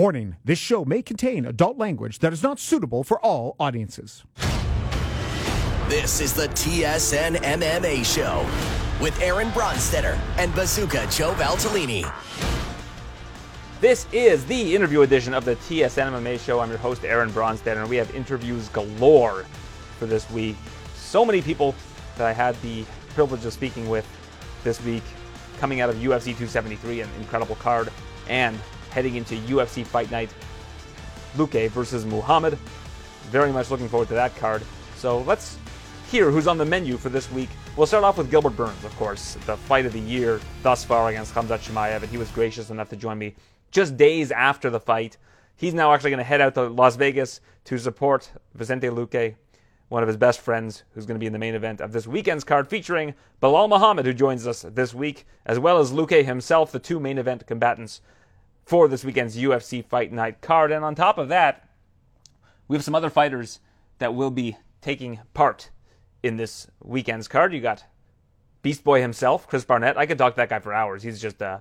Warning 0.00 0.36
this 0.42 0.58
show 0.58 0.86
may 0.86 1.02
contain 1.02 1.44
adult 1.44 1.76
language 1.76 2.20
that 2.20 2.32
is 2.32 2.42
not 2.42 2.58
suitable 2.58 3.04
for 3.04 3.20
all 3.20 3.54
audiences. 3.60 4.24
This 5.90 6.22
is 6.22 6.32
the 6.32 6.48
TSN 6.48 7.36
MMA 7.36 8.02
Show 8.02 8.48
with 8.98 9.20
Aaron 9.20 9.48
Bronsteter 9.48 10.18
and 10.38 10.54
Bazooka 10.54 11.06
Joe 11.10 11.34
Valtellini. 11.34 12.10
This 13.82 14.06
is 14.10 14.46
the 14.46 14.74
interview 14.74 15.02
edition 15.02 15.34
of 15.34 15.44
the 15.44 15.56
TSN 15.56 16.12
MMA 16.12 16.40
Show. 16.40 16.60
I'm 16.60 16.70
your 16.70 16.78
host, 16.78 17.04
Aaron 17.04 17.28
Bronsteter, 17.28 17.82
and 17.82 17.90
we 17.90 17.96
have 17.96 18.10
interviews 18.14 18.70
galore 18.70 19.44
for 19.98 20.06
this 20.06 20.30
week. 20.30 20.56
So 20.94 21.26
many 21.26 21.42
people 21.42 21.74
that 22.16 22.26
I 22.26 22.32
had 22.32 22.58
the 22.62 22.86
privilege 23.14 23.44
of 23.44 23.52
speaking 23.52 23.86
with 23.90 24.08
this 24.64 24.82
week 24.82 25.04
coming 25.58 25.82
out 25.82 25.90
of 25.90 25.96
UFC 25.96 26.32
273, 26.32 27.02
an 27.02 27.10
incredible 27.18 27.56
card, 27.56 27.90
and 28.30 28.58
heading 28.90 29.16
into 29.16 29.36
UFC 29.36 29.84
Fight 29.84 30.10
Night, 30.10 30.32
Luque 31.36 31.70
versus 31.70 32.04
Muhammad. 32.04 32.58
Very 33.30 33.52
much 33.52 33.70
looking 33.70 33.88
forward 33.88 34.08
to 34.08 34.14
that 34.14 34.36
card. 34.36 34.62
So 34.96 35.20
let's 35.20 35.58
hear 36.10 36.30
who's 36.30 36.48
on 36.48 36.58
the 36.58 36.64
menu 36.64 36.96
for 36.96 37.08
this 37.08 37.30
week. 37.30 37.48
We'll 37.76 37.86
start 37.86 38.02
off 38.02 38.18
with 38.18 38.30
Gilbert 38.30 38.56
Burns, 38.56 38.84
of 38.84 38.94
course, 38.96 39.38
the 39.46 39.56
fight 39.56 39.86
of 39.86 39.92
the 39.92 40.00
year 40.00 40.40
thus 40.62 40.84
far 40.84 41.08
against 41.08 41.32
Khamzat 41.34 41.60
Chimaev, 41.60 42.02
and 42.02 42.10
he 42.10 42.18
was 42.18 42.28
gracious 42.32 42.70
enough 42.70 42.88
to 42.90 42.96
join 42.96 43.16
me 43.16 43.34
just 43.70 43.96
days 43.96 44.32
after 44.32 44.70
the 44.70 44.80
fight. 44.80 45.16
He's 45.54 45.74
now 45.74 45.92
actually 45.92 46.10
going 46.10 46.18
to 46.18 46.24
head 46.24 46.40
out 46.40 46.54
to 46.54 46.68
Las 46.68 46.96
Vegas 46.96 47.40
to 47.64 47.78
support 47.78 48.32
Vicente 48.54 48.88
Luque, 48.88 49.36
one 49.88 50.02
of 50.02 50.08
his 50.08 50.16
best 50.16 50.40
friends, 50.40 50.82
who's 50.94 51.06
going 51.06 51.14
to 51.14 51.20
be 51.20 51.26
in 51.26 51.32
the 51.32 51.38
main 51.38 51.54
event 51.54 51.80
of 51.80 51.92
this 51.92 52.06
weekend's 52.08 52.44
card, 52.44 52.66
featuring 52.66 53.14
Belal 53.40 53.68
Muhammad, 53.68 54.06
who 54.06 54.12
joins 54.12 54.46
us 54.46 54.62
this 54.62 54.92
week, 54.92 55.26
as 55.46 55.58
well 55.58 55.78
as 55.78 55.92
Luque 55.92 56.24
himself, 56.24 56.72
the 56.72 56.78
two 56.78 56.98
main 56.98 57.18
event 57.18 57.46
combatants 57.46 58.00
for 58.70 58.86
this 58.86 59.04
weekend's 59.04 59.36
UFC 59.36 59.84
Fight 59.84 60.12
Night 60.12 60.40
card. 60.40 60.70
And 60.70 60.84
on 60.84 60.94
top 60.94 61.18
of 61.18 61.28
that, 61.28 61.68
we 62.68 62.76
have 62.76 62.84
some 62.84 62.94
other 62.94 63.10
fighters 63.10 63.58
that 63.98 64.14
will 64.14 64.30
be 64.30 64.56
taking 64.80 65.18
part 65.34 65.70
in 66.22 66.36
this 66.36 66.68
weekend's 66.80 67.26
card. 67.26 67.52
You 67.52 67.60
got 67.60 67.82
Beast 68.62 68.84
Boy 68.84 69.00
himself, 69.00 69.48
Chris 69.48 69.64
Barnett. 69.64 69.98
I 69.98 70.06
could 70.06 70.18
talk 70.18 70.34
to 70.34 70.36
that 70.36 70.50
guy 70.50 70.60
for 70.60 70.72
hours. 70.72 71.02
He's 71.02 71.20
just 71.20 71.42
uh, 71.42 71.58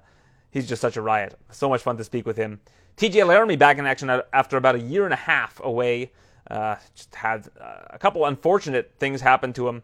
he's 0.52 0.70
just 0.70 0.84
such 0.84 0.98
a 0.98 1.02
riot. 1.02 1.34
So 1.50 1.68
much 1.68 1.82
fun 1.82 1.98
to 1.98 2.04
speak 2.04 2.28
with 2.28 2.38
him. 2.38 2.62
TJ 2.96 3.26
Laramie 3.26 3.56
back 3.56 3.80
in 3.80 3.88
action 3.88 4.22
after 4.32 4.58
about 4.58 4.76
a 4.76 4.80
year 4.80 5.06
and 5.06 5.14
a 5.14 5.18
half 5.18 5.60
away. 5.64 6.12
Uh, 6.48 6.76
just 6.94 7.16
had 7.16 7.50
uh, 7.60 7.86
a 7.90 7.98
couple 7.98 8.24
unfortunate 8.24 8.94
things 9.00 9.20
happen 9.20 9.52
to 9.54 9.68
him 9.68 9.82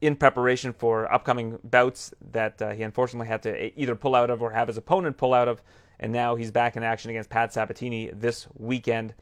in 0.00 0.16
preparation 0.16 0.72
for 0.72 1.12
upcoming 1.12 1.58
bouts 1.64 2.14
that 2.30 2.62
uh, 2.62 2.70
he 2.70 2.82
unfortunately 2.82 3.28
had 3.28 3.42
to 3.42 3.78
either 3.78 3.94
pull 3.94 4.14
out 4.14 4.30
of 4.30 4.40
or 4.40 4.52
have 4.52 4.68
his 4.68 4.78
opponent 4.78 5.18
pull 5.18 5.34
out 5.34 5.48
of. 5.48 5.60
And 5.98 6.12
now 6.12 6.36
he's 6.36 6.50
back 6.50 6.76
in 6.76 6.82
action 6.82 7.10
against 7.10 7.30
Pat 7.30 7.52
Sabatini 7.52 8.10
this 8.12 8.46
weekend. 8.54 9.14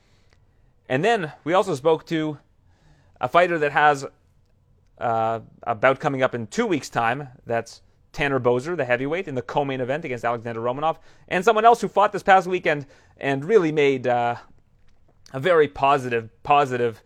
And 0.88 1.04
then 1.04 1.32
we 1.44 1.52
also 1.52 1.74
spoke 1.74 2.04
to 2.06 2.38
a 3.20 3.28
fighter 3.28 3.58
that 3.58 3.72
has 3.72 4.04
uh, 4.98 5.40
a 5.62 5.74
bout 5.74 6.00
coming 6.00 6.22
up 6.22 6.34
in 6.34 6.46
two 6.46 6.66
weeks' 6.66 6.88
time. 6.88 7.28
That's 7.46 7.82
Tanner 8.12 8.40
Boser, 8.40 8.76
the 8.76 8.84
heavyweight, 8.84 9.28
in 9.28 9.34
the 9.34 9.42
co-main 9.42 9.80
event 9.80 10.04
against 10.04 10.24
Alexander 10.24 10.60
Romanov, 10.60 10.98
and 11.28 11.44
someone 11.44 11.64
else 11.64 11.80
who 11.80 11.88
fought 11.88 12.12
this 12.12 12.22
past 12.22 12.46
weekend 12.46 12.86
and 13.16 13.44
really 13.44 13.72
made 13.72 14.06
uh, 14.06 14.36
a 15.32 15.40
very 15.40 15.68
positive, 15.68 16.30
positive 16.42 17.02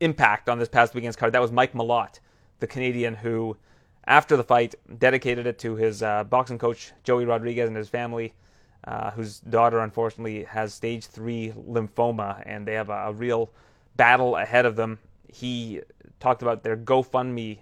impact 0.00 0.48
on 0.48 0.58
this 0.58 0.68
past 0.68 0.94
weekend's 0.94 1.16
card. 1.16 1.32
That 1.32 1.42
was 1.42 1.52
Mike 1.52 1.74
Malott, 1.74 2.20
the 2.60 2.66
Canadian 2.66 3.14
who, 3.14 3.56
after 4.06 4.36
the 4.36 4.44
fight, 4.44 4.74
dedicated 4.98 5.46
it 5.46 5.58
to 5.60 5.76
his 5.76 6.02
uh, 6.02 6.24
boxing 6.24 6.58
coach 6.58 6.92
Joey 7.04 7.26
Rodriguez 7.26 7.68
and 7.68 7.76
his 7.76 7.88
family, 7.88 8.32
uh, 8.84 9.10
whose 9.10 9.40
daughter 9.40 9.80
unfortunately 9.80 10.44
has 10.44 10.72
stage 10.72 11.06
three 11.06 11.52
lymphoma, 11.52 12.42
and 12.46 12.66
they 12.66 12.74
have 12.74 12.90
a, 12.90 13.08
a 13.08 13.12
real 13.12 13.50
battle 13.96 14.36
ahead 14.36 14.66
of 14.66 14.76
them. 14.76 14.98
He 15.32 15.80
talked 16.20 16.42
about 16.42 16.62
their 16.62 16.76
GoFundMe 16.76 17.58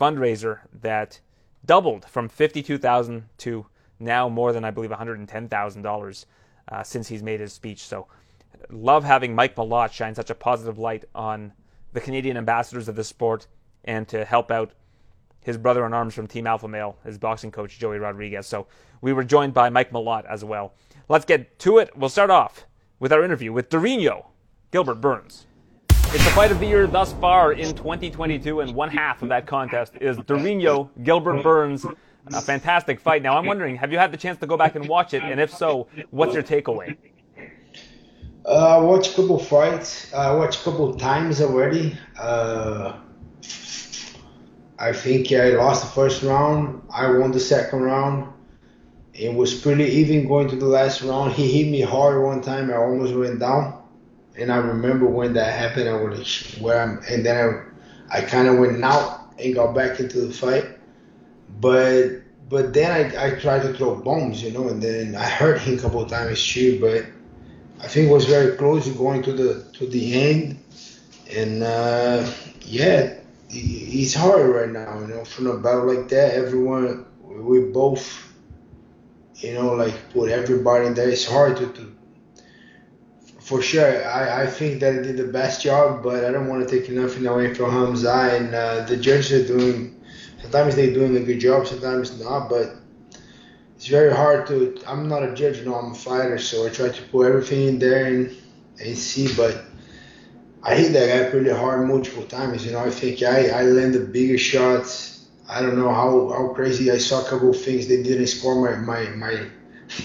fundraiser 0.00 0.60
that 0.80 1.20
doubled 1.64 2.04
from 2.04 2.28
fifty-two 2.28 2.78
thousand 2.78 3.24
to 3.38 3.66
now 3.98 4.28
more 4.28 4.52
than 4.52 4.64
I 4.64 4.70
believe 4.70 4.90
one 4.90 4.98
hundred 4.98 5.18
and 5.18 5.28
ten 5.28 5.48
thousand 5.48 5.84
uh, 5.84 5.88
dollars 5.90 6.26
since 6.82 7.08
he's 7.08 7.22
made 7.22 7.40
his 7.40 7.52
speech. 7.52 7.82
So, 7.82 8.06
love 8.70 9.04
having 9.04 9.34
Mike 9.34 9.56
Malott 9.56 9.92
shine 9.92 10.14
such 10.14 10.30
a 10.30 10.34
positive 10.34 10.78
light 10.78 11.04
on 11.14 11.52
the 11.92 12.00
Canadian 12.00 12.36
ambassadors 12.36 12.88
of 12.88 12.96
the 12.96 13.04
sport 13.04 13.46
and 13.84 14.08
to 14.08 14.24
help 14.24 14.50
out 14.50 14.72
his 15.44 15.56
brother 15.56 15.86
in 15.86 15.92
arms 15.92 16.14
from 16.14 16.26
Team 16.26 16.46
Alpha 16.46 16.66
Male, 16.66 16.96
his 17.04 17.18
boxing 17.18 17.52
coach 17.52 17.78
Joey 17.78 17.98
Rodriguez. 17.98 18.46
So 18.46 18.66
we 19.00 19.12
were 19.12 19.22
joined 19.22 19.54
by 19.54 19.68
Mike 19.70 19.92
Malott 19.92 20.24
as 20.26 20.44
well. 20.44 20.74
Let's 21.08 21.24
get 21.24 21.58
to 21.60 21.78
it. 21.78 21.96
We'll 21.96 22.08
start 22.08 22.30
off 22.30 22.66
with 22.98 23.12
our 23.12 23.22
interview 23.22 23.52
with 23.52 23.68
Durinho 23.68 24.26
Gilbert 24.72 24.96
Burns. 24.96 25.46
It's 25.90 26.24
the 26.24 26.30
fight 26.30 26.50
of 26.50 26.60
the 26.60 26.66
year 26.66 26.86
thus 26.86 27.12
far 27.14 27.52
in 27.52 27.74
2022, 27.74 28.60
and 28.60 28.74
one 28.74 28.88
half 28.88 29.22
of 29.22 29.28
that 29.28 29.46
contest 29.46 29.94
is 30.00 30.16
Durinho 30.16 30.88
Gilbert 31.02 31.42
Burns. 31.42 31.84
A 32.32 32.40
fantastic 32.40 33.00
fight. 33.00 33.20
Now, 33.22 33.36
I'm 33.36 33.44
wondering, 33.44 33.76
have 33.76 33.92
you 33.92 33.98
had 33.98 34.10
the 34.10 34.16
chance 34.16 34.38
to 34.38 34.46
go 34.46 34.56
back 34.56 34.76
and 34.76 34.88
watch 34.88 35.12
it? 35.12 35.22
And 35.22 35.38
if 35.38 35.52
so, 35.52 35.88
what's 36.10 36.32
your 36.32 36.42
takeaway? 36.42 36.96
Uh, 38.46 38.78
I 38.78 38.78
watched 38.78 39.12
a 39.12 39.16
couple 39.16 39.38
fights. 39.38 40.12
I 40.14 40.34
watched 40.34 40.60
a 40.60 40.64
couple 40.64 40.94
times 40.94 41.40
already. 41.40 41.98
Uh, 42.18 43.00
I 44.78 44.92
think 44.92 45.30
I 45.32 45.50
lost 45.50 45.84
the 45.84 45.90
first 45.90 46.22
round. 46.22 46.82
I 46.92 47.10
won 47.10 47.32
the 47.32 47.40
second 47.40 47.82
round. 47.82 48.32
It 49.12 49.32
was 49.32 49.54
pretty 49.54 49.84
even 49.84 50.26
going 50.26 50.48
to 50.48 50.56
the 50.56 50.66
last 50.66 51.02
round. 51.02 51.32
He 51.32 51.62
hit 51.62 51.70
me 51.70 51.80
hard 51.80 52.22
one 52.22 52.40
time. 52.40 52.70
I 52.70 52.76
almost 52.76 53.14
went 53.14 53.38
down 53.38 53.84
and 54.36 54.52
I 54.52 54.56
remember 54.56 55.06
when 55.06 55.32
that 55.34 55.52
happened. 55.52 55.88
I 55.88 55.94
was 55.94 56.56
where 56.60 56.80
I'm, 56.80 57.00
and 57.08 57.24
then 57.24 57.72
I, 58.10 58.18
I 58.18 58.20
kind 58.22 58.48
of 58.48 58.58
went 58.58 58.82
out 58.82 59.32
and 59.38 59.54
got 59.54 59.74
back 59.74 60.00
into 60.00 60.20
the 60.20 60.32
fight. 60.32 60.66
But 61.60 62.22
but 62.48 62.72
then 62.74 62.90
I, 62.90 63.26
I 63.26 63.30
tried 63.38 63.62
to 63.62 63.72
throw 63.72 63.96
bombs, 63.96 64.42
you 64.42 64.52
know, 64.52 64.68
and 64.68 64.82
then 64.82 65.14
I 65.14 65.24
hurt 65.24 65.60
him 65.60 65.78
a 65.78 65.80
couple 65.80 66.02
of 66.02 66.10
times 66.10 66.44
too. 66.44 66.80
But 66.80 67.06
I 67.82 67.88
think 67.88 68.08
it 68.08 68.12
was 68.12 68.24
very 68.26 68.56
close 68.56 68.88
going 68.88 69.22
to 69.22 69.32
the 69.32 69.64
to 69.74 69.86
the 69.86 70.14
end, 70.14 70.58
and 71.30 71.62
uh, 71.62 72.28
yeah, 72.62 73.18
it's 73.50 74.14
hard 74.14 74.48
right 74.48 74.70
now, 74.70 75.00
you 75.00 75.06
know, 75.06 75.24
from 75.24 75.46
a 75.46 75.58
battle 75.58 75.94
like 75.94 76.08
that. 76.08 76.34
Everyone, 76.34 77.06
we 77.22 77.60
both, 77.60 78.32
you 79.36 79.54
know, 79.54 79.74
like 79.74 79.94
put 80.12 80.30
everybody 80.30 80.86
in 80.86 80.94
there. 80.94 81.08
It's 81.08 81.26
hard 81.26 81.56
to, 81.58 81.72
to 81.72 81.94
for 83.44 83.60
sure, 83.60 84.08
I, 84.08 84.44
I 84.44 84.46
think 84.46 84.80
that 84.80 84.94
I 84.94 85.02
did 85.02 85.18
the 85.18 85.26
best 85.26 85.62
job, 85.62 86.02
but 86.02 86.24
I 86.24 86.32
don't 86.32 86.48
want 86.48 86.66
to 86.66 86.80
take 86.80 86.88
nothing 86.90 87.26
away 87.26 87.52
from 87.52 87.70
Hamza. 87.72 88.30
And 88.32 88.54
uh, 88.54 88.86
the 88.86 88.96
judges 88.96 89.32
are 89.32 89.46
doing, 89.58 90.02
sometimes 90.40 90.76
they're 90.76 90.94
doing 90.94 91.14
a 91.18 91.20
good 91.20 91.40
job, 91.40 91.66
sometimes 91.66 92.18
not, 92.18 92.48
but 92.48 92.76
it's 93.76 93.86
very 93.86 94.14
hard 94.14 94.46
to, 94.46 94.80
I'm 94.86 95.08
not 95.08 95.22
a 95.22 95.34
judge, 95.34 95.58
you 95.58 95.66
know, 95.66 95.74
I'm 95.74 95.92
a 95.92 95.94
fighter, 95.94 96.38
so 96.38 96.66
I 96.66 96.70
try 96.70 96.88
to 96.88 97.02
put 97.08 97.26
everything 97.26 97.68
in 97.68 97.78
there 97.78 98.06
and, 98.06 98.34
and 98.80 98.96
see, 98.96 99.28
but 99.36 99.66
I 100.66 100.74
hit 100.74 100.92
that 100.94 101.06
guy 101.08 101.30
pretty 101.30 101.50
hard 101.50 101.86
multiple 101.86 102.24
times, 102.24 102.64
you 102.64 102.72
know, 102.72 102.80
I 102.80 102.90
think 102.90 103.22
I, 103.22 103.48
I 103.48 103.62
landed 103.64 104.12
bigger 104.12 104.38
shots. 104.38 105.28
I 105.48 105.60
don't 105.60 105.76
know 105.76 105.92
how, 105.92 106.30
how 106.30 106.54
crazy 106.54 106.90
I 106.90 106.96
saw 106.98 107.24
a 107.24 107.28
couple 107.28 107.50
of 107.50 107.60
things. 107.60 107.86
They 107.86 108.02
didn't 108.02 108.28
score 108.28 108.56
my, 108.64 108.76
my, 108.76 109.10
my, 109.10 109.46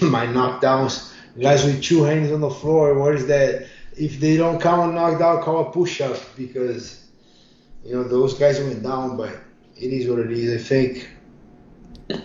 my 0.06 0.26
knockdowns 0.26 1.10
guys 1.38 1.64
with 1.64 1.82
two 1.82 2.02
hands 2.04 2.32
on 2.32 2.40
the 2.40 2.50
floor. 2.50 2.98
What 2.98 3.14
is 3.14 3.26
that? 3.26 3.66
If 3.96 4.20
they 4.20 4.36
don't 4.36 4.60
count 4.60 4.92
a 4.92 4.94
knockdown, 4.94 5.42
call 5.42 5.68
a 5.68 5.70
push 5.70 6.00
up 6.00 6.16
because 6.36 7.06
you 7.84 7.94
know 7.94 8.04
those 8.04 8.34
guys 8.34 8.58
went 8.60 8.82
down. 8.82 9.16
But 9.16 9.36
it 9.76 9.92
is 9.92 10.08
what 10.08 10.20
it 10.20 10.30
is. 10.30 10.62
I 10.62 10.64
think. 10.66 11.10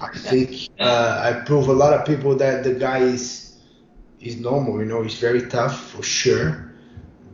I 0.02 0.18
think 0.18 0.70
uh, 0.80 1.22
I 1.24 1.46
prove 1.46 1.68
a 1.68 1.74
lot 1.74 1.94
of 1.94 2.08
people 2.08 2.36
that 2.38 2.64
the 2.64 2.74
guy 2.74 3.00
is 3.00 3.58
is 4.20 4.38
normal. 4.38 4.80
You 4.80 4.86
know, 4.86 5.04
he's 5.04 5.20
very 5.20 5.48
tough 5.48 5.92
for 5.92 6.02
sure, 6.02 6.74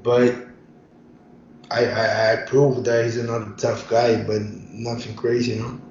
but 0.04 0.36
I 1.72 1.86
I, 1.86 2.34
I 2.34 2.36
proved 2.46 2.86
that 2.86 3.06
he's 3.06 3.18
another 3.18 3.54
tough 3.58 3.90
guy, 3.90 4.24
but 4.24 4.42
nothing 4.72 5.16
crazy. 5.16 5.54
You 5.54 5.62
know. 5.62 5.82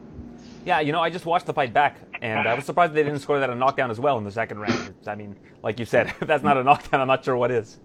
Yeah, 0.64 0.80
you 0.80 0.92
know, 0.92 1.00
I 1.00 1.08
just 1.08 1.24
watched 1.24 1.46
the 1.46 1.54
fight 1.54 1.72
back, 1.72 1.98
and 2.20 2.46
I 2.46 2.54
was 2.54 2.64
surprised 2.66 2.92
they 2.92 3.02
didn't 3.02 3.20
score 3.20 3.40
that 3.40 3.48
a 3.48 3.54
knockdown 3.54 3.90
as 3.90 3.98
well 3.98 4.18
in 4.18 4.24
the 4.24 4.30
second 4.30 4.58
round. 4.58 4.94
I 5.06 5.14
mean, 5.14 5.36
like 5.62 5.78
you 5.78 5.86
said, 5.86 6.08
if 6.20 6.28
that's 6.28 6.42
not 6.42 6.56
a 6.58 6.64
knockdown, 6.64 7.00
I'm 7.00 7.08
not 7.08 7.24
sure 7.24 7.36
what 7.36 7.50
is. 7.50 7.78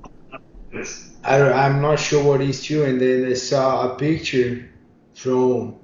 I 1.24 1.42
I'm 1.52 1.82
not 1.82 2.00
sure 2.00 2.24
what 2.24 2.42
is 2.42 2.64
too. 2.64 2.84
And 2.84 3.00
then 3.00 3.26
I 3.26 3.34
saw 3.34 3.94
a 3.94 3.98
picture 3.98 4.70
from 5.14 5.80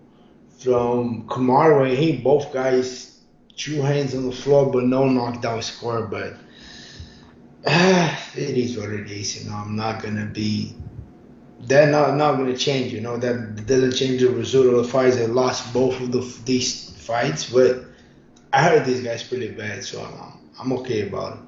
from 0.59 1.27
Kamaru 1.27 1.89
and 1.89 1.97
he 1.97 2.17
both 2.17 2.53
guys 2.53 3.21
two 3.55 3.81
hands 3.81 4.15
on 4.15 4.25
the 4.25 4.35
floor, 4.35 4.71
but 4.71 4.83
no 4.83 5.07
knockdown 5.07 5.61
score. 5.61 6.07
But 6.07 6.33
uh, 7.65 8.15
it 8.35 8.57
is 8.57 8.77
what 8.77 8.89
it 8.89 9.09
is. 9.09 9.43
You 9.43 9.49
know, 9.49 9.55
I'm 9.55 9.75
not 9.75 10.03
gonna 10.03 10.25
be. 10.25 10.75
They're 11.63 11.91
not 11.91 12.15
not 12.15 12.37
gonna 12.37 12.57
change. 12.57 12.91
You 12.93 13.01
know, 13.01 13.17
that 13.17 13.65
doesn't 13.67 13.93
change 13.93 14.21
the 14.21 14.29
result 14.29 14.67
of 14.67 14.75
the 14.75 14.83
fights. 14.83 15.15
They 15.15 15.27
lost 15.27 15.73
both 15.73 15.99
of 16.01 16.11
the, 16.11 16.21
these 16.45 16.91
fights, 16.97 17.49
but 17.49 17.85
I 18.53 18.63
heard 18.63 18.85
these 18.85 19.01
guys 19.01 19.23
pretty 19.23 19.49
bad, 19.49 19.83
so 19.83 20.03
I'm, 20.03 20.39
I'm 20.59 20.73
okay 20.79 21.07
about 21.07 21.37
it. 21.37 21.39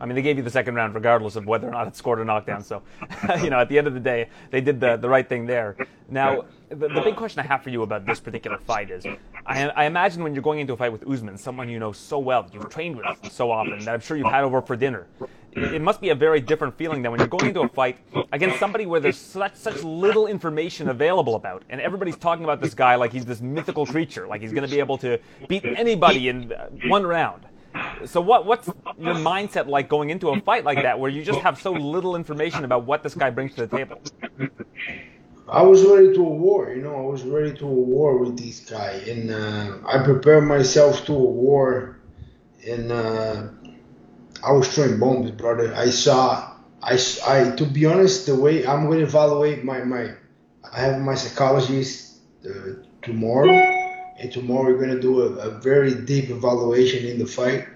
I 0.00 0.06
mean, 0.06 0.14
they 0.14 0.22
gave 0.22 0.38
you 0.38 0.42
the 0.42 0.50
second 0.50 0.74
round 0.74 0.94
regardless 0.94 1.36
of 1.36 1.44
whether 1.46 1.68
or 1.68 1.72
not 1.72 1.86
it 1.86 1.94
scored 1.94 2.20
a 2.20 2.24
knockdown. 2.24 2.64
So, 2.64 2.82
you 3.42 3.50
know, 3.50 3.58
at 3.58 3.68
the 3.68 3.76
end 3.76 3.86
of 3.86 3.92
the 3.92 4.00
day, 4.00 4.30
they 4.50 4.62
did 4.62 4.80
the, 4.80 4.96
the 4.96 5.08
right 5.08 5.28
thing 5.28 5.44
there. 5.44 5.76
Now, 6.08 6.46
the, 6.70 6.88
the 6.88 7.02
big 7.04 7.16
question 7.16 7.40
I 7.40 7.46
have 7.46 7.62
for 7.62 7.68
you 7.68 7.82
about 7.82 8.06
this 8.06 8.18
particular 8.18 8.56
fight 8.58 8.90
is 8.90 9.04
I, 9.44 9.68
I 9.68 9.84
imagine 9.84 10.22
when 10.22 10.34
you're 10.34 10.42
going 10.42 10.60
into 10.60 10.72
a 10.72 10.76
fight 10.76 10.90
with 10.90 11.06
Usman, 11.06 11.36
someone 11.36 11.68
you 11.68 11.78
know 11.78 11.92
so 11.92 12.18
well, 12.18 12.44
that 12.44 12.54
you've 12.54 12.70
trained 12.70 12.96
with 12.96 13.30
so 13.30 13.50
often, 13.50 13.78
that 13.80 13.92
I'm 13.92 14.00
sure 14.00 14.16
you've 14.16 14.26
had 14.26 14.42
over 14.42 14.62
for 14.62 14.74
dinner, 14.74 15.06
it 15.52 15.82
must 15.82 16.00
be 16.00 16.10
a 16.10 16.14
very 16.14 16.40
different 16.40 16.76
feeling 16.76 17.02
than 17.02 17.10
when 17.10 17.20
you're 17.20 17.28
going 17.28 17.46
into 17.46 17.60
a 17.60 17.68
fight 17.68 17.98
against 18.32 18.58
somebody 18.58 18.86
where 18.86 19.00
there's 19.00 19.18
such 19.18 19.56
such 19.56 19.82
little 19.82 20.26
information 20.26 20.88
available 20.88 21.34
about, 21.34 21.62
and 21.70 21.80
everybody's 21.80 22.16
talking 22.16 22.44
about 22.44 22.60
this 22.60 22.74
guy 22.74 22.94
like 22.94 23.12
he's 23.12 23.24
this 23.24 23.40
mythical 23.40 23.86
creature, 23.86 24.26
like 24.26 24.40
he's 24.40 24.52
going 24.52 24.66
to 24.66 24.70
be 24.70 24.78
able 24.78 24.98
to 24.98 25.18
beat 25.48 25.64
anybody 25.64 26.28
in 26.28 26.52
one 26.86 27.06
round. 27.06 27.46
So 28.04 28.20
what 28.20 28.46
what's 28.46 28.66
your 28.98 29.14
mindset 29.14 29.66
like 29.66 29.88
going 29.88 30.10
into 30.10 30.30
a 30.30 30.40
fight 30.40 30.64
like 30.64 30.82
that, 30.82 30.98
where 30.98 31.10
you 31.10 31.22
just 31.22 31.40
have 31.40 31.60
so 31.60 31.72
little 31.72 32.16
information 32.16 32.64
about 32.64 32.84
what 32.84 33.02
this 33.02 33.14
guy 33.14 33.30
brings 33.30 33.54
to 33.54 33.66
the 33.66 33.76
table? 33.76 34.00
I 35.48 35.62
was 35.62 35.84
ready 35.84 36.14
to 36.14 36.20
a 36.20 36.30
war, 36.30 36.72
you 36.72 36.82
know. 36.82 36.94
I 36.94 37.00
was 37.00 37.22
ready 37.22 37.52
to 37.58 37.64
a 37.66 37.68
war 37.68 38.18
with 38.18 38.38
this 38.38 38.60
guy, 38.60 39.02
and 39.08 39.30
uh, 39.30 39.78
I 39.84 40.02
prepared 40.04 40.44
myself 40.44 41.04
to 41.06 41.12
a 41.12 41.16
war, 41.16 41.98
and 42.66 42.92
uh, 42.92 43.48
I 44.42 44.52
was 44.52 44.68
throwing 44.68 44.98
bombs, 44.98 45.30
brother. 45.32 45.74
I 45.74 45.90
saw, 45.90 46.52
I, 46.82 46.98
I 47.26 47.50
to 47.56 47.66
be 47.66 47.86
honest, 47.86 48.26
the 48.26 48.36
way 48.36 48.66
I'm 48.66 48.86
going 48.86 48.98
to 48.98 49.04
evaluate 49.04 49.64
my 49.64 49.80
my, 49.84 50.14
I 50.72 50.80
have 50.80 51.00
my 51.00 51.14
psychologist 51.14 52.18
uh, 52.44 52.74
tomorrow, 53.02 53.50
and 53.50 54.32
tomorrow 54.32 54.64
we're 54.64 54.78
going 54.78 54.94
to 54.94 55.00
do 55.00 55.22
a, 55.22 55.48
a 55.48 55.50
very 55.60 55.94
deep 55.94 56.30
evaluation 56.30 57.06
in 57.06 57.18
the 57.18 57.26
fight. 57.26 57.66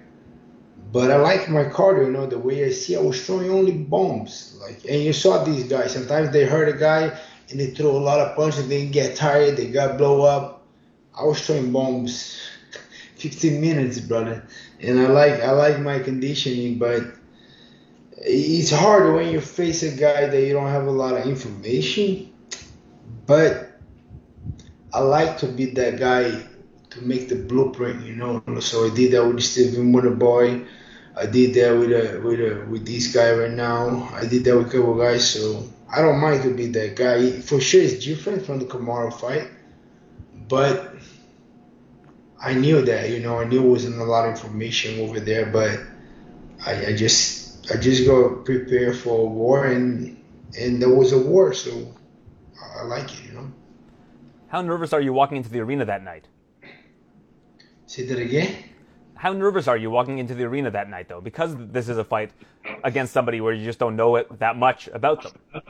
But 0.93 1.11
I 1.11 1.17
like 1.17 1.51
my 1.51 1.65
cardio, 1.65 2.07
you 2.07 2.13
know, 2.13 2.27
the 2.27 2.39
way 2.39 2.65
I 2.65 2.71
see 2.71 2.95
I 2.95 3.01
was 3.01 3.27
throwing 3.27 3.51
only 3.51 3.73
bombs. 3.73 4.57
Like, 4.61 4.85
and 4.89 5.03
you 5.03 5.13
saw 5.13 5.43
these 5.43 5.65
guys. 5.65 5.93
Sometimes 5.93 6.31
they 6.31 6.45
hurt 6.45 6.69
a 6.69 6.79
guy 6.79 7.19
and 7.51 7.59
they 7.59 7.71
throw 7.71 7.91
a 7.91 7.99
lot 7.99 8.21
of 8.21 8.37
punches. 8.37 8.69
They 8.69 8.87
get 8.87 9.17
tired. 9.17 9.57
They 9.57 9.67
got 9.73 9.99
blow 9.99 10.23
up. 10.23 10.63
I 11.19 11.25
was 11.25 11.45
throwing 11.45 11.73
bombs, 11.73 12.39
15 13.17 13.61
minutes, 13.61 13.99
brother. 13.99 14.47
And 14.81 15.01
I 15.01 15.09
like 15.09 15.41
I 15.41 15.51
like 15.53 15.81
my 15.81 15.99
conditioning, 15.99 16.79
but 16.79 17.03
it's 18.17 18.71
hard 18.71 19.15
when 19.15 19.31
you 19.31 19.41
face 19.41 19.83
a 19.83 19.97
guy 19.97 20.27
that 20.27 20.41
you 20.41 20.53
don't 20.53 20.69
have 20.69 20.87
a 20.87 20.91
lot 20.91 21.15
of 21.15 21.27
information. 21.27 22.33
But 23.27 23.81
I 24.93 25.01
like 25.01 25.39
to 25.39 25.47
be 25.47 25.67
that 25.67 25.99
guy 25.99 26.47
to 26.91 27.01
make 27.03 27.29
the 27.29 27.37
blueprint, 27.37 28.05
you 28.05 28.17
know. 28.17 28.43
So 28.61 28.87
I 28.91 28.95
did 28.95 29.13
that 29.13 29.27
with 29.27 29.43
Stephen 29.43 29.93
Wonderboy. 29.93 30.67
I 31.17 31.27
did 31.27 31.55
that 31.55 31.79
with 31.79 31.93
a, 31.93 32.21
with 32.21 32.41
a, 32.41 32.67
with 32.69 32.87
this 32.87 33.15
guy 33.15 33.33
right 33.33 33.51
now. 33.51 34.09
I 34.13 34.27
did 34.27 34.45
that 34.45 34.57
with 34.57 34.69
a 34.69 34.71
couple 34.71 34.97
guys, 34.97 35.29
so 35.29 35.65
I 35.89 36.03
don't 36.03 36.21
mind 36.21 36.43
to 36.43 36.55
be 36.55 36.67
that 36.69 36.97
guy. 36.97 37.31
For 37.41 37.61
sure, 37.61 37.83
it's 37.83 38.05
different 38.05 38.45
from 38.45 38.59
the 38.59 38.65
Kamaru 38.65 39.13
fight, 39.13 39.49
but 40.49 40.95
I 42.45 42.53
knew 42.53 42.83
that, 42.83 43.09
you 43.09 43.21
know, 43.21 43.39
I 43.41 43.45
knew 43.45 43.65
it 43.65 43.69
wasn't 43.69 43.99
a 43.99 44.05
lot 44.05 44.27
of 44.27 44.33
information 44.33 45.01
over 45.01 45.19
there, 45.19 45.47
but 45.47 45.81
I, 46.67 46.87
I 46.89 46.97
just 46.97 47.73
I 47.73 47.79
just 47.79 48.05
go 48.05 48.37
prepare 48.37 48.93
for 48.93 49.21
a 49.21 49.25
war, 49.25 49.65
and 49.65 50.23
and 50.59 50.81
there 50.81 50.95
was 50.95 51.13
a 51.13 51.19
war, 51.19 51.55
so 51.55 51.95
I 52.79 52.83
like 52.85 53.11
it, 53.13 53.25
you 53.25 53.33
know. 53.33 53.51
How 54.49 54.61
nervous 54.61 54.93
are 54.93 55.01
you 55.01 55.15
walking 55.15 55.39
into 55.39 55.49
the 55.49 55.61
arena 55.61 55.87
that 55.87 56.05
night? 56.05 56.29
Say 57.87 58.05
that 58.07 58.19
again. 58.19 58.55
How 59.15 59.33
nervous 59.33 59.67
are 59.67 59.79
you 59.79 59.91
walking 59.91 60.19
into 60.19 60.35
the 60.35 60.45
arena 60.45 60.71
that 60.71 60.91
night, 60.91 61.09
though? 61.09 61.23
Because 61.23 61.57
this 61.57 61.89
is 61.89 61.97
a 61.97 62.05
fight 62.05 62.31
against 62.83 63.15
somebody 63.15 63.41
where 63.41 63.55
you 63.55 63.65
just 63.65 63.79
don't 63.79 63.97
know 63.97 64.17
it 64.17 64.39
that 64.39 64.57
much 64.59 64.89
about 64.89 65.23
them. 65.23 65.63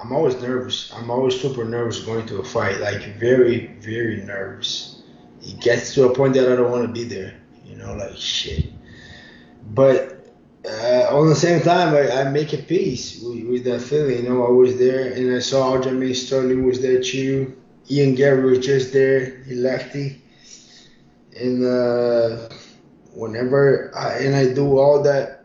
I'm 0.00 0.12
always 0.12 0.34
nervous. 0.40 0.92
I'm 0.92 1.10
always 1.10 1.40
super 1.40 1.64
nervous 1.64 2.00
going 2.00 2.26
to 2.26 2.38
a 2.38 2.44
fight. 2.44 2.80
Like 2.80 3.02
very, 3.18 3.68
very 3.78 4.24
nervous. 4.24 4.93
It 5.44 5.60
gets 5.60 5.94
to 5.94 6.08
a 6.08 6.14
point 6.14 6.34
that 6.34 6.50
I 6.50 6.56
don't 6.56 6.70
want 6.70 6.86
to 6.86 6.92
be 6.92 7.04
there. 7.04 7.40
You 7.64 7.76
know, 7.76 7.94
like 7.94 8.16
shit. 8.16 8.66
But 9.70 10.14
uh, 10.66 11.08
on 11.10 11.28
the 11.28 11.34
same 11.34 11.62
time, 11.62 11.94
I, 11.94 12.10
I 12.10 12.30
make 12.30 12.52
a 12.52 12.58
peace 12.58 13.20
with, 13.22 13.44
with, 13.44 13.64
that 13.64 13.82
feeling. 13.82 14.24
You 14.24 14.30
know, 14.30 14.46
I 14.46 14.50
was 14.50 14.78
there 14.78 15.12
and 15.12 15.34
I 15.34 15.38
saw 15.40 15.76
Aljamain 15.76 16.14
Sterling 16.14 16.64
was 16.64 16.80
there 16.80 17.02
too. 17.02 17.56
Ian 17.90 18.14
Garry 18.14 18.42
was 18.44 18.64
just 18.64 18.92
there. 18.92 19.42
He 19.44 19.54
lefty. 19.54 20.22
And 21.38 21.64
uh, 21.64 22.48
whenever 23.12 23.94
I, 23.94 24.18
and 24.18 24.34
I 24.34 24.54
do 24.54 24.78
all 24.78 25.02
that, 25.02 25.44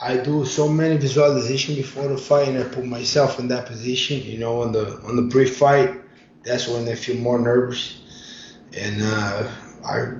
I 0.00 0.16
do 0.16 0.44
so 0.44 0.68
many 0.68 0.96
visualization 0.96 1.74
before 1.74 2.06
the 2.06 2.16
fight, 2.16 2.48
and 2.48 2.58
I 2.58 2.62
put 2.62 2.86
myself 2.86 3.40
in 3.40 3.48
that 3.48 3.66
position. 3.66 4.22
You 4.22 4.38
know, 4.38 4.62
on 4.62 4.70
the 4.72 5.00
on 5.00 5.16
the 5.16 5.28
pre-fight, 5.28 6.00
that's 6.44 6.68
when 6.68 6.88
I 6.88 6.94
feel 6.94 7.16
more 7.16 7.38
nervous, 7.38 8.00
and 8.76 9.02
uh, 9.02 9.50
I 9.84 10.14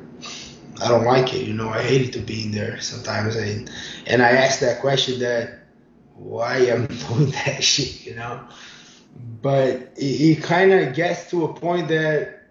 I 0.81 0.89
don't 0.89 1.05
like 1.05 1.35
it. 1.35 1.47
You 1.47 1.55
know, 1.55 1.69
I 1.69 1.83
hate 1.83 2.03
it 2.03 2.13
to 2.15 2.21
be 2.21 2.45
in 2.45 2.53
there 2.53 2.81
sometimes, 2.81 3.37
and 3.37 3.71
and 4.07 4.23
I 4.23 4.31
ask 4.31 4.61
that 4.61 4.81
question 4.81 5.19
that 5.21 5.61
why 6.15 6.57
I'm 6.71 6.87
doing 7.09 7.31
that 7.31 7.63
shit. 7.63 8.07
You 8.07 8.17
know, 8.17 8.41
but 9.43 9.75
it, 9.97 10.39
it 10.39 10.43
kind 10.43 10.73
of 10.73 10.95
gets 10.95 11.31
to 11.31 11.45
a 11.45 11.53
point 11.53 11.89
that 11.89 12.45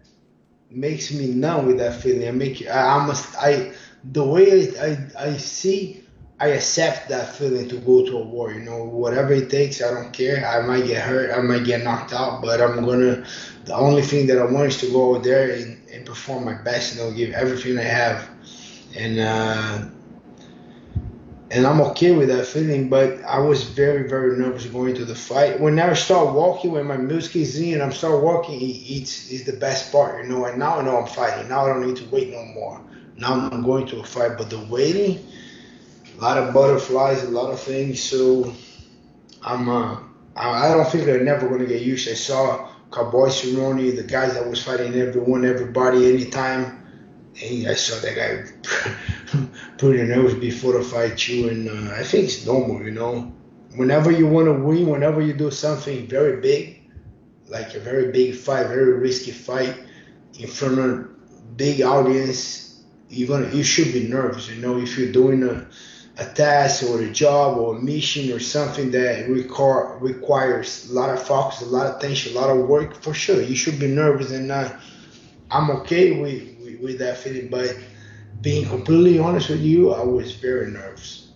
makes 0.69 1.11
me 1.11 1.27
numb 1.27 1.67
with 1.67 1.77
that 1.77 2.01
feeling. 2.01 2.27
I 2.27 2.31
make 2.31 2.67
I, 2.67 3.05
must 3.05 3.35
I 3.37 3.73
the 4.03 4.23
way 4.23 4.77
I, 4.77 4.85
I 4.85 5.27
I 5.29 5.37
see 5.37 6.03
I 6.39 6.49
accept 6.49 7.09
that 7.09 7.33
feeling 7.33 7.67
to 7.69 7.77
go 7.77 8.05
to 8.05 8.17
a 8.17 8.23
war. 8.23 8.51
You 8.51 8.59
know, 8.59 8.83
whatever 8.83 9.33
it 9.33 9.49
takes, 9.49 9.81
I 9.81 9.91
don't 9.91 10.11
care. 10.11 10.45
I 10.45 10.65
might 10.65 10.85
get 10.85 11.01
hurt, 11.01 11.31
I 11.31 11.41
might 11.41 11.63
get 11.63 11.83
knocked 11.83 12.13
out, 12.13 12.41
but 12.41 12.61
I'm 12.61 12.83
gonna. 12.83 13.25
The 13.65 13.75
only 13.75 14.01
thing 14.01 14.27
that 14.27 14.37
I 14.37 14.45
want 14.45 14.67
is 14.67 14.77
to 14.81 14.91
go 14.91 15.15
over 15.15 15.19
there 15.19 15.51
and 15.51 15.81
perform 16.07 16.45
my 16.45 16.53
best. 16.55 16.95
You 16.95 17.01
know, 17.01 17.11
give 17.11 17.33
everything 17.33 17.77
I 17.77 17.83
have, 17.83 18.29
and 18.95 19.19
uh, 19.19 19.89
and 21.51 21.67
I'm 21.67 21.81
okay 21.81 22.15
with 22.15 22.29
that 22.29 22.45
feeling. 22.47 22.89
But 22.89 23.23
I 23.23 23.39
was 23.39 23.63
very 23.63 24.07
very 24.07 24.37
nervous 24.37 24.65
going 24.65 24.95
to 24.95 25.05
the 25.05 25.15
fight. 25.15 25.59
When 25.59 25.79
I 25.79 25.93
start 25.93 26.33
walking, 26.33 26.71
when 26.71 26.87
my 26.87 26.97
music 26.97 27.35
is 27.35 27.59
in, 27.59 27.73
and 27.75 27.83
I'm 27.83 27.91
start 27.91 28.23
walking, 28.23 28.59
it's 28.61 29.31
it's 29.31 29.43
the 29.43 29.57
best 29.57 29.91
part. 29.91 30.23
You 30.23 30.29
know, 30.29 30.45
and 30.45 30.57
now 30.57 30.79
I 30.79 30.83
know 30.83 30.97
I'm 30.97 31.07
fighting. 31.07 31.49
Now 31.49 31.65
I 31.65 31.67
don't 31.69 31.85
need 31.85 31.97
to 31.97 32.09
wait 32.09 32.31
no 32.31 32.43
more. 32.45 32.81
Now 33.17 33.49
I'm 33.51 33.63
going 33.63 33.87
to 33.87 33.99
a 33.99 34.03
fight, 34.03 34.37
but 34.37 34.49
the 34.49 34.59
waiting 34.59 35.25
a 36.17 36.21
lot 36.21 36.37
of 36.37 36.53
butterflies, 36.53 37.23
a 37.23 37.29
lot 37.29 37.51
of 37.51 37.59
things. 37.59 38.01
So 38.01 38.53
I'm 39.43 39.69
uh, 39.69 39.99
I 40.35 40.69
don't 40.69 40.89
think 40.89 41.05
they're 41.05 41.23
never 41.23 41.47
going 41.47 41.61
to 41.61 41.67
get 41.67 41.81
used. 41.81 42.05
To 42.05 42.11
I 42.11 42.15
saw 42.15 42.66
Cowboy 42.91 43.27
Cerrone, 43.27 43.95
the 43.95 44.03
guys 44.03 44.33
that 44.33 44.47
was 44.47 44.63
fighting 44.63 44.95
everyone, 44.95 45.45
everybody, 45.45 46.11
anytime. 46.13 46.83
I 47.39 47.75
saw 47.75 47.99
that 48.01 48.15
guy 48.15 49.47
pretty 49.77 50.03
nervous 50.03 50.33
before 50.33 50.73
the 50.73 50.83
fight 50.83 51.17
too, 51.17 51.49
and 51.49 51.69
uh, 51.69 51.93
I 51.93 52.03
think 52.03 52.25
it's 52.25 52.45
normal, 52.45 52.81
you 52.83 52.91
know. 52.91 53.31
Whenever 53.75 54.09
you 54.09 54.25
want 54.25 54.47
to 54.47 54.53
win, 54.53 54.87
whenever 54.87 55.21
you 55.21 55.33
do 55.33 55.51
something 55.51 56.07
very 56.07 56.41
big, 56.41 56.81
like 57.47 57.75
a 57.75 57.79
very 57.79 58.11
big 58.11 58.35
fight, 58.35 58.67
very 58.67 58.93
risky 58.93 59.31
fight 59.31 59.77
in 60.39 60.47
front 60.47 60.79
of 60.79 60.85
a 60.85 61.07
big 61.55 61.81
audience, 61.81 62.83
you're 63.09 63.27
gonna 63.27 63.53
you 63.53 63.63
should 63.63 63.93
be 63.93 64.07
nervous, 64.07 64.49
you 64.49 64.59
know. 64.61 64.79
If 64.79 64.97
you're 64.97 65.11
doing 65.11 65.43
a 65.43 65.67
a 66.19 66.25
task 66.25 66.83
or 66.83 67.01
a 67.01 67.09
job 67.09 67.57
or 67.57 67.77
a 67.77 67.79
mission 67.79 68.31
or 68.33 68.39
something 68.39 68.89
that 68.91 69.29
require, 69.29 69.97
requires 69.99 70.89
a 70.89 70.93
lot 70.93 71.09
of 71.09 71.21
focus, 71.21 71.61
a 71.61 71.65
lot 71.65 71.87
of 71.87 71.97
attention, 71.97 72.35
a 72.35 72.39
lot 72.39 72.49
of 72.49 72.67
work, 72.67 72.95
for 73.01 73.13
sure, 73.13 73.41
you 73.41 73.55
should 73.55 73.79
be 73.79 73.87
nervous. 73.87 74.31
And 74.31 74.51
uh, 74.51 74.69
I'm 75.51 75.69
okay 75.71 76.19
with, 76.19 76.57
with, 76.63 76.81
with, 76.81 76.99
that 76.99 77.17
feeling. 77.17 77.49
But 77.49 77.77
being 78.41 78.67
completely 78.67 79.19
honest 79.19 79.49
with 79.49 79.61
you, 79.61 79.93
I 79.93 80.03
was 80.03 80.33
very 80.35 80.71
nervous. 80.71 81.31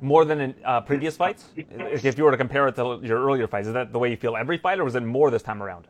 More 0.00 0.24
than 0.24 0.40
in 0.40 0.54
uh, 0.64 0.82
previous 0.82 1.16
fights? 1.16 1.46
If 1.56 2.16
you 2.16 2.24
were 2.24 2.30
to 2.30 2.36
compare 2.36 2.68
it 2.68 2.76
to 2.76 3.00
your 3.02 3.24
earlier 3.24 3.48
fights, 3.48 3.66
is 3.66 3.74
that 3.74 3.92
the 3.92 3.98
way 3.98 4.10
you 4.10 4.16
feel 4.16 4.36
every 4.36 4.58
fight, 4.58 4.78
or 4.78 4.84
was 4.84 4.94
it 4.94 5.02
more 5.02 5.30
this 5.30 5.42
time 5.42 5.62
around? 5.62 5.88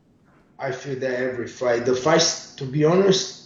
I 0.58 0.72
feel 0.72 0.98
that 1.00 1.20
every 1.20 1.48
fight. 1.48 1.84
The 1.84 1.94
fights, 1.94 2.54
to 2.56 2.64
be 2.64 2.84
honest, 2.84 3.45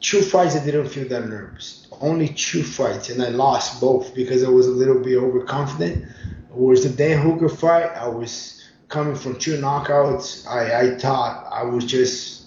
two 0.00 0.22
fights 0.22 0.56
I 0.56 0.64
didn't 0.64 0.88
feel 0.88 1.08
that 1.08 1.28
nervous 1.28 1.80
only 2.00 2.28
two 2.28 2.62
fights, 2.62 3.10
and 3.10 3.22
I 3.22 3.28
lost 3.28 3.80
both 3.80 4.14
because 4.14 4.42
I 4.42 4.48
was 4.48 4.66
a 4.66 4.70
little 4.70 4.98
bit 5.00 5.16
overconfident. 5.16 6.06
Was 6.50 6.82
the 6.82 6.88
Dan 6.88 7.20
Hooker 7.22 7.48
fight. 7.48 7.90
I 7.96 8.08
was 8.08 8.68
coming 8.88 9.14
from 9.14 9.38
two 9.38 9.58
knockouts. 9.58 10.46
I, 10.48 10.80
I 10.80 10.98
thought 10.98 11.46
I 11.52 11.62
was 11.62 11.84
just 11.84 12.46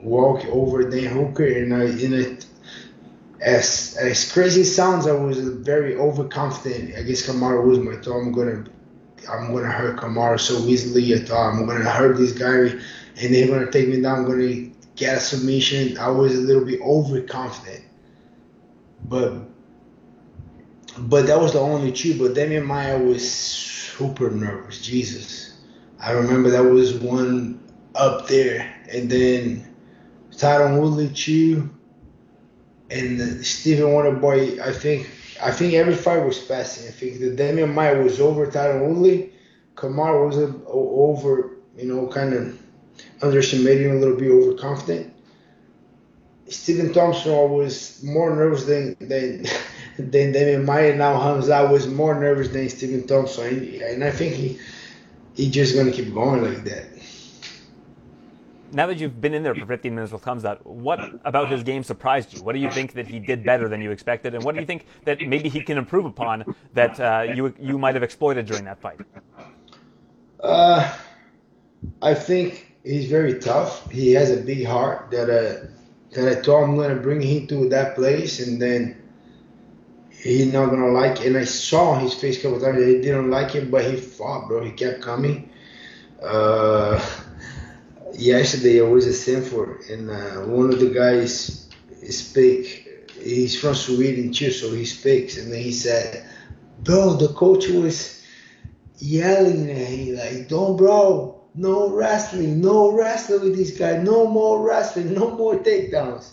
walk 0.00 0.44
over 0.46 0.88
Dan 0.88 1.06
Hooker, 1.06 1.46
and 1.46 1.74
I 1.74 1.84
in 1.84 2.12
it. 2.12 2.46
As 3.40 3.96
as 4.00 4.32
crazy 4.32 4.62
as 4.62 4.74
sounds, 4.74 5.06
I 5.06 5.12
was 5.12 5.38
very 5.38 5.96
overconfident 5.96 6.96
against 6.96 7.26
Kamara 7.26 7.70
Usman. 7.70 7.98
I 7.98 8.00
thought 8.00 8.18
I'm 8.18 8.32
gonna 8.32 8.64
I'm 9.28 9.52
gonna 9.52 9.70
hurt 9.70 9.98
Kamara 9.98 10.38
so 10.38 10.58
easily. 10.60 11.14
I 11.14 11.18
thought 11.18 11.50
I'm 11.50 11.66
gonna 11.66 11.90
hurt 11.90 12.16
this 12.16 12.32
guy, 12.32 12.80
and 13.20 13.34
they're 13.34 13.48
gonna 13.48 13.70
take 13.70 13.88
me 13.88 14.00
down. 14.00 14.20
I'm 14.20 14.24
gonna 14.24 14.70
get 14.96 15.18
a 15.18 15.20
submission. 15.20 15.98
I 15.98 16.08
was 16.08 16.34
a 16.34 16.40
little 16.40 16.64
bit 16.64 16.80
overconfident 16.80 17.84
but 19.04 19.34
but 20.96 21.26
that 21.26 21.40
was 21.40 21.52
the 21.52 21.60
only 21.60 21.92
two. 21.92 22.18
But 22.18 22.34
Demian 22.34 22.66
Maia 22.66 22.98
was 22.98 23.30
super 23.30 24.30
nervous. 24.30 24.80
Jesus, 24.80 25.58
I 26.00 26.12
remember 26.12 26.50
that 26.50 26.64
was 26.64 26.94
one 26.94 27.60
up 27.94 28.26
there, 28.28 28.74
and 28.90 29.10
then 29.10 29.74
Tyron 30.30 30.80
Woodley 30.80 31.08
too, 31.08 31.70
and 32.90 33.44
Stephen 33.44 33.86
Wonderboy. 33.86 34.60
I 34.60 34.72
think 34.72 35.10
I 35.42 35.50
think 35.50 35.74
every 35.74 35.94
fight 35.94 36.24
was 36.24 36.38
passing. 36.38 36.88
I 36.88 36.90
think 36.90 37.20
the 37.20 37.30
Demian 37.30 37.74
Maia 37.74 38.02
was 38.02 38.20
over 38.20 38.46
Tyron 38.46 38.88
Woodley. 38.88 39.32
Kamaru 39.74 40.28
was 40.28 40.38
over, 40.68 41.56
you 41.76 41.86
know, 41.86 42.06
kind 42.06 42.32
of 42.32 42.63
underestimating 43.24 43.90
a 43.90 43.94
little 43.94 44.16
bit 44.16 44.30
overconfident. 44.30 45.12
Stephen 46.48 46.92
Thompson 46.92 47.50
was 47.50 48.02
more 48.02 48.34
nervous 48.34 48.64
than 48.64 48.96
than 49.00 49.44
than 49.98 50.32
Demian 50.32 50.64
Maia. 50.64 50.94
Now 50.94 51.18
Hamza 51.20 51.68
was 51.70 51.86
more 51.86 52.14
nervous 52.14 52.48
than 52.48 52.68
Stephen 52.68 53.06
Thompson, 53.06 53.80
and 53.82 54.04
I 54.04 54.10
think 54.10 54.34
he 54.34 54.58
he 55.34 55.50
just 55.50 55.74
gonna 55.74 55.90
keep 55.90 56.12
going 56.12 56.42
like 56.42 56.64
that. 56.64 56.86
Now 58.72 58.88
that 58.88 58.98
you've 58.98 59.20
been 59.20 59.34
in 59.34 59.44
there 59.44 59.54
for 59.54 59.66
15 59.66 59.94
minutes 59.94 60.12
with 60.12 60.24
Hamza, 60.24 60.58
what 60.64 60.98
about 61.24 61.48
his 61.48 61.62
game 61.62 61.84
surprised 61.84 62.34
you? 62.34 62.42
What 62.42 62.54
do 62.54 62.58
you 62.58 62.68
think 62.72 62.92
that 62.94 63.06
he 63.06 63.20
did 63.20 63.44
better 63.44 63.68
than 63.68 63.80
you 63.80 63.92
expected, 63.92 64.34
and 64.34 64.42
what 64.42 64.56
do 64.56 64.60
you 64.60 64.66
think 64.66 64.86
that 65.04 65.20
maybe 65.20 65.48
he 65.48 65.60
can 65.60 65.78
improve 65.78 66.04
upon 66.04 66.44
that 66.74 66.98
uh, 66.98 67.22
you 67.34 67.54
you 67.58 67.78
might 67.78 67.94
have 67.94 68.02
exploited 68.02 68.46
during 68.46 68.64
that 68.64 68.80
fight? 68.80 69.00
Uh, 70.40 70.92
I 72.02 72.14
think 72.14 72.73
he's 72.84 73.06
very 73.06 73.38
tough. 73.40 73.90
He 73.90 74.12
has 74.12 74.30
a 74.30 74.36
big 74.36 74.64
heart 74.64 75.10
that 75.10 75.30
uh, 75.30 75.66
that 76.12 76.38
I 76.38 76.40
told 76.40 76.64
I'm 76.64 76.76
gonna 76.76 76.96
bring 76.96 77.20
him 77.20 77.46
to 77.48 77.68
that 77.70 77.96
place, 77.96 78.46
and 78.46 78.60
then 78.60 79.02
he's 80.10 80.52
not 80.52 80.70
gonna 80.70 80.92
like 80.92 81.20
it. 81.20 81.26
And 81.26 81.36
I 81.36 81.44
saw 81.44 81.98
his 81.98 82.14
face 82.14 82.38
a 82.38 82.42
couple 82.42 82.60
times. 82.60 82.84
He 82.84 83.00
didn't 83.00 83.30
like 83.30 83.54
it, 83.54 83.70
but 83.70 83.84
he 83.84 83.96
fought, 83.96 84.46
bro. 84.46 84.62
He 84.62 84.70
kept 84.70 85.00
coming. 85.00 85.50
Uh, 86.22 87.02
yesterday 88.12 88.80
I 88.80 88.84
was 88.84 89.06
at 89.06 89.14
Sanford, 89.14 89.80
and 89.90 90.10
uh, 90.10 90.46
one 90.46 90.70
of 90.72 90.78
the 90.78 90.90
guys 90.90 91.68
speak. 92.10 92.82
He's 93.20 93.58
from 93.58 93.74
Sweden 93.74 94.32
too, 94.32 94.50
so 94.50 94.70
he 94.72 94.84
speaks, 94.84 95.38
and 95.38 95.50
then 95.50 95.62
he 95.62 95.72
said, 95.72 96.28
"Bro, 96.82 97.14
the 97.14 97.28
coach 97.28 97.68
was 97.68 98.22
yelling 98.98 99.70
at 99.70 99.76
him 99.76 100.16
like, 100.16 100.48
"Don't, 100.48 100.76
bro." 100.76 101.33
No 101.54 101.90
wrestling, 101.90 102.60
no 102.60 102.92
wrestling 102.92 103.42
with 103.42 103.56
this 103.56 103.78
guy, 103.78 103.98
no 103.98 104.26
more 104.26 104.66
wrestling, 104.66 105.14
no 105.14 105.30
more 105.30 105.54
takedowns. 105.56 106.32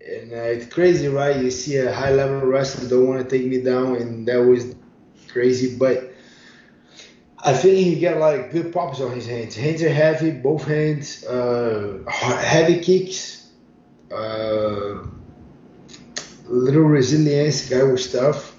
And 0.00 0.32
uh, 0.32 0.36
it's 0.36 0.72
crazy, 0.72 1.08
right? 1.08 1.36
You 1.36 1.50
see 1.50 1.76
a 1.76 1.92
high 1.92 2.12
level 2.12 2.46
wrestler 2.46 2.88
don't 2.88 3.08
want 3.08 3.28
to 3.28 3.38
take 3.38 3.46
me 3.48 3.60
down, 3.60 3.96
and 3.96 4.26
that 4.28 4.38
was 4.38 4.74
crazy. 5.28 5.76
But 5.76 6.12
I 7.38 7.52
think 7.52 7.78
he 7.78 8.00
got 8.00 8.18
like 8.18 8.52
good 8.52 8.72
pops 8.72 9.00
on 9.00 9.12
his 9.12 9.26
hands. 9.26 9.56
Hands 9.56 9.82
are 9.82 9.88
heavy, 9.88 10.30
both 10.30 10.64
hands, 10.64 11.24
uh, 11.24 12.02
heavy 12.08 12.80
kicks, 12.80 13.50
uh, 14.12 15.04
little 16.46 16.82
resilience, 16.82 17.68
guy 17.68 17.82
was 17.82 18.10
tough. 18.10 18.56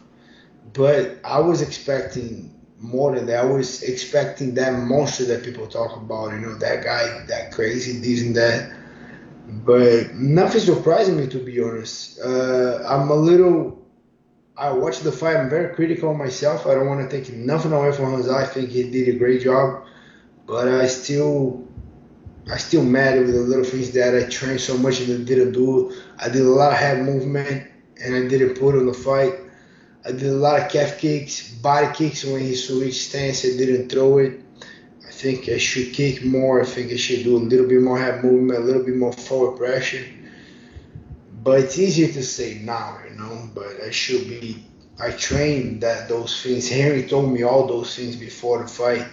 But 0.74 1.20
I 1.24 1.40
was 1.40 1.62
expecting 1.62 2.49
more 2.80 3.16
than 3.16 3.26
that. 3.28 3.44
I 3.44 3.46
was 3.46 3.84
expecting 3.84 4.54
that 4.56 4.74
monster 4.74 5.26
that 5.26 5.44
people 5.44 5.68
talk 5.68 5.96
about, 5.98 6.32
you 6.32 6.40
know, 6.40 6.56
that 6.56 6.84
guy, 6.84 7.26
that 7.28 7.52
crazy, 7.52 8.00
this 8.00 8.22
and 8.26 8.36
that. 8.36 8.72
But 9.66 10.14
nothing 10.14 10.62
surprising 10.62 11.18
me, 11.18 11.28
to 11.28 11.40
be 11.40 11.62
honest. 11.62 12.20
Uh, 12.20 12.84
I'm 12.88 13.10
a 13.10 13.16
little. 13.16 13.78
I 14.56 14.72
watched 14.72 15.04
the 15.04 15.12
fight. 15.12 15.38
I'm 15.38 15.50
very 15.50 15.74
critical 15.74 16.12
of 16.12 16.18
myself. 16.18 16.68
I 16.68 16.76
don't 16.76 16.88
want 16.88 17.10
to 17.10 17.22
take 17.22 17.34
nothing 17.34 17.72
away 17.72 17.92
from 17.92 18.12
Hamza. 18.12 18.34
I 18.34 18.46
think 18.46 18.70
he 18.70 18.90
did 18.90 19.16
a 19.16 19.18
great 19.18 19.42
job, 19.42 19.86
but 20.46 20.68
I 20.68 20.86
still, 20.88 21.66
I 22.52 22.58
still 22.58 22.84
mad 22.84 23.20
with 23.20 23.34
the 23.34 23.40
little 23.40 23.64
things 23.64 23.92
that 23.92 24.16
I 24.16 24.30
trained 24.30 24.60
so 24.60 24.78
much 24.78 25.00
and 25.00 25.26
didn't 25.26 25.54
do. 25.54 25.94
I 26.20 26.28
did 26.28 26.42
a 26.42 26.50
lot 26.50 26.74
of 26.74 26.78
head 26.78 27.04
movement 27.04 27.72
and 28.04 28.16
I 28.16 28.28
didn't 28.28 28.56
put 28.56 28.76
on 28.76 28.86
the 28.86 28.94
fight. 28.94 29.34
I 30.06 30.12
did 30.12 30.24
a 30.24 30.34
lot 30.34 30.62
of 30.62 30.72
calf 30.72 30.98
kicks, 30.98 31.52
body 31.56 31.94
kicks 31.94 32.24
when 32.24 32.40
he 32.42 32.56
switched 32.56 33.10
stance. 33.10 33.44
I 33.44 33.50
didn't 33.58 33.90
throw 33.90 34.20
it. 34.20 34.42
I 35.06 35.12
think 35.12 35.50
I 35.50 35.58
should 35.58 35.94
kick 35.94 36.24
more. 36.24 36.62
I 36.62 36.66
think 36.66 36.92
I 36.92 36.96
should 36.96 37.24
do 37.24 37.36
a 37.36 37.40
little 37.40 37.68
bit 37.68 37.82
more 37.82 38.00
head 38.00 38.24
movement, 38.24 38.60
a 38.60 38.64
little 38.64 38.84
bit 38.84 38.96
more 38.96 39.12
forward 39.12 39.58
pressure. 39.58 40.06
But 41.44 41.60
it's 41.60 41.78
easier 41.78 42.08
to 42.14 42.24
say 42.24 42.60
now, 42.64 43.00
you 43.08 43.16
know. 43.18 43.50
But 43.54 43.82
I 43.82 43.92
should 43.92 44.28
be. 44.28 44.66
I 45.02 45.12
trained 45.12 45.82
that 45.82 46.08
those 46.08 46.42
things. 46.42 46.70
Henry 46.70 47.08
told 47.08 47.32
me 47.32 47.44
all 47.44 47.68
those 47.68 47.96
things 47.96 48.16
before 48.16 48.62
the 48.62 48.68
fight, 48.68 49.06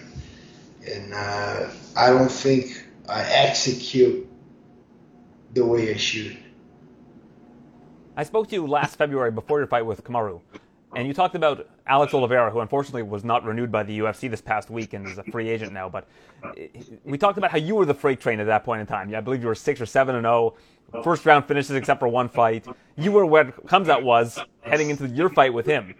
and 0.89 1.13
uh, 1.13 1.69
I 1.95 2.09
don't 2.09 2.31
think 2.31 2.85
I 3.09 3.23
execute 3.23 4.27
the 5.53 5.65
way 5.65 5.93
I 5.93 5.97
should. 5.97 6.37
I 8.15 8.23
spoke 8.23 8.47
to 8.49 8.55
you 8.55 8.65
last 8.67 8.95
February 8.95 9.31
before 9.31 9.59
your 9.59 9.67
fight 9.67 9.85
with 9.85 10.03
Kamaru, 10.03 10.41
and 10.97 11.07
you 11.07 11.13
talked 11.13 11.35
about 11.35 11.69
Alex 11.85 12.11
Oliveira, 12.15 12.49
who 12.49 12.59
unfortunately 12.59 13.03
was 13.03 13.23
not 13.23 13.43
renewed 13.43 13.71
by 13.71 13.83
the 13.83 13.99
UFC 13.99 14.27
this 14.27 14.41
past 14.41 14.71
week 14.71 14.93
and 14.93 15.07
is 15.07 15.19
a 15.19 15.23
free 15.25 15.47
agent 15.47 15.71
now. 15.71 15.87
But 15.87 16.07
we 17.05 17.19
talked 17.19 17.37
about 17.37 17.51
how 17.51 17.59
you 17.59 17.75
were 17.75 17.85
the 17.85 17.93
freight 17.93 18.19
train 18.19 18.39
at 18.39 18.47
that 18.47 18.63
point 18.63 18.81
in 18.81 18.87
time. 18.87 19.13
I 19.13 19.21
believe 19.21 19.41
you 19.41 19.47
were 19.47 19.53
six 19.53 19.79
or 19.79 19.85
seven 19.85 20.15
and 20.15 20.23
zero, 20.23 20.55
first 21.03 21.23
round 21.23 21.45
finishes 21.47 21.75
except 21.75 21.99
for 21.99 22.07
one 22.07 22.27
fight. 22.27 22.65
You 22.95 23.11
were 23.11 23.27
where 23.27 23.45
Khamzat 23.45 24.01
was 24.01 24.39
heading 24.61 24.89
into 24.89 25.07
your 25.07 25.29
fight 25.29 25.53
with 25.53 25.67
him. 25.67 25.93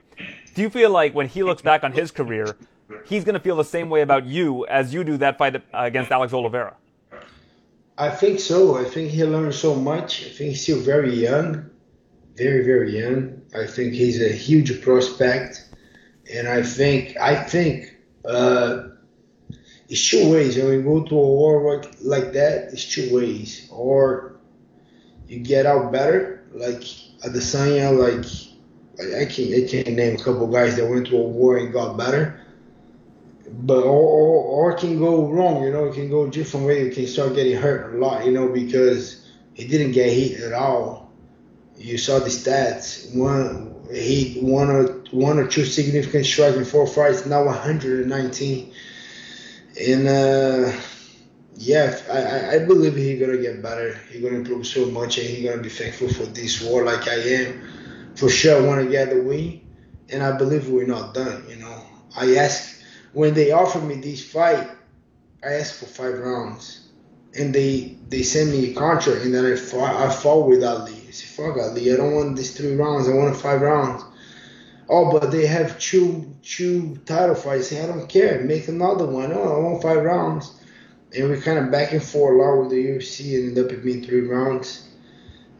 Do 0.55 0.63
you 0.63 0.69
feel 0.71 0.89
like 0.89 1.13
when 1.13 1.27
he 1.27 1.43
looks 1.43 1.61
back 1.61 1.83
on 1.83 1.91
his 1.91 2.09
career, 2.09 2.57
he's 3.05 3.23
going 3.23 3.35
to 3.35 3.39
feel 3.39 3.55
the 3.55 3.63
same 3.63 3.91
way 3.91 4.01
about 4.01 4.25
you 4.25 4.65
as 4.65 4.95
you 4.95 5.03
do 5.03 5.15
that 5.17 5.37
fight 5.37 5.61
against 5.75 6.11
Alex 6.11 6.33
Oliveira? 6.33 6.75
I 7.99 8.09
think 8.09 8.39
so. 8.39 8.77
I 8.77 8.83
think 8.83 9.11
he 9.11 9.23
learned 9.23 9.53
so 9.53 9.75
much. 9.75 10.25
I 10.25 10.29
think 10.29 10.49
he's 10.51 10.63
still 10.63 10.79
very 10.79 11.13
young 11.13 11.69
very 12.37 12.63
very 12.63 12.99
young. 12.99 13.41
I 13.55 13.65
think 13.65 13.93
he's 13.93 14.21
a 14.21 14.29
huge 14.29 14.81
prospect, 14.81 15.67
and 16.31 16.47
I 16.47 16.61
think 16.61 17.17
I 17.17 17.35
think 17.35 17.97
uh, 18.23 18.89
it's 19.89 20.09
two 20.09 20.31
ways. 20.31 20.55
When 20.57 20.67
you 20.67 20.83
go 20.83 21.03
to 21.03 21.15
a 21.15 21.17
war 21.17 21.75
like, 21.75 21.95
like 22.01 22.33
that, 22.33 22.69
it's 22.71 22.85
two 22.85 23.13
ways. 23.13 23.67
Or 23.71 24.37
you 25.27 25.39
get 25.39 25.65
out 25.65 25.91
better, 25.91 26.45
like 26.53 26.81
Adesanya, 27.25 27.97
like, 27.97 28.25
like 28.99 29.21
I 29.21 29.25
can 29.25 29.53
I 29.53 29.67
can 29.67 29.95
name 29.95 30.15
a 30.15 30.23
couple 30.23 30.47
guys 30.47 30.75
that 30.75 30.87
went 30.87 31.07
to 31.07 31.17
a 31.17 31.27
war 31.27 31.57
and 31.57 31.73
got 31.73 31.97
better. 31.97 32.41
But 33.49 33.83
or, 33.83 33.85
or, 33.85 34.43
or 34.43 34.73
can 34.73 34.99
go 34.99 35.31
wrong, 35.31 35.63
you 35.63 35.71
know, 35.71 35.85
it 35.85 35.93
can 35.93 36.09
go 36.09 36.29
different 36.29 36.67
way. 36.67 36.83
You 36.83 36.91
can 36.91 37.07
start 37.07 37.33
getting 37.33 37.55
hurt 37.55 37.95
a 37.95 37.97
lot, 37.97 38.25
you 38.25 38.31
know, 38.31 38.49
because 38.49 39.25
he 39.53 39.65
didn't 39.65 39.93
get 39.93 40.11
hit 40.11 40.41
at 40.41 40.51
all 40.51 41.06
you 41.77 41.97
saw 41.97 42.19
the 42.19 42.29
stats. 42.29 43.13
One 43.15 43.75
he 43.91 44.39
one 44.41 44.69
or 44.69 44.83
one 45.11 45.39
or 45.39 45.47
two 45.47 45.65
significant 45.65 46.25
strikes 46.25 46.57
in 46.57 46.65
four 46.65 46.87
fights. 46.87 47.25
Now 47.25 47.45
119. 47.45 48.73
And 49.79 50.07
uh, 50.07 50.71
yeah, 51.55 51.99
I, 52.11 52.55
I 52.55 52.65
believe 52.65 52.95
he's 52.95 53.19
gonna 53.19 53.37
get 53.37 53.61
better. 53.61 53.99
He's 54.11 54.21
gonna 54.21 54.37
improve 54.37 54.65
so 54.65 54.85
much, 54.87 55.17
and 55.17 55.27
he's 55.27 55.47
gonna 55.47 55.61
be 55.61 55.69
thankful 55.69 56.09
for 56.09 56.23
this 56.23 56.61
war 56.61 56.83
like 56.83 57.07
I 57.07 57.15
am. 57.15 58.13
For 58.15 58.29
sure, 58.29 58.57
I 58.57 58.65
want 58.65 58.83
to 58.83 58.89
get 58.89 59.11
the 59.11 59.21
win, 59.21 59.61
and 60.09 60.23
I 60.23 60.35
believe 60.37 60.69
we're 60.69 60.87
not 60.87 61.13
done. 61.13 61.45
You 61.47 61.57
know, 61.57 61.83
I 62.15 62.35
asked 62.37 62.83
when 63.13 63.33
they 63.33 63.51
offered 63.51 63.83
me 63.83 63.95
this 63.95 64.27
fight, 64.29 64.69
I 65.43 65.53
asked 65.53 65.79
for 65.79 65.85
five 65.85 66.17
rounds, 66.17 66.89
and 67.37 67.53
they 67.53 67.97
they 68.09 68.23
sent 68.23 68.49
me 68.49 68.71
a 68.71 68.73
contract, 68.73 69.23
and 69.23 69.33
then 69.33 69.45
I 69.45 69.55
fought 69.55 69.95
I 69.95 70.11
fought 70.11 70.47
with 70.47 70.63
Ali 70.63 70.96
fuck 71.25 71.57
Ali, 71.57 71.91
I 71.93 71.97
don't 71.97 72.13
want 72.13 72.35
these 72.35 72.55
three 72.55 72.75
rounds. 72.75 73.07
I 73.07 73.13
want 73.13 73.35
five 73.35 73.61
rounds. 73.61 74.03
Oh, 74.89 75.11
but 75.11 75.31
they 75.31 75.45
have 75.45 75.77
two 75.79 76.33
two 76.41 76.97
title 77.05 77.35
fights. 77.35 77.73
I 77.73 77.87
don't 77.87 78.07
care. 78.07 78.41
Make 78.41 78.67
another 78.67 79.05
one. 79.05 79.31
Oh, 79.33 79.55
I 79.55 79.59
want 79.59 79.81
five 79.81 80.03
rounds. 80.03 80.53
And 81.15 81.29
we 81.29 81.39
kind 81.41 81.59
of 81.59 81.71
back 81.71 81.93
and 81.93 82.03
forth 82.03 82.35
a 82.35 82.37
lot 82.37 82.59
with 82.59 82.69
the 82.69 82.85
UFC 82.85 83.35
and 83.35 83.49
ended 83.49 83.65
up 83.65 83.71
it 83.71 83.83
being 83.83 84.03
three 84.03 84.21
rounds. 84.21 84.89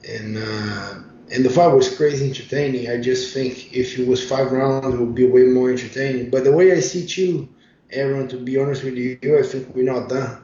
And 0.08 0.38
uh, 0.38 1.00
and 1.30 1.44
the 1.44 1.50
fight 1.50 1.74
was 1.74 1.96
crazy 1.96 2.30
entertaining. 2.30 2.90
I 2.90 3.02
just 3.02 3.34
think 3.34 3.74
if 3.74 4.00
it 4.00 4.08
was 4.08 4.28
five 4.28 4.52
rounds, 4.52 4.94
it 4.94 5.00
would 5.00 5.16
be 5.16 5.28
way 5.28 5.44
more 5.44 5.70
entertaining. 5.70 6.30
But 6.30 6.46
the 6.46 6.54
way 6.54 6.72
I 6.72 6.80
see 6.80 7.06
you, 7.22 7.50
Aaron, 7.92 8.30
to 8.30 8.38
be 8.38 8.58
honest 8.58 8.84
with 8.84 8.96
you, 8.96 9.18
I 9.38 9.44
think 9.44 9.76
we're 9.76 9.92
not 9.92 10.08
done. 10.08 10.42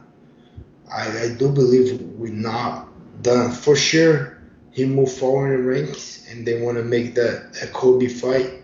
I, 0.92 1.24
I 1.24 1.36
do 1.36 1.52
believe 1.52 2.02
we're 2.02 2.34
not 2.34 2.90
done. 3.22 3.52
For 3.52 3.76
sure, 3.78 4.33
he 4.74 4.86
moved 4.86 5.18
forward 5.18 5.54
in 5.54 5.66
ranks 5.66 6.28
and 6.30 6.46
they 6.46 6.62
want 6.62 6.78
to 6.78 6.84
make 6.84 7.16
that 7.16 7.58
a 7.62 7.68
Kobe 7.68 8.08
fight. 8.08 8.62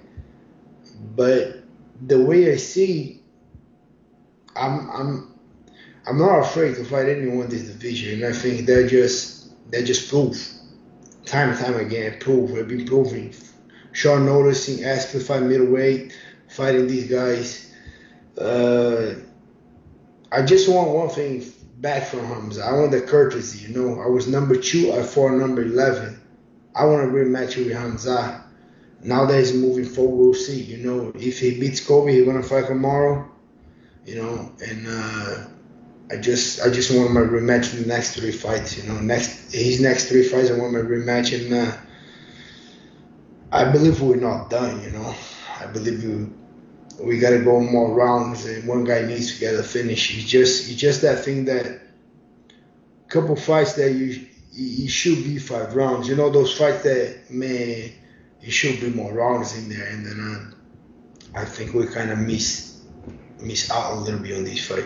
But 1.15 1.63
the 2.05 2.21
way 2.21 2.51
I 2.51 2.57
see, 2.57 3.21
I'm 4.55 4.89
I'm 4.89 5.39
I'm 6.07 6.17
not 6.17 6.39
afraid 6.39 6.75
to 6.75 6.83
fight 6.83 7.07
anyone 7.07 7.45
in 7.45 7.49
this 7.49 7.63
division, 7.63 8.23
and 8.23 8.33
I 8.33 8.37
think 8.37 8.65
that 8.65 8.89
just 8.89 9.53
that 9.71 9.83
just 9.83 10.09
proof 10.09 10.51
time 11.25 11.49
and 11.49 11.59
time 11.59 11.75
again 11.75 12.17
prove 12.19 12.57
have 12.57 12.67
been 12.67 12.85
proving 12.85 13.33
short 13.91 14.21
noticing, 14.21 14.77
to 14.77 15.19
fight 15.19 15.43
middleweight, 15.43 16.17
fighting 16.47 16.87
these 16.87 17.09
guys. 17.09 17.73
Uh, 18.37 19.15
I 20.31 20.41
just 20.43 20.69
want 20.69 20.89
one 20.89 21.09
thing 21.09 21.41
back 21.79 22.07
from 22.07 22.25
Hamza. 22.25 22.63
I 22.63 22.73
want 22.73 22.91
the 22.91 23.01
courtesy, 23.01 23.67
you 23.67 23.75
know. 23.75 24.01
I 24.01 24.07
was 24.07 24.27
number 24.27 24.55
two, 24.55 24.91
I 24.93 25.03
fought 25.03 25.31
number 25.31 25.61
11. 25.61 26.19
I 26.75 26.85
want 26.85 27.03
a 27.03 27.11
rematch 27.11 27.57
with 27.57 27.71
Hamza. 27.71 28.43
Now 29.01 29.25
that 29.25 29.39
he's 29.39 29.53
moving 29.53 29.85
forward, 29.85 30.17
we'll 30.17 30.33
see. 30.33 30.61
You 30.61 30.77
know, 30.77 31.11
if 31.15 31.39
he 31.39 31.59
beats 31.59 31.85
Kobe, 31.85 32.13
he's 32.13 32.25
gonna 32.25 32.43
fight 32.43 32.67
tomorrow. 32.67 33.29
You 34.05 34.15
know, 34.15 34.51
and 34.65 34.87
uh, 34.87 35.45
I 36.11 36.17
just 36.17 36.61
I 36.61 36.69
just 36.69 36.93
want 36.95 37.13
my 37.13 37.21
rematch 37.21 37.73
in 37.73 37.83
the 37.83 37.87
next 37.87 38.15
three 38.15 38.31
fights. 38.31 38.77
You 38.77 38.91
know, 38.91 38.99
next 38.99 39.53
his 39.53 39.79
next 39.79 40.09
three 40.09 40.23
fights, 40.23 40.51
I 40.51 40.57
want 40.57 40.73
my 40.73 40.79
rematch, 40.79 41.33
and 41.33 41.53
uh, 41.53 41.77
I 43.51 43.71
believe 43.71 44.01
we're 44.01 44.15
not 44.15 44.49
done. 44.49 44.83
You 44.83 44.91
know, 44.91 45.15
I 45.59 45.67
believe 45.67 46.03
we 46.03 46.27
we 47.01 47.19
got 47.19 47.31
to 47.31 47.39
go 47.39 47.59
more 47.59 47.93
rounds, 47.93 48.45
and 48.45 48.67
one 48.67 48.83
guy 48.83 49.01
needs 49.03 49.33
to 49.33 49.39
get 49.39 49.55
a 49.55 49.63
finish. 49.63 50.17
It's 50.17 50.27
just 50.27 50.69
it's 50.69 50.79
just 50.79 51.01
that 51.01 51.23
thing 51.23 51.45
that 51.45 51.65
a 51.65 53.09
couple 53.09 53.35
fights 53.35 53.73
that 53.73 53.91
you 53.91 54.27
it 54.53 54.89
should 54.89 55.23
be 55.23 55.39
five 55.39 55.75
rounds. 55.75 56.07
You 56.07 56.15
know 56.15 56.29
those 56.29 56.57
fights 56.57 56.83
that 56.83 57.29
man, 57.29 57.91
it 58.41 58.51
should 58.51 58.79
be 58.81 58.89
more 58.89 59.13
rounds 59.13 59.57
in 59.57 59.69
there, 59.69 59.87
and 59.87 60.05
then 60.05 60.19
uh, 60.19 61.39
I 61.39 61.45
think 61.45 61.73
we 61.73 61.87
kind 61.87 62.11
of 62.11 62.19
miss 62.19 62.81
miss 63.39 63.71
out 63.71 63.93
a 63.93 63.95
little 63.95 64.19
bit 64.19 64.37
on 64.37 64.43
this 64.43 64.67
fight. 64.67 64.85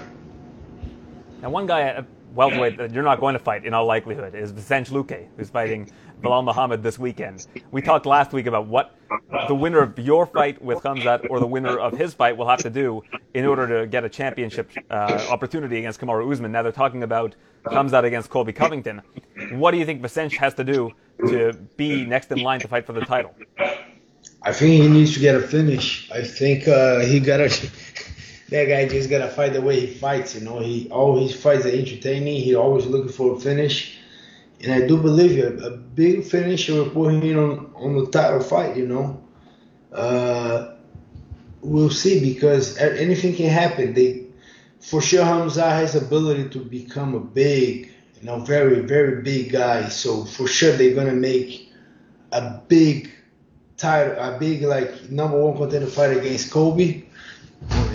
Now, 1.42 1.50
one 1.50 1.66
guy 1.66 1.82
at 1.82 2.06
welterweight 2.34 2.78
that 2.78 2.92
you're 2.92 3.04
not 3.04 3.20
going 3.20 3.34
to 3.34 3.40
fight 3.40 3.66
in 3.66 3.74
all 3.74 3.86
likelihood 3.86 4.34
is 4.36 4.52
Vicente 4.52 4.92
Luque, 4.92 5.28
who's 5.38 5.50
fighting 5.50 5.90
Belal 6.22 6.44
Muhammad 6.44 6.82
this 6.82 6.98
weekend. 6.98 7.48
We 7.72 7.82
talked 7.82 8.06
last 8.06 8.34
week 8.34 8.48
about 8.48 8.68
what 8.68 8.96
the 9.48 9.56
winner 9.56 9.80
of 9.80 9.98
your 10.00 10.26
fight 10.26 10.62
with 10.62 10.80
Khamzat 10.80 11.30
or 11.30 11.40
the 11.40 11.48
winner 11.48 11.78
of 11.78 11.98
his 11.98 12.14
fight 12.14 12.36
will 12.36 12.48
have 12.48 12.60
to 12.60 12.70
do 12.70 13.02
in 13.34 13.46
order 13.46 13.68
to 13.80 13.88
get 13.88 14.04
a 14.04 14.10
championship 14.10 14.72
uh, 14.90 15.28
opportunity 15.30 15.78
against 15.78 16.00
Kamaru 16.00 16.32
Usman. 16.32 16.52
Now 16.52 16.64
they're 16.64 16.72
talking 16.72 17.04
about 17.04 17.36
Khamzat 17.66 18.04
against 18.04 18.30
Colby 18.30 18.54
Covington. 18.54 19.02
What 19.52 19.72
do 19.72 19.78
you 19.78 19.86
think 19.86 20.02
Vicente 20.02 20.38
has 20.38 20.54
to 20.56 20.64
do 20.64 20.92
to 21.28 21.54
be 21.78 22.06
next 22.06 22.32
in 22.32 22.40
line 22.40 22.60
to 22.62 22.68
fight 22.68 22.86
for 22.86 22.94
the 22.94 23.02
title? 23.02 23.36
I 24.42 24.52
think 24.52 24.82
he 24.82 24.90
needs 24.90 25.14
to 25.14 25.20
get 25.20 25.36
a 25.36 25.42
finish. 25.42 26.12
I 26.12 26.24
think 26.24 26.68
uh, 26.68 27.00
he 27.00 27.20
got 27.20 27.38
to 27.38 27.50
that 28.54 28.66
guy 28.66 28.88
just 28.88 29.10
gotta 29.10 29.28
fight 29.28 29.54
the 29.54 29.62
way 29.62 29.80
he 29.80 29.88
fights. 29.88 30.36
You 30.36 30.42
know, 30.42 30.60
he 30.60 30.88
all 30.92 31.20
his 31.20 31.36
fights 31.36 31.66
are 31.66 31.70
entertaining. 31.70 32.40
He 32.40 32.54
always 32.54 32.86
looking 32.86 33.12
for 33.12 33.36
a 33.36 33.40
finish, 33.40 33.98
and 34.62 34.72
I 34.72 34.86
do 34.86 34.98
believe 34.98 35.44
a, 35.44 35.72
big 35.72 36.24
finish 36.24 36.70
will 36.70 36.90
put 36.90 37.16
him 37.16 37.40
on 37.40 37.74
on 37.76 37.98
the 37.98 38.12
title 38.12 38.42
fight. 38.42 38.78
You 38.78 38.88
know, 38.88 39.24
uh, 39.92 40.76
we'll 41.62 41.90
see 41.90 42.34
because 42.34 42.78
anything 42.78 43.36
can 43.36 43.50
happen. 43.50 43.96
They 43.96 44.28
for 44.80 45.02
sure 45.02 45.26
Hamza 45.26 45.68
has 45.68 45.96
ability 45.96 46.50
to 46.50 46.60
become 46.60 47.16
a 47.16 47.20
big, 47.20 47.92
you 48.20 48.28
know, 48.28 48.38
very 48.38 48.82
very 48.82 49.24
big 49.24 49.52
guy. 49.52 49.90
So 49.90 50.26
for 50.26 50.48
sure 50.48 50.74
they're 50.74 50.94
gonna 50.94 51.14
make 51.14 51.72
a 52.32 52.62
big 52.68 53.10
title, 53.78 54.14
a 54.20 54.38
big 54.38 54.62
like 54.62 55.10
number 55.10 55.42
one 55.42 55.58
contender 55.58 55.88
fight 55.88 56.16
against 56.16 56.54
and 56.54 57.03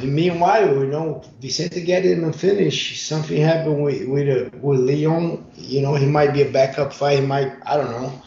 meanwhile, 0.03 0.75
you 0.75 0.87
know, 0.87 1.23
Vicente 1.41 1.83
get 1.83 2.05
in 2.05 2.25
and 2.25 2.35
finish. 2.35 3.01
Something 3.01 3.41
happened 3.41 3.83
with 3.83 4.07
with, 4.09 4.29
uh, 4.29 4.57
with 4.59 4.81
Leon. 4.81 5.45
You 5.57 5.83
know, 5.83 5.95
he 5.95 6.07
might 6.07 6.33
be 6.33 6.43
a 6.43 6.51
backup 6.51 6.93
fight. 6.93 7.21
He 7.21 7.27
might, 7.27 7.53
I 7.67 7.77
don't 7.77 7.91
know. 7.91 8.23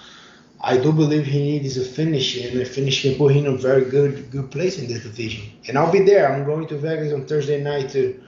I 0.64 0.78
do 0.78 0.92
believe 0.92 1.26
he 1.26 1.40
needs 1.40 1.76
a 1.78 1.84
finish, 1.84 2.38
and 2.38 2.60
a 2.62 2.66
finish 2.66 3.02
can 3.02 3.16
put 3.16 3.34
him 3.34 3.46
in 3.46 3.54
a 3.54 3.58
very 3.58 3.86
good 3.86 4.30
good 4.32 4.52
place 4.52 4.78
in 4.78 4.88
this 4.88 5.04
division. 5.04 5.44
And 5.68 5.78
I'll 5.78 5.92
be 5.92 6.04
there. 6.04 6.32
I'm 6.32 6.46
going 6.46 6.68
to 6.68 6.78
Vegas 6.78 7.14
on 7.14 7.26
Thursday 7.26 7.62
night 7.62 7.90
to 7.90 8.22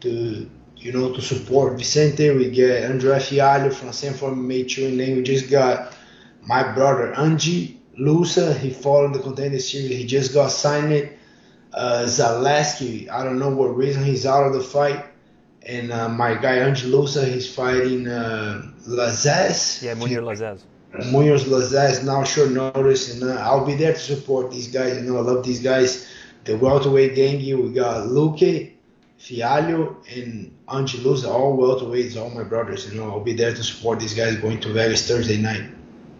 to 0.00 0.50
you 0.76 0.92
know 0.92 1.12
to 1.12 1.22
support 1.22 1.78
Vicente. 1.78 2.30
We 2.30 2.50
get 2.50 2.90
André 2.90 3.18
Fialho 3.18 3.72
from 3.72 3.92
Sanford 3.92 4.36
Made 4.36 4.76
and 4.78 4.98
then 4.98 5.16
we 5.16 5.22
just 5.22 5.50
got 5.50 5.96
my 6.42 6.62
brother 6.72 7.14
Ange 7.16 7.76
Loosa. 7.96 8.54
He 8.54 8.70
fought 8.70 9.04
in 9.04 9.12
the 9.12 9.20
contender 9.20 9.60
series. 9.60 9.96
He 9.96 10.06
just 10.06 10.34
got 10.34 10.50
signed 10.50 11.10
uh, 11.72 12.04
Zaleski, 12.06 13.08
I 13.08 13.24
don't 13.24 13.38
know 13.38 13.50
what 13.50 13.76
reason 13.76 14.04
he's 14.04 14.26
out 14.26 14.46
of 14.46 14.52
the 14.52 14.62
fight. 14.62 15.04
And 15.62 15.92
uh, 15.92 16.08
my 16.08 16.34
guy 16.34 16.58
Ange 16.66 16.84
Loosa, 16.84 17.26
he's 17.26 17.52
fighting 17.52 18.08
uh, 18.08 18.62
Lazzez. 18.86 19.82
Yeah, 19.82 19.94
Munir 19.94 20.22
Lazzez. 20.22 20.62
Munir 21.12 21.38
Lazzez 21.38 22.04
now 22.04 22.24
short 22.24 22.50
notice, 22.50 23.12
and 23.12 23.30
uh, 23.30 23.34
I'll 23.34 23.66
be 23.66 23.74
there 23.74 23.92
to 23.92 23.98
support 23.98 24.50
these 24.50 24.68
guys. 24.68 24.96
You 24.96 25.02
know, 25.02 25.18
I 25.18 25.20
love 25.20 25.44
these 25.44 25.60
guys. 25.60 26.08
The 26.44 26.56
welterweight 26.56 27.14
gangy, 27.14 27.54
we 27.62 27.74
got 27.74 28.06
Luque, 28.06 28.72
Fialho, 29.20 29.96
and 30.16 30.56
Ange 30.72 30.94
Loosa, 31.02 31.28
all 31.28 31.58
welterweights, 31.58 32.16
all 32.16 32.30
my 32.30 32.44
brothers. 32.44 32.90
You 32.90 32.98
know, 32.98 33.10
I'll 33.10 33.20
be 33.20 33.34
there 33.34 33.54
to 33.54 33.62
support 33.62 34.00
these 34.00 34.14
guys 34.14 34.36
going 34.36 34.60
to 34.60 34.72
Vegas 34.72 35.06
Thursday 35.06 35.36
night. 35.36 35.64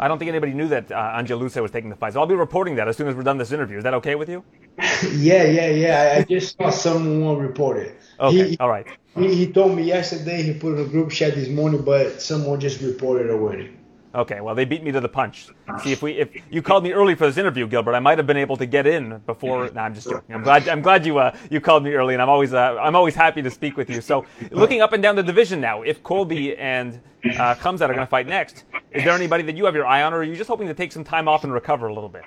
I 0.00 0.08
don't 0.08 0.18
think 0.18 0.28
anybody 0.28 0.52
knew 0.54 0.68
that 0.68 0.90
uh, 0.92 1.16
Ange 1.16 1.32
Loosa 1.32 1.60
was 1.60 1.70
taking 1.70 1.90
the 1.90 1.96
fight, 1.96 2.12
so 2.12 2.20
I'll 2.20 2.26
be 2.26 2.34
reporting 2.34 2.76
that 2.76 2.88
as 2.88 2.96
soon 2.96 3.08
as 3.08 3.14
we're 3.14 3.22
done 3.22 3.38
this 3.38 3.52
interview. 3.52 3.78
Is 3.78 3.84
that 3.84 3.94
okay 3.94 4.14
with 4.14 4.28
you? 4.28 4.44
yeah, 5.12 5.44
yeah, 5.44 5.66
yeah. 5.68 6.14
I 6.18 6.22
just 6.22 6.56
saw 6.56 6.70
someone 6.70 7.38
report 7.38 7.78
it. 7.78 7.98
Okay, 8.20 8.50
he, 8.50 8.56
all 8.58 8.68
right. 8.68 8.86
He, 9.16 9.34
he 9.34 9.52
told 9.52 9.74
me 9.76 9.82
yesterday. 9.82 10.42
He 10.42 10.54
put 10.54 10.74
in 10.74 10.84
a 10.84 10.88
group 10.88 11.10
chat 11.10 11.34
this 11.34 11.48
morning, 11.48 11.82
but 11.82 12.22
someone 12.22 12.60
just 12.60 12.80
reported 12.80 13.30
already. 13.30 13.70
Okay, 14.14 14.40
well 14.40 14.54
they 14.54 14.64
beat 14.64 14.82
me 14.82 14.90
to 14.90 15.00
the 15.00 15.08
punch. 15.08 15.48
See 15.82 15.92
if 15.92 16.02
we 16.02 16.12
if 16.12 16.30
you 16.50 16.62
called 16.62 16.82
me 16.82 16.92
early 16.92 17.14
for 17.14 17.26
this 17.26 17.36
interview, 17.36 17.66
Gilbert, 17.66 17.94
I 17.94 18.00
might 18.00 18.18
have 18.18 18.26
been 18.26 18.38
able 18.38 18.56
to 18.56 18.66
get 18.66 18.86
in 18.86 19.18
before. 19.26 19.70
No, 19.70 19.80
I'm 19.82 19.94
just 19.94 20.08
joking. 20.08 20.34
I'm 20.34 20.42
glad 20.42 20.68
I'm 20.68 20.80
glad 20.80 21.04
you 21.04 21.18
uh, 21.18 21.36
you 21.50 21.60
called 21.60 21.84
me 21.84 21.92
early, 21.92 22.14
and 22.14 22.22
I'm 22.22 22.28
always 22.28 22.54
uh, 22.54 22.78
I'm 22.80 22.96
always 22.96 23.14
happy 23.14 23.42
to 23.42 23.50
speak 23.50 23.76
with 23.76 23.90
you. 23.90 24.00
So 24.00 24.24
looking 24.50 24.80
up 24.80 24.92
and 24.94 25.02
down 25.02 25.16
the 25.16 25.22
division 25.22 25.60
now, 25.60 25.82
if 25.82 26.02
Colby 26.02 26.56
and 26.56 27.00
uh, 27.24 27.54
Khamzat 27.56 27.82
are 27.82 27.94
going 27.94 27.98
to 27.98 28.06
fight 28.06 28.26
next, 28.26 28.64
is 28.92 29.04
there 29.04 29.12
anybody 29.12 29.42
that 29.44 29.56
you 29.56 29.66
have 29.66 29.74
your 29.74 29.86
eye 29.86 30.02
on, 30.02 30.14
or 30.14 30.18
are 30.18 30.24
you 30.24 30.36
just 30.36 30.48
hoping 30.48 30.68
to 30.68 30.74
take 30.74 30.90
some 30.92 31.04
time 31.04 31.28
off 31.28 31.44
and 31.44 31.52
recover 31.52 31.88
a 31.88 31.94
little 31.94 32.08
bit? 32.08 32.24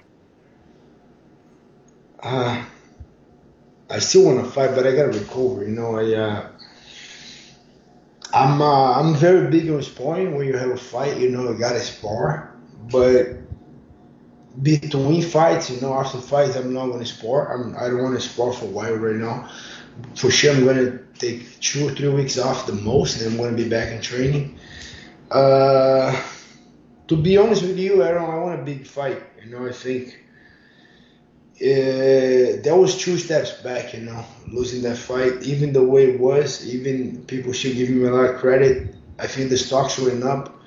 Uh, 2.22 2.64
I 3.90 4.00
still 4.00 4.26
want 4.26 4.46
to 4.46 4.52
fight, 4.52 4.76
but 4.76 4.86
I 4.86 4.96
got 4.96 5.12
to 5.12 5.20
recover. 5.20 5.64
You 5.64 5.70
know, 5.70 5.98
I 5.98 6.14
uh, 6.14 6.50
I'm 8.34 8.62
uh, 8.62 9.00
I'm 9.00 9.16
very 9.16 9.50
big 9.50 9.70
on 9.70 9.82
sparring. 9.84 10.36
When 10.36 10.48
you 10.48 10.58
have 10.58 10.70
a 10.70 10.78
fight, 10.78 11.18
you 11.18 11.30
know, 11.30 11.52
you 11.52 11.58
got 11.58 11.74
to 11.74 11.80
spar. 11.80 12.56
But 12.92 13.38
between 14.62 15.22
fights, 15.22 15.70
you 15.70 15.82
know, 15.82 15.94
after 15.94 16.20
fights, 16.20 16.56
I'm 16.56 16.74
not 16.74 16.88
to 17.00 17.06
spar. 17.06 17.54
I'm 17.54 17.76
I 17.78 17.88
don't 17.88 18.04
want 18.04 18.16
to 18.16 18.22
spar 18.22 18.54
for 18.54 18.66
a 18.66 18.70
while 18.70 18.96
right 18.96 19.16
now. 19.16 19.50
For 20.16 20.32
sure, 20.32 20.54
I'm 20.54 20.66
to 20.78 21.00
take 21.20 21.60
two 21.60 21.88
or 21.88 21.92
three 21.92 22.10
weeks 22.10 22.38
off 22.38 22.66
the 22.66 22.74
most, 22.74 23.22
and 23.22 23.32
I'm 23.32 23.38
to 23.56 23.64
be 23.64 23.70
back 23.70 23.92
in 23.92 24.02
training. 24.02 24.58
Uh, 25.30 26.22
to 27.08 27.18
be 27.18 27.38
honest 27.38 27.62
with 27.62 27.78
you, 27.78 28.04
Aaron, 28.04 28.24
I 28.24 28.38
want 28.38 28.62
a 28.62 28.64
big 28.64 28.88
fight. 28.88 29.22
You 29.44 29.52
know, 29.52 29.68
I 29.68 29.72
think 29.72 30.21
uh, 31.62 32.60
that 32.64 32.76
was 32.76 32.98
two 32.98 33.20
steps 33.20 33.62
back, 33.62 33.94
you 33.94 34.02
know, 34.02 34.26
losing 34.48 34.82
that 34.82 34.98
fight, 34.98 35.44
even 35.44 35.74
the 35.74 35.84
way 35.84 36.12
it 36.12 36.20
was, 36.20 36.68
even 36.68 37.24
people 37.26 37.54
should 37.54 37.76
give 37.76 37.90
me 37.90 38.04
a 38.08 38.12
lot 38.12 38.32
of 38.32 38.38
credit. 38.38 38.96
I 39.20 39.28
think 39.28 39.52
the 39.52 39.58
stocks 39.58 40.00
went 40.00 40.24
up, 40.24 40.60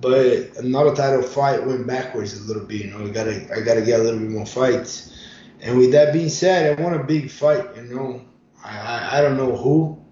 but 0.00 0.56
another 0.56 0.92
title 0.92 1.22
fight 1.22 1.64
went 1.64 1.86
backwards 1.86 2.36
a 2.36 2.42
little 2.48 2.64
bit. 2.64 2.86
You 2.86 2.90
know, 2.90 3.06
I 3.06 3.10
gotta 3.10 3.46
I 3.54 3.60
gotta 3.60 3.82
get 3.82 4.00
a 4.00 4.02
little 4.02 4.18
bit 4.18 4.28
more 4.28 4.44
fights. 4.44 5.16
And 5.60 5.78
with 5.78 5.92
that 5.92 6.12
being 6.12 6.28
said, 6.28 6.76
I 6.76 6.82
want 6.82 6.96
a 6.96 7.04
big 7.04 7.30
fight. 7.30 7.76
You 7.76 7.82
know, 7.82 8.24
I 8.64 8.76
I, 8.76 9.18
I 9.18 9.22
don't 9.22 9.36
know 9.36 9.56
who. 9.56 10.02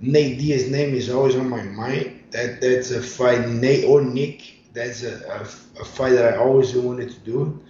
Nate 0.00 0.38
Diaz's 0.38 0.70
name 0.70 0.94
is 0.94 1.10
always 1.10 1.36
on 1.36 1.50
my 1.50 1.62
mind. 1.62 2.24
That 2.30 2.62
that's 2.62 2.90
a 2.90 3.02
fight. 3.02 3.46
Nate 3.50 3.84
or 3.84 4.00
Nick. 4.00 4.54
That's 4.72 5.02
a, 5.02 5.20
a, 5.28 5.40
a 5.80 5.84
fight 5.84 6.12
that 6.12 6.34
I 6.34 6.36
always 6.38 6.74
wanted 6.74 7.10
to 7.10 7.18
do 7.20 7.62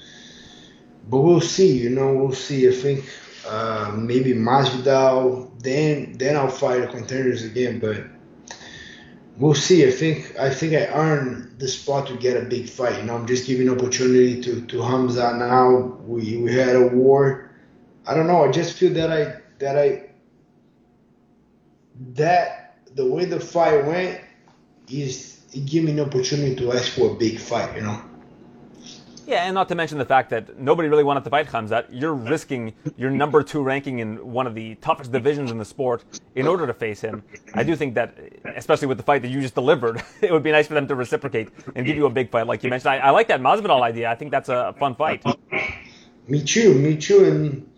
but 1.09 1.21
we'll 1.21 1.41
see. 1.41 1.79
You 1.79 1.91
know, 1.91 2.13
we'll 2.13 2.33
see. 2.33 2.69
I 2.69 2.73
think 2.73 3.05
uh, 3.47 3.93
maybe 3.97 4.33
Masvidal. 4.33 5.51
Then 5.63 6.13
then 6.19 6.37
I'll 6.37 6.49
fight 6.49 6.81
the 6.81 6.89
contenders 6.89 7.45
again. 7.45 7.79
But 7.79 8.05
we'll 9.37 9.55
see. 9.55 9.87
I 9.87 9.91
think 9.91 10.39
I 10.39 10.51
think 10.51 10.75
I 10.75 10.87
earned 10.87 11.59
the 11.59 11.69
spot 11.69 12.09
to 12.09 12.17
get 12.17 12.37
a 12.37 12.45
big 12.45 12.69
fight. 12.69 12.99
You 12.99 13.05
know, 13.05 13.15
I'm 13.15 13.27
just 13.27 13.47
giving 13.47 13.69
opportunity 13.69 14.41
to 14.43 14.67
to 14.67 14.83
Hamza 14.83 15.37
now. 15.37 15.99
We 16.07 16.37
we 16.39 16.53
had 16.53 16.77
a 16.77 16.87
war. 16.87 17.51
I 18.07 18.15
don't 18.15 18.27
know. 18.27 18.45
I 18.45 18.51
just 18.51 18.77
feel 18.77 18.93
that 18.95 19.13
I 19.13 19.41
that 19.59 19.79
I 19.79 20.11
that 22.15 22.79
the 22.95 23.07
way 23.07 23.25
the 23.25 23.41
fight 23.41 23.85
went 23.87 24.21
is 24.89 25.41
it 25.53 25.67
gave 25.67 25.85
me 25.85 25.93
an 25.93 26.01
opportunity 26.01 26.55
to 26.57 26.73
ask 26.73 26.93
for 26.93 27.13
a 27.13 27.15
big 27.15 27.39
fight. 27.39 27.75
You 27.77 27.83
know. 27.83 28.03
Yeah, 29.27 29.43
and 29.43 29.55
not 29.55 29.69
to 29.71 29.75
mention 29.75 29.99
the 29.99 30.05
fact 30.05 30.31
that 30.31 30.57
nobody 30.57 30.89
really 30.89 31.03
wanted 31.03 31.25
to 31.25 31.31
fight 31.31 31.49
Khamzat. 31.49 31.87
You're 31.91 32.15
risking 32.15 32.75
your 32.97 33.11
number 33.11 33.43
two 33.43 33.61
ranking 33.61 33.99
in 33.99 34.25
one 34.25 34.47
of 34.47 34.55
the 34.55 34.77
toughest 34.77 35.11
divisions 35.11 35.51
in 35.51 35.59
the 35.59 35.65
sport 35.65 36.05
in 36.37 36.47
order 36.47 36.65
to 36.65 36.73
face 36.73 37.01
him. 37.01 37.25
I 37.53 37.65
do 37.65 37.75
think 37.75 37.95
that, 37.97 38.17
especially 38.55 38.87
with 38.87 38.99
the 38.99 39.03
fight 39.03 39.23
that 39.23 39.29
you 39.29 39.41
just 39.41 39.57
delivered, 39.57 40.01
it 40.23 40.31
would 40.31 40.45
be 40.45 40.53
nice 40.53 40.69
for 40.69 40.75
them 40.75 40.87
to 40.87 40.95
reciprocate 40.95 41.49
and 41.75 41.85
give 41.85 41.97
you 41.97 42.07
a 42.07 42.11
big 42.11 42.31
fight, 42.31 42.47
like 42.47 42.63
you 42.63 42.71
mentioned. 42.71 42.91
I, 42.91 42.99
I 42.99 43.11
like 43.11 43.27
that 43.27 43.41
Masvidal 43.41 43.83
idea. 43.83 44.09
I 44.09 44.15
think 44.15 44.31
that's 44.31 44.49
a 44.49 44.73
fun 44.79 44.95
fight. 44.95 45.25
Me 46.29 46.43
too. 46.45 46.75
Me 46.75 46.97
too. 46.97 47.25
And 47.25 47.71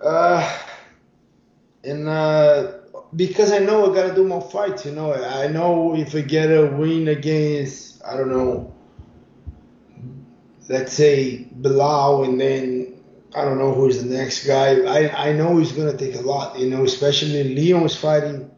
uh, 0.00 0.58
and 1.84 2.08
uh, 2.08 2.72
because 3.14 3.52
I 3.52 3.58
know 3.58 3.90
I 3.90 3.94
gotta 3.94 4.14
do 4.14 4.26
more 4.26 4.40
fights. 4.40 4.86
You 4.86 4.92
know, 4.92 5.12
I 5.12 5.48
know 5.48 5.94
if 5.94 6.14
I 6.14 6.22
get 6.22 6.46
a 6.46 6.66
win 6.66 7.08
against, 7.08 8.02
I 8.04 8.16
don't 8.16 8.30
know 8.30 8.74
let's 10.70 10.92
say 10.92 11.48
Belal 11.60 12.24
and 12.24 12.40
then 12.40 12.94
I 13.34 13.44
don't 13.44 13.58
know 13.58 13.74
who's 13.74 14.00
the 14.00 14.08
next 14.08 14.46
guy. 14.46 14.80
I, 14.82 15.30
I 15.30 15.32
know 15.32 15.56
he's 15.58 15.72
gonna 15.72 15.96
take 15.96 16.14
a 16.14 16.20
lot, 16.20 16.56
you 16.56 16.70
know, 16.70 16.84
especially 16.84 17.42
Leon 17.42 17.82
is 17.82 17.96
fighting 17.96 18.48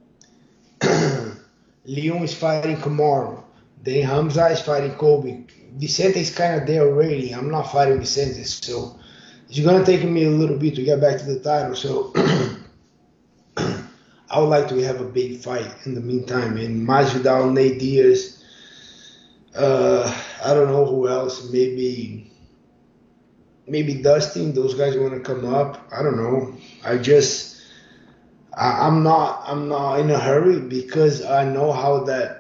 Leon 1.87 2.23
is 2.23 2.35
fighting 2.35 2.77
Kamaru. 2.77 3.43
Then 3.83 4.05
Hamza 4.05 4.47
is 4.49 4.61
fighting 4.61 4.95
Kobe. 4.97 5.45
Vicente 5.77 6.21
is 6.21 6.35
kind 6.35 6.61
of 6.61 6.67
there 6.67 6.83
already. 6.83 7.35
I'm 7.35 7.51
not 7.51 7.73
fighting 7.73 7.99
Vicente, 7.99 8.45
so 8.45 8.99
it's 9.49 9.61
gonna 9.61 9.85
take 9.85 10.05
me 10.05 10.25
a 10.25 10.31
little 10.31 10.59
bit 10.59 10.75
to 10.75 10.83
get 10.83 11.01
back 11.01 11.19
to 11.19 11.25
the 11.25 11.41
title. 11.41 11.75
So 11.75 12.13
I 13.57 14.39
would 14.39 14.51
like 14.51 14.69
to 14.69 14.77
have 14.83 15.01
a 15.01 15.05
big 15.05 15.39
fight 15.39 15.73
in 15.87 15.95
the 15.95 16.03
meantime. 16.03 16.59
And 16.59 16.87
Masvidal, 16.87 17.55
Nate 17.55 17.79
Diaz, 17.79 18.42
uh, 19.55 20.23
I 20.45 20.55
don't 20.55 20.71
know 20.71 20.85
who 20.87 21.09
else. 21.09 21.51
Maybe 21.51 22.31
maybe 23.67 23.95
Dustin. 23.95 24.55
Those 24.55 24.75
guys 24.75 24.97
want 24.97 25.15
to 25.15 25.21
come 25.21 25.53
up. 25.53 25.89
I 25.93 26.03
don't 26.03 26.17
know. 26.17 26.55
I 26.85 26.99
just 26.99 27.63
I, 28.57 28.87
I'm 28.87 29.03
not 29.03 29.45
I'm 29.47 29.69
not 29.69 30.01
in 30.01 30.11
a 30.11 30.19
hurry 30.19 30.61
because 30.61 31.25
I 31.25 31.45
know 31.45 31.73
how 31.73 32.05
that 32.05 32.39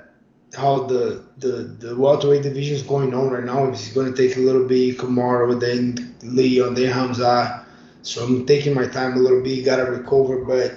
how 0.54 0.84
the 0.84 1.24
the 1.38 1.76
the 1.78 1.96
welterweight 1.96 2.42
division 2.42 2.76
is 2.76 2.82
going 2.82 3.14
on 3.14 3.30
right 3.30 3.44
now. 3.44 3.64
It's 3.66 3.92
going 3.92 4.12
to 4.12 4.16
take 4.16 4.36
a 4.36 4.40
little 4.40 4.66
bit. 4.66 4.98
Kamaru, 4.98 5.58
then 5.58 6.14
Leon, 6.22 6.74
then 6.74 6.92
Hamza. 6.92 7.66
So 8.02 8.24
I'm 8.24 8.46
taking 8.46 8.74
my 8.74 8.86
time 8.86 9.14
a 9.14 9.20
little 9.20 9.42
bit. 9.42 9.64
Got 9.64 9.76
to 9.76 9.84
recover, 9.84 10.44
but 10.44 10.74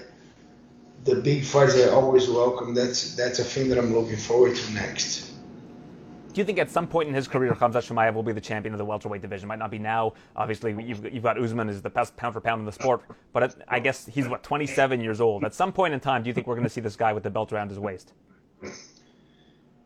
the 1.06 1.15
big 1.15 1.43
fights 1.43 1.78
are 1.78 1.91
always 1.91 2.30
welcome. 2.30 2.74
That's 2.74 3.15
that's 3.15 3.39
a 3.39 3.43
thing 3.43 3.69
that 3.69 3.78
I'm 3.78 3.93
looking 3.93 4.17
forward 4.17 4.56
to 4.56 4.74
next. 4.74 5.25
Do 6.36 6.41
you 6.41 6.45
think 6.45 6.60
at 6.60 6.69
some 6.69 6.86
point 6.86 7.08
in 7.08 7.15
his 7.15 7.30
career, 7.30 7.54
Khamzat 7.54 7.88
Chimaev 7.88 8.13
will 8.13 8.21
be 8.21 8.34
the 8.34 8.41
champion 8.41 8.74
of 8.74 8.78
the 8.78 8.84
welterweight 8.84 9.21
division? 9.21 9.48
Might 9.48 9.58
not 9.58 9.71
be 9.71 9.80
now. 9.80 10.15
Obviously, 10.36 10.76
you've, 10.84 11.13
you've 11.13 11.24
got 11.24 11.41
Usman 11.41 11.69
is 11.69 11.82
the 11.82 11.89
best 11.89 12.13
pound 12.17 12.34
for 12.34 12.41
pound 12.41 12.60
in 12.60 12.65
the 12.65 12.74
sport, 12.74 13.04
but 13.32 13.56
I 13.69 13.80
guess 13.80 14.06
he's 14.06 14.28
what 14.28 14.43
27 14.43 15.00
years 15.00 15.21
old. 15.21 15.45
At 15.45 15.54
some 15.54 15.71
point 15.71 15.93
in 15.93 16.02
time, 16.02 16.24
do 16.24 16.28
you 16.28 16.34
think 16.34 16.45
we're 16.45 16.56
going 16.56 16.65
to 16.65 16.69
see 16.69 16.82
this 16.82 16.98
guy 16.98 17.13
with 17.13 17.24
the 17.24 17.30
belt 17.30 17.54
around 17.54 17.69
his 17.69 17.80
waist? 17.80 18.12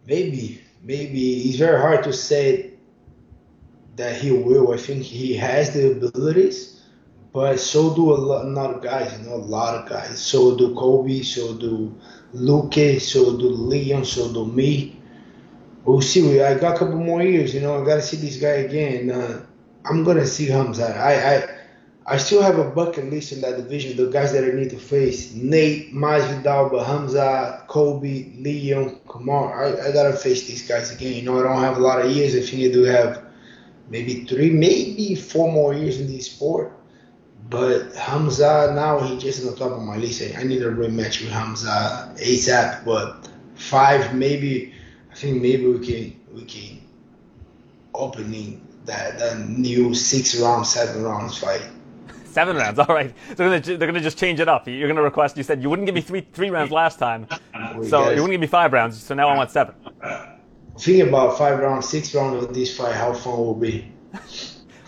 Maybe, 0.07 0.59
maybe. 0.81 1.41
It's 1.41 1.59
very 1.59 1.79
hard 1.79 2.03
to 2.05 2.13
say 2.13 2.73
that 3.97 4.19
he 4.19 4.31
will. 4.31 4.73
I 4.73 4.77
think 4.77 5.03
he 5.03 5.35
has 5.35 5.75
the 5.75 5.91
abilities, 5.91 6.81
but 7.31 7.59
so 7.59 7.93
do 7.93 8.11
a 8.11 8.15
lot, 8.15 8.73
of 8.73 8.81
guys. 8.81 9.15
You 9.19 9.29
know, 9.29 9.35
a 9.35 9.35
lot 9.35 9.75
of 9.75 9.87
guys. 9.87 10.19
So 10.19 10.57
do 10.57 10.73
Kobe. 10.73 11.21
So 11.21 11.55
do 11.55 11.95
Luke. 12.33 12.73
So 12.99 13.37
do 13.37 13.49
Leon. 13.49 14.03
So 14.03 14.33
do 14.33 14.47
me 14.47 14.98
we'll 15.85 16.01
see. 16.01 16.41
I 16.41 16.57
got 16.57 16.75
a 16.75 16.79
couple 16.79 16.97
more 16.97 17.21
years, 17.21 17.53
you 17.53 17.61
know. 17.61 17.81
I 17.81 17.85
got 17.85 17.95
to 17.95 18.01
see 18.01 18.17
this 18.17 18.37
guy 18.37 18.65
again. 18.67 19.11
Uh, 19.11 19.45
I'm 19.85 20.03
gonna 20.03 20.25
see 20.25 20.47
Hamza. 20.47 20.95
I, 20.95 21.35
I 21.35 22.15
I 22.15 22.17
still 22.17 22.41
have 22.41 22.57
a 22.57 22.69
bucket 22.69 23.09
list 23.09 23.31
in 23.31 23.41
that 23.41 23.57
division. 23.57 23.95
The 23.97 24.11
guys 24.11 24.33
that 24.33 24.43
I 24.43 24.51
need 24.51 24.71
to 24.71 24.77
face: 24.77 25.33
Nate, 25.33 25.93
Masvidal, 25.93 26.85
Hamza, 26.85 27.63
Kobe, 27.67 28.33
Leon, 28.39 28.99
Kamar. 29.07 29.65
I, 29.65 29.89
I 29.89 29.91
gotta 29.91 30.13
face 30.13 30.47
these 30.47 30.67
guys 30.67 30.91
again. 30.91 31.13
You 31.13 31.21
know, 31.23 31.39
I 31.39 31.43
don't 31.43 31.61
have 31.61 31.77
a 31.77 31.81
lot 31.81 32.01
of 32.01 32.11
years. 32.11 32.35
I 32.35 32.41
think 32.41 32.63
I 32.63 32.73
do 32.73 32.83
have 32.83 33.23
maybe 33.89 34.25
three, 34.25 34.49
maybe 34.49 35.15
four 35.15 35.51
more 35.51 35.73
years 35.73 35.99
in 35.99 36.07
this 36.07 36.27
sport. 36.27 36.73
But 37.49 37.95
Hamza 37.95 38.73
now 38.75 38.99
he 38.99 39.17
just 39.17 39.43
on 39.43 39.51
the 39.51 39.57
top 39.57 39.71
of 39.71 39.81
my 39.81 39.97
list. 39.97 40.21
I 40.37 40.43
need 40.43 40.61
a 40.61 40.69
rematch 40.69 41.21
with 41.21 41.31
Hamza 41.31 42.13
ASAP. 42.17 42.85
But 42.85 43.27
five, 43.55 44.13
maybe 44.13 44.73
think 45.19 45.41
maybe 45.41 45.67
we 45.67 45.85
can 45.85 46.19
we 46.33 46.43
can 46.45 46.81
opening 47.93 48.65
that 48.85 49.19
that 49.19 49.49
new 49.49 49.93
six 49.93 50.39
round, 50.39 50.65
seven 50.65 51.03
rounds 51.03 51.37
fight. 51.37 51.61
Seven 52.25 52.55
rounds, 52.55 52.79
all 52.79 52.85
right. 52.85 53.13
So 53.29 53.35
they're 53.35 53.59
gonna, 53.59 53.77
they're 53.77 53.87
gonna 53.87 53.99
just 53.99 54.17
change 54.17 54.39
it 54.39 54.47
up. 54.47 54.67
You're 54.67 54.87
gonna 54.87 55.01
request. 55.01 55.35
You 55.35 55.43
said 55.43 55.61
you 55.61 55.69
wouldn't 55.69 55.85
give 55.85 55.95
me 55.95 56.01
three 56.01 56.21
three 56.31 56.49
rounds 56.49 56.71
last 56.71 56.99
time, 56.99 57.27
so 57.87 58.09
you 58.09 58.21
wouldn't 58.21 58.31
give 58.31 58.41
me 58.41 58.47
five 58.47 58.71
rounds. 58.71 59.01
So 59.01 59.13
now 59.13 59.27
I 59.27 59.35
want 59.35 59.51
seven. 59.51 59.75
Think 60.79 61.03
about 61.03 61.37
five 61.37 61.59
rounds, 61.59 61.89
six 61.89 62.15
rounds 62.15 62.41
of 62.41 62.53
this 62.53 62.77
fight. 62.77 62.95
How 62.95 63.11
fun 63.13 63.37
will 63.37 63.55
be? 63.55 63.91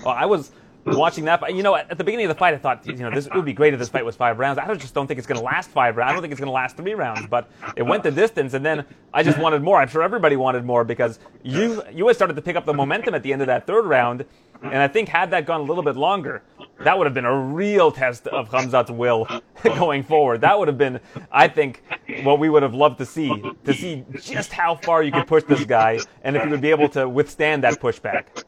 well, 0.05 0.15
I 0.15 0.25
was 0.25 0.51
watching 0.85 1.25
that 1.25 1.39
fight. 1.39 1.55
You 1.55 1.63
know, 1.63 1.75
at 1.75 1.97
the 1.97 2.03
beginning 2.03 2.25
of 2.25 2.29
the 2.29 2.39
fight, 2.39 2.53
I 2.53 2.57
thought, 2.57 2.85
you 2.85 2.93
know, 2.95 3.11
this 3.11 3.29
would 3.33 3.45
be 3.45 3.53
great 3.53 3.73
if 3.73 3.79
this 3.79 3.89
fight 3.89 4.05
was 4.05 4.15
five 4.15 4.39
rounds. 4.39 4.59
I 4.59 4.73
just 4.75 4.93
don't 4.93 5.07
think 5.07 5.17
it's 5.17 5.27
going 5.27 5.39
to 5.39 5.45
last 5.45 5.69
five 5.69 5.97
rounds. 5.97 6.11
I 6.11 6.13
don't 6.13 6.21
think 6.21 6.31
it's 6.31 6.39
going 6.39 6.47
to 6.47 6.53
last 6.53 6.77
three 6.77 6.93
rounds. 6.93 7.27
But 7.27 7.49
it 7.75 7.83
went 7.83 8.03
the 8.03 8.11
distance, 8.11 8.53
and 8.53 8.65
then 8.65 8.85
I 9.13 9.23
just 9.23 9.37
wanted 9.37 9.61
more. 9.61 9.77
I'm 9.77 9.87
sure 9.87 10.01
everybody 10.03 10.35
wanted 10.35 10.65
more 10.65 10.83
because 10.83 11.19
you 11.43 11.83
you 11.91 12.07
had 12.07 12.15
started 12.15 12.35
to 12.35 12.41
pick 12.41 12.55
up 12.55 12.65
the 12.65 12.73
momentum 12.73 13.13
at 13.13 13.23
the 13.23 13.33
end 13.33 13.41
of 13.41 13.47
that 13.47 13.67
third 13.67 13.85
round, 13.85 14.25
and 14.63 14.77
I 14.77 14.87
think 14.87 15.09
had 15.09 15.31
that 15.31 15.45
gone 15.45 15.61
a 15.61 15.63
little 15.63 15.83
bit 15.83 15.95
longer, 15.95 16.43
that 16.83 16.97
would 16.97 17.05
have 17.05 17.13
been 17.13 17.25
a 17.25 17.39
real 17.39 17.91
test 17.91 18.27
of 18.27 18.49
Khamzat's 18.49 18.91
will 18.91 19.27
going 19.63 20.03
forward. 20.03 20.41
That 20.41 20.57
would 20.57 20.67
have 20.67 20.77
been, 20.77 20.99
I 21.31 21.47
think, 21.47 21.83
what 22.23 22.39
we 22.39 22.49
would 22.49 22.63
have 22.63 22.73
loved 22.73 22.97
to 22.99 23.05
see 23.05 23.29
to 23.65 23.73
see 23.73 24.03
just 24.19 24.51
how 24.51 24.75
far 24.75 25.03
you 25.03 25.11
could 25.11 25.27
push 25.27 25.43
this 25.43 25.65
guy, 25.65 25.99
and 26.23 26.35
if 26.35 26.43
he 26.43 26.49
would 26.49 26.61
be 26.61 26.71
able 26.71 26.89
to 26.89 27.07
withstand 27.07 27.63
that 27.63 27.79
pushback. 27.79 28.43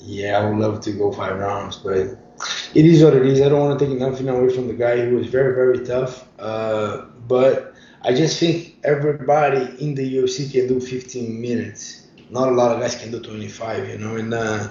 Yeah, 0.00 0.38
I 0.38 0.48
would 0.48 0.58
love 0.58 0.80
to 0.82 0.92
go 0.92 1.12
five 1.12 1.38
rounds, 1.38 1.76
but 1.76 2.16
it 2.74 2.86
is 2.86 3.02
what 3.02 3.14
it 3.14 3.26
is. 3.26 3.40
I 3.40 3.48
don't 3.48 3.60
want 3.60 3.78
to 3.78 3.86
take 3.86 3.98
nothing 3.98 4.28
away 4.28 4.54
from 4.54 4.68
the 4.68 4.74
guy. 4.74 5.06
He 5.06 5.12
was 5.12 5.26
very, 5.26 5.54
very 5.54 5.84
tough. 5.84 6.26
Uh, 6.38 7.06
but 7.26 7.74
I 8.02 8.14
just 8.14 8.38
think 8.38 8.76
everybody 8.84 9.82
in 9.82 9.94
the 9.94 10.16
UFC 10.16 10.50
can 10.50 10.68
do 10.68 10.80
15 10.80 11.40
minutes. 11.40 12.06
Not 12.30 12.48
a 12.48 12.52
lot 12.52 12.74
of 12.74 12.80
guys 12.80 12.94
can 12.94 13.10
do 13.10 13.20
25, 13.20 13.88
you 13.88 13.98
know. 13.98 14.16
And 14.16 14.34
uh, 14.34 14.68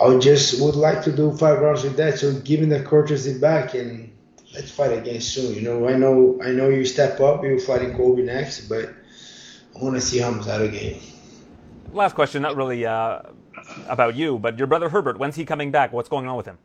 I 0.00 0.18
just 0.18 0.62
would 0.62 0.76
like 0.76 1.02
to 1.04 1.12
do 1.12 1.36
five 1.36 1.60
rounds 1.60 1.84
with 1.84 1.96
that. 1.96 2.18
So 2.18 2.32
giving 2.40 2.68
the 2.68 2.82
courtesy 2.82 3.38
back 3.38 3.74
and 3.74 4.12
let's 4.54 4.70
fight 4.70 4.92
again 4.96 5.20
soon. 5.20 5.54
You 5.54 5.62
know, 5.62 5.88
I 5.88 5.96
know, 5.96 6.38
I 6.42 6.50
know 6.52 6.68
you 6.68 6.84
step 6.84 7.20
up. 7.20 7.42
You're 7.44 7.58
fighting 7.60 7.96
Kobe 7.96 8.22
next, 8.22 8.68
but 8.68 8.94
I 9.76 9.84
want 9.84 9.96
to 9.96 10.00
see 10.00 10.18
Hamza 10.18 10.62
again. 10.62 11.00
Last 11.92 12.14
question, 12.14 12.42
not 12.42 12.56
really. 12.56 12.86
Uh 12.86 13.22
about 13.88 14.14
you, 14.14 14.38
but 14.38 14.58
your 14.58 14.66
brother 14.66 14.88
Herbert, 14.88 15.18
when's 15.18 15.36
he 15.36 15.44
coming 15.44 15.70
back? 15.70 15.92
What's 15.92 16.08
going 16.08 16.26
on 16.26 16.36
with 16.36 16.46
him? 16.46 16.58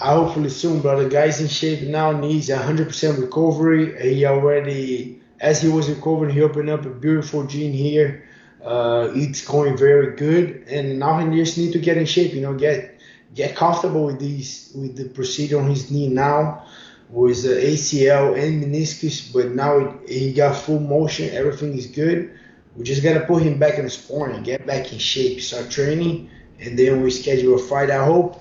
I 0.00 0.12
hopefully 0.12 0.48
soon, 0.48 0.80
brother. 0.80 1.08
Guy's 1.08 1.40
in 1.40 1.48
shape 1.48 1.82
now, 1.82 2.12
needs 2.12 2.48
100% 2.48 3.20
recovery. 3.20 4.14
He 4.14 4.24
already, 4.24 5.20
as 5.40 5.60
he 5.60 5.68
was 5.68 5.88
recovering, 5.90 6.32
he 6.32 6.40
opened 6.42 6.70
up 6.70 6.84
a 6.84 6.90
beautiful 6.90 7.44
gym 7.44 7.72
here. 7.72 8.28
Uh, 8.64 9.10
it's 9.14 9.44
going 9.44 9.76
very 9.76 10.14
good, 10.16 10.64
and 10.68 10.98
now 10.98 11.18
he 11.18 11.36
just 11.36 11.58
need 11.58 11.72
to 11.72 11.78
get 11.78 11.96
in 11.96 12.06
shape. 12.06 12.32
You 12.32 12.42
know, 12.42 12.54
get 12.54 13.00
get 13.34 13.56
comfortable 13.56 14.06
with 14.06 14.18
these 14.18 14.72
with 14.74 14.96
the 14.96 15.08
procedure 15.08 15.58
on 15.58 15.70
his 15.70 15.90
knee 15.90 16.08
now, 16.08 16.64
with 17.08 17.44
ACL 17.44 18.38
and 18.38 18.62
meniscus. 18.62 19.32
But 19.32 19.52
now 19.52 19.98
he 20.06 20.32
got 20.32 20.56
full 20.56 20.80
motion. 20.80 21.30
Everything 21.30 21.76
is 21.76 21.86
good. 21.86 22.38
We 22.76 22.84
just 22.84 23.02
gotta 23.02 23.20
put 23.20 23.42
him 23.42 23.58
back 23.58 23.78
in 23.78 23.84
the 23.84 23.90
sparring, 23.90 24.42
get 24.42 24.66
back 24.66 24.92
in 24.92 24.98
shape, 24.98 25.40
start 25.40 25.70
training, 25.70 26.30
and 26.60 26.78
then 26.78 27.02
we 27.02 27.10
schedule 27.10 27.54
a 27.54 27.58
fight. 27.58 27.90
I 27.90 28.04
hope 28.04 28.40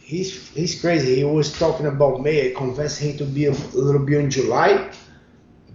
he's 0.00 0.48
he's 0.50 0.80
crazy. 0.80 1.16
He 1.16 1.24
was 1.24 1.58
talking 1.58 1.86
about 1.86 2.22
May. 2.22 2.50
I 2.50 2.54
convinced 2.54 3.00
him 3.00 3.16
to 3.18 3.24
be 3.24 3.46
a, 3.46 3.52
a 3.52 3.78
little 3.78 4.04
bit 4.04 4.20
in 4.20 4.30
July, 4.30 4.90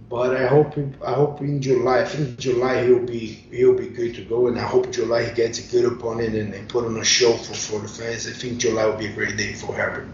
but 0.08 0.36
I 0.36 0.46
hope 0.46 0.74
I 1.04 1.12
hope 1.12 1.40
in 1.40 1.60
July. 1.60 2.00
I 2.00 2.04
think 2.04 2.38
July 2.38 2.84
he'll 2.84 3.04
be 3.04 3.26
he'll 3.50 3.76
be 3.76 3.88
good 3.88 4.14
to 4.14 4.24
go, 4.24 4.46
and 4.48 4.58
I 4.58 4.64
hope 4.64 4.90
July 4.92 5.24
he 5.24 5.34
gets 5.34 5.58
a 5.58 5.70
good 5.70 5.84
opponent 5.84 6.34
and, 6.34 6.54
and 6.54 6.68
put 6.68 6.84
on 6.84 6.96
a 6.96 7.04
show 7.04 7.32
for, 7.32 7.54
for 7.54 7.80
the 7.80 7.88
fans. 7.88 8.26
I 8.26 8.32
think 8.32 8.58
July 8.58 8.86
will 8.86 8.96
be 8.96 9.06
a 9.06 9.12
great 9.12 9.36
day 9.36 9.54
for 9.54 9.74
Herbert. 9.74 10.08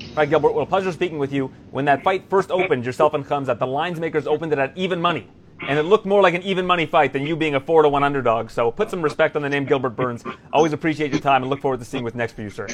All 0.00 0.18
right, 0.18 0.30
Gilbert. 0.30 0.52
Well, 0.52 0.66
pleasure 0.66 0.92
speaking 0.92 1.18
with 1.18 1.32
you. 1.32 1.50
When 1.72 1.86
that 1.86 2.04
fight 2.04 2.30
first 2.30 2.52
opened, 2.52 2.86
yourself 2.86 3.14
and 3.14 3.26
Khamzat, 3.26 3.58
the 3.58 3.66
lines 3.66 3.98
makers 3.98 4.28
opened 4.28 4.52
it 4.52 4.60
at 4.60 4.76
even 4.76 5.00
money 5.00 5.26
and 5.68 5.78
it 5.78 5.84
looked 5.84 6.04
more 6.04 6.22
like 6.22 6.34
an 6.34 6.42
even 6.42 6.66
money 6.66 6.86
fight 6.86 7.12
than 7.12 7.26
you 7.26 7.36
being 7.36 7.54
a 7.54 7.60
four 7.60 7.82
to 7.82 7.88
one 7.88 8.04
underdog. 8.04 8.50
So 8.50 8.70
put 8.70 8.90
some 8.90 9.02
respect 9.02 9.36
on 9.36 9.42
the 9.42 9.48
name 9.48 9.64
Gilbert 9.64 9.90
Burns. 9.90 10.24
Always 10.52 10.72
appreciate 10.72 11.10
your 11.10 11.20
time 11.20 11.42
and 11.42 11.50
look 11.50 11.60
forward 11.60 11.80
to 11.80 11.86
seeing 11.86 12.04
what's 12.04 12.16
next 12.16 12.32
for 12.32 12.42
you, 12.42 12.50
sir. 12.50 12.68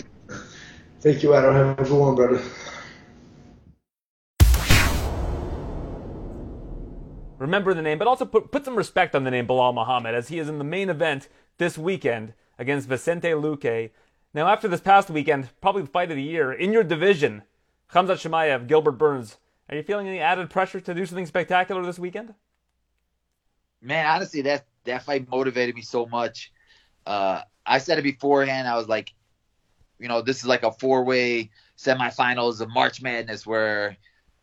Thank 1.01 1.23
you, 1.23 1.35
Adam. 1.35 1.55
Have 1.55 1.79
a 1.79 1.85
good 1.85 1.93
one, 1.93 2.15
brother. 2.15 2.43
Remember 7.39 7.73
the 7.73 7.81
name, 7.81 7.97
but 7.97 8.07
also 8.07 8.27
put, 8.27 8.51
put 8.51 8.67
some 8.67 8.77
respect 8.77 9.15
on 9.15 9.25
the 9.25 9.31
name 9.31 9.47
Belal 9.47 9.73
Muhammad 9.73 10.15
as 10.15 10.29
he 10.29 10.39
is 10.39 10.49
in 10.49 10.59
the 10.59 10.65
main 10.65 10.91
event 10.91 11.29
this 11.57 11.79
weekend 11.79 12.35
against 12.59 12.87
Vicente 12.87 13.29
Luque. 13.29 13.91
Now, 14.35 14.47
after 14.49 14.69
this 14.69 14.83
past 14.83 15.09
weekend, 15.09 15.49
probably 15.63 15.83
the 15.83 15.89
fight 15.89 16.11
of 16.11 16.17
the 16.17 16.23
year 16.23 16.53
in 16.53 16.71
your 16.71 16.85
division, 16.85 17.43
Khamzat 17.91 18.21
Chimaev, 18.21 18.67
Gilbert 18.67 18.93
Burns. 18.93 19.39
Are 19.71 19.77
you 19.77 19.83
feeling 19.83 20.07
any 20.07 20.19
added 20.19 20.51
pressure 20.51 20.81
to 20.81 20.93
do 20.93 21.07
something 21.07 21.25
spectacular 21.25 21.83
this 21.83 21.99
weekend? 21.99 22.35
Man, 23.83 24.07
honestly, 24.07 24.43
that 24.43 24.67
that 24.85 25.03
fight 25.03 25.29
motivated 25.29 25.75
me 25.75 25.83
so 25.83 26.07
much. 26.07 26.53
Uh, 27.07 27.43
I 27.65 27.79
said 27.79 27.99
it 27.99 28.03
beforehand. 28.03 28.69
I 28.69 28.77
was 28.77 28.89
like, 28.89 29.13
you 29.99 30.09
know, 30.09 30.23
this 30.23 30.39
is 30.39 30.47
like 30.47 30.63
a 30.63 30.73
four-way 30.73 31.51
semifinals 31.79 32.61
of 32.61 32.71
March 32.71 33.03
Madness 33.03 33.47
where 33.47 33.97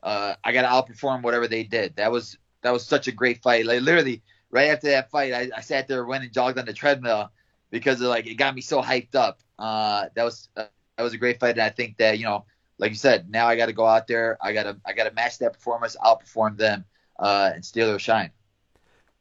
uh, 0.03 0.35
I 0.43 0.51
got 0.53 0.61
to 0.61 0.93
outperform 0.93 1.21
whatever 1.23 1.47
they 1.47 1.63
did. 1.63 1.95
That 1.95 2.11
was 2.11 2.37
that 2.61 2.71
was 2.71 2.85
such 2.85 3.07
a 3.07 3.11
great 3.11 3.41
fight. 3.41 3.65
Like 3.65 3.81
literally, 3.81 4.23
right 4.49 4.69
after 4.69 4.87
that 4.89 5.11
fight, 5.11 5.33
I, 5.33 5.49
I 5.55 5.61
sat 5.61 5.87
there, 5.87 6.05
went 6.05 6.23
and 6.23 6.33
jogged 6.33 6.57
on 6.57 6.65
the 6.65 6.73
treadmill 6.73 7.31
because 7.69 8.01
of, 8.01 8.07
like 8.07 8.27
it 8.27 8.35
got 8.35 8.55
me 8.55 8.61
so 8.61 8.81
hyped 8.81 9.15
up. 9.15 9.39
Uh, 9.59 10.07
that 10.15 10.23
was 10.23 10.49
uh, 10.57 10.65
that 10.97 11.03
was 11.03 11.13
a 11.13 11.17
great 11.17 11.39
fight, 11.39 11.51
and 11.51 11.61
I 11.61 11.69
think 11.69 11.97
that 11.97 12.17
you 12.17 12.25
know, 12.25 12.45
like 12.77 12.91
you 12.91 12.97
said, 12.97 13.29
now 13.29 13.47
I 13.47 13.55
got 13.55 13.67
to 13.67 13.73
go 13.73 13.85
out 13.85 14.07
there. 14.07 14.37
I 14.41 14.53
gotta 14.53 14.77
I 14.85 14.93
gotta 14.93 15.13
match 15.13 15.39
that 15.39 15.53
performance, 15.53 15.95
outperform 16.03 16.57
them, 16.57 16.85
uh, 17.19 17.51
and 17.53 17.63
steal 17.65 17.87
their 17.87 17.99
shine. 17.99 18.31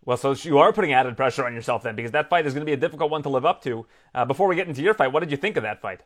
Well, 0.06 0.16
so 0.16 0.32
you 0.32 0.58
are 0.58 0.72
putting 0.72 0.92
added 0.92 1.16
pressure 1.16 1.44
on 1.44 1.52
yourself 1.52 1.82
then, 1.82 1.96
because 1.96 2.12
that 2.12 2.30
fight 2.30 2.46
is 2.46 2.54
going 2.54 2.62
to 2.62 2.66
be 2.66 2.72
a 2.72 2.76
difficult 2.76 3.10
one 3.10 3.24
to 3.24 3.28
live 3.28 3.44
up 3.44 3.62
to. 3.64 3.86
Uh, 4.14 4.24
before 4.24 4.46
we 4.46 4.54
get 4.54 4.68
into 4.68 4.80
your 4.80 4.94
fight, 4.94 5.12
what 5.12 5.20
did 5.20 5.32
you 5.32 5.36
think 5.36 5.56
of 5.56 5.64
that 5.64 5.82
fight? 5.82 6.00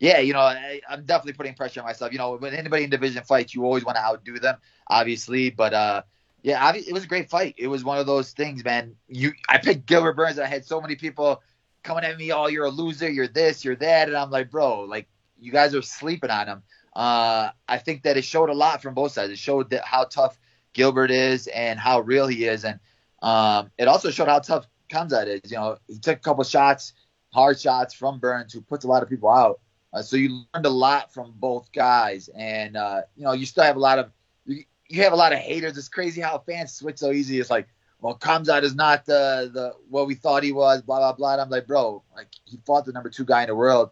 Yeah, 0.00 0.18
you 0.18 0.32
know, 0.32 0.40
I, 0.40 0.80
am 0.90 1.04
definitely 1.04 1.34
putting 1.34 1.54
pressure 1.54 1.78
on 1.78 1.86
myself. 1.86 2.10
You 2.10 2.18
know, 2.18 2.34
when 2.34 2.52
anybody 2.52 2.82
in 2.82 2.90
division 2.90 3.22
fights, 3.22 3.54
you 3.54 3.64
always 3.64 3.84
want 3.84 3.96
to 3.96 4.02
outdo 4.02 4.40
them, 4.40 4.56
obviously. 4.88 5.50
But 5.50 5.72
uh, 5.72 6.02
yeah, 6.42 6.72
it 6.74 6.92
was 6.92 7.04
a 7.04 7.06
great 7.06 7.30
fight. 7.30 7.54
It 7.56 7.68
was 7.68 7.84
one 7.84 7.98
of 7.98 8.06
those 8.06 8.32
things, 8.32 8.64
man. 8.64 8.96
You, 9.06 9.32
I 9.48 9.58
picked 9.58 9.86
Gilbert 9.86 10.14
Burns. 10.14 10.40
I 10.40 10.46
had 10.46 10.64
so 10.64 10.80
many 10.80 10.96
people 10.96 11.40
coming 11.84 12.02
at 12.02 12.18
me, 12.18 12.32
"Oh, 12.32 12.48
you're 12.48 12.64
a 12.64 12.70
loser. 12.70 13.08
You're 13.08 13.28
this. 13.28 13.64
You're 13.64 13.76
that," 13.76 14.08
and 14.08 14.16
I'm 14.16 14.30
like, 14.30 14.50
bro, 14.50 14.80
like 14.80 15.06
you 15.38 15.52
guys 15.52 15.76
are 15.76 15.82
sleeping 15.82 16.30
on 16.30 16.48
him. 16.48 16.62
Uh, 16.96 17.50
I 17.68 17.78
think 17.78 18.02
that 18.02 18.16
it 18.16 18.24
showed 18.24 18.50
a 18.50 18.54
lot 18.54 18.82
from 18.82 18.94
both 18.94 19.12
sides. 19.12 19.30
It 19.30 19.38
showed 19.38 19.70
that 19.70 19.84
how 19.84 20.02
tough 20.02 20.36
Gilbert 20.72 21.10
is 21.10 21.46
and 21.48 21.78
how 21.78 22.00
real 22.00 22.26
he 22.26 22.44
is. 22.44 22.64
And 22.64 22.80
um, 23.20 23.70
it 23.78 23.88
also 23.88 24.10
showed 24.10 24.28
how 24.28 24.40
tough 24.40 24.66
Khamzat 24.90 25.26
is. 25.26 25.50
You 25.50 25.58
know, 25.58 25.78
he 25.88 25.98
took 25.98 26.16
a 26.16 26.20
couple 26.20 26.44
shots, 26.44 26.92
hard 27.32 27.58
shots 27.58 27.94
from 27.94 28.18
Burns, 28.18 28.52
who 28.52 28.60
puts 28.60 28.84
a 28.84 28.88
lot 28.88 29.02
of 29.02 29.08
people 29.08 29.30
out. 29.30 29.60
Uh, 29.92 30.02
so 30.02 30.16
you 30.16 30.44
learned 30.54 30.66
a 30.66 30.70
lot 30.70 31.12
from 31.12 31.34
both 31.36 31.70
guys, 31.72 32.30
and 32.34 32.76
uh, 32.76 33.02
you 33.14 33.24
know 33.24 33.32
you 33.32 33.44
still 33.44 33.64
have 33.64 33.76
a 33.76 33.80
lot 33.80 33.98
of 33.98 34.10
you, 34.46 34.64
you, 34.88 35.02
have 35.02 35.12
a 35.12 35.16
lot 35.16 35.32
of 35.32 35.38
haters. 35.38 35.76
It's 35.76 35.88
crazy 35.88 36.20
how 36.22 36.38
fans 36.38 36.72
switch 36.72 36.98
so 36.98 37.12
easy. 37.12 37.38
It's 37.38 37.50
like, 37.50 37.68
well, 38.00 38.16
Khamzat 38.18 38.62
is 38.62 38.74
not 38.74 39.04
the 39.04 39.50
the 39.52 39.74
what 39.90 40.06
we 40.06 40.14
thought 40.14 40.44
he 40.44 40.52
was. 40.52 40.80
Blah 40.80 40.98
blah 40.98 41.12
blah. 41.12 41.32
And 41.32 41.42
I'm 41.42 41.50
like, 41.50 41.66
bro, 41.66 42.02
like 42.16 42.28
he 42.46 42.58
fought 42.64 42.86
the 42.86 42.92
number 42.92 43.10
two 43.10 43.26
guy 43.26 43.42
in 43.42 43.48
the 43.48 43.54
world. 43.54 43.90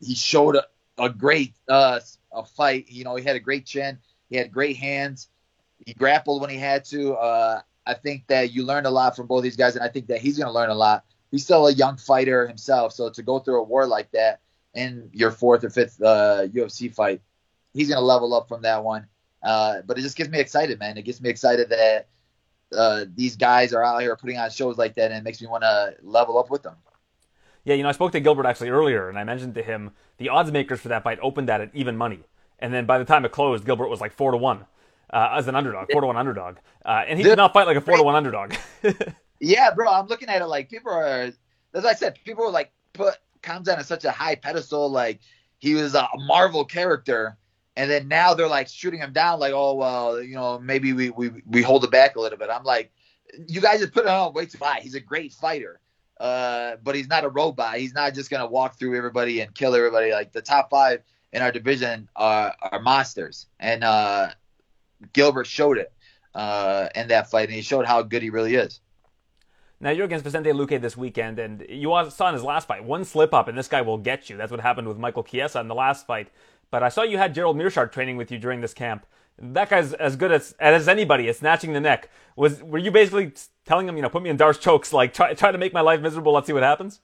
He 0.00 0.14
showed 0.14 0.56
a, 0.56 0.64
a 0.96 1.10
great 1.10 1.54
uh, 1.68 2.00
a 2.32 2.44
fight. 2.46 2.86
You 2.88 3.04
know, 3.04 3.14
he 3.16 3.24
had 3.24 3.36
a 3.36 3.40
great 3.40 3.66
chin. 3.66 3.98
He 4.30 4.36
had 4.36 4.50
great 4.50 4.78
hands. 4.78 5.28
He 5.84 5.94
grappled 5.94 6.40
when 6.40 6.50
he 6.50 6.56
had 6.56 6.84
to. 6.86 7.14
Uh, 7.14 7.60
I 7.86 7.94
think 7.94 8.26
that 8.26 8.52
you 8.52 8.64
learned 8.64 8.86
a 8.86 8.90
lot 8.90 9.16
from 9.16 9.26
both 9.26 9.42
these 9.42 9.56
guys, 9.56 9.74
and 9.74 9.84
I 9.84 9.88
think 9.88 10.08
that 10.08 10.20
he's 10.20 10.36
going 10.36 10.46
to 10.46 10.52
learn 10.52 10.70
a 10.70 10.74
lot. 10.74 11.04
He's 11.30 11.44
still 11.44 11.66
a 11.66 11.72
young 11.72 11.96
fighter 11.96 12.46
himself, 12.46 12.92
so 12.92 13.10
to 13.10 13.22
go 13.22 13.38
through 13.38 13.60
a 13.60 13.62
war 13.62 13.86
like 13.86 14.10
that 14.12 14.40
in 14.74 15.10
your 15.12 15.30
fourth 15.30 15.64
or 15.64 15.70
fifth 15.70 16.00
uh, 16.02 16.46
UFC 16.48 16.94
fight, 16.94 17.22
he's 17.72 17.88
going 17.88 17.98
to 17.98 18.04
level 18.04 18.34
up 18.34 18.48
from 18.48 18.62
that 18.62 18.84
one. 18.84 19.06
Uh, 19.42 19.80
but 19.86 19.98
it 19.98 20.02
just 20.02 20.16
gets 20.16 20.28
me 20.28 20.38
excited, 20.38 20.78
man. 20.78 20.98
It 20.98 21.02
gets 21.02 21.20
me 21.20 21.30
excited 21.30 21.70
that 21.70 22.08
uh, 22.76 23.06
these 23.14 23.36
guys 23.36 23.72
are 23.72 23.84
out 23.84 24.02
here 24.02 24.14
putting 24.16 24.38
on 24.38 24.50
shows 24.50 24.76
like 24.76 24.94
that, 24.94 25.10
and 25.10 25.18
it 25.18 25.24
makes 25.24 25.40
me 25.40 25.46
want 25.46 25.62
to 25.62 25.94
level 26.02 26.38
up 26.38 26.50
with 26.50 26.62
them. 26.62 26.76
Yeah, 27.64 27.74
you 27.74 27.82
know, 27.82 27.88
I 27.88 27.92
spoke 27.92 28.12
to 28.12 28.20
Gilbert 28.20 28.46
actually 28.46 28.70
earlier, 28.70 29.08
and 29.08 29.18
I 29.18 29.24
mentioned 29.24 29.54
to 29.54 29.62
him 29.62 29.92
the 30.18 30.28
odds 30.28 30.52
makers 30.52 30.80
for 30.80 30.88
that 30.88 31.04
fight 31.04 31.18
opened 31.22 31.48
that 31.48 31.60
at 31.60 31.70
even 31.74 31.96
money, 31.96 32.24
and 32.58 32.72
then 32.72 32.84
by 32.84 32.98
the 32.98 33.04
time 33.04 33.24
it 33.24 33.32
closed, 33.32 33.64
Gilbert 33.64 33.88
was 33.88 34.00
like 34.00 34.12
four 34.12 34.30
to 34.30 34.36
one 34.36 34.66
uh, 35.10 35.30
as 35.36 35.48
an 35.48 35.54
underdog, 35.54 35.90
four 35.90 36.00
to 36.00 36.06
one 36.06 36.16
underdog, 36.16 36.56
uh, 36.84 37.04
and 37.06 37.18
he 37.18 37.22
did 37.24 37.36
not 37.36 37.52
fight 37.52 37.66
like 37.66 37.76
a 37.76 37.80
four 37.80 37.96
to 37.96 38.02
one 38.02 38.14
underdog. 38.14 38.54
yeah, 39.40 39.70
bro, 39.74 39.90
I'm 39.90 40.06
looking 40.06 40.28
at 40.28 40.42
it 40.42 40.46
like 40.46 40.68
people 40.68 40.92
are, 40.92 41.30
as 41.74 41.84
I 41.84 41.94
said, 41.94 42.18
people 42.24 42.44
are 42.44 42.50
like 42.50 42.72
put 42.92 43.14
comes 43.42 43.68
on 43.68 43.82
such 43.84 44.04
a 44.04 44.10
high 44.10 44.34
pedestal, 44.34 44.90
like 44.90 45.20
he 45.58 45.74
was 45.74 45.94
a 45.94 46.08
Marvel 46.26 46.64
character, 46.64 47.36
and 47.76 47.90
then 47.90 48.08
now 48.08 48.34
they're 48.34 48.48
like 48.48 48.68
shooting 48.68 49.00
him 49.00 49.12
down, 49.12 49.40
like, 49.40 49.52
oh 49.54 49.74
well, 49.74 50.22
you 50.22 50.34
know, 50.34 50.58
maybe 50.58 50.92
we 50.92 51.10
we 51.10 51.30
we 51.46 51.62
hold 51.62 51.84
it 51.84 51.90
back 51.90 52.16
a 52.16 52.20
little 52.20 52.38
bit. 52.38 52.50
I'm 52.50 52.64
like, 52.64 52.92
you 53.46 53.60
guys 53.60 53.80
just 53.80 53.92
put 53.92 54.04
it 54.04 54.10
on 54.10 54.32
way 54.34 54.46
too 54.46 54.58
high. 54.60 54.80
He's 54.80 54.94
a 54.94 55.00
great 55.00 55.32
fighter. 55.32 55.80
Uh, 56.20 56.76
but 56.82 56.96
he's 56.96 57.08
not 57.08 57.24
a 57.24 57.28
robot. 57.28 57.76
He's 57.76 57.94
not 57.94 58.12
just 58.12 58.30
gonna 58.30 58.46
walk 58.46 58.78
through 58.78 58.96
everybody 58.96 59.40
and 59.40 59.54
kill 59.54 59.74
everybody. 59.74 60.12
Like 60.12 60.32
the 60.32 60.42
top 60.42 60.70
five 60.70 61.02
in 61.32 61.42
our 61.42 61.52
division 61.52 62.08
are 62.16 62.54
are 62.60 62.80
monsters, 62.80 63.46
and 63.60 63.84
uh, 63.84 64.30
Gilbert 65.12 65.46
showed 65.46 65.78
it 65.78 65.92
uh, 66.34 66.88
in 66.94 67.08
that 67.08 67.30
fight, 67.30 67.48
and 67.48 67.54
he 67.54 67.62
showed 67.62 67.86
how 67.86 68.02
good 68.02 68.22
he 68.22 68.30
really 68.30 68.54
is. 68.54 68.80
Now 69.80 69.90
you're 69.90 70.06
against 70.06 70.24
Vicente 70.24 70.50
Luque 70.50 70.80
this 70.80 70.96
weekend, 70.96 71.38
and 71.38 71.64
you 71.68 71.90
saw 72.10 72.28
in 72.28 72.34
his 72.34 72.42
last 72.42 72.66
fight 72.66 72.84
one 72.84 73.04
slip 73.04 73.32
up, 73.32 73.46
and 73.46 73.56
this 73.56 73.68
guy 73.68 73.80
will 73.80 73.98
get 73.98 74.28
you. 74.28 74.36
That's 74.36 74.50
what 74.50 74.60
happened 74.60 74.88
with 74.88 74.98
Michael 74.98 75.22
Chiesa 75.22 75.60
in 75.60 75.68
the 75.68 75.74
last 75.74 76.06
fight. 76.06 76.30
But 76.70 76.82
I 76.82 76.88
saw 76.88 77.02
you 77.02 77.16
had 77.16 77.34
Gerald 77.34 77.56
Meerschaert 77.56 77.92
training 77.92 78.16
with 78.16 78.30
you 78.30 78.38
during 78.38 78.60
this 78.60 78.74
camp. 78.74 79.06
That 79.40 79.70
guy's 79.70 79.92
as 79.94 80.16
good 80.16 80.32
as 80.32 80.54
as 80.58 80.88
anybody 80.88 81.28
at 81.28 81.36
snatching 81.36 81.72
the 81.72 81.80
neck. 81.80 82.10
Was 82.34 82.60
were 82.60 82.78
you 82.78 82.90
basically 82.90 83.32
telling 83.64 83.88
him, 83.88 83.96
you 83.96 84.02
know, 84.02 84.08
put 84.08 84.22
me 84.22 84.30
in 84.30 84.36
D'Arce 84.36 84.58
chokes, 84.58 84.92
like 84.92 85.14
try 85.14 85.32
try 85.34 85.52
to 85.52 85.58
make 85.58 85.72
my 85.72 85.80
life 85.80 86.00
miserable? 86.00 86.32
Let's 86.32 86.48
see 86.48 86.52
what 86.52 86.64
happens. 86.64 87.00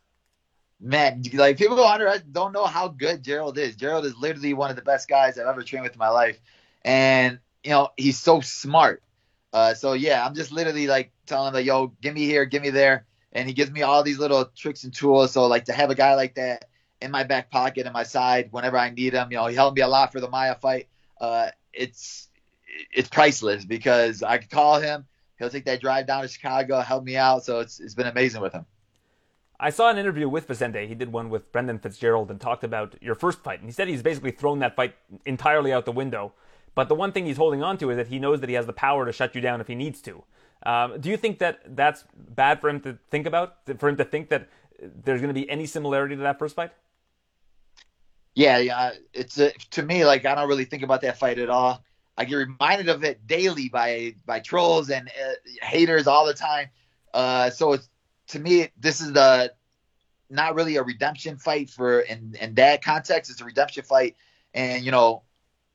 Man, 0.80 1.22
like 1.32 1.56
people 1.56 1.76
go 1.76 1.88
under 1.88 2.12
don't 2.32 2.52
know 2.52 2.66
how 2.66 2.88
good 2.88 3.22
Gerald 3.22 3.56
is. 3.56 3.76
Gerald 3.76 4.04
is 4.04 4.16
literally 4.16 4.52
one 4.52 4.70
of 4.70 4.76
the 4.76 4.82
best 4.82 5.08
guys 5.08 5.38
I've 5.38 5.46
ever 5.46 5.62
trained 5.62 5.84
with 5.84 5.92
in 5.92 5.98
my 5.98 6.08
life, 6.08 6.40
and 6.84 7.38
you 7.64 7.70
know, 7.70 7.88
he's 7.96 8.18
so 8.18 8.40
smart. 8.40 9.02
Uh, 9.52 9.74
so 9.74 9.94
yeah, 9.94 10.24
I'm 10.24 10.34
just 10.34 10.52
literally 10.52 10.86
like 10.86 11.12
telling 11.26 11.48
him 11.48 11.54
like, 11.54 11.66
yo, 11.66 11.88
give 12.00 12.14
me 12.14 12.26
here, 12.26 12.44
give 12.44 12.62
me 12.62 12.70
there, 12.70 13.06
and 13.32 13.48
he 13.48 13.54
gives 13.54 13.70
me 13.70 13.82
all 13.82 14.02
these 14.02 14.18
little 14.18 14.44
tricks 14.56 14.84
and 14.84 14.92
tools. 14.92 15.32
So 15.32 15.46
like 15.46 15.64
to 15.66 15.72
have 15.72 15.90
a 15.90 15.94
guy 15.94 16.14
like 16.14 16.34
that 16.34 16.66
in 17.00 17.10
my 17.10 17.24
back 17.24 17.50
pocket, 17.50 17.86
in 17.86 17.92
my 17.92 18.02
side, 18.02 18.48
whenever 18.50 18.76
I 18.76 18.90
need 18.90 19.14
him, 19.14 19.28
you 19.30 19.38
know, 19.38 19.46
he 19.46 19.54
helped 19.54 19.76
me 19.76 19.82
a 19.82 19.88
lot 19.88 20.12
for 20.12 20.20
the 20.20 20.28
Maia 20.28 20.54
fight. 20.54 20.88
Uh, 21.20 21.48
it's 21.72 22.28
it's 22.92 23.08
priceless 23.08 23.64
because 23.64 24.22
I 24.22 24.38
could 24.38 24.50
call 24.50 24.80
him. 24.80 25.06
He'll 25.38 25.50
take 25.50 25.64
that 25.64 25.80
drive 25.80 26.06
down 26.06 26.22
to 26.22 26.28
Chicago, 26.28 26.80
help 26.80 27.04
me 27.04 27.16
out. 27.16 27.44
So 27.44 27.60
it's 27.60 27.80
it's 27.80 27.94
been 27.94 28.06
amazing 28.06 28.40
with 28.40 28.52
him. 28.52 28.66
I 29.58 29.70
saw 29.70 29.88
an 29.88 29.98
interview 29.98 30.28
with 30.28 30.46
Vicente. 30.48 30.86
He 30.86 30.96
did 30.96 31.12
one 31.12 31.30
with 31.30 31.52
Brendan 31.52 31.78
Fitzgerald 31.78 32.30
and 32.30 32.40
talked 32.40 32.64
about 32.64 32.96
your 33.00 33.14
first 33.14 33.38
fight. 33.44 33.60
And 33.60 33.68
he 33.68 33.72
said 33.72 33.86
he's 33.86 34.02
basically 34.02 34.32
thrown 34.32 34.58
that 34.58 34.74
fight 34.74 34.96
entirely 35.24 35.72
out 35.72 35.84
the 35.84 35.92
window 35.92 36.32
but 36.74 36.88
the 36.88 36.94
one 36.94 37.12
thing 37.12 37.26
he's 37.26 37.36
holding 37.36 37.62
on 37.62 37.78
to 37.78 37.90
is 37.90 37.96
that 37.96 38.08
he 38.08 38.18
knows 38.18 38.40
that 38.40 38.48
he 38.48 38.54
has 38.54 38.66
the 38.66 38.72
power 38.72 39.06
to 39.06 39.12
shut 39.12 39.34
you 39.34 39.40
down 39.40 39.60
if 39.60 39.68
he 39.68 39.74
needs 39.74 40.00
to. 40.02 40.24
Um, 40.64 41.00
do 41.00 41.10
you 41.10 41.16
think 41.16 41.38
that 41.38 41.60
that's 41.76 42.04
bad 42.14 42.60
for 42.60 42.68
him 42.68 42.80
to 42.80 42.98
think 43.10 43.26
about? 43.26 43.56
For 43.78 43.88
him 43.88 43.96
to 43.96 44.04
think 44.04 44.30
that 44.30 44.48
there's 44.80 45.20
going 45.20 45.28
to 45.28 45.38
be 45.38 45.48
any 45.48 45.66
similarity 45.66 46.16
to 46.16 46.22
that 46.22 46.38
first 46.38 46.56
fight? 46.56 46.72
Yeah, 48.34 48.58
yeah. 48.58 48.92
It's 49.12 49.38
a, 49.38 49.52
to 49.72 49.82
me 49.82 50.04
like 50.04 50.24
I 50.24 50.34
don't 50.34 50.48
really 50.48 50.64
think 50.64 50.82
about 50.82 51.02
that 51.02 51.18
fight 51.18 51.38
at 51.38 51.50
all. 51.50 51.84
I 52.16 52.24
get 52.24 52.36
reminded 52.36 52.88
of 52.88 53.04
it 53.04 53.26
daily 53.26 53.68
by 53.68 54.14
by 54.24 54.40
trolls 54.40 54.90
and 54.90 55.08
uh, 55.08 55.64
haters 55.64 56.06
all 56.06 56.26
the 56.26 56.34
time. 56.34 56.68
Uh, 57.12 57.50
so 57.50 57.74
it's 57.74 57.88
to 58.28 58.38
me 58.38 58.68
this 58.78 59.00
is 59.00 59.12
the 59.12 59.52
not 60.30 60.54
really 60.54 60.76
a 60.76 60.82
redemption 60.82 61.36
fight 61.36 61.70
for 61.70 62.00
in 62.00 62.36
in 62.40 62.54
that 62.54 62.82
context. 62.82 63.30
It's 63.30 63.40
a 63.40 63.44
redemption 63.44 63.84
fight, 63.84 64.16
and 64.52 64.84
you 64.84 64.90
know 64.90 65.22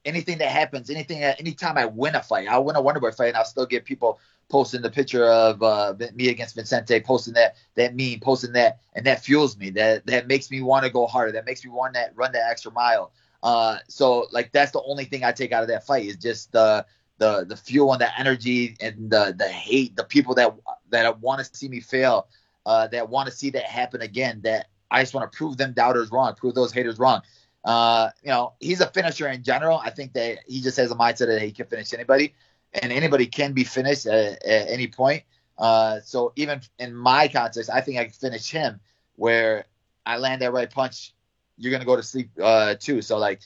anything 0.06 0.38
that 0.40 0.52
happens, 0.52 0.90
anything, 0.90 1.22
anytime 1.24 1.78
I 1.78 1.86
win 1.86 2.16
a 2.16 2.24
fight, 2.24 2.48
I'll 2.48 2.64
win 2.64 2.76
a 2.76 2.82
Wonderboy 2.82 3.16
fight, 3.16 3.30
and 3.30 3.38
I'll 3.38 3.46
still 3.46 3.66
get 3.66 3.86
people 3.86 4.20
posting 4.50 4.82
the 4.82 4.90
picture 4.90 5.26
of 5.26 5.62
uh, 5.62 5.94
me 6.16 6.30
against 6.30 6.56
Vicente, 6.56 7.00
posting 7.02 7.36
that 7.36 7.56
that 7.76 7.96
meme, 7.96 8.20
posting 8.20 8.54
that, 8.54 8.80
and 8.96 9.06
that 9.06 9.24
fuels 9.24 9.58
me. 9.58 9.70
That 9.70 10.06
that 10.08 10.28
makes 10.28 10.50
me 10.50 10.62
want 10.62 10.86
to 10.86 10.92
go 10.92 11.08
harder. 11.08 11.32
That 11.32 11.46
makes 11.46 11.64
me 11.64 11.72
want 11.72 11.94
that 11.94 12.14
run 12.16 12.32
that 12.34 12.50
extra 12.50 12.72
mile. 12.72 13.12
Uh, 13.42 13.78
so 13.88 14.28
like 14.32 14.52
that's 14.52 14.72
the 14.72 14.82
only 14.84 15.06
thing 15.06 15.24
I 15.24 15.32
take 15.32 15.52
out 15.52 15.62
of 15.64 15.70
that 15.70 15.86
fight 15.86 16.06
is 16.06 16.18
just 16.18 16.52
the 16.52 16.86
the 17.20 17.46
the 17.48 17.56
fuel 17.56 17.92
and 17.94 18.02
the 18.02 18.20
energy 18.20 18.76
and 18.82 19.10
the 19.10 19.36
the 19.38 19.48
hate, 19.48 19.96
the 19.96 20.04
people 20.04 20.36
that 20.36 20.56
that 20.90 21.20
want 21.20 21.46
to 21.46 21.58
see 21.58 21.68
me 21.68 21.80
fail, 21.80 22.28
uh, 22.66 22.88
that 22.88 23.10
want 23.10 23.30
to 23.30 23.36
see 23.36 23.52
that 23.52 23.64
happen 23.64 24.02
again. 24.02 24.42
That 24.44 24.68
I 24.90 25.02
just 25.02 25.14
want 25.14 25.32
to 25.32 25.38
prove 25.38 25.58
them 25.58 25.74
doubters 25.74 26.12
wrong, 26.12 26.34
prove 26.36 26.56
those 26.56 26.74
haters 26.74 26.98
wrong. 26.98 27.22
Uh, 27.64 28.10
you 28.24 28.30
know, 28.30 28.54
he's 28.60 28.82
a 28.82 28.88
finisher 28.88 29.28
in 29.28 29.44
general. 29.44 29.78
I 29.78 29.90
think 29.90 30.14
that 30.14 30.40
he 30.48 30.62
just 30.62 30.78
has 30.78 30.92
a 30.92 30.96
mindset 30.96 31.28
that 31.28 31.42
he 31.42 31.52
can 31.52 31.68
finish 31.68 31.94
anybody, 31.94 32.34
and 32.74 32.92
anybody 32.92 33.26
can 33.26 33.54
be 33.54 33.64
finished 33.64 34.06
at, 34.06 34.44
at 34.46 34.70
any 34.70 34.88
point. 34.88 35.24
Uh, 35.58 36.00
so 36.02 36.32
even 36.36 36.62
in 36.78 36.96
my 36.96 37.28
context, 37.28 37.70
I 37.70 37.82
think 37.82 37.98
I 37.98 38.06
can 38.06 38.14
finish 38.14 38.50
him. 38.50 38.80
Where 39.16 39.66
I 40.06 40.18
land 40.18 40.42
that 40.42 40.54
right 40.54 40.70
punch, 40.70 41.14
you're 41.58 41.72
gonna 41.72 41.86
go 41.86 41.98
to 41.98 42.04
sleep 42.04 42.30
uh, 42.42 42.76
too. 42.76 43.02
So 43.02 43.18
like, 43.18 43.42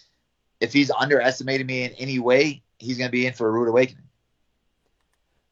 if 0.60 0.72
he's 0.72 0.92
underestimating 0.92 1.66
me 1.66 1.84
in 1.84 1.92
any 1.94 2.20
way, 2.20 2.62
he's 2.78 2.98
gonna 2.98 3.10
be 3.10 3.26
in 3.26 3.34
for 3.34 3.48
a 3.48 3.52
rude 3.52 3.68
awakening. 3.70 4.04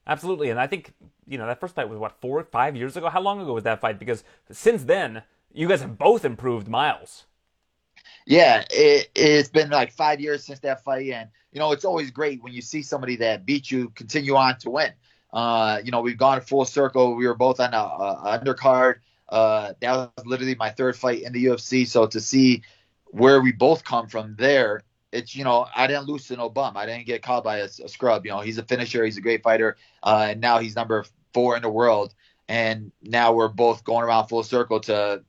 Absolutely, 0.06 0.52
and 0.52 0.60
I 0.60 0.68
think 0.68 0.94
you 1.32 1.38
know, 1.38 1.48
that 1.48 1.62
first 1.62 1.76
fight 1.76 1.90
was 1.90 1.98
what 1.98 2.20
four, 2.20 2.44
five 2.44 2.76
years 2.76 2.98
ago. 2.98 3.10
How 3.10 3.22
long 3.22 3.42
ago 3.42 3.54
was 3.54 3.64
that 3.64 3.80
fight? 3.80 3.98
Because 3.98 4.24
since 4.52 4.84
then, 4.84 5.24
you 5.54 5.68
guys 5.68 5.82
have 5.82 5.98
both 5.98 6.26
improved 6.26 6.68
miles. 6.68 7.26
Yeah, 8.26 8.64
it, 8.70 9.10
it's 9.16 9.50
been 9.50 9.70
like 9.70 9.92
five 9.92 10.20
years 10.20 10.44
since 10.44 10.60
that 10.60 10.84
fight, 10.84 11.10
and 11.10 11.30
you 11.52 11.60
know 11.60 11.72
it's 11.72 11.86
always 11.86 12.12
great 12.12 12.44
when 12.44 12.54
you 12.54 12.62
see 12.62 12.84
somebody 12.84 13.18
that 13.18 13.46
beat 13.46 13.72
you 13.72 13.90
continue 13.90 14.36
on 14.36 14.58
to 14.60 14.70
win. 14.70 14.92
Uh, 15.34 15.80
you 15.84 15.92
know, 15.92 16.02
we've 16.02 16.18
gone 16.18 16.42
full 16.42 16.66
circle. 16.66 17.16
We 17.16 17.26
were 17.26 17.36
both 17.36 17.60
on 17.60 17.74
a, 17.74 17.78
a 17.78 18.40
undercard. 18.40 18.96
Uh, 19.30 19.74
that 19.80 19.92
was 19.92 20.26
literally 20.26 20.56
my 20.56 20.70
third 20.70 20.96
fight 20.96 21.24
in 21.24 21.34
the 21.34 21.46
UFC. 21.46 21.88
So 21.88 22.06
to 22.08 22.20
see 22.20 22.64
where 23.06 23.42
we 23.42 23.52
both 23.54 23.84
come 23.84 24.08
from 24.08 24.36
there, 24.38 24.84
it's 25.12 25.36
you 25.36 25.44
know 25.44 25.66
I 25.76 25.88
didn't 25.88 26.06
lose 26.06 26.28
to 26.28 26.36
no 26.36 26.50
bum. 26.50 26.78
I 26.78 26.86
didn't 26.86 27.06
get 27.06 27.22
caught 27.24 27.44
by 27.44 27.58
a, 27.58 27.66
a 27.66 27.90
scrub. 27.90 28.26
You 28.26 28.32
know, 28.32 28.42
he's 28.42 28.58
a 28.58 28.64
finisher. 28.64 29.04
He's 29.04 29.18
a 29.18 29.22
great 29.22 29.44
fighter, 29.44 29.78
uh, 30.04 30.28
and 30.32 30.42
now 30.42 30.60
he's 30.60 30.76
number 30.76 31.06
four 31.34 31.56
in 31.56 31.62
the 31.62 31.70
world. 31.70 32.14
And 32.48 32.92
now 33.02 33.32
we're 33.34 33.48
both 33.48 33.86
going 33.86 34.04
around 34.04 34.28
full 34.28 34.44
circle 34.44 34.82
to 34.82 35.24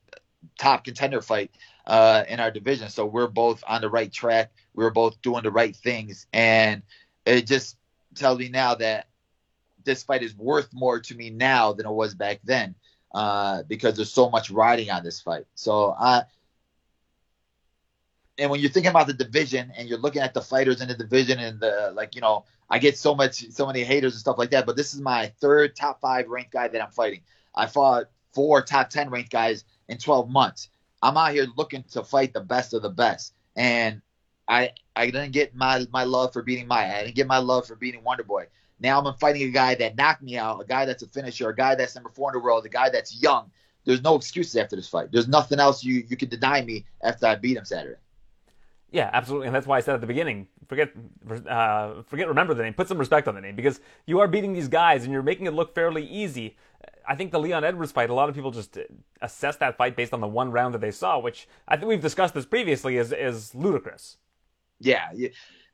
top 0.59 0.85
contender 0.85 1.22
fight 1.22 1.52
uh, 1.87 2.25
in 2.29 2.40
our 2.40 2.51
division. 2.51 2.88
So 2.88 3.07
we're 3.07 3.29
both 3.29 3.62
on 3.66 3.81
the 3.81 3.90
right 3.90 4.12
track. 4.12 4.53
We're 4.75 4.90
both 4.90 5.21
doing 5.23 5.42
the 5.42 5.51
right 5.51 5.75
things, 5.75 6.27
and 6.33 6.83
it 7.27 7.47
just 7.47 7.77
tells 8.14 8.38
me 8.38 8.49
now 8.49 8.75
that 8.77 9.09
this 9.85 10.03
fight 10.03 10.23
is 10.23 10.37
worth 10.37 10.73
more 10.73 11.01
to 11.01 11.14
me 11.14 11.31
now 11.31 11.73
than 11.73 11.87
it 11.87 11.92
was 11.92 12.14
back 12.14 12.40
then 12.45 12.75
uh, 13.14 13.62
because 13.64 13.97
there's 13.97 14.12
so 14.12 14.31
much 14.31 14.51
riding 14.51 14.90
on 14.90 15.03
this 15.05 15.21
fight. 15.21 15.45
So 15.55 15.95
I. 15.99 16.25
And 18.38 18.51
when 18.51 18.61
you're 18.61 18.71
thinking 18.71 18.90
about 18.90 19.07
the 19.07 19.12
division 19.12 19.73
and 19.77 19.88
you're 19.88 19.99
looking 19.99 20.23
at 20.23 20.33
the 20.33 20.40
fighters 20.40 20.81
in 20.81 20.88
the 20.88 20.95
division 20.95 21.38
and 21.38 21.61
the 21.61 21.92
like, 21.95 22.14
you 22.14 22.23
know, 22.23 22.47
I 22.68 22.79
get 22.79 22.97
so 22.97 23.14
much, 23.14 23.51
so 23.51 23.66
many 23.66 23.85
haters 23.85 24.14
and 24.14 24.21
stuff 24.21 24.38
like 24.38 24.51
that. 24.51 24.64
But 24.64 24.75
this 24.75 24.95
is 24.95 25.01
my 25.03 25.27
third 25.40 25.77
top 25.77 26.01
five 26.01 26.29
ranked 26.29 26.51
guy 26.51 26.66
that 26.66 26.83
I'm 26.83 26.90
fighting. 26.90 27.21
I 27.55 27.66
fought 27.66 28.07
four 28.33 28.62
top 28.62 28.88
ten 28.88 29.11
ranked 29.11 29.31
guys 29.31 29.64
in 29.88 29.99
12 29.99 30.31
months. 30.31 30.71
I'm 31.02 31.16
out 31.16 31.32
here 31.32 31.46
looking 31.56 31.82
to 31.92 32.04
fight 32.04 32.32
the 32.32 32.40
best 32.40 32.74
of 32.74 32.82
the 32.82 32.90
best, 32.90 33.34
and 33.56 34.00
I 34.48 34.70
I 34.94 35.06
didn't 35.06 35.32
get 35.32 35.54
my 35.54 35.86
my 35.92 36.04
love 36.04 36.32
for 36.32 36.42
beating 36.42 36.68
Maia. 36.68 37.00
I 37.00 37.02
didn't 37.04 37.16
get 37.16 37.26
my 37.26 37.38
love 37.38 37.66
for 37.66 37.74
beating 37.74 38.04
Wonder 38.04 38.24
Boy. 38.24 38.46
Now 38.78 39.00
I'm 39.00 39.14
fighting 39.18 39.42
a 39.42 39.50
guy 39.50 39.74
that 39.76 39.96
knocked 39.96 40.22
me 40.22 40.36
out, 40.36 40.60
a 40.60 40.64
guy 40.64 40.84
that's 40.84 41.02
a 41.02 41.08
finisher, 41.08 41.48
a 41.48 41.54
guy 41.54 41.74
that's 41.74 41.94
number 41.94 42.10
four 42.10 42.30
in 42.30 42.38
the 42.38 42.44
world, 42.44 42.66
a 42.66 42.68
guy 42.68 42.88
that's 42.90 43.20
young. 43.22 43.50
There's 43.84 44.02
no 44.02 44.16
excuses 44.16 44.56
after 44.56 44.76
this 44.76 44.88
fight. 44.88 45.10
There's 45.12 45.28
nothing 45.28 45.58
else 45.58 45.82
you 45.84 46.04
you 46.08 46.16
can 46.16 46.28
deny 46.28 46.62
me 46.62 46.86
after 47.02 47.26
I 47.26 47.34
beat 47.36 47.56
him 47.56 47.64
Saturday. 47.64 47.98
Yeah, 48.92 49.08
absolutely, 49.10 49.46
and 49.46 49.56
that's 49.56 49.66
why 49.66 49.78
I 49.78 49.80
said 49.80 49.94
at 49.94 50.02
the 50.02 50.06
beginning, 50.06 50.48
forget, 50.68 50.92
uh, 51.48 52.02
forget, 52.02 52.28
remember 52.28 52.52
the 52.52 52.62
name, 52.62 52.74
put 52.74 52.88
some 52.88 52.98
respect 52.98 53.26
on 53.26 53.34
the 53.34 53.40
name 53.40 53.56
because 53.56 53.80
you 54.04 54.20
are 54.20 54.28
beating 54.28 54.52
these 54.52 54.68
guys 54.68 55.04
and 55.04 55.12
you're 55.14 55.22
making 55.22 55.46
it 55.46 55.54
look 55.54 55.74
fairly 55.74 56.04
easy. 56.06 56.58
I 57.07 57.16
think 57.16 57.33
the 57.33 57.40
Leon 57.40 57.64
Edwards 57.64 57.92
fight, 57.92 58.11
a 58.11 58.14
lot 58.14 58.29
of 58.29 58.35
people 58.35 58.51
just 58.51 58.79
assess 59.21 59.57
that 59.57 59.77
fight 59.77 59.97
based 59.97 60.12
on 60.12 60.21
the 60.21 60.27
one 60.27 60.51
round 60.53 60.75
that 60.75 60.81
they 60.81 60.90
saw, 60.90 61.18
which 61.18 61.49
I 61.66 61.77
think 61.77 61.88
we've 61.88 62.01
discussed 62.01 62.35
this 62.35 62.47
previously, 62.47 62.97
is 62.97 63.12
is 63.12 63.55
ludicrous. 63.55 64.16
Yeah, 64.81 65.11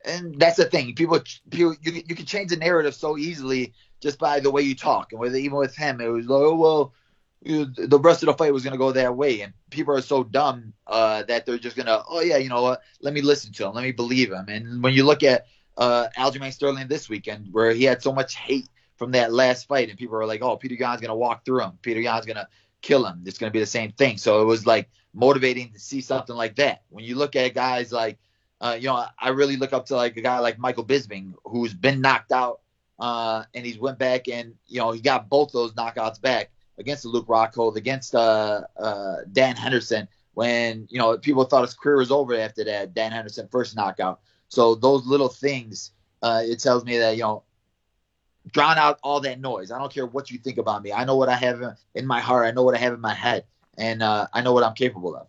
and 0.05 0.39
that's 0.39 0.57
the 0.57 0.65
thing. 0.65 0.95
People, 0.95 1.19
people, 1.49 1.75
you 1.81 2.03
you 2.07 2.15
can 2.15 2.25
change 2.25 2.49
the 2.49 2.57
narrative 2.57 2.95
so 2.95 3.17
easily 3.17 3.73
just 4.01 4.17
by 4.17 4.39
the 4.39 4.51
way 4.51 4.61
you 4.61 4.75
talk, 4.75 5.11
and 5.11 5.19
with 5.19 5.35
even 5.35 5.57
with 5.57 5.75
him, 5.75 5.99
it 6.01 6.07
was 6.07 6.25
like, 6.25 6.41
oh 6.41 6.55
well, 6.55 6.93
the 7.41 7.99
rest 8.01 8.23
of 8.23 8.27
the 8.27 8.33
fight 8.33 8.53
was 8.53 8.63
going 8.63 8.73
to 8.73 8.77
go 8.77 8.91
that 8.91 9.15
way. 9.15 9.41
And 9.41 9.53
people 9.69 9.95
are 9.95 10.01
so 10.01 10.23
dumb 10.23 10.73
uh, 10.87 11.23
that 11.23 11.45
they're 11.45 11.57
just 11.57 11.75
going 11.75 11.85
to, 11.85 12.03
oh, 12.07 12.21
yeah, 12.21 12.37
you 12.37 12.49
know 12.49 12.61
what? 12.61 12.81
Let 13.01 13.13
me 13.13 13.21
listen 13.21 13.53
to 13.53 13.67
him. 13.67 13.73
Let 13.73 13.83
me 13.83 13.91
believe 13.91 14.31
him. 14.31 14.47
And 14.49 14.83
when 14.83 14.93
you 14.93 15.05
look 15.05 15.23
at 15.23 15.45
uh, 15.77 16.07
Aljamain 16.17 16.51
Sterling 16.51 16.87
this 16.87 17.07
weekend, 17.07 17.47
where 17.51 17.71
he 17.71 17.83
had 17.83 18.01
so 18.03 18.11
much 18.11 18.35
hate 18.35 18.67
from 18.99 19.11
that 19.11 19.33
last 19.33 19.67
fight, 19.67 19.89
and 19.89 19.97
people 19.97 20.17
were 20.17 20.25
like, 20.25 20.41
oh, 20.41 20.57
Petr 20.57 20.77
Yan's 20.77 21.01
to 21.01 21.15
walk 21.15 21.45
through 21.45 21.61
him. 21.61 21.71
Petr 21.81 22.03
Yan's 22.03 22.25
to 22.25 22.47
kill 22.81 23.05
him. 23.05 23.23
It's 23.25 23.37
to 23.37 23.49
be 23.49 23.59
the 23.59 23.65
same 23.65 23.93
thing. 23.93 24.17
So 24.17 24.41
it 24.41 24.45
was 24.45 24.65
like 24.65 24.89
motivating 25.13 25.71
to 25.71 25.79
see 25.79 26.01
something 26.01 26.35
like 26.35 26.57
that. 26.57 26.83
When 26.89 27.05
you 27.05 27.15
look 27.15 27.35
at 27.35 27.55
guys 27.55 27.91
like, 27.91 28.19
uh, 28.61 28.77
you 28.79 28.87
know, 28.87 29.05
I 29.17 29.29
really 29.29 29.55
look 29.55 29.71
up 29.71 29.85
to 29.87 29.95
like 29.95 30.17
a 30.17 30.21
guy 30.21 30.39
like 30.39 30.59
Michael 30.59 30.85
Bisping, 30.85 31.33
who's 31.45 31.73
been 31.73 32.01
knocked 32.01 32.33
out, 32.33 32.59
uh, 32.99 33.43
and 33.53 33.65
he's 33.65 33.79
went 33.79 33.97
back 33.97 34.27
and 34.27 34.55
you 34.67 34.79
know 34.79 34.91
he 34.91 34.99
got 34.99 35.29
both 35.29 35.53
those 35.53 35.71
knockouts 35.73 36.21
back 36.21 36.51
against 36.77 37.05
Luke 37.05 37.27
Rockhold, 37.27 37.77
against 37.77 38.13
uh, 38.13 38.61
uh, 38.77 39.15
Dan 39.31 39.55
Henderson, 39.55 40.09
when 40.33 40.87
you 40.89 40.99
know 40.99 41.17
people 41.17 41.45
thought 41.45 41.63
his 41.63 41.73
career 41.73 41.97
was 41.97 42.11
over 42.11 42.35
after 42.35 42.65
that 42.65 42.93
Dan 42.93 43.13
Henderson 43.13 43.47
first 43.49 43.77
knockout. 43.77 44.19
So 44.49 44.75
those 44.75 45.05
little 45.05 45.29
things, 45.29 45.91
uh, 46.21 46.41
it 46.43 46.59
tells 46.59 46.83
me 46.83 46.97
that 46.97 47.15
you 47.15 47.23
know, 47.23 47.43
drown 48.51 48.77
out 48.77 48.99
all 49.03 49.19
that 49.21 49.39
noise. 49.39 49.71
I 49.71 49.79
don't 49.79 49.93
care 49.93 50.05
what 50.05 50.31
you 50.31 50.37
think 50.39 50.57
about 50.57 50.81
me. 50.83 50.91
I 50.91 51.05
know 51.05 51.15
what 51.15 51.29
I 51.29 51.35
have 51.35 51.61
in 51.95 52.07
my 52.07 52.19
heart. 52.19 52.47
I 52.47 52.51
know 52.51 52.63
what 52.63 52.75
I 52.75 52.79
have 52.79 52.93
in 52.93 53.01
my 53.01 53.13
head, 53.13 53.45
and 53.77 54.01
uh, 54.01 54.27
I 54.33 54.41
know 54.41 54.53
what 54.53 54.63
I'm 54.63 54.73
capable 54.73 55.15
of. 55.15 55.27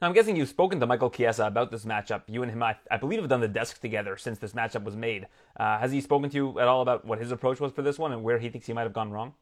Now, 0.00 0.06
I'm 0.06 0.14
guessing 0.14 0.34
you've 0.34 0.48
spoken 0.48 0.80
to 0.80 0.86
Michael 0.86 1.10
Chiesa 1.10 1.44
about 1.44 1.70
this 1.70 1.84
matchup. 1.84 2.22
You 2.26 2.42
and 2.42 2.50
him, 2.50 2.62
I, 2.62 2.76
I 2.90 2.96
believe, 2.96 3.20
have 3.20 3.28
done 3.28 3.40
the 3.40 3.48
desk 3.48 3.80
together 3.80 4.16
since 4.16 4.38
this 4.38 4.52
matchup 4.52 4.82
was 4.82 4.96
made. 4.96 5.26
Uh, 5.58 5.78
has 5.78 5.92
he 5.92 6.00
spoken 6.00 6.30
to 6.30 6.36
you 6.36 6.58
at 6.58 6.68
all 6.68 6.80
about 6.80 7.04
what 7.04 7.18
his 7.18 7.32
approach 7.32 7.60
was 7.60 7.72
for 7.72 7.82
this 7.82 7.98
one 7.98 8.12
and 8.12 8.22
where 8.22 8.38
he 8.38 8.48
thinks 8.48 8.66
he 8.66 8.72
might 8.72 8.84
have 8.84 8.94
gone 8.94 9.10
wrong? 9.10 9.34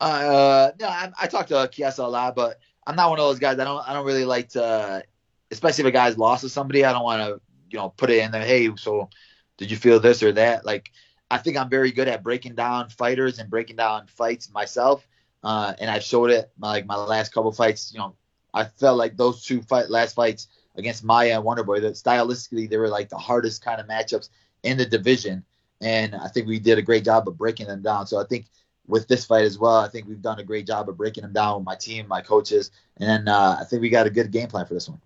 Uh, 0.00 0.70
no, 0.78 0.86
I, 0.86 1.10
I 1.20 1.26
talk 1.26 1.48
to 1.48 1.68
Chiesa 1.72 2.04
a 2.04 2.06
lot, 2.06 2.36
but 2.36 2.60
I'm 2.86 2.94
not 2.94 3.10
one 3.10 3.18
of 3.18 3.24
those 3.24 3.40
guys. 3.40 3.58
I 3.58 3.64
don't, 3.64 3.88
I 3.88 3.92
don't 3.92 4.06
really 4.06 4.24
like 4.24 4.50
to, 4.50 5.02
especially 5.50 5.82
if 5.82 5.88
a 5.88 5.92
guy's 5.92 6.16
lost 6.16 6.42
to 6.42 6.48
somebody. 6.48 6.84
I 6.84 6.92
don't 6.92 7.04
want 7.04 7.22
to, 7.22 7.40
you 7.70 7.78
know, 7.78 7.88
put 7.88 8.10
it 8.10 8.18
in 8.22 8.30
there. 8.30 8.44
Hey, 8.44 8.70
so 8.76 9.08
did 9.56 9.68
you 9.68 9.76
feel 9.76 9.98
this 9.98 10.22
or 10.22 10.30
that? 10.32 10.64
Like, 10.64 10.92
I 11.30 11.38
think 11.38 11.56
I'm 11.56 11.70
very 11.70 11.90
good 11.90 12.08
at 12.08 12.22
breaking 12.22 12.54
down 12.54 12.88
fighters 12.90 13.38
and 13.38 13.50
breaking 13.50 13.76
down 13.76 14.06
fights 14.06 14.52
myself. 14.52 15.06
Uh, 15.42 15.74
and 15.78 15.90
I've 15.90 16.02
showed 16.02 16.30
it 16.30 16.50
like 16.58 16.86
my 16.86 16.96
last 16.96 17.32
couple 17.32 17.52
fights. 17.52 17.92
You 17.92 18.00
know, 18.00 18.14
I 18.52 18.64
felt 18.64 18.98
like 18.98 19.16
those 19.16 19.44
two 19.44 19.62
fight 19.62 19.90
last 19.90 20.14
fights 20.14 20.48
against 20.76 21.04
Maia 21.04 21.36
and 21.36 21.44
Wonderboy, 21.44 21.80
that 21.82 21.94
stylistically 21.94 22.68
they 22.68 22.76
were 22.76 22.88
like 22.88 23.08
the 23.08 23.18
hardest 23.18 23.64
kind 23.64 23.80
of 23.80 23.86
matchups 23.86 24.28
in 24.62 24.76
the 24.76 24.86
division. 24.86 25.44
And 25.80 26.14
I 26.14 26.28
think 26.28 26.46
we 26.46 26.58
did 26.58 26.78
a 26.78 26.82
great 26.82 27.04
job 27.04 27.28
of 27.28 27.36
breaking 27.36 27.66
them 27.66 27.82
down. 27.82 28.06
So 28.06 28.20
I 28.20 28.24
think 28.24 28.46
with 28.86 29.08
this 29.08 29.24
fight 29.24 29.44
as 29.44 29.58
well. 29.58 29.76
I 29.76 29.88
think 29.88 30.06
we've 30.06 30.20
done 30.20 30.38
a 30.38 30.44
great 30.44 30.66
job 30.66 30.88
of 30.88 30.96
breaking 30.96 31.22
them 31.22 31.32
down 31.32 31.56
with 31.56 31.64
my 31.64 31.74
team, 31.74 32.06
my 32.08 32.20
coaches, 32.20 32.70
and 32.98 33.28
uh, 33.28 33.56
I 33.60 33.64
think 33.64 33.82
we 33.82 33.88
got 33.88 34.06
a 34.06 34.10
good 34.10 34.30
game 34.30 34.48
plan 34.48 34.66
for 34.66 34.74
this 34.74 34.88
one. 34.88 35.00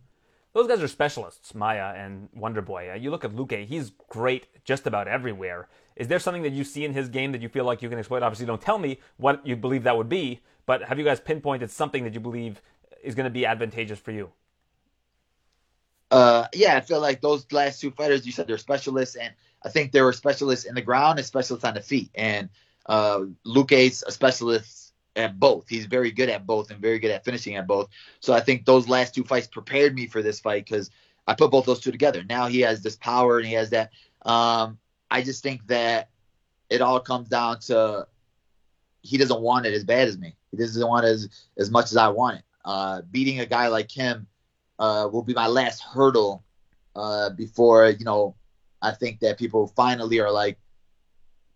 Those 0.55 0.67
guys 0.67 0.83
are 0.83 0.89
specialists, 0.89 1.55
Maia 1.55 1.95
and 1.95 2.29
Wonderboy. 2.37 2.93
Uh, 2.93 2.95
you 2.97 3.11
look 3.11 3.25
at 3.25 3.35
Luke; 3.35 3.53
he's 3.53 3.91
great 4.09 4.47
just 4.65 4.87
about 4.87 5.07
everywhere. 5.07 5.69
Is 5.99 6.07
there 6.07 6.21
something 6.21 6.43
that 6.43 6.53
you 6.53 6.63
see 6.63 6.85
in 6.85 6.95
his 6.95 7.09
game 7.09 7.33
that 7.33 7.43
you 7.43 7.49
feel 7.49 7.65
like 7.65 7.83
you 7.83 7.89
can 7.89 7.99
exploit? 7.99 8.23
Obviously, 8.23 8.47
don't 8.47 8.63
tell 8.63 8.79
me 8.79 9.01
what 9.17 9.45
you 9.45 9.57
believe 9.57 9.83
that 9.83 9.97
would 9.97 10.09
be, 10.09 10.41
but 10.65 10.85
have 10.85 10.97
you 10.97 11.05
guys 11.05 11.19
pinpointed 11.19 11.73
something 11.73 12.05
that 12.05 12.15
you 12.15 12.21
believe 12.21 12.63
is 13.03 13.17
going 13.17 13.25
to 13.25 13.31
be 13.31 13.45
advantageous 13.45 13.99
for 13.99 14.13
you? 14.13 14.31
Uh, 16.13 16.47
yeah, 16.55 16.77
I 16.77 16.81
feel 16.81 17.01
like 17.01 17.21
those 17.21 17.51
last 17.51 17.81
two 17.81 17.91
fighters, 17.91 18.25
you 18.25 18.31
said 18.31 18.47
they're 18.47 18.59
specialists, 18.59 19.17
and 19.17 19.35
I 19.65 19.71
think 19.71 19.91
they 19.91 20.01
were 20.01 20.13
specialists 20.13 20.67
in 20.67 20.77
the 20.77 20.83
ground 20.83 21.19
and 21.19 21.27
specialists 21.27 21.65
on 21.65 21.75
the 21.75 21.83
feet. 21.83 22.11
And 22.15 22.49
uh, 22.87 23.25
Luque's 23.45 24.05
a 24.07 24.13
specialist 24.13 24.95
at 25.17 25.39
both. 25.41 25.69
He's 25.69 25.87
very 25.87 26.13
good 26.13 26.29
at 26.29 26.47
both 26.47 26.71
and 26.71 26.81
very 26.81 27.01
good 27.01 27.11
at 27.11 27.25
finishing 27.25 27.57
at 27.57 27.67
both. 27.67 27.89
So 28.21 28.33
I 28.33 28.41
think 28.41 28.65
those 28.65 28.89
last 28.89 29.17
two 29.17 29.25
fights 29.25 29.49
prepared 29.49 29.97
me 29.97 30.07
for 30.07 30.23
this 30.23 30.39
fight 30.39 30.65
because 30.65 30.91
I 31.27 31.35
put 31.35 31.51
both 31.51 31.67
those 31.67 31.81
two 31.81 31.91
together. 31.91 32.23
Now 32.23 32.47
he 32.47 32.61
has 32.61 32.83
this 32.83 32.95
power 32.95 33.39
and 33.39 33.47
he 33.47 33.55
has 33.55 33.71
that. 33.71 33.91
Um, 34.23 34.79
I 35.11 35.23
just 35.23 35.43
think 35.43 35.67
that 35.69 36.11
it 36.71 36.81
all 36.81 37.01
comes 37.01 37.29
down 37.29 37.61
to 37.61 38.07
he 39.03 39.17
doesn't 39.17 39.41
want 39.41 39.67
it 39.67 39.73
as 39.73 39.85
bad 39.85 40.09
as 40.09 40.19
me. 40.19 40.35
He 40.51 40.57
doesn't 40.57 40.87
want 40.87 41.07
it 41.07 41.11
as 41.11 41.29
as 41.57 41.71
much 41.71 41.87
as 41.87 41.97
I 41.97 42.09
want 42.09 42.39
it. 42.39 42.45
Uh, 42.65 43.03
beating 43.11 43.41
a 43.41 43.47
guy 43.47 43.69
like 43.69 43.91
him 43.91 44.27
uh, 44.79 45.09
will 45.11 45.23
be 45.23 45.35
my 45.35 45.47
last 45.47 45.83
hurdle 45.83 46.45
uh, 46.95 47.31
before 47.31 47.89
you 47.91 48.05
know. 48.05 48.35
I 48.81 48.93
think 48.93 49.21
that 49.21 49.39
people 49.39 49.67
finally 49.75 50.21
are 50.21 50.31
like, 50.31 50.57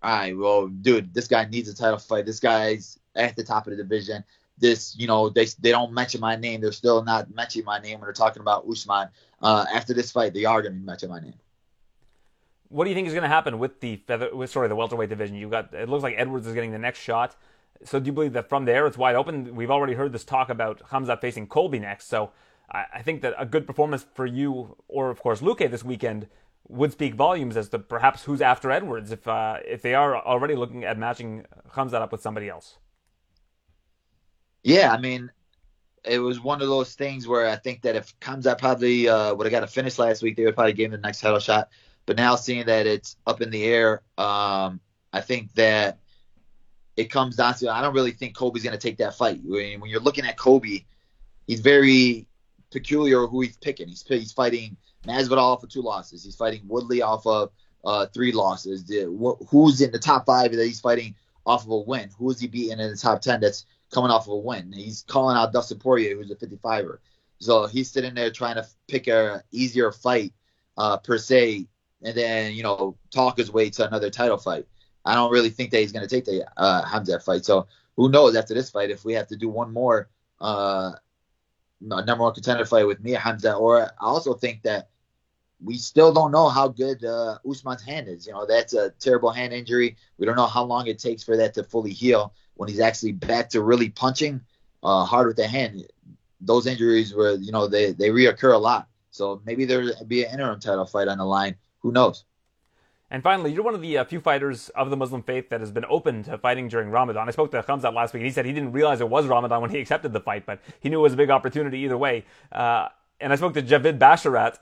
all 0.02 0.10
right, 0.10 0.36
well, 0.36 0.66
dude, 0.66 1.14
this 1.14 1.28
guy 1.28 1.44
needs 1.44 1.68
a 1.68 1.74
title 1.74 1.98
fight. 1.98 2.26
This 2.26 2.40
guy's 2.40 2.98
at 3.14 3.36
the 3.36 3.44
top 3.44 3.66
of 3.66 3.70
the 3.70 3.76
division. 3.76 4.24
This, 4.58 4.96
you 4.98 5.06
know, 5.06 5.28
they 5.28 5.46
they 5.60 5.70
don't 5.70 5.92
mention 5.92 6.20
my 6.20 6.36
name. 6.36 6.60
They're 6.60 6.72
still 6.72 7.02
not 7.04 7.32
mentioning 7.32 7.64
my 7.64 7.78
name 7.78 8.00
when 8.00 8.06
they're 8.06 8.12
talking 8.12 8.40
about 8.40 8.66
Usman. 8.68 9.08
Uh, 9.40 9.64
after 9.72 9.94
this 9.94 10.10
fight, 10.10 10.34
they 10.34 10.44
are 10.44 10.62
going 10.62 10.74
to 10.74 10.80
be 10.80 10.84
mentioning 10.84 11.14
my 11.14 11.20
name. 11.20 11.34
What 12.72 12.84
do 12.84 12.90
you 12.90 12.94
think 12.94 13.06
is 13.06 13.12
going 13.12 13.22
to 13.22 13.28
happen 13.28 13.58
with 13.58 13.80
the 13.80 13.96
feather? 14.06 14.34
With, 14.34 14.50
sorry, 14.50 14.68
the 14.68 14.74
welterweight 14.74 15.10
division. 15.10 15.36
You 15.36 15.50
got. 15.50 15.74
It 15.74 15.88
looks 15.88 16.02
like 16.02 16.14
Edwards 16.16 16.46
is 16.46 16.54
getting 16.54 16.72
the 16.72 16.78
next 16.78 17.00
shot. 17.00 17.36
So 17.84 18.00
do 18.00 18.06
you 18.06 18.12
believe 18.12 18.32
that 18.32 18.48
from 18.48 18.64
there 18.64 18.86
it's 18.86 18.96
wide 18.96 19.14
open? 19.14 19.54
We've 19.54 19.70
already 19.70 19.94
heard 19.94 20.12
this 20.12 20.24
talk 20.24 20.48
about 20.48 20.80
Hamza 20.90 21.16
facing 21.16 21.48
Colby 21.48 21.78
next. 21.78 22.08
So 22.08 22.30
I, 22.70 22.84
I 22.94 23.02
think 23.02 23.22
that 23.22 23.34
a 23.36 23.44
good 23.44 23.66
performance 23.66 24.06
for 24.14 24.24
you, 24.24 24.76
or 24.88 25.10
of 25.10 25.20
course 25.20 25.40
Luque 25.40 25.70
this 25.70 25.84
weekend, 25.84 26.28
would 26.68 26.92
speak 26.92 27.14
volumes 27.14 27.56
as 27.56 27.68
to 27.70 27.78
perhaps 27.78 28.24
who's 28.24 28.40
after 28.40 28.70
Edwards 28.70 29.10
if 29.12 29.28
uh, 29.28 29.58
if 29.66 29.82
they 29.82 29.94
are 29.94 30.16
already 30.16 30.54
looking 30.54 30.84
at 30.84 30.96
matching 30.96 31.44
Khamzat 31.70 32.00
up 32.00 32.12
with 32.12 32.22
somebody 32.22 32.48
else. 32.48 32.78
Yeah, 34.62 34.92
I 34.92 34.98
mean, 34.98 35.30
it 36.04 36.20
was 36.20 36.40
one 36.40 36.62
of 36.62 36.68
those 36.68 36.94
things 36.94 37.26
where 37.26 37.48
I 37.48 37.56
think 37.56 37.82
that 37.82 37.96
if 37.96 38.18
Khamzat 38.20 38.58
probably 38.58 39.08
uh, 39.08 39.34
would 39.34 39.44
have 39.44 39.50
got 39.50 39.64
a 39.64 39.66
finish 39.66 39.98
last 39.98 40.22
week, 40.22 40.36
they 40.36 40.44
would 40.44 40.54
probably 40.54 40.72
give 40.72 40.86
him 40.86 40.92
the 40.92 41.06
next 41.06 41.20
title 41.20 41.40
shot. 41.40 41.68
But 42.06 42.16
now 42.16 42.36
seeing 42.36 42.66
that 42.66 42.86
it's 42.86 43.16
up 43.26 43.40
in 43.40 43.50
the 43.50 43.64
air, 43.64 44.02
um, 44.18 44.80
I 45.12 45.20
think 45.20 45.52
that 45.54 45.98
it 46.96 47.10
comes 47.10 47.36
down 47.36 47.54
to 47.54 47.70
I 47.70 47.80
don't 47.80 47.94
really 47.94 48.10
think 48.12 48.36
Colby's 48.36 48.64
going 48.64 48.76
to 48.76 48.78
take 48.78 48.98
that 48.98 49.14
fight. 49.14 49.40
When, 49.44 49.80
when 49.80 49.90
you're 49.90 50.00
looking 50.00 50.26
at 50.26 50.36
Colby, 50.36 50.86
he's 51.46 51.60
very 51.60 52.26
peculiar 52.70 53.26
who 53.26 53.42
he's 53.42 53.56
picking. 53.56 53.88
He's 53.88 54.02
he's 54.06 54.32
fighting 54.32 54.76
Masvidal 55.06 55.60
for 55.60 55.66
two 55.66 55.82
losses. 55.82 56.24
He's 56.24 56.36
fighting 56.36 56.62
Woodley 56.66 57.02
off 57.02 57.26
of 57.26 57.50
uh, 57.84 58.06
three 58.06 58.32
losses. 58.32 58.90
Who's 59.50 59.80
in 59.80 59.92
the 59.92 59.98
top 59.98 60.26
five 60.26 60.52
that 60.52 60.64
he's 60.64 60.80
fighting 60.80 61.14
off 61.46 61.64
of 61.64 61.70
a 61.70 61.78
win? 61.78 62.10
Who 62.18 62.30
is 62.30 62.40
he 62.40 62.48
beating 62.48 62.80
in 62.80 62.90
the 62.90 62.96
top 62.96 63.20
ten 63.20 63.40
that's 63.40 63.66
coming 63.90 64.10
off 64.10 64.26
of 64.26 64.32
a 64.32 64.36
win? 64.36 64.72
He's 64.72 65.02
calling 65.06 65.36
out 65.36 65.52
Dustin 65.52 65.78
Poirier, 65.78 66.16
who's 66.16 66.30
a 66.30 66.36
55er. 66.36 66.98
So 67.38 67.66
he's 67.66 67.90
sitting 67.90 68.14
there 68.14 68.30
trying 68.30 68.54
to 68.54 68.66
pick 68.88 69.08
a 69.08 69.42
easier 69.50 69.90
fight 69.90 70.32
uh, 70.78 70.98
per 70.98 71.18
se, 71.18 71.66
and 72.04 72.16
then 72.16 72.52
you 72.54 72.62
know 72.62 72.96
talk 73.10 73.38
his 73.38 73.52
way 73.52 73.70
to 73.70 73.86
another 73.86 74.10
title 74.10 74.38
fight. 74.38 74.66
I 75.04 75.14
don't 75.14 75.32
really 75.32 75.50
think 75.50 75.70
that 75.70 75.80
he's 75.80 75.92
going 75.92 76.06
to 76.06 76.14
take 76.14 76.24
the 76.24 76.46
uh, 76.56 77.18
fight. 77.20 77.44
So 77.44 77.66
who 77.96 78.08
knows 78.08 78.36
after 78.36 78.54
this 78.54 78.70
fight 78.70 78.90
if 78.90 79.04
we 79.04 79.14
have 79.14 79.26
to 79.28 79.36
do 79.36 79.48
one 79.48 79.72
more 79.72 80.08
uh, 80.40 80.92
number 81.80 82.22
one 82.22 82.34
contender 82.34 82.64
fight 82.64 82.86
with 82.86 83.02
Mir 83.02 83.18
Hamza, 83.18 83.54
or 83.54 83.82
I 83.82 83.90
also 84.00 84.34
think 84.34 84.62
that 84.62 84.88
we 85.62 85.76
still 85.76 86.12
don't 86.12 86.32
know 86.32 86.48
how 86.48 86.68
good 86.68 87.04
uh, 87.04 87.38
Usman's 87.48 87.82
hand 87.82 88.08
is. 88.08 88.26
You 88.26 88.32
know, 88.32 88.46
that's 88.46 88.74
a 88.74 88.90
terrible 88.98 89.30
hand 89.30 89.52
injury. 89.52 89.96
We 90.18 90.26
don't 90.26 90.36
know 90.36 90.46
how 90.46 90.64
long 90.64 90.86
it 90.86 90.98
takes 90.98 91.22
for 91.22 91.36
that 91.36 91.54
to 91.54 91.64
fully 91.64 91.92
heal 91.92 92.34
when 92.54 92.68
he's 92.68 92.80
actually 92.80 93.12
back 93.12 93.50
to 93.50 93.62
really 93.62 93.88
punching 93.88 94.40
uh, 94.82 95.04
hard 95.04 95.28
with 95.28 95.36
the 95.36 95.46
hand. 95.46 95.86
Those 96.40 96.66
injuries 96.66 97.14
were, 97.14 97.34
you 97.34 97.52
know, 97.52 97.68
they, 97.68 97.92
they 97.92 98.08
reoccur 98.08 98.54
a 98.54 98.58
lot. 98.58 98.88
So 99.10 99.40
maybe 99.44 99.64
there'll 99.64 99.92
be 100.06 100.24
an 100.24 100.32
interim 100.32 100.58
title 100.58 100.86
fight 100.86 101.08
on 101.08 101.18
the 101.18 101.24
line. 101.24 101.56
Who 101.82 101.92
knows? 101.92 102.24
And 103.10 103.22
finally, 103.22 103.52
you're 103.52 103.62
one 103.62 103.74
of 103.74 103.82
the 103.82 103.98
uh, 103.98 104.04
few 104.04 104.20
fighters 104.20 104.70
of 104.70 104.88
the 104.88 104.96
Muslim 104.96 105.22
faith 105.22 105.50
that 105.50 105.60
has 105.60 105.70
been 105.70 105.84
open 105.86 106.22
to 106.24 106.38
fighting 106.38 106.68
during 106.68 106.88
Ramadan. 106.88 107.28
I 107.28 107.32
spoke 107.32 107.50
to 107.50 107.62
Khamzat 107.62 107.92
last 107.92 108.14
week, 108.14 108.20
and 108.20 108.26
he 108.26 108.32
said 108.32 108.46
he 108.46 108.54
didn't 108.54 108.72
realize 108.72 109.02
it 109.02 109.08
was 109.08 109.26
Ramadan 109.26 109.60
when 109.60 109.70
he 109.70 109.78
accepted 109.80 110.14
the 110.14 110.20
fight, 110.20 110.46
but 110.46 110.60
he 110.80 110.88
knew 110.88 111.00
it 111.00 111.02
was 111.02 111.12
a 111.12 111.16
big 111.16 111.28
opportunity 111.28 111.80
either 111.80 111.98
way. 111.98 112.24
Uh, 112.50 112.88
and 113.20 113.30
I 113.30 113.36
spoke 113.36 113.52
to 113.52 113.62
Javid 113.62 113.98
Basharat, 113.98 114.56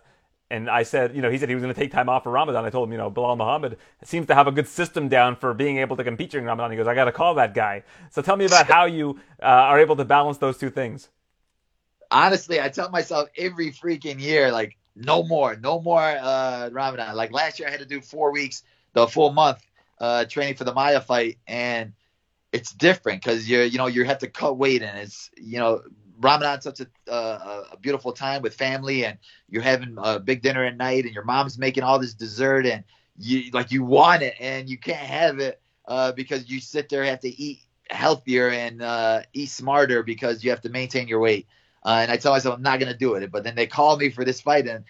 and 0.50 0.68
I 0.68 0.82
said, 0.82 1.14
you 1.14 1.22
know, 1.22 1.30
he 1.30 1.38
said 1.38 1.48
he 1.48 1.54
was 1.54 1.62
going 1.62 1.72
to 1.72 1.80
take 1.80 1.92
time 1.92 2.08
off 2.08 2.24
for 2.24 2.32
Ramadan. 2.32 2.64
I 2.64 2.70
told 2.70 2.88
him, 2.88 2.92
you 2.92 2.98
know, 2.98 3.08
Belal 3.08 3.36
Muhammad 3.36 3.78
seems 4.02 4.26
to 4.26 4.34
have 4.34 4.48
a 4.48 4.52
good 4.52 4.66
system 4.66 5.08
down 5.08 5.36
for 5.36 5.54
being 5.54 5.78
able 5.78 5.96
to 5.96 6.02
compete 6.02 6.32
during 6.32 6.44
Ramadan. 6.44 6.72
He 6.72 6.76
goes, 6.76 6.88
I 6.88 6.94
got 6.96 7.04
to 7.04 7.12
call 7.12 7.34
that 7.36 7.54
guy. 7.54 7.84
So 8.10 8.20
tell 8.20 8.36
me 8.36 8.46
about 8.46 8.66
how 8.66 8.86
you 8.86 9.20
uh, 9.40 9.46
are 9.46 9.78
able 9.78 9.94
to 9.94 10.04
balance 10.04 10.38
those 10.38 10.58
two 10.58 10.70
things. 10.70 11.08
Honestly, 12.10 12.60
I 12.60 12.68
tell 12.68 12.90
myself 12.90 13.28
every 13.38 13.70
freaking 13.70 14.20
year, 14.20 14.50
like, 14.50 14.76
no 14.96 15.22
more, 15.22 15.56
no 15.56 15.80
more 15.80 16.00
uh, 16.00 16.68
Ramadan. 16.72 17.14
Like 17.16 17.32
last 17.32 17.58
year, 17.58 17.68
I 17.68 17.70
had 17.70 17.80
to 17.80 17.86
do 17.86 18.00
four 18.00 18.32
weeks, 18.32 18.62
the 18.92 19.06
full 19.06 19.32
month 19.32 19.64
uh, 20.00 20.24
training 20.24 20.56
for 20.56 20.64
the 20.64 20.74
Maia 20.74 21.00
fight, 21.00 21.38
and 21.46 21.92
it's 22.52 22.72
different 22.72 23.22
because 23.22 23.48
you're, 23.48 23.64
you 23.64 23.78
know, 23.78 23.86
you 23.86 24.04
have 24.04 24.18
to 24.18 24.28
cut 24.28 24.58
weight, 24.58 24.82
and 24.82 24.98
it's, 24.98 25.30
you 25.36 25.58
know, 25.58 25.82
Ramadan's 26.18 26.64
such 26.64 26.80
a, 26.80 27.10
uh, 27.10 27.64
a 27.72 27.76
beautiful 27.78 28.12
time 28.12 28.42
with 28.42 28.54
family, 28.54 29.04
and 29.04 29.18
you're 29.48 29.62
having 29.62 29.96
a 29.98 30.18
big 30.18 30.42
dinner 30.42 30.64
at 30.64 30.76
night, 30.76 31.04
and 31.04 31.14
your 31.14 31.24
mom's 31.24 31.58
making 31.58 31.82
all 31.82 31.98
this 31.98 32.14
dessert, 32.14 32.66
and 32.66 32.84
you 33.16 33.50
like 33.52 33.70
you 33.70 33.84
want 33.84 34.22
it, 34.22 34.34
and 34.40 34.68
you 34.68 34.78
can't 34.78 34.98
have 34.98 35.38
it 35.38 35.60
uh, 35.86 36.12
because 36.12 36.50
you 36.50 36.60
sit 36.60 36.88
there 36.88 37.02
and 37.02 37.10
have 37.10 37.20
to 37.20 37.28
eat 37.28 37.60
healthier 37.88 38.48
and 38.48 38.82
uh, 38.82 39.22
eat 39.32 39.48
smarter 39.50 40.02
because 40.02 40.44
you 40.44 40.50
have 40.50 40.60
to 40.62 40.68
maintain 40.68 41.08
your 41.08 41.20
weight. 41.20 41.46
Uh, 41.84 42.00
and 42.02 42.10
I 42.10 42.16
tell 42.16 42.32
myself 42.32 42.56
I'm 42.56 42.62
not 42.62 42.80
gonna 42.80 42.96
do 42.96 43.14
it, 43.14 43.30
but 43.30 43.44
then 43.44 43.54
they 43.54 43.66
call 43.66 43.96
me 43.96 44.10
for 44.10 44.24
this 44.24 44.40
fight, 44.40 44.66
and 44.66 44.84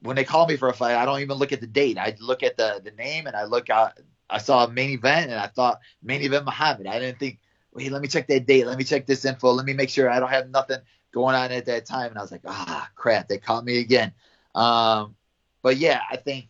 when 0.00 0.16
they 0.16 0.24
call 0.24 0.46
me 0.46 0.56
for 0.56 0.68
a 0.68 0.74
fight, 0.74 0.96
I 0.96 1.04
don't 1.04 1.20
even 1.20 1.38
look 1.38 1.52
at 1.52 1.60
the 1.60 1.66
date. 1.66 1.98
I 1.98 2.14
look 2.20 2.42
at 2.42 2.56
the 2.56 2.80
the 2.84 2.92
name, 2.92 3.26
and 3.26 3.36
I 3.36 3.44
look 3.44 3.70
out. 3.70 3.98
I 4.28 4.38
saw 4.38 4.64
a 4.64 4.70
main 4.70 4.90
event, 4.90 5.30
and 5.30 5.40
I 5.40 5.46
thought 5.46 5.80
main 6.02 6.22
event 6.22 6.44
Muhammad. 6.44 6.86
I 6.86 6.98
didn't 6.98 7.18
think 7.18 7.40
wait, 7.76 7.92
let 7.92 8.00
me 8.00 8.08
check 8.08 8.26
that 8.28 8.46
date. 8.46 8.66
Let 8.66 8.78
me 8.78 8.84
check 8.84 9.06
this 9.06 9.24
info. 9.24 9.52
Let 9.52 9.66
me 9.66 9.74
make 9.74 9.90
sure 9.90 10.08
I 10.08 10.18
don't 10.18 10.30
have 10.30 10.48
nothing 10.48 10.78
going 11.12 11.34
on 11.34 11.52
at 11.52 11.66
that 11.66 11.84
time. 11.84 12.10
And 12.10 12.18
I 12.18 12.22
was 12.22 12.32
like, 12.32 12.40
ah, 12.46 12.88
crap, 12.94 13.28
they 13.28 13.38
caught 13.38 13.64
me 13.64 13.80
again. 13.80 14.12
Um, 14.54 15.14
but 15.62 15.76
yeah, 15.76 16.00
I 16.10 16.16
think 16.16 16.48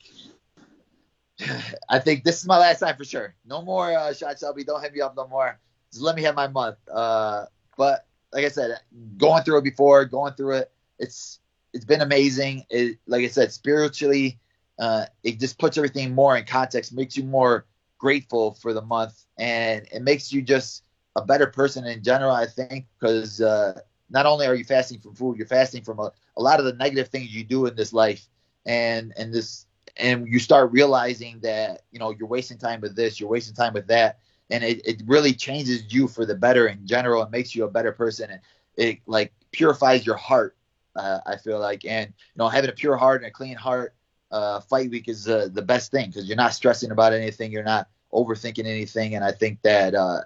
I 1.89 1.99
think 1.99 2.25
this 2.25 2.41
is 2.41 2.47
my 2.47 2.59
last 2.59 2.79
time 2.79 2.97
for 2.97 3.05
sure. 3.05 3.35
No 3.45 3.63
more 3.63 3.93
uh, 3.93 4.15
Sean 4.15 4.37
Shelby. 4.37 4.65
Don't 4.65 4.83
hit 4.83 4.95
me 4.95 5.01
up 5.01 5.17
no 5.17 5.27
more. 5.27 5.59
Just 5.91 6.03
let 6.03 6.17
me 6.17 6.23
have 6.23 6.37
my 6.37 6.49
month. 6.49 6.77
Uh, 6.91 7.47
but 7.77 8.07
like 8.33 8.45
I 8.45 8.49
said, 8.49 8.79
going 9.17 9.43
through 9.43 9.59
it 9.59 9.65
before, 9.65 10.05
going 10.05 10.35
through 10.35 10.57
it, 10.57 10.73
it's 10.99 11.41
it's 11.73 11.85
been 11.85 12.01
amazing. 12.01 12.65
It, 12.71 12.99
like 13.07 13.25
I 13.25 13.29
said, 13.29 13.53
spiritually, 13.53 14.39
uh, 14.79 15.07
it 15.23 15.39
just 15.39 15.59
puts 15.59 15.77
everything 15.77 16.15
more 16.15 16.37
in 16.37 16.45
context, 16.45 16.93
makes 16.93 17.17
you 17.17 17.25
more 17.25 17.67
grateful 17.99 18.55
for 18.55 18.73
the 18.73 18.83
month, 18.83 19.25
and 19.39 19.87
it 19.93 20.03
makes 20.03 20.33
you 20.33 20.43
just 20.43 20.85
a 21.17 21.25
better 21.25 21.47
person 21.47 21.87
in 21.87 22.03
general. 22.03 22.33
I 22.33 22.47
think 22.47 22.87
because 22.99 23.41
uh, 23.41 23.81
not 24.11 24.27
only 24.27 24.47
are 24.47 24.55
you 24.55 24.65
fasting 24.65 25.01
from 25.01 25.15
food, 25.15 25.39
you're 25.39 25.47
fasting 25.47 25.83
from 25.83 25.99
a, 25.99 26.13
a 26.37 26.43
lot 26.43 26.59
of 26.59 26.67
the 26.67 26.75
negative 26.75 27.09
things 27.09 27.35
you 27.35 27.45
do 27.45 27.67
in 27.67 27.77
this 27.77 27.93
life, 27.93 28.27
and 28.65 29.13
and 29.17 29.33
this 29.33 29.67
and 29.97 30.27
you 30.29 30.39
start 30.39 30.73
realizing 30.73 31.41
that 31.41 31.83
you 31.91 31.99
know 31.99 32.11
you're 32.11 32.29
wasting 32.29 32.59
time 32.59 32.81
with 32.81 32.97
this, 32.97 33.19
you're 33.19 33.29
wasting 33.29 33.55
time 33.55 33.73
with 33.73 33.87
that, 33.89 34.19
and 34.51 34.63
it, 34.65 34.87
it 34.87 35.03
really 35.07 35.33
changes 35.33 35.93
you 35.93 36.09
for 36.09 36.25
the 36.25 36.35
better 36.35 36.69
in 36.69 36.87
general. 36.87 37.23
It 37.23 37.31
makes 37.31 37.55
you 37.55 37.65
a 37.65 37.71
better 37.71 37.93
person, 37.93 38.31
and 38.31 38.41
it 38.77 39.01
like 39.07 39.33
purifies 39.53 40.07
your 40.07 40.17
heart. 40.17 40.57
Uh, 40.95 41.21
I 41.27 41.37
feel 41.37 41.59
like, 41.59 41.85
and 41.85 42.09
you 42.09 42.39
know, 42.39 42.49
having 42.49 42.71
a 42.71 42.73
pure 42.73 42.97
heart 42.97 43.23
and 43.23 43.29
a 43.29 43.33
clean 43.33 43.57
heart, 43.57 43.95
uh, 44.31 44.61
fight 44.61 44.91
week 44.91 45.09
is 45.09 45.29
uh, 45.29 45.49
the 45.53 45.63
best 45.63 45.91
thing 45.91 46.09
because 46.09 46.27
you're 46.27 46.37
not 46.37 46.55
stressing 46.55 46.91
about 46.91 47.13
anything, 47.13 47.53
you're 47.53 47.63
not 47.63 47.89
overthinking 48.13 48.67
anything, 48.67 49.15
and 49.15 49.25
I 49.25 49.33
think 49.33 49.61
that 49.63 49.95
uh, 49.95 50.23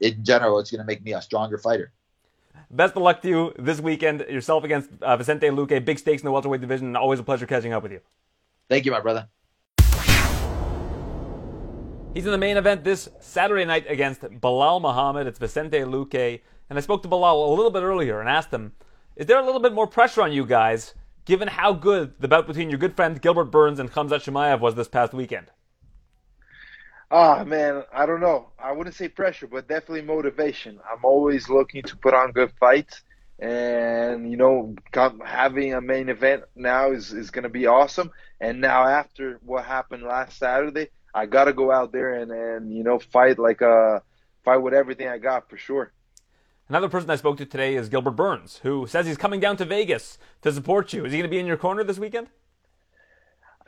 in 0.00 0.24
general, 0.24 0.58
it's 0.58 0.70
going 0.70 0.80
to 0.80 0.86
make 0.86 1.02
me 1.02 1.12
a 1.12 1.22
stronger 1.22 1.58
fighter. 1.58 1.92
Best 2.70 2.96
of 2.96 3.02
luck 3.02 3.22
to 3.22 3.28
you 3.28 3.54
this 3.58 3.80
weekend. 3.80 4.20
Yourself 4.28 4.64
against 4.64 4.90
uh, 5.02 5.16
Vicente 5.16 5.48
Luque. 5.48 5.84
Big 5.84 5.98
stakes 5.98 6.22
in 6.22 6.26
the 6.26 6.32
welterweight 6.32 6.60
division. 6.60 6.96
Always 6.96 7.20
a 7.20 7.22
pleasure 7.22 7.46
catching 7.46 7.72
up 7.72 7.82
with 7.82 7.92
you. 7.92 8.00
Thank 8.68 8.84
you, 8.84 8.90
my 8.90 9.00
brother. 9.00 9.28
He's 12.14 12.26
in 12.26 12.30
the 12.30 12.38
main 12.38 12.56
event 12.56 12.84
this 12.84 13.08
Saturday 13.18 13.64
night 13.64 13.86
against 13.88 14.20
Belal 14.22 14.80
Muhammad. 14.80 15.26
It's 15.26 15.40
Vicente 15.40 15.78
Luque. 15.78 16.40
And 16.70 16.78
I 16.78 16.80
spoke 16.80 17.02
to 17.02 17.08
Belal 17.08 17.48
a 17.48 17.50
little 17.50 17.72
bit 17.72 17.82
earlier 17.82 18.20
and 18.20 18.28
asked 18.28 18.52
him, 18.52 18.72
is 19.16 19.26
there 19.26 19.40
a 19.40 19.44
little 19.44 19.60
bit 19.60 19.72
more 19.72 19.88
pressure 19.88 20.22
on 20.22 20.30
you 20.30 20.46
guys, 20.46 20.94
given 21.24 21.48
how 21.48 21.72
good 21.72 22.14
the 22.20 22.28
bout 22.28 22.46
between 22.46 22.70
your 22.70 22.78
good 22.78 22.94
friend 22.94 23.20
Gilbert 23.20 23.46
Burns 23.46 23.80
and 23.80 23.92
Khamzat 23.92 24.22
Chimaev 24.22 24.60
was 24.60 24.76
this 24.76 24.86
past 24.86 25.12
weekend? 25.12 25.48
Ah, 27.10 27.40
oh, 27.40 27.44
man, 27.44 27.82
I 27.92 28.06
don't 28.06 28.20
know. 28.20 28.50
I 28.60 28.70
wouldn't 28.70 28.94
say 28.94 29.08
pressure, 29.08 29.48
but 29.48 29.66
definitely 29.66 30.02
motivation. 30.02 30.78
I'm 30.88 31.04
always 31.04 31.48
looking 31.48 31.82
to 31.82 31.96
put 31.96 32.14
on 32.14 32.30
good 32.30 32.52
fights, 32.60 33.02
and 33.40 34.30
you 34.30 34.36
know, 34.36 34.76
having 35.24 35.74
a 35.74 35.80
main 35.80 36.08
event 36.08 36.44
now 36.54 36.92
is 36.92 37.12
is 37.12 37.32
going 37.32 37.42
to 37.42 37.48
be 37.48 37.66
awesome. 37.66 38.12
And 38.40 38.60
now 38.60 38.86
after 38.86 39.40
what 39.44 39.64
happened 39.64 40.04
last 40.04 40.38
Saturday, 40.38 40.90
I 41.14 41.26
got 41.26 41.44
to 41.44 41.52
go 41.52 41.70
out 41.70 41.92
there 41.92 42.14
and 42.14 42.30
and 42.30 42.76
you 42.76 42.82
know 42.82 42.98
fight 42.98 43.38
like 43.38 43.60
a 43.60 44.02
fight 44.44 44.58
with 44.58 44.74
everything 44.74 45.08
I 45.08 45.18
got 45.18 45.48
for 45.48 45.56
sure. 45.56 45.92
Another 46.68 46.88
person 46.88 47.10
I 47.10 47.16
spoke 47.16 47.36
to 47.38 47.46
today 47.46 47.76
is 47.76 47.88
Gilbert 47.88 48.12
Burns, 48.12 48.60
who 48.62 48.86
says 48.86 49.06
he's 49.06 49.18
coming 49.18 49.38
down 49.38 49.58
to 49.58 49.66
Vegas 49.66 50.18
to 50.42 50.50
support 50.50 50.94
you. 50.94 51.04
Is 51.04 51.12
he 51.12 51.18
going 51.18 51.28
to 51.28 51.34
be 51.34 51.38
in 51.38 51.44
your 51.44 51.58
corner 51.58 51.84
this 51.84 51.98
weekend? 51.98 52.28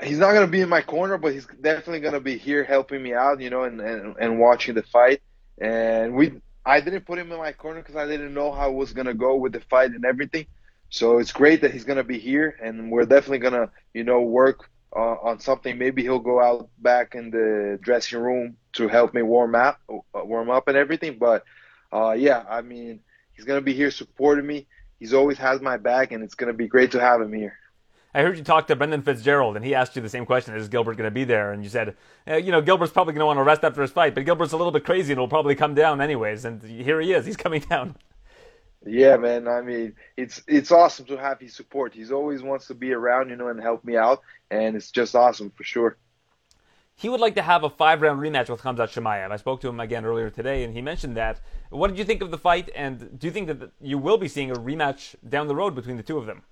he's 0.02 0.18
not 0.18 0.32
gonna 0.32 0.46
be 0.46 0.60
in 0.60 0.68
my 0.68 0.82
corner, 0.82 1.18
but 1.18 1.32
he's 1.32 1.46
definitely 1.60 2.00
gonna 2.00 2.20
be 2.20 2.36
here 2.36 2.64
helping 2.64 3.02
me 3.02 3.14
out, 3.14 3.40
you 3.40 3.50
know, 3.50 3.64
and 3.64 3.80
and, 3.80 4.16
and 4.18 4.38
watching 4.38 4.74
the 4.74 4.82
fight. 4.82 5.22
And 5.60 6.14
we, 6.14 6.40
I 6.64 6.80
didn't 6.80 7.06
put 7.06 7.18
him 7.18 7.32
in 7.32 7.38
my 7.38 7.52
corner 7.52 7.80
because 7.80 7.96
I 7.96 8.06
didn't 8.06 8.34
know 8.34 8.52
how 8.52 8.70
it 8.70 8.74
was 8.74 8.92
gonna 8.92 9.14
go 9.14 9.36
with 9.36 9.52
the 9.52 9.60
fight 9.60 9.92
and 9.92 10.04
everything. 10.04 10.46
So 10.90 11.18
it's 11.18 11.32
great 11.32 11.62
that 11.62 11.72
he's 11.72 11.84
gonna 11.84 12.04
be 12.04 12.18
here, 12.18 12.56
and 12.62 12.90
we're 12.90 13.06
definitely 13.06 13.38
gonna, 13.38 13.70
you 13.94 14.04
know, 14.04 14.20
work 14.20 14.70
uh, 14.96 15.16
on 15.22 15.38
something. 15.38 15.76
Maybe 15.76 16.02
he'll 16.02 16.18
go 16.18 16.40
out 16.40 16.70
back 16.78 17.14
in 17.14 17.30
the 17.30 17.78
dressing 17.82 18.18
room 18.18 18.56
to 18.72 18.88
help 18.88 19.14
me 19.14 19.22
warm 19.22 19.54
up, 19.54 19.80
uh, 19.88 20.24
warm 20.24 20.50
up 20.50 20.68
and 20.68 20.76
everything. 20.76 21.18
But 21.18 21.44
uh, 21.92 22.12
yeah, 22.12 22.44
I 22.48 22.62
mean, 22.62 23.00
he's 23.34 23.44
gonna 23.44 23.60
be 23.60 23.74
here 23.74 23.90
supporting 23.90 24.46
me. 24.46 24.66
He's 24.98 25.12
always 25.12 25.36
has 25.38 25.60
my 25.60 25.76
back, 25.76 26.12
and 26.12 26.24
it's 26.24 26.34
gonna 26.34 26.54
be 26.54 26.66
great 26.66 26.92
to 26.92 27.00
have 27.00 27.20
him 27.20 27.32
here. 27.32 27.58
I 28.14 28.22
heard 28.22 28.38
you 28.38 28.44
talk 28.44 28.66
to 28.68 28.76
Brendan 28.76 29.02
Fitzgerald, 29.02 29.56
and 29.56 29.64
he 29.64 29.74
asked 29.74 29.94
you 29.94 30.00
the 30.00 30.08
same 30.08 30.24
question: 30.24 30.54
Is 30.54 30.68
Gilbert 30.68 30.96
going 30.96 31.06
to 31.06 31.10
be 31.10 31.24
there? 31.24 31.52
And 31.52 31.62
you 31.62 31.68
said, 31.68 31.96
eh, 32.26 32.38
you 32.38 32.50
know, 32.50 32.62
Gilbert's 32.62 32.90
probably 32.90 33.12
going 33.12 33.20
to 33.20 33.26
want 33.26 33.38
to 33.38 33.42
rest 33.42 33.62
after 33.62 33.82
his 33.82 33.90
fight, 33.90 34.14
but 34.14 34.24
Gilbert's 34.24 34.54
a 34.54 34.56
little 34.56 34.72
bit 34.72 34.86
crazy 34.86 35.12
and 35.12 35.20
will 35.20 35.28
probably 35.28 35.54
come 35.54 35.74
down 35.74 36.00
anyways. 36.00 36.46
And 36.46 36.62
here 36.62 36.98
he 36.98 37.12
is; 37.12 37.26
he's 37.26 37.36
coming 37.36 37.60
down. 37.68 37.94
Yeah, 38.86 39.16
man. 39.16 39.48
I 39.48 39.62
mean, 39.62 39.94
it's 40.16 40.42
it's 40.46 40.70
awesome 40.70 41.06
to 41.06 41.16
have 41.16 41.40
his 41.40 41.54
support. 41.54 41.92
He's 41.92 42.12
always 42.12 42.42
wants 42.42 42.68
to 42.68 42.74
be 42.74 42.92
around, 42.92 43.30
you 43.30 43.36
know, 43.36 43.48
and 43.48 43.60
help 43.60 43.84
me 43.84 43.96
out, 43.96 44.22
and 44.50 44.76
it's 44.76 44.92
just 44.92 45.14
awesome 45.16 45.50
for 45.50 45.64
sure. 45.64 45.96
He 46.94 47.10
would 47.10 47.20
like 47.20 47.34
to 47.34 47.42
have 47.42 47.62
a 47.62 47.68
five-round 47.68 48.20
rematch 48.20 48.48
with 48.48 48.62
Khamzat 48.62 48.88
Chimaev. 48.88 49.30
I 49.30 49.36
spoke 49.36 49.60
to 49.60 49.68
him 49.68 49.80
again 49.80 50.06
earlier 50.06 50.30
today, 50.30 50.64
and 50.64 50.72
he 50.72 50.80
mentioned 50.80 51.16
that. 51.16 51.40
What 51.68 51.88
did 51.88 51.98
you 51.98 52.04
think 52.04 52.22
of 52.22 52.30
the 52.30 52.38
fight, 52.38 52.70
and 52.74 53.18
do 53.18 53.26
you 53.26 53.32
think 53.32 53.48
that 53.48 53.72
you 53.82 53.98
will 53.98 54.16
be 54.16 54.28
seeing 54.28 54.50
a 54.50 54.54
rematch 54.54 55.14
down 55.28 55.48
the 55.48 55.56
road 55.56 55.74
between 55.74 55.98
the 55.98 56.02
two 56.02 56.16
of 56.16 56.26
them? 56.26 56.42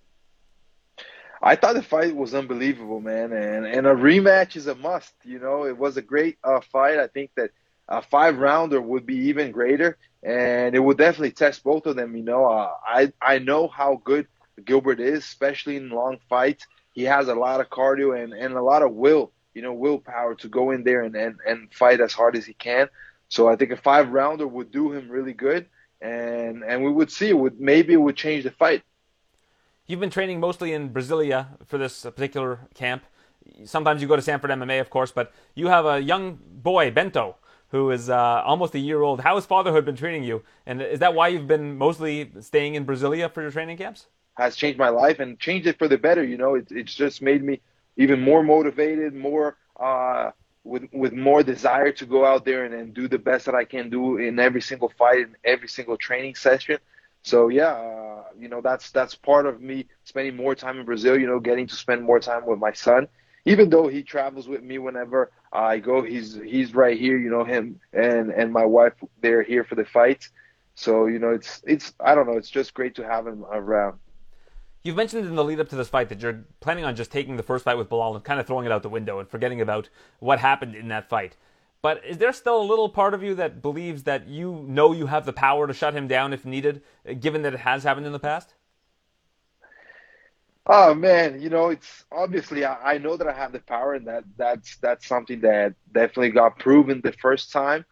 I 1.41 1.57
thought 1.57 1.75
the 1.75 1.83
fight 1.83 2.17
was 2.17 2.35
unbelievable, 2.35 3.01
man, 3.01 3.33
and 3.33 3.65
and 3.67 3.87
a 3.87 3.95
rematch 3.95 4.57
is 4.57 4.67
a 4.67 4.75
must. 4.75 5.15
You 5.25 5.39
know, 5.39 5.67
it 5.67 5.79
was 5.79 5.97
a 5.97 6.03
great 6.03 6.39
uh, 6.43 6.61
fight. 6.61 6.99
I 6.99 7.07
think 7.07 7.31
that 7.37 7.51
a 7.89 8.03
five 8.03 8.39
rounder 8.39 8.81
would 8.81 9.07
be 9.07 9.17
even 9.29 9.53
greater, 9.53 9.99
and 10.23 10.75
it 10.75 10.81
would 10.81 10.99
definitely 10.99 11.33
test 11.33 11.63
both 11.63 11.87
of 11.87 11.97
them. 11.97 12.17
You 12.17 12.23
know, 12.23 12.47
uh, 12.47 12.73
I 12.87 13.13
I 13.21 13.39
know 13.39 13.69
how 13.69 14.01
good 14.05 14.27
Gilbert 14.65 15.01
is, 15.01 15.19
especially 15.19 15.77
in 15.77 15.91
long 15.91 16.19
fights. 16.29 16.67
He 16.93 17.05
has 17.05 17.29
a 17.29 17.35
lot 17.35 17.61
of 17.61 17.69
cardio 17.71 18.23
and, 18.23 18.33
and 18.33 18.55
a 18.55 18.63
lot 18.63 18.83
of 18.83 18.93
will, 18.93 19.33
you 19.53 19.63
know, 19.63 19.73
willpower 19.73 20.37
to 20.37 20.49
go 20.49 20.71
in 20.71 20.85
there 20.85 21.03
and, 21.03 21.17
and, 21.17 21.37
and 21.45 21.75
fight 21.75 22.01
as 22.01 22.13
hard 22.13 22.37
as 22.37 22.47
he 22.47 22.55
can. 22.55 22.89
So 23.29 23.49
I 23.49 23.57
think 23.57 23.73
a 23.73 23.77
five 23.77 24.13
rounder 24.13 24.47
would 24.47 24.71
do 24.71 24.93
him 24.93 25.09
really 25.09 25.33
good, 25.33 25.67
and 26.01 26.63
and 26.63 26.85
we 26.85 26.91
would 26.91 27.11
see 27.11 27.33
would 27.33 27.61
maybe 27.61 27.95
it 27.95 28.01
would 28.01 28.17
change 28.17 28.45
the 28.45 28.51
fight. 28.53 28.83
You've 29.87 30.01
been 30.01 30.11
training 30.11 30.41
mostly 30.41 30.73
in 30.73 30.91
Brasilia 30.91 31.49
for 31.67 31.77
this 31.77 32.03
particular 32.03 32.61
camp. 32.75 33.03
Sometimes 33.65 34.01
you 34.01 34.09
go 34.09 34.17
to 34.17 34.23
Sanford 34.23 34.51
MMA, 34.51 34.81
of 34.81 34.89
course, 34.89 35.11
but 35.11 35.33
you 35.55 35.67
have 35.67 35.85
a 35.85 36.01
young 36.01 36.39
boy, 36.41 36.91
Bento, 36.91 37.37
who 37.75 37.91
is 37.91 38.09
uh, 38.09 38.41
almost 38.47 38.73
a 38.77 38.79
year 38.79 39.03
old. 39.03 39.21
How 39.21 39.35
has 39.35 39.47
fatherhood 39.47 39.85
been 39.85 39.97
treating 39.97 40.23
you? 40.23 40.45
And 40.65 40.81
is 40.81 41.01
that 41.01 41.13
why 41.13 41.27
you've 41.27 41.49
been 41.49 41.77
mostly 41.77 42.31
staying 42.39 42.77
in 42.77 42.87
Brasilia 42.87 43.29
for 43.29 43.43
your 43.43 43.51
training 43.51 43.79
camps? 43.79 44.07
Has 44.37 44.55
changed 44.55 44.79
my 44.79 44.91
life 44.91 45.19
and 45.19 45.41
changed 45.41 45.67
it 45.67 45.77
for 45.77 45.89
the 45.89 45.99
better. 45.99 46.23
You 46.23 46.39
know, 46.39 46.55
it, 46.55 46.69
it's 46.71 46.95
just 46.95 47.21
made 47.21 47.43
me 47.43 47.61
even 47.97 48.21
more 48.21 48.45
motivated, 48.45 49.13
more 49.13 49.57
uh, 49.81 50.31
with 50.63 50.85
with 50.93 51.15
more 51.15 51.43
desire 51.43 51.91
to 51.91 52.07
go 52.07 52.25
out 52.25 52.45
there 52.45 52.65
and, 52.65 52.75
and 52.75 52.95
do 52.95 53.09
the 53.09 53.19
best 53.19 53.45
that 53.47 53.57
I 53.57 53.65
can 53.65 53.91
do 53.91 54.19
in 54.19 54.39
every 54.39 54.63
single 54.63 54.93
fight, 54.97 55.23
in 55.29 55.37
every 55.45 55.69
single 55.69 55.97
training 55.97 56.37
session. 56.37 56.79
So 57.23 57.49
yeah, 57.49 57.73
uh, 57.73 58.23
you 58.39 58.49
know 58.49 58.61
that's 58.61 58.93
that's 58.93 59.17
part 59.17 59.47
of 59.47 59.61
me 59.61 59.87
spending 60.05 60.37
more 60.37 60.55
time 60.55 60.79
in 60.79 60.85
Brazil. 60.85 61.19
You 61.19 61.27
know, 61.27 61.41
getting 61.41 61.67
to 61.67 61.75
spend 61.75 62.05
more 62.05 62.21
time 62.21 62.47
with 62.47 62.61
my 62.61 62.73
son, 62.73 63.09
even 63.45 63.71
though 63.71 63.89
he 63.89 64.03
travels 64.03 64.49
with 64.49 64.63
me 64.63 64.79
whenever 64.79 65.31
I 65.53 65.79
go. 65.79 66.03
He's 66.03 66.35
he's 66.35 66.75
right 66.75 66.99
here. 66.99 67.19
You 67.19 67.31
know 67.31 67.45
him 67.45 67.81
and 67.93 68.31
and 68.31 68.53
my 68.53 68.65
wife. 68.65 68.95
They're 69.21 69.43
here 69.43 69.65
for 69.65 69.75
the 69.75 69.85
fights. 69.85 70.31
So 70.75 71.07
you 71.07 71.19
know 71.19 71.31
it's 71.31 71.63
it's 71.67 71.93
I 72.01 72.15
don't 72.15 72.27
know. 72.27 72.37
It's 72.37 72.51
just 72.51 72.75
great 72.75 72.95
to 72.97 73.05
have 73.07 73.27
him 73.27 73.45
around. 73.45 73.99
You've 74.83 74.97
mentioned 74.97 75.27
in 75.27 75.35
the 75.35 75.45
lead 75.45 75.61
up 75.61 75.71
to 75.71 75.77
this 75.77 75.89
fight 75.89 76.11
that 76.11 76.21
you're 76.21 76.45
planning 76.61 76.85
on 76.85 76.95
just 76.95 77.11
taking 77.11 77.37
the 77.37 77.43
first 77.43 77.65
fight 77.65 77.79
with 77.79 77.89
Belal 77.89 78.15
and 78.15 78.23
kind 78.23 78.39
of 78.39 78.47
throwing 78.47 78.67
it 78.67 78.73
out 78.73 78.83
the 78.83 78.91
window 78.91 79.19
and 79.19 79.27
forgetting 79.27 79.63
about 79.63 79.89
what 80.19 80.41
happened 80.41 80.75
in 80.75 80.89
that 80.89 81.09
fight. 81.09 81.37
But 81.81 82.05
is 82.05 82.19
there 82.19 82.33
still 82.33 82.61
a 82.61 82.65
little 82.65 82.91
part 82.91 83.15
of 83.15 83.23
you 83.23 83.35
that 83.35 83.63
believes 83.63 84.03
that 84.03 84.29
you 84.29 84.65
know 84.67 84.93
you 84.93 85.07
have 85.07 85.25
the 85.25 85.33
power 85.33 85.67
to 85.67 85.73
shut 85.73 85.95
him 85.95 86.07
down 86.07 86.33
if 86.33 86.45
needed, 86.45 86.83
given 87.21 87.43
that 87.43 87.55
it 87.55 87.61
has 87.61 87.85
happened 87.85 88.07
in 88.07 88.13
the 88.13 88.19
past? 88.19 88.55
Oh 90.67 90.95
man, 90.95 91.41
you 91.43 91.51
know 91.51 91.69
it's 91.69 92.05
obviously 92.11 92.65
I, 92.65 92.95
I 92.95 92.99
know 92.99 93.17
that 93.17 93.29
I 93.29 93.33
have 93.33 93.53
the 93.53 93.61
power, 93.61 93.95
and 93.95 94.07
that 94.07 94.25
that's 94.37 94.77
that's 94.79 95.07
something 95.07 95.41
that 95.41 95.75
definitely 95.93 96.31
got 96.31 96.59
proven 96.59 97.01
the 97.03 97.13
first 97.13 97.53
time 97.53 97.85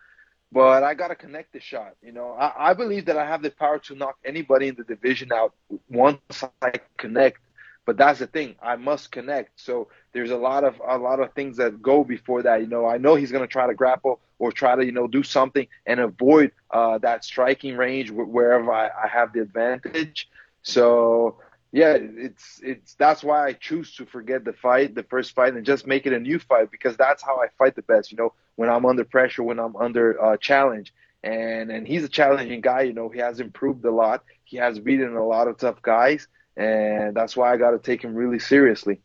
but 0.53 0.85
I 0.85 0.93
got 0.95 1.09
to 1.09 1.15
connect 1.15 1.55
the 1.55 1.61
shot. 1.61 1.95
You 2.03 2.13
know, 2.13 2.33
I, 2.33 2.71
I, 2.71 2.75
believe 2.75 3.07
that 3.07 3.17
I 3.17 3.25
have 3.25 3.43
the 3.43 3.51
power 3.51 3.79
to 3.81 3.95
knock 3.95 4.17
anybody 4.25 4.69
in 4.69 4.75
the 4.75 4.85
division 4.85 5.33
out 5.33 5.55
once 5.89 6.45
I 6.61 6.73
connect. 6.99 7.39
But 7.85 7.97
that's 7.97 8.21
the 8.21 8.29
thing, 8.29 8.55
I 8.63 8.77
must 8.77 9.11
connect. 9.11 9.61
So 9.61 9.89
there's 10.13 10.31
a 10.31 10.37
lot 10.37 10.63
of 10.63 10.81
a 10.87 10.99
lot 10.99 11.19
of 11.19 11.33
things 11.33 11.57
that 11.57 11.83
go 11.83 12.05
before 12.05 12.43
that. 12.43 12.61
You 12.61 12.69
know, 12.69 12.87
I 12.87 12.99
know 12.99 13.17
he's 13.17 13.33
to 13.33 13.47
try 13.49 13.67
to 13.67 13.75
grapple 13.75 14.21
or 14.39 14.53
try 14.53 14.77
to 14.77 14.85
you 14.85 14.93
know 14.93 15.09
do 15.09 15.25
something 15.25 15.67
and 15.85 15.99
avoid 15.99 16.53
uh, 16.71 16.99
that 16.99 17.25
striking 17.25 17.77
range 17.77 18.11
wherever 18.13 18.73
I, 18.73 18.87
I 18.87 19.09
have 19.09 19.33
the 19.33 19.41
advantage. 19.41 20.29
So 20.63 21.39
yeah, 21.73 21.97
it's 21.99 22.61
it's 22.63 22.95
that's 22.95 23.25
why 23.25 23.47
I 23.47 23.55
choose 23.55 23.97
to 23.97 24.05
forget 24.05 24.45
the 24.45 24.53
fight, 24.53 24.95
the 24.95 25.03
first 25.05 25.35
fight, 25.35 25.55
and 25.55 25.65
just 25.65 25.87
make 25.87 26.07
it 26.07 26.13
a 26.13 26.19
new 26.21 26.39
fight 26.39 26.71
because 26.71 26.97
that's 26.99 27.23
how 27.23 27.41
I 27.41 27.47
fight 27.59 27.77
the 27.77 27.83
best. 27.83 28.13
You 28.13 28.19
know, 28.19 28.35
when 28.57 28.69
I'm 28.69 28.85
under 28.85 29.05
pressure, 29.05 29.43
when 29.43 29.59
I'm 29.59 29.75
under 29.77 30.23
uh, 30.23 30.37
challenge, 30.37 30.93
and 31.25 31.71
and 31.71 31.89
he's 31.89 32.05
a 32.05 32.11
challenging 32.11 32.61
guy. 32.61 32.83
You 32.83 32.93
know, 32.93 33.09
he 33.09 33.21
has 33.21 33.41
improved 33.41 33.85
a 33.87 33.91
lot. 33.91 34.23
He 34.45 34.59
has 34.59 34.79
beaten 34.79 35.17
a 35.17 35.25
lot 35.25 35.49
of 35.49 35.57
tough 35.57 35.81
guys, 35.81 36.29
and 36.59 37.17
that's 37.17 37.37
why 37.37 37.53
I 37.53 37.57
got 37.57 37.71
to 37.71 37.79
take 37.79 38.05
him 38.05 38.15
really 38.15 38.39
seriously. 38.39 39.01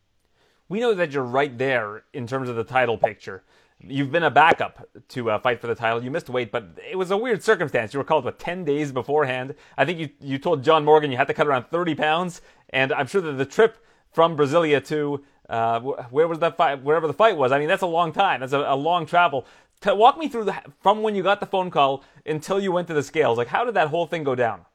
We 0.67 0.81
know 0.81 0.93
that 0.93 1.13
you're 1.13 1.23
right 1.23 1.57
there 1.57 2.03
in 2.11 2.27
terms 2.27 2.49
of 2.49 2.57
the 2.57 2.65
title 2.65 2.97
picture. 2.97 3.43
You've 3.79 4.11
been 4.11 4.23
a 4.23 4.31
backup 4.31 4.89
to 5.09 5.29
uh, 5.29 5.39
fight 5.39 5.61
for 5.61 5.67
the 5.67 5.75
title. 5.75 6.03
You 6.03 6.09
missed 6.09 6.29
weight, 6.29 6.51
but 6.51 6.79
it 6.89 6.95
was 6.95 7.11
a 7.11 7.17
weird 7.17 7.43
circumstance. 7.43 7.93
You 7.93 7.99
were 7.99 8.03
called 8.03 8.25
what 8.25 8.39
ten 8.39 8.65
days 8.65 8.91
beforehand. 8.91 9.53
I 9.77 9.85
think 9.85 9.99
you 9.99 10.09
you 10.19 10.39
told 10.39 10.63
John 10.63 10.83
Morgan 10.83 11.11
you 11.11 11.17
had 11.17 11.27
to 11.27 11.33
cut 11.33 11.45
around 11.45 11.65
thirty 11.69 11.93
pounds, 11.93 12.41
and 12.69 12.91
I'm 12.93 13.07
sure 13.07 13.21
that 13.21 13.33
the 13.33 13.45
trip 13.45 13.77
from 14.11 14.37
Brasilia 14.37 14.85
to 14.87 15.23
uh, 15.49 15.79
where 15.79 16.27
was 16.27 16.39
that 16.39 16.57
fight? 16.57 16.83
Wherever 16.83 17.07
the 17.07 17.13
fight 17.13 17.37
was. 17.37 17.51
I 17.51 17.59
mean, 17.59 17.67
that's 17.67 17.83
a 17.83 17.87
long 17.87 18.11
time. 18.11 18.41
That's 18.41 18.53
a, 18.53 18.59
a 18.59 18.75
long 18.75 19.05
travel. 19.05 19.45
Walk 19.85 20.17
me 20.17 20.27
through 20.27 20.45
the, 20.45 20.55
from 20.81 21.03
when 21.03 21.15
you 21.15 21.23
got 21.23 21.39
the 21.39 21.45
phone 21.45 21.69
call 21.69 22.03
until 22.25 22.59
you 22.59 22.71
went 22.71 22.87
to 22.87 22.93
the 22.93 23.03
scales. 23.03 23.37
Like, 23.37 23.47
how 23.47 23.63
did 23.63 23.75
that 23.75 23.89
whole 23.89 24.07
thing 24.07 24.23
go 24.23 24.35
down? 24.35 24.65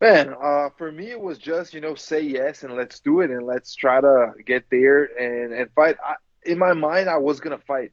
Man, 0.00 0.34
uh, 0.42 0.68
for 0.76 0.92
me, 0.92 1.10
it 1.10 1.20
was 1.20 1.38
just 1.38 1.72
you 1.72 1.80
know 1.80 1.94
say 1.94 2.20
yes 2.20 2.64
and 2.64 2.74
let's 2.74 3.00
do 3.00 3.20
it 3.20 3.30
and 3.30 3.46
let's 3.46 3.74
try 3.74 4.00
to 4.00 4.32
get 4.44 4.64
there 4.70 5.04
and 5.04 5.54
and 5.54 5.70
fight. 5.74 5.96
I, 6.04 6.14
in 6.44 6.58
my 6.58 6.74
mind, 6.74 7.08
I 7.08 7.16
was 7.16 7.40
gonna 7.40 7.58
fight, 7.58 7.92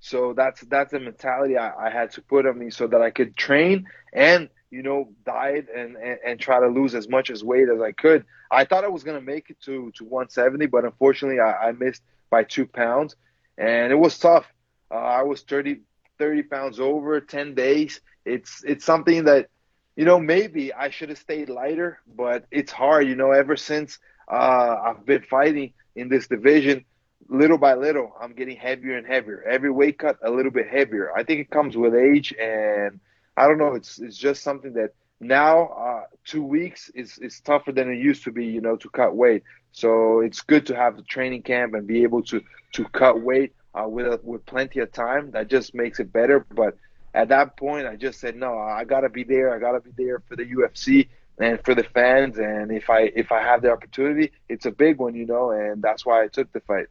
so 0.00 0.32
that's 0.32 0.62
that's 0.62 0.90
the 0.90 0.98
mentality 0.98 1.56
I, 1.56 1.86
I 1.86 1.90
had 1.90 2.10
to 2.12 2.22
put 2.22 2.46
on 2.46 2.58
me 2.58 2.70
so 2.70 2.88
that 2.88 3.00
I 3.00 3.10
could 3.10 3.36
train 3.36 3.86
and 4.12 4.48
you 4.74 4.82
know, 4.82 5.08
diet 5.24 5.68
and, 5.72 5.94
and, 5.94 6.18
and, 6.26 6.40
try 6.40 6.58
to 6.58 6.66
lose 6.66 6.96
as 6.96 7.08
much 7.08 7.30
as 7.30 7.44
weight 7.44 7.68
as 7.68 7.80
I 7.80 7.92
could. 7.92 8.24
I 8.50 8.64
thought 8.64 8.82
I 8.82 8.88
was 8.88 9.04
going 9.04 9.16
to 9.16 9.24
make 9.24 9.48
it 9.48 9.60
to, 9.62 9.92
to 9.94 10.04
170, 10.04 10.66
but 10.66 10.84
unfortunately 10.84 11.38
I, 11.38 11.68
I, 11.68 11.72
missed 11.72 12.02
by 12.28 12.42
two 12.42 12.66
pounds 12.66 13.14
and 13.56 13.92
it 13.92 13.94
was 13.94 14.18
tough. 14.18 14.46
Uh, 14.90 14.94
I 14.94 15.22
was 15.22 15.42
30, 15.42 15.82
30 16.18 16.42
pounds 16.42 16.80
over 16.80 17.20
10 17.20 17.54
days. 17.54 18.00
It's, 18.24 18.64
it's 18.64 18.84
something 18.84 19.24
that, 19.24 19.48
you 19.94 20.04
know, 20.04 20.18
maybe 20.18 20.72
I 20.72 20.90
should 20.90 21.10
have 21.10 21.18
stayed 21.18 21.48
lighter, 21.48 22.00
but 22.12 22.46
it's 22.50 22.72
hard, 22.72 23.06
you 23.06 23.14
know, 23.14 23.30
ever 23.30 23.56
since 23.56 24.00
uh, 24.26 24.76
I've 24.86 25.06
been 25.06 25.22
fighting 25.22 25.72
in 25.94 26.08
this 26.08 26.26
division, 26.26 26.84
little 27.28 27.58
by 27.58 27.74
little, 27.74 28.12
I'm 28.20 28.32
getting 28.32 28.56
heavier 28.56 28.96
and 28.96 29.06
heavier. 29.06 29.44
Every 29.48 29.70
weight 29.70 30.00
cut, 30.00 30.18
a 30.20 30.32
little 30.32 30.50
bit 30.50 30.68
heavier. 30.68 31.16
I 31.16 31.22
think 31.22 31.38
it 31.38 31.50
comes 31.50 31.76
with 31.76 31.94
age 31.94 32.34
and– 32.40 32.98
I 33.36 33.46
don't 33.48 33.58
know. 33.58 33.74
It's 33.74 33.98
it's 33.98 34.16
just 34.16 34.42
something 34.42 34.72
that 34.74 34.94
now 35.20 35.68
uh, 35.68 36.02
two 36.24 36.42
weeks 36.42 36.90
is 36.94 37.18
is 37.18 37.40
tougher 37.40 37.72
than 37.72 37.90
it 37.90 37.98
used 37.98 38.24
to 38.24 38.32
be. 38.32 38.46
You 38.46 38.60
know, 38.60 38.76
to 38.76 38.88
cut 38.90 39.16
weight. 39.16 39.42
So 39.72 40.20
it's 40.20 40.40
good 40.40 40.66
to 40.66 40.76
have 40.76 40.96
the 40.96 41.02
training 41.02 41.42
camp 41.42 41.74
and 41.74 41.86
be 41.86 42.02
able 42.02 42.22
to 42.24 42.42
to 42.72 42.84
cut 42.86 43.20
weight 43.20 43.54
uh, 43.74 43.88
with 43.88 44.22
with 44.22 44.46
plenty 44.46 44.80
of 44.80 44.92
time. 44.92 45.32
That 45.32 45.48
just 45.48 45.74
makes 45.74 45.98
it 45.98 46.12
better. 46.12 46.46
But 46.54 46.76
at 47.12 47.28
that 47.28 47.56
point, 47.56 47.86
I 47.86 47.96
just 47.96 48.20
said 48.20 48.36
no. 48.36 48.56
I 48.58 48.84
gotta 48.84 49.08
be 49.08 49.24
there. 49.24 49.54
I 49.54 49.58
gotta 49.58 49.80
be 49.80 49.90
there 49.96 50.20
for 50.28 50.36
the 50.36 50.44
UFC 50.44 51.08
and 51.38 51.62
for 51.64 51.74
the 51.74 51.84
fans. 51.84 52.38
And 52.38 52.70
if 52.70 52.88
I 52.88 53.12
if 53.16 53.32
I 53.32 53.42
have 53.42 53.62
the 53.62 53.72
opportunity, 53.72 54.32
it's 54.48 54.66
a 54.66 54.70
big 54.70 54.98
one, 54.98 55.14
you 55.14 55.26
know. 55.26 55.50
And 55.50 55.82
that's 55.82 56.06
why 56.06 56.22
I 56.22 56.28
took 56.28 56.52
the 56.52 56.60
fight. 56.60 56.86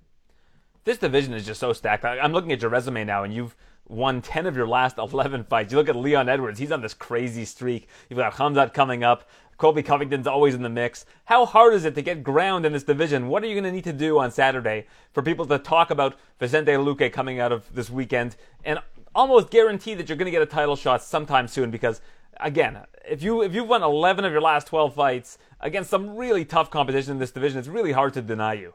This 0.84 0.98
division 0.98 1.34
is 1.34 1.46
just 1.46 1.62
so 1.62 1.72
stacked. 1.72 2.04
I'm 2.04 2.34
looking 2.34 2.52
at 2.52 2.62
your 2.62 2.70
resume 2.70 3.06
now, 3.06 3.24
and 3.24 3.34
you've 3.34 3.56
won 3.88 4.22
10 4.22 4.46
of 4.46 4.56
your 4.56 4.68
last 4.68 4.98
11 4.98 5.44
fights. 5.46 5.72
You 5.72 5.78
look 5.78 5.90
at 5.90 5.96
Leon 5.96 6.30
Edwards, 6.30 6.60
he's 6.60 6.72
on 6.72 6.82
this 6.82 6.94
crazy 6.94 7.46
streak. 7.46 7.88
You've 8.10 8.20
got 8.20 8.34
Khamzat 8.34 8.74
coming 8.74 9.04
up. 9.04 9.30
Colby 9.58 9.84
Covington's 9.84 10.28
always 10.28 10.56
in 10.56 10.64
the 10.64 10.70
mix. 10.70 11.06
How 11.26 11.46
hard 11.46 11.74
is 11.74 11.86
it 11.86 11.96
to 11.96 12.02
get 12.02 12.24
ground 12.24 12.66
in 12.66 12.74
this 12.74 12.84
division? 12.84 13.28
What 13.28 13.44
are 13.44 13.48
you 13.48 13.54
going 13.54 13.64
to 13.66 13.72
need 13.72 13.84
to 13.84 13.94
do 13.94 14.20
on 14.20 14.32
Saturday 14.32 14.88
for 15.14 15.22
people 15.22 15.46
to 15.46 15.60
talk 15.60 15.92
about 15.92 16.16
Vicente 16.40 16.72
Luque 16.74 17.14
coming 17.14 17.40
out 17.40 17.52
of 17.52 17.74
this 17.74 17.90
weekend 17.90 18.36
and 18.66 18.80
almost 19.14 19.52
guarantee 19.52 19.94
that 19.94 20.10
you're 20.10 20.18
going 20.18 20.26
to 20.26 20.32
get 20.32 20.42
a 20.42 20.48
title 20.48 20.76
shot 20.76 21.04
sometime 21.04 21.48
soon? 21.48 21.70
Because 21.70 22.02
again, 22.40 22.80
if 23.08 23.22
you 23.22 23.42
if 23.42 23.54
you've 23.54 23.70
won 23.70 23.84
11 23.84 24.26
of 24.26 24.32
your 24.32 24.42
last 24.42 24.68
12 24.68 24.96
fights 24.96 25.38
against 25.60 25.90
some 25.90 26.16
really 26.16 26.44
tough 26.46 26.70
competition 26.70 27.12
in 27.12 27.20
this 27.20 27.32
division, 27.32 27.60
it's 27.60 27.68
really 27.68 27.92
hard 27.92 28.14
to 28.16 28.22
deny 28.22 28.54
you 28.54 28.74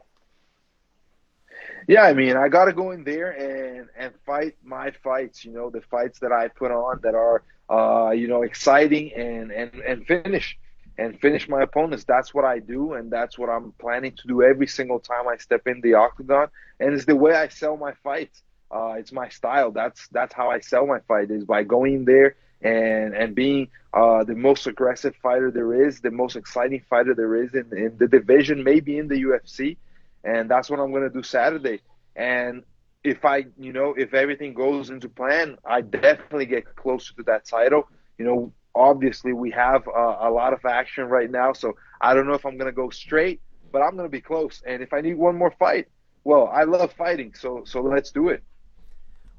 yeah, 1.89 2.03
I 2.03 2.13
mean, 2.13 2.37
I 2.37 2.49
got 2.49 2.65
to 2.65 2.73
go 2.73 2.91
in 2.91 3.03
there 3.03 3.31
and 3.31 3.89
and 3.97 4.13
fight 4.23 4.55
my 4.63 4.91
fights. 5.03 5.43
You 5.43 5.51
know, 5.51 5.71
the 5.71 5.81
fights 5.81 6.19
that 6.19 6.31
I 6.31 6.47
put 6.47 6.69
on 6.71 6.99
that 7.01 7.15
are 7.15 7.41
uh, 7.67 8.11
you 8.11 8.27
know 8.27 8.43
exciting 8.43 9.11
and 9.15 9.51
and 9.51 9.73
and 9.73 10.05
finish 10.05 10.55
and 10.99 11.19
finish 11.19 11.49
my 11.49 11.63
opponents. 11.63 12.03
That's 12.03 12.31
what 12.31 12.45
I 12.45 12.59
do, 12.59 12.93
and 12.93 13.11
that's 13.11 13.39
what 13.39 13.49
I'm 13.49 13.71
planning 13.79 14.11
to 14.17 14.27
do 14.27 14.43
every 14.43 14.67
single 14.67 14.99
time 14.99 15.27
I 15.27 15.37
step 15.37 15.65
in 15.65 15.81
the 15.81 15.95
octagon. 15.95 16.49
And 16.79 16.93
it's 16.93 17.05
the 17.05 17.15
way 17.15 17.33
I 17.33 17.47
sell 17.47 17.75
my 17.75 17.93
fights. 18.03 18.43
Uh, 18.69 18.93
it's 18.99 19.11
my 19.11 19.29
style. 19.29 19.71
That's 19.71 20.07
that's 20.09 20.35
how 20.35 20.51
I 20.51 20.59
sell 20.59 20.85
my 20.85 20.99
fight 21.07 21.31
is 21.31 21.43
by 21.43 21.63
going 21.63 22.05
there 22.05 22.35
and 22.61 23.15
and 23.15 23.33
being 23.33 23.67
uh, 23.95 24.23
the 24.25 24.35
most 24.35 24.67
aggressive 24.67 25.15
fighter 25.23 25.49
there 25.49 25.87
is, 25.87 26.01
the 26.01 26.11
most 26.11 26.35
exciting 26.35 26.83
fighter 26.87 27.15
there 27.15 27.35
is 27.43 27.55
in, 27.55 27.75
in 27.75 27.97
the 27.97 28.07
division, 28.07 28.63
maybe 28.63 28.99
in 28.99 29.07
the 29.07 29.23
UFC 29.23 29.77
and 30.23 30.49
that's 30.49 30.69
what 30.69 30.79
I'm 30.79 30.91
going 30.91 31.03
to 31.03 31.09
do 31.09 31.23
Saturday. 31.23 31.81
And 32.15 32.63
if 33.03 33.23
I, 33.23 33.45
you 33.57 33.73
know, 33.73 33.93
if 33.97 34.13
everything 34.13 34.53
goes 34.53 34.89
into 34.89 35.09
plan, 35.09 35.57
I 35.65 35.81
definitely 35.81 36.45
get 36.45 36.75
closer 36.75 37.13
to 37.15 37.23
that 37.23 37.45
title. 37.45 37.87
You 38.17 38.25
know, 38.25 38.53
obviously 38.75 39.33
we 39.33 39.51
have 39.51 39.87
uh, 39.87 40.17
a 40.19 40.29
lot 40.29 40.53
of 40.53 40.65
action 40.65 41.05
right 41.05 41.29
now, 41.29 41.53
so 41.53 41.73
I 42.01 42.13
don't 42.13 42.27
know 42.27 42.33
if 42.33 42.45
I'm 42.45 42.57
going 42.57 42.71
to 42.71 42.75
go 42.75 42.89
straight, 42.89 43.41
but 43.71 43.81
I'm 43.81 43.91
going 43.91 44.05
to 44.05 44.11
be 44.11 44.21
close. 44.21 44.61
And 44.65 44.83
if 44.83 44.93
I 44.93 45.01
need 45.01 45.17
one 45.17 45.37
more 45.37 45.51
fight, 45.51 45.87
well, 46.23 46.49
I 46.53 46.63
love 46.63 46.91
fighting, 46.93 47.33
so 47.33 47.63
so 47.65 47.81
let's 47.81 48.11
do 48.11 48.29
it. 48.29 48.43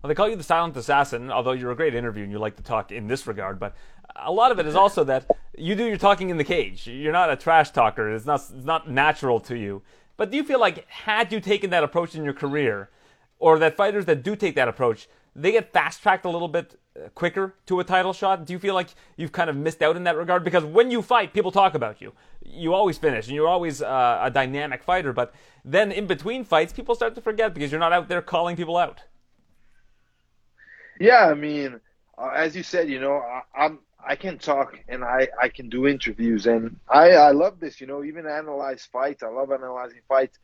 Well, 0.03 0.09
they 0.09 0.15
call 0.15 0.31
you 0.31 0.37
the 0.37 0.43
silent 0.43 0.77
assassin, 0.79 1.31
although 1.31 1.53
you're 1.53 1.73
a 1.73 1.77
great 1.77 1.95
interview 1.95 2.23
and 2.23 2.33
you 2.33 2.39
like 2.39 2.57
to 2.57 2.63
talk 2.63 2.91
in 2.91 3.07
this 3.07 3.27
regard. 3.27 3.61
But 3.61 3.75
a 4.17 4.33
lot 4.33 4.51
of 4.51 4.59
it 4.59 4.67
is 4.67 4.75
also 4.75 5.05
that 5.05 5.27
you 5.59 5.75
do 5.75 5.85
your 5.85 5.99
talking 5.99 6.31
in 6.31 6.39
the 6.39 6.45
cage. 6.45 6.87
You're 6.87 7.13
not 7.13 7.31
a 7.31 7.37
trash 7.37 7.71
talker. 7.71 8.11
It's 8.15 8.25
not 8.25 8.41
it's 8.41 8.65
not 8.65 8.91
natural 8.91 9.41
to 9.41 9.57
you. 9.57 9.83
But 10.21 10.31
do 10.31 10.37
you 10.37 10.45
feel 10.45 10.61
like 10.61 10.87
had 10.87 11.33
you 11.33 11.41
taken 11.41 11.71
that 11.71 11.83
approach 11.83 12.15
in 12.15 12.25
your 12.25 12.35
career, 12.35 12.91
or 13.39 13.59
that 13.59 13.75
fighters 13.75 14.05
that 14.05 14.23
do 14.23 14.37
take 14.37 14.55
that 14.55 14.69
approach, 14.69 15.09
they 15.35 15.51
get 15.51 15.73
fast 15.73 16.03
tracked 16.03 16.27
a 16.27 16.29
little 16.29 16.47
bit 16.47 16.79
uh, 16.95 17.09
quicker 17.15 17.55
to 17.65 17.81
a 17.81 17.85
title 17.85 18.13
shot? 18.13 18.45
Do 18.45 18.53
you 18.53 18.59
feel 18.59 18.75
like 18.75 18.91
you've 19.17 19.33
kind 19.33 19.49
of 19.49 19.57
missed 19.57 19.81
out 19.81 19.97
in 19.97 20.05
that 20.05 20.19
regard? 20.19 20.45
Because 20.45 20.63
when 20.63 20.91
you 20.91 21.01
fight, 21.01 21.33
people 21.33 21.51
talk 21.51 21.73
about 21.73 22.03
you. 22.03 22.13
You 22.45 22.75
always 22.75 22.99
finish, 22.99 23.29
and 23.29 23.35
you're 23.35 23.49
always 23.49 23.81
uh, 23.81 24.21
a 24.23 24.31
dynamic 24.31 24.83
fighter. 24.83 25.15
But 25.15 25.33
then 25.65 25.91
in 25.91 26.07
between 26.07 26.45
fights, 26.45 26.75
people 26.75 26.95
start 26.95 27.15
to 27.15 27.23
forget 27.23 27.55
because 27.55 27.73
you're 27.73 27.81
not 27.81 27.95
out 27.95 28.09
there 28.11 28.21
calling 28.21 28.57
people 28.57 28.77
out. 28.77 29.01
Yeah, 31.01 31.29
I 31.29 31.33
mean, 31.33 31.81
uh, 32.19 32.29
as 32.37 32.55
you 32.55 32.63
said, 32.63 32.91
you 32.91 33.01
know, 33.01 33.15
I, 33.15 33.41
I'm 33.57 33.79
I 34.07 34.17
can 34.17 34.39
talk 34.39 34.79
and 34.89 35.05
I 35.05 35.29
I 35.41 35.49
can 35.49 35.69
do 35.69 35.87
interviews 35.87 36.47
and 36.47 36.77
I 36.89 37.11
I 37.13 37.31
love 37.33 37.61
this. 37.61 37.81
You 37.81 37.87
know, 37.87 38.05
even 38.05 38.27
analyze 38.27 38.89
fights. 38.93 39.23
I 39.23 39.29
love 39.29 39.51
analyzing 39.53 40.01
fights, 40.09 40.39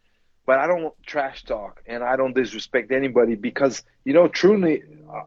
but 0.47 0.59
I 0.59 0.67
don't 0.67 0.93
trash 1.07 1.45
talk 1.45 1.83
and 1.87 2.03
I 2.03 2.17
don't 2.17 2.35
disrespect 2.35 2.93
anybody 2.93 3.35
because 3.35 3.83
you 4.05 4.13
know, 4.15 4.29
truly, 4.29 4.83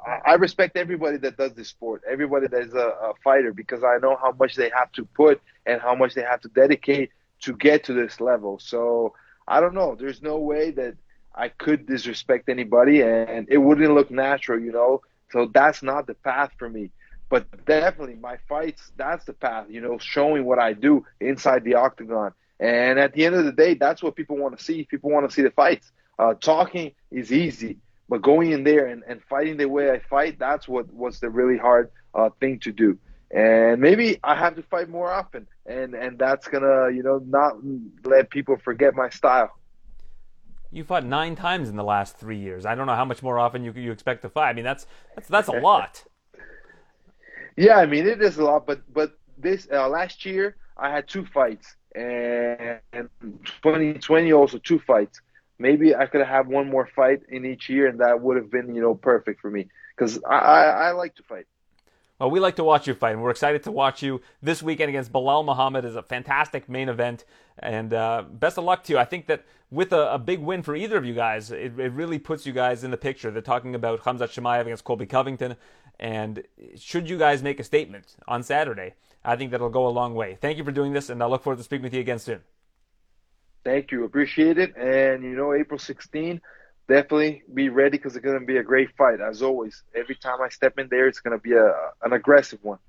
I, 0.06 0.32
I 0.32 0.34
respect 0.36 0.78
everybody 0.78 1.18
that 1.18 1.38
does 1.38 1.54
this 1.54 1.70
sport, 1.70 2.04
everybody 2.10 2.48
that 2.48 2.62
is 2.62 2.74
a, 2.74 2.78
a 3.10 3.14
fighter 3.24 3.54
because 3.54 3.84
I 3.84 3.98
know 4.02 4.18
how 4.22 4.32
much 4.40 4.56
they 4.56 4.70
have 4.78 4.92
to 4.94 5.06
put 5.06 5.42
and 5.66 5.82
how 5.82 5.96
much 5.96 6.14
they 6.14 6.24
have 6.24 6.42
to 6.42 6.50
dedicate 6.50 7.12
to 7.42 7.54
get 7.56 7.84
to 7.86 7.94
this 7.94 8.20
level. 8.20 8.60
So 8.60 9.14
I 9.48 9.60
don't 9.60 9.74
know. 9.76 9.96
There's 10.00 10.22
no 10.22 10.38
way 10.40 10.72
that 10.72 10.96
I 11.36 11.50
could 11.50 11.86
disrespect 11.88 12.50
anybody 12.50 13.02
and 13.02 13.48
it 13.50 13.58
wouldn't 13.58 13.94
look 13.94 14.12
natural, 14.12 14.60
you 14.60 14.72
know. 14.72 15.02
So 15.32 15.50
that's 15.54 15.82
not 15.84 16.08
the 16.08 16.16
path 16.16 16.52
for 16.58 16.70
me. 16.70 16.92
But 17.30 17.66
definitely, 17.66 18.16
my 18.16 18.38
fights, 18.50 18.92
that's 18.98 19.26
the 19.26 19.34
path, 19.34 19.68
you 19.70 19.82
know, 19.82 19.98
showing 20.00 20.46
what 20.46 20.60
I 20.60 20.74
do 20.74 21.06
inside 21.20 21.64
the 21.64 21.76
octagon. 21.76 22.34
And 22.60 23.00
at 23.00 23.14
the 23.14 23.26
end 23.26 23.36
of 23.36 23.46
the 23.46 23.52
day, 23.52 23.76
that's 23.76 24.04
what 24.04 24.16
people 24.16 24.36
want 24.36 24.58
to 24.58 24.64
see. 24.64 24.84
People 24.84 25.12
want 25.12 25.30
to 25.30 25.34
see 25.34 25.44
the 25.44 25.52
fights. 25.52 25.92
Uh, 26.18 26.34
talking 26.34 26.92
is 27.12 27.32
easy, 27.32 27.78
but 28.10 28.22
going 28.22 28.52
in 28.52 28.64
there 28.64 28.88
and, 28.88 29.04
and 29.08 29.22
fighting 29.30 29.56
the 29.58 29.68
way 29.68 29.92
I 29.92 30.00
fight, 30.00 30.38
that's 30.38 30.68
what 30.68 30.92
was 30.94 31.20
the 31.20 31.30
really 31.30 31.58
hard 31.58 31.92
uh, 32.14 32.30
thing 32.40 32.60
to 32.62 32.72
do. 32.72 32.98
And 33.32 33.80
maybe 33.80 34.20
I 34.24 34.36
have 34.36 34.56
to 34.56 34.64
fight 34.64 34.90
more 34.90 35.12
often, 35.12 35.48
and 35.68 35.94
and 35.94 36.18
that's 36.18 36.48
gonna, 36.48 36.90
you 36.92 37.04
know, 37.04 37.22
not 37.24 37.58
let 38.04 38.32
people 38.32 38.58
forget 38.58 38.96
my 38.96 39.10
style. 39.10 39.52
You 40.72 40.84
fought 40.84 41.06
nine 41.06 41.36
times 41.36 41.70
in 41.70 41.76
the 41.76 41.84
last 41.84 42.18
three 42.18 42.40
years. 42.40 42.66
I 42.66 42.74
don't 42.74 42.88
know 42.88 42.96
how 42.96 43.06
much 43.06 43.22
more 43.22 43.38
often 43.38 43.64
you 43.64 43.72
you 43.74 43.92
expect 43.92 44.24
to 44.24 44.30
fight. 44.30 44.50
I 44.50 44.54
mean, 44.54 44.66
that's 44.66 44.88
that's 45.16 45.28
that's 45.28 45.48
a 45.48 45.60
lot. 45.60 46.04
Yeah, 47.60 47.78
I 47.78 47.86
mean 47.86 48.08
it 48.08 48.22
is 48.22 48.38
a 48.38 48.44
lot, 48.44 48.66
but 48.66 48.82
but 48.92 49.18
this 49.38 49.68
uh, 49.72 49.90
last 49.90 50.26
year 50.26 50.56
I 50.78 50.90
had 50.90 51.08
two 51.08 51.26
fights, 51.26 51.76
and, 51.94 52.80
and 52.94 53.10
2020 53.22 54.32
also 54.32 54.58
two 54.60 54.80
fights. 54.80 55.22
Maybe 55.60 55.94
I 55.94 56.06
could 56.06 56.22
have 56.22 56.30
had 56.30 56.48
one 56.48 56.70
more 56.70 56.88
fight 56.96 57.22
in 57.28 57.46
each 57.46 57.68
year, 57.68 57.88
and 57.88 58.00
that 58.00 58.22
would 58.22 58.38
have 58.38 58.50
been 58.50 58.74
you 58.74 58.82
know 58.82 58.96
perfect 58.96 59.42
for 59.42 59.52
me 59.52 59.68
because 59.96 60.24
I, 60.24 60.38
I 60.38 60.64
I 60.64 60.92
like 60.92 61.16
to 61.16 61.24
fight. 61.24 61.48
Well, 62.18 62.32
we 62.32 62.40
like 62.40 62.58
to 62.58 62.66
watch 62.66 62.88
you 62.88 62.94
fight, 62.94 63.14
and 63.14 63.22
we're 63.22 63.30
excited 63.32 63.64
to 63.64 63.72
watch 63.72 64.04
you 64.04 64.22
this 64.42 64.62
weekend 64.62 64.90
against 64.90 65.12
Belal 65.12 65.44
Muhammad. 65.46 65.86
is 65.86 65.96
a 65.96 66.04
fantastic 66.04 66.68
main 66.68 66.90
event, 66.90 67.24
and 67.58 67.94
uh, 67.94 68.24
best 68.30 68.58
of 68.58 68.66
luck 68.66 68.84
to 68.86 68.94
you. 68.94 69.00
I 69.00 69.06
think 69.06 69.28
that 69.28 69.46
with 69.72 69.94
a, 69.94 70.14
a 70.14 70.20
big 70.20 70.40
win 70.40 70.62
for 70.62 70.76
either 70.76 70.98
of 70.98 71.06
you 71.06 71.14
guys, 71.14 71.52
it, 71.52 71.80
it, 71.80 71.94
really 71.94 72.20
puts 72.20 72.46
you 72.46 72.52
guys 72.52 72.84
in 72.84 72.92
the 72.92 72.98
picture. 72.98 73.32
They're 73.32 73.42
talking 73.42 73.76
about 73.76 74.02
Khamzat 74.02 74.34
Chimaev 74.34 74.62
against 74.62 74.84
Colby 74.84 75.06
Covington, 75.06 75.56
and 76.00 76.44
should 76.78 77.10
you 77.10 77.18
guys 77.18 77.44
make 77.44 77.60
a 77.60 77.64
statement 77.64 78.16
on 78.28 78.44
Saturday, 78.44 78.94
I 79.24 79.36
think 79.36 79.52
that'll 79.52 79.70
go 79.70 79.88
a 79.88 79.90
long 79.90 80.16
way. 80.16 80.38
Thank 80.40 80.58
you 80.58 80.64
for 80.64 80.72
doing 80.72 80.94
this, 80.94 81.10
and 81.10 81.22
I 81.22 81.26
look 81.26 81.44
forward 81.44 81.58
to 81.58 81.64
speaking 81.64 81.84
with 81.84 81.94
you 81.94 82.00
again 82.00 82.20
soon. 82.20 82.42
Thank 83.64 83.92
you, 83.92 84.06
appreciate 84.06 84.58
it, 84.58 84.76
and 84.78 85.24
you 85.24 85.36
know 85.36 85.54
April 85.54 85.78
16 85.78 86.42
definitely 86.90 87.44
be 87.54 87.70
ready 87.70 87.98
because 87.98 88.16
it's 88.16 88.26
going 88.26 88.40
to 88.40 88.46
be 88.46 88.58
a 88.58 88.64
great 88.64 88.90
fight 88.98 89.22
as 89.22 89.42
always. 89.42 89.84
Every 89.96 90.16
time 90.16 90.42
I 90.42 90.50
step 90.50 90.78
in 90.80 90.88
there, 90.90 91.08
it's 91.08 91.20
going 91.20 91.38
to 91.38 91.42
be 91.42 91.54
a, 91.54 91.72
an 92.04 92.14
aggressive 92.14 92.60
one. 92.64 92.80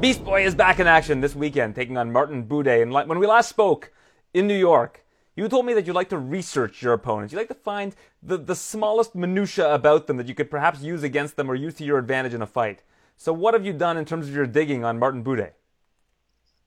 Beast 0.00 0.24
Boy 0.24 0.44
is 0.44 0.56
back 0.56 0.80
in 0.80 0.88
action 0.88 1.20
this 1.20 1.36
weekend, 1.36 1.76
taking 1.76 1.96
on 1.96 2.12
Martin 2.12 2.44
Buday. 2.44 2.82
And 2.82 2.92
when 2.92 3.20
we 3.20 3.26
last 3.26 3.48
spoke 3.48 3.92
in 4.34 4.48
New 4.48 4.56
York, 4.56 5.01
you 5.34 5.48
told 5.48 5.64
me 5.64 5.74
that 5.74 5.86
you 5.86 5.92
like 5.92 6.10
to 6.10 6.18
research 6.18 6.82
your 6.82 6.92
opponents. 6.92 7.32
You 7.32 7.38
like 7.38 7.48
to 7.48 7.54
find 7.54 7.94
the, 8.22 8.36
the 8.36 8.54
smallest 8.54 9.14
minutia 9.14 9.72
about 9.72 10.06
them 10.06 10.18
that 10.18 10.28
you 10.28 10.34
could 10.34 10.50
perhaps 10.50 10.82
use 10.82 11.02
against 11.02 11.36
them 11.36 11.50
or 11.50 11.54
use 11.54 11.74
to 11.74 11.84
your 11.84 11.98
advantage 11.98 12.34
in 12.34 12.42
a 12.42 12.46
fight. 12.46 12.82
So, 13.16 13.32
what 13.32 13.54
have 13.54 13.64
you 13.64 13.72
done 13.72 13.96
in 13.96 14.04
terms 14.04 14.28
of 14.28 14.34
your 14.34 14.46
digging 14.46 14.84
on 14.84 14.98
Martin 14.98 15.24
Buday? 15.24 15.52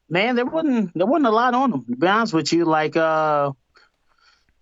Man, 0.09 0.35
there 0.35 0.45
wasn't 0.45 0.91
there 0.95 1.07
wasn't 1.07 1.27
a 1.27 1.31
lot 1.31 1.53
on 1.53 1.73
him. 1.73 1.85
To 1.85 1.95
be 1.95 2.07
honest 2.07 2.33
with 2.33 2.53
you, 2.53 2.65
like 2.65 2.95
uh, 2.95 3.51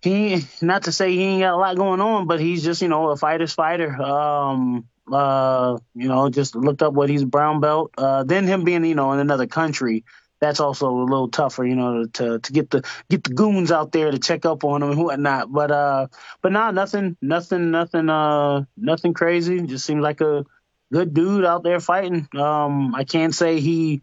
he 0.00 0.44
not 0.60 0.84
to 0.84 0.92
say 0.92 1.12
he 1.12 1.22
ain't 1.22 1.42
got 1.42 1.54
a 1.54 1.56
lot 1.56 1.76
going 1.76 2.00
on, 2.00 2.26
but 2.26 2.40
he's 2.40 2.64
just 2.64 2.82
you 2.82 2.88
know 2.88 3.10
a 3.10 3.16
fighter's 3.16 3.52
fighter. 3.52 4.00
Um, 4.00 4.88
uh, 5.12 5.76
you 5.94 6.08
know, 6.08 6.30
just 6.30 6.56
looked 6.56 6.82
up 6.82 6.94
what 6.94 7.10
he's 7.10 7.24
brown 7.24 7.60
belt. 7.60 7.92
Uh, 7.98 8.24
then 8.24 8.46
him 8.46 8.64
being 8.64 8.84
you 8.84 8.94
know 8.94 9.12
in 9.12 9.20
another 9.20 9.46
country, 9.46 10.04
that's 10.44 10.60
also 10.60 10.90
a 10.90 11.04
little 11.04 11.28
tougher, 11.28 11.64
you 11.64 11.74
know, 11.74 12.04
to 12.04 12.38
to 12.38 12.52
get 12.52 12.70
the 12.70 12.84
get 13.08 13.24
the 13.24 13.30
goons 13.30 13.72
out 13.72 13.92
there 13.92 14.10
to 14.10 14.18
check 14.18 14.44
up 14.44 14.62
on 14.62 14.82
him 14.82 14.90
and 14.90 15.02
whatnot. 15.02 15.50
But 15.50 15.70
uh, 15.70 16.06
but 16.42 16.52
nah, 16.52 16.70
nothing, 16.70 17.16
nothing, 17.22 17.70
nothing, 17.70 18.10
uh, 18.10 18.64
nothing 18.76 19.14
crazy. 19.14 19.62
Just 19.62 19.86
seems 19.86 20.02
like 20.02 20.20
a 20.20 20.44
good 20.92 21.14
dude 21.14 21.46
out 21.46 21.62
there 21.62 21.80
fighting. 21.80 22.28
Um, 22.36 22.94
I 22.94 23.04
can't 23.04 23.34
say 23.34 23.60
he 23.60 24.02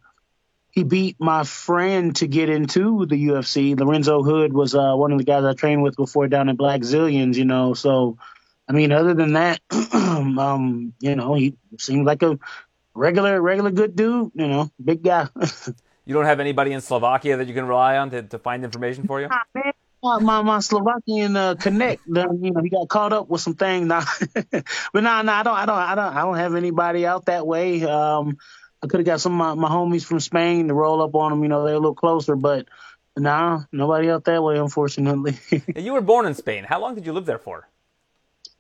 he 0.72 0.84
beat 0.84 1.18
my 1.20 1.44
friend 1.44 2.16
to 2.16 2.28
get 2.28 2.50
into 2.50 3.06
the 3.06 3.28
UFC. 3.28 3.80
Lorenzo 3.80 4.24
Hood 4.24 4.52
was 4.52 4.74
uh, 4.74 4.96
one 4.96 5.12
of 5.12 5.20
the 5.20 5.26
guys 5.26 5.44
I 5.44 5.54
trained 5.54 5.84
with 5.84 5.96
before 5.96 6.28
down 6.28 6.50
in 6.50 6.58
Blackzilians, 6.58 7.36
you 7.36 7.46
know. 7.46 7.76
So, 7.76 8.18
I 8.68 8.72
mean, 8.72 8.92
other 8.92 9.14
than 9.14 9.34
that, 9.34 9.60
um, 9.94 10.94
you 11.02 11.16
know, 11.16 11.36
he 11.36 11.56
seemed 11.78 12.08
like 12.08 12.24
a 12.24 12.40
regular, 12.96 13.40
regular 13.40 13.70
good 13.70 13.96
dude, 13.96 14.32
you 14.34 14.48
know, 14.48 14.72
big 14.84 15.04
guy. 15.04 15.28
you 16.06 16.14
don't 16.14 16.26
have 16.26 16.40
anybody 16.40 16.72
in 16.74 16.82
Slovakia 16.82 17.38
that 17.38 17.48
you 17.48 17.54
can 17.54 17.68
rely 17.68 17.98
on 17.98 18.10
to, 18.12 18.24
to 18.24 18.40
find 18.40 18.64
information 18.64 19.06
for 19.06 19.22
you? 19.22 19.30
my 20.04 20.20
my, 20.20 20.42
my 20.42 20.60
Slovakian 20.60 21.36
uh, 21.38 21.56
connect, 21.56 22.02
you 22.08 22.14
know, 22.14 22.62
he 22.62 22.70
got 22.70 22.90
caught 22.90 23.14
up 23.14 23.30
with 23.30 23.42
some 23.42 23.54
things. 23.54 23.88
Now, 23.88 24.04
but 24.52 25.04
nah, 25.04 25.22
nah, 25.22 25.40
I 25.40 25.44
don't, 25.44 25.58
I 25.58 25.66
don't, 25.66 25.78
I 25.78 25.96
don't, 25.96 26.16
I 26.18 26.22
don't 26.22 26.38
have 26.38 26.56
anybody 26.56 27.06
out 27.06 27.26
that 27.26 27.46
way. 27.46 27.84
Um, 27.84 28.38
I 28.84 28.88
could 28.88 29.02
have 29.02 29.06
got 29.06 29.22
some 29.22 29.40
of 29.40 29.58
my, 29.58 29.70
my 29.70 29.74
homies 29.74 30.04
from 30.04 30.20
Spain 30.20 30.68
to 30.70 30.74
roll 30.74 31.02
up 31.02 31.14
on 31.14 31.32
them. 31.32 31.44
You 31.44 31.50
know, 31.50 31.64
they're 31.64 31.76
a 31.76 31.80
little 31.80 31.94
closer, 31.94 32.36
but 32.36 32.68
nah, 33.16 33.62
nobody 33.72 34.10
out 34.10 34.26
that 34.26 34.42
way, 34.42 34.58
unfortunately. 34.58 35.38
you 35.76 35.94
were 35.94 36.02
born 36.02 36.26
in 36.26 36.34
Spain. 36.34 36.64
How 36.64 36.80
long 36.80 36.96
did 36.96 37.06
you 37.06 37.14
live 37.14 37.26
there 37.26 37.40
for? 37.40 37.68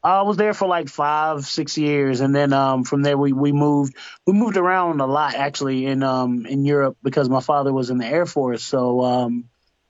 I 0.04 0.24
was 0.24 0.38
there 0.38 0.54
for 0.54 0.68
like 0.68 0.90
five, 0.90 1.46
six 1.46 1.78
years, 1.78 2.22
and 2.22 2.36
then 2.36 2.54
um, 2.54 2.84
from 2.84 3.04
there 3.04 3.18
we, 3.18 3.34
we 3.34 3.52
moved. 3.52 3.96
We 4.26 4.34
moved 4.34 4.58
around 4.58 5.00
a 5.00 5.06
lot 5.06 5.36
actually 5.36 5.86
in 5.86 6.02
um, 6.02 6.46
in 6.48 6.66
Europe 6.66 6.98
because 7.04 7.30
my 7.30 7.40
father 7.42 7.72
was 7.72 7.92
in 7.92 8.00
the 8.00 8.06
Air 8.06 8.26
Force. 8.26 8.64
So 8.64 9.02
um, 9.02 9.46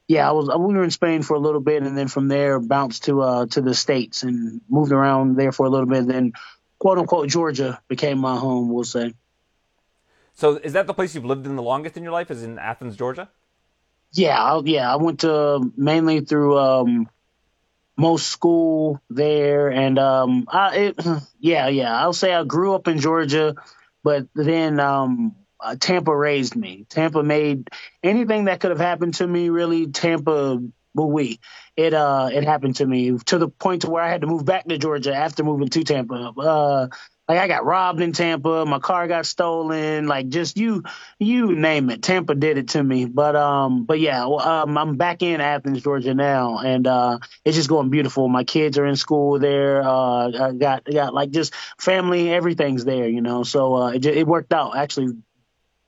yeah, 0.10 0.28
I 0.28 0.34
was 0.34 0.48
we 0.50 0.74
were 0.74 0.84
in 0.84 0.92
Spain 0.92 1.22
for 1.22 1.36
a 1.36 1.40
little 1.40 1.62
bit, 1.62 1.84
and 1.84 1.98
then 1.98 2.10
from 2.10 2.28
there 2.28 2.60
bounced 2.60 3.06
to 3.06 3.22
uh, 3.22 3.46
to 3.48 3.62
the 3.62 3.74
states 3.74 4.24
and 4.24 4.60
moved 4.68 4.92
around 4.92 5.38
there 5.38 5.54
for 5.54 5.66
a 5.66 5.70
little 5.70 5.86
bit. 5.88 6.06
Then 6.08 6.34
quote 6.78 6.98
unquote 6.98 7.30
Georgia 7.30 7.82
became 7.88 8.18
my 8.18 8.36
home. 8.36 8.70
We'll 8.70 8.84
say. 8.84 9.14
So 10.34 10.58
is 10.58 10.74
that 10.74 10.88
the 10.88 10.94
place 10.94 11.16
you've 11.16 11.26
lived 11.26 11.46
in 11.46 11.56
the 11.56 11.64
longest 11.64 11.96
in 11.96 12.04
your 12.04 12.12
life? 12.12 12.30
Is 12.30 12.44
in 12.44 12.60
Athens, 12.60 12.98
Georgia? 12.98 13.30
Yeah, 14.12 14.60
yeah. 14.66 14.92
I 14.92 14.98
went 14.98 15.22
to 15.22 15.72
mainly 15.78 16.20
through 16.20 16.60
um, 16.60 17.10
most 18.02 18.28
school 18.28 19.00
there, 19.10 19.70
and 19.72 20.00
um, 20.00 20.46
I, 20.50 20.76
it, 20.78 21.00
yeah, 21.40 21.68
yeah. 21.68 22.00
I'll 22.02 22.14
say 22.14 22.34
I 22.34 22.44
grew 22.44 22.74
up 22.74 22.88
in 22.88 23.00
Georgia, 23.00 23.56
but 24.04 24.28
then 24.36 24.80
um, 24.80 25.36
uh, 25.60 25.76
Tampa 25.80 26.16
raised 26.16 26.56
me. 26.56 26.86
Tampa 26.90 27.24
made 27.24 27.70
anything 28.04 28.46
that 28.46 28.60
could 28.60 28.72
have 28.72 28.80
happened 28.80 29.16
to 29.16 29.28
me. 29.28 29.50
Really, 29.50 29.88
Tampa, 29.88 30.60
but 30.96 31.08
we 31.08 31.40
it 31.78 31.94
uh 31.94 32.30
it 32.34 32.44
happened 32.44 32.78
to 32.78 32.86
me 32.86 33.18
to 33.28 33.38
the 33.38 33.48
point 33.48 33.84
to 33.84 33.90
where 33.92 34.04
I 34.04 34.10
had 34.10 34.22
to 34.22 34.28
move 34.28 34.46
back 34.46 34.68
to 34.68 34.78
Georgia 34.80 35.16
after 35.16 35.44
moving 35.44 35.70
to 35.70 35.84
Tampa. 35.84 36.34
Uh, 36.38 36.88
like 37.32 37.40
I 37.40 37.48
got 37.48 37.64
robbed 37.64 38.02
in 38.02 38.12
Tampa, 38.12 38.66
my 38.66 38.80
car 38.80 39.08
got 39.08 39.26
stolen, 39.26 40.06
like 40.06 40.28
just 40.28 40.58
you 40.58 40.84
you 41.18 41.56
name 41.56 41.90
it. 41.90 42.02
Tampa 42.02 42.36
did 42.36 42.58
it 42.58 42.70
to 42.70 42.84
me. 42.84 43.06
But 43.06 43.38
um 43.38 43.86
but 43.86 44.02
yeah, 44.02 44.26
um, 44.26 44.78
I'm 44.78 44.98
back 44.98 45.24
in 45.24 45.40
Athens, 45.40 45.82
Georgia 45.82 46.14
now 46.14 46.58
and 46.60 46.86
uh 46.86 47.20
it's 47.46 47.56
just 47.56 47.70
going 47.70 47.90
beautiful. 47.90 48.28
My 48.28 48.44
kids 48.44 48.78
are 48.78 48.86
in 48.86 48.98
school 48.98 49.40
there. 49.40 49.82
Uh 49.82 50.48
I 50.48 50.52
got 50.52 50.84
got 50.84 51.14
like 51.14 51.32
just 51.32 51.54
family, 51.80 52.30
everything's 52.34 52.84
there, 52.84 53.08
you 53.08 53.22
know. 53.22 53.44
So 53.44 53.76
uh 53.76 53.92
it 53.92 54.06
it 54.06 54.28
worked 54.28 54.52
out 54.52 54.76
actually 54.76 55.14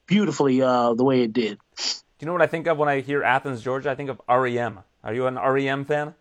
beautifully 0.07 0.61
uh 0.61 0.93
the 0.93 1.03
way 1.03 1.23
it 1.23 1.33
did. 1.33 1.57
Do 1.75 1.83
you 2.21 2.27
know 2.27 2.31
what 2.31 2.41
I 2.41 2.47
think 2.47 2.67
of 2.67 2.77
when 2.77 2.87
I 2.87 3.01
hear 3.01 3.21
Athens, 3.21 3.61
Georgia? 3.61 3.91
I 3.91 3.95
think 3.95 4.09
of 4.09 4.21
REM. 4.29 4.79
Are 5.03 5.13
you 5.13 5.27
an 5.27 5.35
REM 5.35 5.83
fan? 5.83 6.15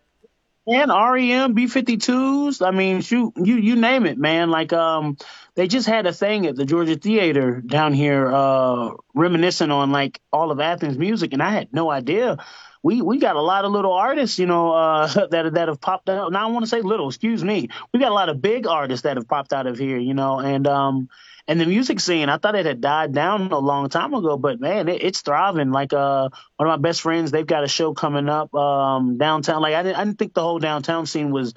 And 0.65 0.91
REM, 0.91 1.55
B52s. 1.55 2.65
I 2.65 2.71
mean, 2.71 3.01
shoot, 3.01 3.33
you 3.35 3.57
you 3.57 3.75
name 3.75 4.05
it, 4.05 4.17
man. 4.17 4.49
Like 4.49 4.71
um, 4.71 5.17
they 5.55 5.67
just 5.67 5.87
had 5.87 6.07
a 6.07 6.13
thing 6.13 6.45
at 6.47 6.55
the 6.55 6.63
Georgia 6.63 6.95
Theater 6.95 7.59
down 7.59 7.93
here, 7.93 8.31
uh, 8.33 8.91
reminiscing 9.13 9.71
on 9.71 9.91
like 9.91 10.21
all 10.31 10.51
of 10.51 10.61
Athens 10.61 10.97
music, 10.97 11.33
and 11.33 11.43
I 11.43 11.49
had 11.51 11.73
no 11.73 11.91
idea. 11.91 12.37
We 12.81 13.01
we 13.01 13.17
got 13.17 13.35
a 13.35 13.41
lot 13.41 13.65
of 13.65 13.73
little 13.73 13.91
artists, 13.91 14.39
you 14.39 14.45
know, 14.45 14.71
uh, 14.71 15.07
that 15.31 15.53
that 15.53 15.67
have 15.67 15.81
popped 15.81 16.07
out. 16.09 16.31
Now 16.31 16.47
I 16.47 16.51
want 16.51 16.63
to 16.63 16.69
say 16.69 16.81
little, 16.81 17.09
excuse 17.09 17.43
me. 17.43 17.67
We 17.91 17.99
got 17.99 18.11
a 18.11 18.15
lot 18.15 18.29
of 18.29 18.41
big 18.41 18.65
artists 18.65 19.03
that 19.03 19.17
have 19.17 19.27
popped 19.27 19.51
out 19.51 19.67
of 19.67 19.77
here, 19.77 19.97
you 19.97 20.13
know, 20.13 20.39
and 20.39 20.65
um, 20.65 21.09
and 21.47 21.59
the 21.59 21.65
music 21.65 21.99
scene, 21.99 22.29
I 22.29 22.37
thought 22.37 22.55
it 22.55 22.65
had 22.65 22.79
died 22.79 23.13
down 23.13 23.51
a 23.51 23.59
long 23.59 23.89
time 23.89 24.13
ago, 24.13 24.37
but 24.37 24.61
man, 24.61 24.87
it, 24.87 25.03
it's 25.03 25.21
thriving. 25.21 25.71
Like 25.71 25.91
uh, 25.91 26.29
one 26.55 26.69
of 26.69 26.79
my 26.79 26.81
best 26.81 27.01
friends, 27.01 27.31
they've 27.31 27.45
got 27.45 27.63
a 27.63 27.67
show 27.67 27.93
coming 27.93 28.29
up 28.29 28.53
um, 28.53 29.17
downtown. 29.17 29.61
Like 29.61 29.75
I 29.75 29.83
didn't, 29.83 29.97
I 29.97 30.05
didn't 30.05 30.19
think 30.19 30.33
the 30.33 30.41
whole 30.41 30.59
downtown 30.59 31.05
scene 31.05 31.31
was 31.31 31.53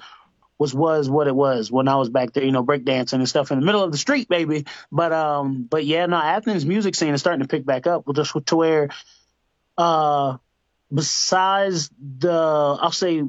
was 0.57 0.73
was 0.73 1.09
what 1.09 1.27
it 1.27 1.35
was 1.35 1.71
when 1.71 1.87
I 1.87 1.95
was 1.95 2.09
back 2.09 2.33
there, 2.33 2.43
you 2.43 2.51
know, 2.51 2.65
breakdancing 2.65 3.13
and 3.13 3.29
stuff 3.29 3.51
in 3.51 3.59
the 3.59 3.65
middle 3.65 3.83
of 3.83 3.91
the 3.91 3.97
street, 3.97 4.27
baby. 4.27 4.65
But 4.91 5.13
um, 5.13 5.63
but 5.69 5.85
yeah, 5.85 6.05
no, 6.05 6.17
Athens 6.17 6.65
music 6.65 6.95
scene 6.95 7.13
is 7.13 7.21
starting 7.21 7.41
to 7.43 7.47
pick 7.47 7.65
back 7.65 7.87
up, 7.87 8.03
just 8.13 8.35
to 8.47 8.55
where, 8.55 8.89
uh, 9.77 10.37
besides 10.93 11.89
the, 11.99 12.31
I'll 12.31 12.91
say, 12.91 13.23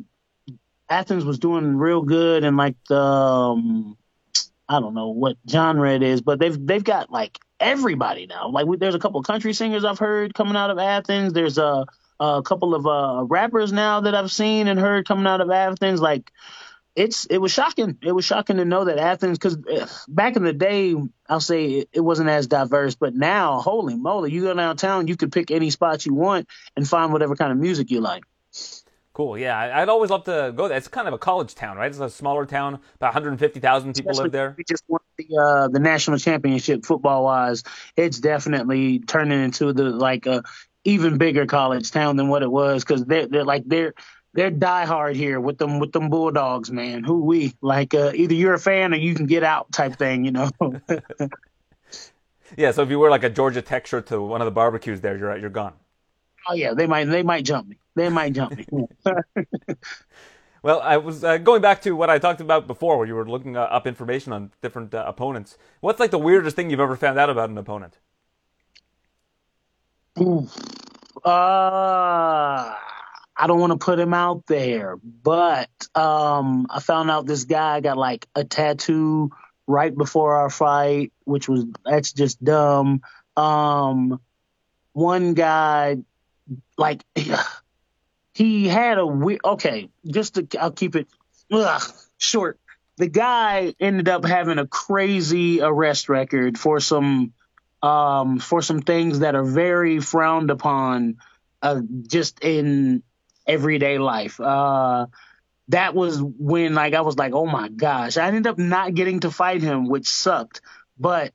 Athens 0.88 1.24
was 1.24 1.38
doing 1.38 1.76
real 1.76 2.02
good 2.02 2.44
and 2.44 2.56
like 2.56 2.76
the 2.88 3.00
um, 3.00 3.96
I 4.69 4.81
don't 4.81 4.95
know 4.95 5.09
what 5.09 5.37
genre 5.49 5.95
it 5.95 6.03
is, 6.03 6.21
but 6.21 6.39
they've 6.39 6.66
they've 6.66 6.85
got 6.85 7.11
like 7.11 7.39
everybody 7.59 8.27
now. 8.27 8.51
Like 8.51 8.66
we, 8.66 8.77
there's 8.77 8.95
a 8.95 8.99
couple 8.99 9.21
of 9.21 9.27
country 9.27 9.53
singers 9.53 9.85
I've 9.85 9.99
heard 9.99 10.35
coming 10.35 10.57
out 10.57 10.71
of 10.71 10.79
Athens. 10.79 11.33
There's 11.33 11.59
a 11.59 11.87
a 12.21 12.43
couple 12.43 12.75
of 12.75 12.87
uh, 12.87 13.25
rappers 13.25 13.73
now 13.73 14.01
that 14.01 14.14
I've 14.14 14.33
seen 14.33 14.66
and 14.69 14.79
heard 14.79 15.07
coming 15.07 15.27
out 15.27 15.41
of 15.41 15.51
Athens. 15.51 16.01
Like 16.01 16.33
it's 16.99 17.27
it 17.27 17.39
was 17.39 17.53
shocking. 17.53 17.97
It 18.03 18.12
was 18.12 18.25
shocking 18.25 18.57
to 18.57 18.64
know 18.64 18.85
that 18.85 18.99
Athens, 18.99 19.39
because 19.39 19.57
eh, 19.71 19.87
back 20.09 20.37
in 20.37 20.43
the 20.43 20.53
day, 20.53 20.95
I'll 21.29 21.41
say 21.41 21.87
it 21.93 22.01
wasn't 22.01 22.29
as 22.29 22.49
diverse, 22.49 22.97
but 22.97 23.14
now, 23.14 23.61
holy 23.61 23.95
moly, 23.95 24.33
you 24.33 24.43
go 24.43 24.55
downtown, 24.55 25.07
you 25.07 25.16
could 25.16 25.31
pick 25.31 25.51
any 25.51 25.71
spot 25.71 26.05
you 26.05 26.12
want 26.12 26.49
and 26.77 26.87
find 26.89 27.12
whatever 27.12 27.37
kind 27.37 27.53
of 27.53 27.59
music 27.59 27.91
you 27.91 28.01
like. 28.01 28.25
Cool. 29.19 29.37
Yeah, 29.37 29.59
I'd 29.59 29.89
always 29.89 30.11
love 30.11 30.23
to 30.27 30.53
go 30.55 30.69
there. 30.69 30.79
It's 30.79 30.87
kind 30.87 31.09
of 31.09 31.12
a 31.12 31.19
college 31.19 31.57
town, 31.57 31.77
right? 31.77 31.91
It's 31.91 31.99
a 31.99 32.09
smaller 32.09 32.47
town. 32.47 32.75
About 32.95 33.14
150,000 33.14 33.93
people 33.93 34.12
Especially 34.12 34.23
live 34.23 34.33
there. 34.33 34.55
We 34.57 34.62
just 34.62 34.85
won 34.87 35.01
the 35.16 35.37
uh, 35.37 35.66
the 35.66 35.81
national 35.81 36.19
championship 36.19 36.85
football 36.85 37.25
wise. 37.25 37.64
It's 37.97 38.21
definitely 38.21 39.01
turning 39.01 39.43
into 39.43 39.73
the 39.73 39.87
like 39.87 40.27
a 40.27 40.45
even 40.85 41.19
bigger 41.19 41.47
college 41.47 41.91
town 41.91 42.14
than 42.14 42.29
what 42.29 42.45
it 42.45 42.51
was 42.53 42.85
because 42.85 43.07
they're 43.07 43.27
they're 43.27 43.45
like 43.45 43.64
they're 43.66 43.93
they're 44.35 44.53
diehard 44.53 45.16
here 45.16 45.41
with 45.41 45.59
them 45.59 45.81
with 45.81 45.91
them 45.91 46.11
Bulldogs, 46.11 46.71
man. 46.71 47.03
Who 47.03 47.25
we 47.25 47.55
like? 47.61 47.95
Uh, 47.95 48.12
either 48.14 48.35
you're 48.35 48.55
a 48.55 48.59
fan 48.61 48.95
or 48.95 48.99
you 48.99 49.16
can 49.16 49.27
get 49.27 49.43
out 49.43 49.73
type 49.73 49.97
thing, 49.97 50.27
you 50.27 50.31
know. 50.31 50.49
Yeah, 52.57 52.71
so 52.71 52.83
if 52.83 52.89
you 52.89 52.99
wear 52.99 53.11
like 53.11 53.25
a 53.25 53.29
Georgia 53.29 53.61
Tech 53.61 53.87
shirt 53.87 54.07
to 54.07 54.23
one 54.23 54.41
of 54.41 54.47
the 54.47 54.51
barbecues 54.53 55.03
there, 55.03 55.19
you're 55.19 55.37
you're 55.37 55.51
gone. 55.51 55.75
oh 56.49 56.55
yeah, 56.55 56.73
they 56.73 56.87
might 56.87 57.05
they 57.05 57.23
might 57.23 57.45
jump 57.45 57.69
me. 57.69 57.77
They 57.99 58.09
might 58.09 58.32
jump 58.32 58.57
me. 58.57 58.66
Well, 60.61 60.80
I 60.80 60.96
was 60.96 61.22
uh, 61.22 61.38
going 61.38 61.62
back 61.62 61.82
to 61.82 61.92
what 61.92 62.11
I 62.11 62.18
talked 62.18 62.40
about 62.40 62.66
before, 62.66 62.99
where 62.99 63.07
you 63.07 63.14
were 63.14 63.28
looking 63.28 63.57
uh, 63.57 63.61
up 63.61 63.86
information 63.86 64.32
on 64.32 64.51
different 64.61 64.92
uh, 64.92 65.05
opponents. 65.07 65.57
What's 65.80 66.01
like 66.01 66.11
the 66.11 66.18
weirdest 66.18 66.57
thing 66.57 66.68
you've 66.68 66.80
ever 66.80 66.96
found 66.96 67.16
out 67.16 67.30
about 67.30 67.49
an 67.49 67.57
opponent? 67.57 67.96
Uh, 70.18 70.40
I 71.24 72.76
don't 73.46 73.61
want 73.61 73.70
to 73.70 73.78
put 73.78 74.01
him 74.01 74.12
out 74.12 74.46
there, 74.46 74.96
but 74.96 75.70
um, 75.94 76.66
I 76.70 76.80
found 76.80 77.09
out 77.09 77.26
this 77.26 77.44
guy 77.44 77.80
got 77.80 77.96
like 77.96 78.26
a 78.34 78.42
tattoo 78.42 79.30
right 79.68 79.96
before 79.96 80.38
our 80.38 80.51
fight, 80.51 81.12
which 81.22 81.49
was 81.49 81.66
that's 81.84 82.12
just 82.12 82.42
dumb. 82.42 83.03
Um, 83.36 84.20
one 84.92 85.34
guy, 85.34 85.99
like, 86.76 87.05
he 88.39 88.68
had 88.68 88.99
a 88.99 89.07
weird. 89.07 89.41
Okay, 89.45 89.91
just 90.07 90.34
to 90.34 90.47
I'll 90.61 90.70
keep 90.70 90.95
it 90.95 91.09
ugh, 91.51 91.82
short. 92.18 92.61
The 92.97 93.09
guy 93.09 93.74
ended 93.80 94.09
up 94.09 94.24
having 94.24 94.59
a 94.59 94.66
crazy 94.66 95.61
arrest 95.61 96.09
record 96.09 96.57
for 96.57 96.78
some 96.78 97.32
um, 97.82 98.39
for 98.39 98.62
some 98.62 98.80
things 98.80 99.20
that 99.20 99.34
are 99.34 99.43
very 99.43 99.99
frowned 99.99 100.53
upon 100.53 101.16
uh, 101.62 101.80
just 102.07 102.39
in 102.45 103.03
everyday 103.45 103.99
life. 103.99 104.39
Uh, 104.39 105.07
that 105.70 105.97
was 105.97 106.22
when 106.22 106.74
like 106.74 106.95
I 106.95 107.01
was 107.01 107.18
like, 107.18 107.34
oh 107.34 107.47
my 107.47 107.68
gosh, 107.68 108.18
I 108.18 108.28
ended 108.28 108.47
up 108.47 108.57
not 108.57 108.95
getting 108.95 109.18
to 109.20 109.32
fight 109.32 109.62
him, 109.62 109.89
which 109.89 110.07
sucked. 110.07 110.61
But 110.97 111.32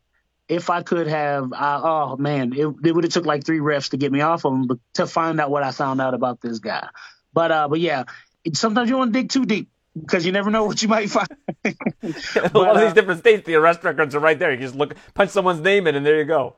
if 0.48 0.70
I 0.70 0.84
could 0.84 1.08
have, 1.08 1.54
I, 1.54 1.80
oh 1.84 2.18
man, 2.18 2.54
it, 2.54 2.68
it 2.84 2.92
would 2.94 3.04
have 3.04 3.14
took 3.14 3.26
like 3.26 3.46
three 3.46 3.60
refs 3.60 3.92
to 3.92 3.98
get 3.98 4.12
me 4.12 4.22
off 4.22 4.46
of 4.46 4.54
him 4.54 4.68
but 4.68 4.78
to 4.96 5.08
find 5.08 5.40
out 5.40 5.50
what 5.50 5.64
I 5.64 5.72
found 5.72 6.02
out 6.02 6.14
about 6.14 6.42
this 6.42 6.60
guy. 6.60 6.88
But 7.34 7.52
uh, 7.52 7.68
but 7.68 7.80
yeah, 7.80 8.04
it, 8.44 8.58
sometimes 8.58 8.90
you 8.90 8.98
want 8.98 9.14
to 9.14 9.20
dig 9.20 9.30
too 9.30 9.46
deep 9.46 9.70
because 10.00 10.26
you 10.26 10.32
never 10.32 10.52
know 10.52 10.66
what 10.66 10.82
you 10.82 10.88
might 10.88 11.10
find. 11.10 11.28
a 11.66 12.52
lot 12.54 12.72
of 12.72 12.78
uh, 12.78 12.86
these 12.86 12.94
different 12.94 13.22
states, 13.22 13.46
the 13.46 13.56
arrest 13.56 13.84
records 13.84 14.16
are 14.16 14.20
right 14.20 14.38
there. 14.38 14.52
You 14.52 14.60
just 14.60 14.76
look, 14.76 14.96
punch 15.14 15.32
someone's 15.32 15.62
name 15.62 15.88
in, 15.88 15.96
and 15.96 16.06
there 16.06 16.18
you 16.18 16.26
go. 16.26 16.56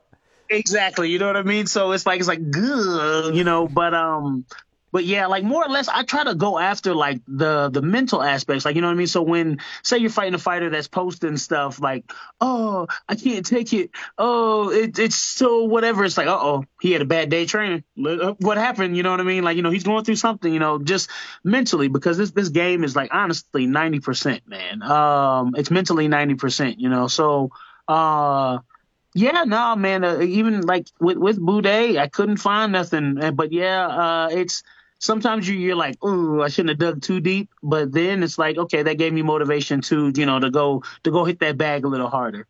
Exactly. 0.50 1.10
You 1.10 1.20
know 1.20 1.28
what 1.28 1.38
I 1.38 1.44
mean? 1.44 1.66
So 1.66 1.92
it's 1.92 2.06
like 2.06 2.20
it's 2.20 2.28
like 2.28 2.52
good, 2.52 3.36
you 3.36 3.44
know, 3.44 3.68
but 3.68 3.94
um 3.94 4.46
but 4.96 5.04
yeah, 5.04 5.26
like 5.26 5.44
more 5.44 5.62
or 5.62 5.68
less 5.68 5.90
I 5.90 6.04
try 6.04 6.24
to 6.24 6.36
go 6.36 6.58
after 6.58 6.96
like 6.96 7.20
the 7.28 7.70
the 7.70 7.82
mental 7.82 8.24
aspects. 8.24 8.64
Like 8.64 8.76
you 8.76 8.82
know 8.82 8.88
what 8.88 8.94
I 8.94 8.96
mean? 8.96 9.08
So 9.08 9.24
when 9.24 9.58
say 9.84 9.98
you're 9.98 10.10
fighting 10.10 10.36
a 10.36 10.38
fighter 10.38 10.70
that's 10.70 10.88
posting 10.88 11.36
stuff 11.36 11.82
like, 11.82 12.10
Oh, 12.40 12.88
I 13.10 13.16
can't 13.16 13.46
take 13.46 13.74
it. 13.74 13.92
Oh, 14.18 14.70
it, 14.72 14.98
it's 14.98 15.18
so 15.18 15.66
whatever. 15.66 16.06
It's 16.06 16.18
like, 16.18 16.28
uh 16.28 16.40
oh, 16.40 16.64
he 16.80 16.94
had 16.94 17.02
a 17.02 17.06
bad 17.06 17.30
day 17.30 17.46
training. 17.46 17.84
What 17.98 18.58
happened? 18.58 18.96
You 18.96 19.04
know 19.04 19.12
what 19.12 19.20
I 19.20 19.24
mean? 19.24 19.44
Like, 19.44 19.58
you 19.58 19.64
know, 19.64 19.70
he's 19.70 19.84
going 19.84 20.06
through 20.06 20.16
something, 20.16 20.54
you 20.54 20.62
know, 20.62 20.80
just 20.80 21.10
mentally 21.44 21.90
because 21.90 22.18
this 22.18 22.32
this 22.32 22.48
game 22.48 22.86
is 22.86 22.96
like 22.96 23.14
honestly 23.14 23.68
ninety 23.68 24.00
percent, 24.00 24.48
man. 24.48 24.82
Um 24.82 25.56
it's 25.58 25.72
mentally 25.72 26.08
ninety 26.08 26.36
percent, 26.36 26.80
you 26.80 26.88
know. 26.88 27.08
So 27.10 27.50
uh 27.90 28.60
yeah, 29.16 29.46
no, 29.46 29.76
man. 29.78 30.04
Uh, 30.04 30.20
even 30.22 30.62
like 30.62 30.88
with 31.00 31.18
with 31.18 31.40
Buday, 31.40 31.98
I 31.98 32.08
couldn't 32.08 32.38
find 32.38 32.74
nothing. 32.74 33.18
Uh, 33.24 33.32
But 33.32 33.54
yeah, 33.54 33.88
uh, 33.88 34.30
it's 34.30 34.62
sometimes 35.00 35.48
you 35.48 35.56
you're 35.56 35.76
like, 35.76 36.04
ooh, 36.04 36.42
I 36.42 36.50
shouldn't 36.50 36.70
have 36.70 36.80
dug 36.80 37.02
too 37.02 37.20
deep. 37.20 37.50
But 37.62 37.92
then 37.92 38.24
it's 38.24 38.38
like, 38.38 38.58
okay, 38.58 38.84
that 38.84 38.98
gave 38.98 39.14
me 39.14 39.22
motivation 39.22 39.82
to 39.82 40.12
you 40.16 40.26
know 40.26 40.40
to 40.40 40.50
go 40.50 40.84
to 41.04 41.12
go 41.12 41.26
hit 41.26 41.40
that 41.40 41.58
bag 41.58 41.86
a 41.86 41.88
little 41.88 42.10
harder. 42.10 42.48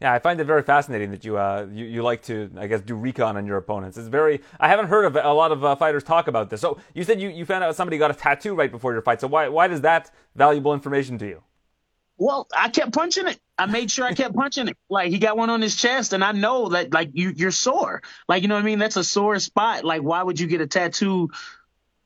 Yeah, 0.00 0.12
I 0.12 0.18
find 0.18 0.38
it 0.40 0.44
very 0.44 0.62
fascinating 0.62 1.12
that 1.12 1.24
you 1.24 1.38
uh 1.38 1.66
you, 1.72 1.86
you 1.86 2.02
like 2.02 2.22
to 2.24 2.50
I 2.58 2.66
guess 2.66 2.80
do 2.80 2.94
recon 2.94 3.36
on 3.36 3.46
your 3.46 3.56
opponents. 3.56 3.96
It's 3.96 4.08
very 4.08 4.40
I 4.60 4.68
haven't 4.68 4.88
heard 4.88 5.04
of 5.04 5.16
a 5.16 5.32
lot 5.32 5.52
of 5.52 5.64
uh, 5.64 5.76
fighters 5.76 6.04
talk 6.04 6.28
about 6.28 6.50
this. 6.50 6.60
So 6.60 6.78
you 6.94 7.04
said 7.04 7.20
you, 7.20 7.28
you 7.28 7.44
found 7.44 7.64
out 7.64 7.74
somebody 7.76 7.98
got 7.98 8.10
a 8.10 8.14
tattoo 8.14 8.54
right 8.54 8.70
before 8.70 8.92
your 8.92 9.02
fight. 9.02 9.20
So 9.20 9.28
why 9.28 9.48
why 9.48 9.68
is 9.68 9.80
that 9.82 10.10
valuable 10.34 10.74
information 10.74 11.18
to 11.18 11.26
you? 11.26 11.42
Well, 12.16 12.46
I 12.56 12.68
kept 12.68 12.92
punching 12.92 13.26
it. 13.26 13.40
I 13.58 13.66
made 13.66 13.90
sure 13.90 14.04
I 14.04 14.14
kept 14.14 14.34
punching 14.36 14.68
it. 14.68 14.76
Like 14.88 15.10
he 15.10 15.18
got 15.18 15.36
one 15.36 15.50
on 15.50 15.60
his 15.60 15.74
chest, 15.74 16.12
and 16.12 16.22
I 16.22 16.32
know 16.32 16.68
that 16.68 16.92
like 16.92 17.10
you 17.12 17.32
you're 17.34 17.50
sore. 17.50 18.02
Like 18.28 18.42
you 18.42 18.48
know 18.48 18.54
what 18.54 18.62
I 18.62 18.64
mean? 18.66 18.78
That's 18.78 18.96
a 18.96 19.04
sore 19.04 19.38
spot. 19.38 19.84
Like 19.84 20.02
why 20.02 20.22
would 20.22 20.38
you 20.38 20.46
get 20.46 20.60
a 20.60 20.66
tattoo 20.66 21.30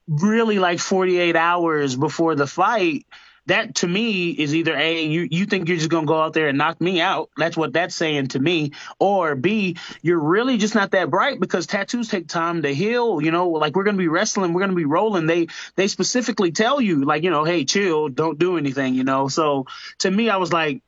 really 0.08 0.58
like 0.58 0.80
48 0.80 1.36
hours 1.36 1.96
before 1.96 2.34
the 2.34 2.46
fight? 2.46 3.06
That 3.46 3.76
to 3.76 3.88
me 3.88 4.28
is 4.30 4.54
either 4.54 4.76
A, 4.76 5.06
you, 5.06 5.26
you 5.30 5.46
think 5.46 5.68
you're 5.68 5.78
just 5.78 5.88
gonna 5.88 6.06
go 6.06 6.20
out 6.20 6.34
there 6.34 6.48
and 6.48 6.58
knock 6.58 6.82
me 6.82 7.00
out. 7.00 7.30
That's 7.34 7.56
what 7.56 7.72
that's 7.72 7.94
saying 7.94 8.28
to 8.28 8.38
me. 8.38 8.72
Or 8.98 9.36
B, 9.36 9.78
you're 10.02 10.20
really 10.20 10.58
just 10.58 10.74
not 10.74 10.90
that 10.90 11.08
bright 11.08 11.40
because 11.40 11.66
tattoos 11.66 12.08
take 12.08 12.28
time 12.28 12.60
to 12.60 12.74
heal. 12.74 13.22
You 13.22 13.30
know, 13.30 13.48
like 13.48 13.74
we're 13.74 13.84
gonna 13.84 13.96
be 13.96 14.08
wrestling, 14.08 14.52
we're 14.52 14.60
gonna 14.60 14.74
be 14.74 14.84
rolling. 14.84 15.24
They 15.24 15.46
they 15.76 15.88
specifically 15.88 16.52
tell 16.52 16.78
you, 16.78 17.06
like, 17.06 17.22
you 17.22 17.30
know, 17.30 17.44
hey, 17.44 17.64
chill, 17.64 18.10
don't 18.10 18.38
do 18.38 18.58
anything, 18.58 18.94
you 18.94 19.04
know. 19.04 19.28
So 19.28 19.64
to 20.00 20.10
me, 20.10 20.28
I 20.28 20.36
was 20.36 20.52
like, 20.52 20.82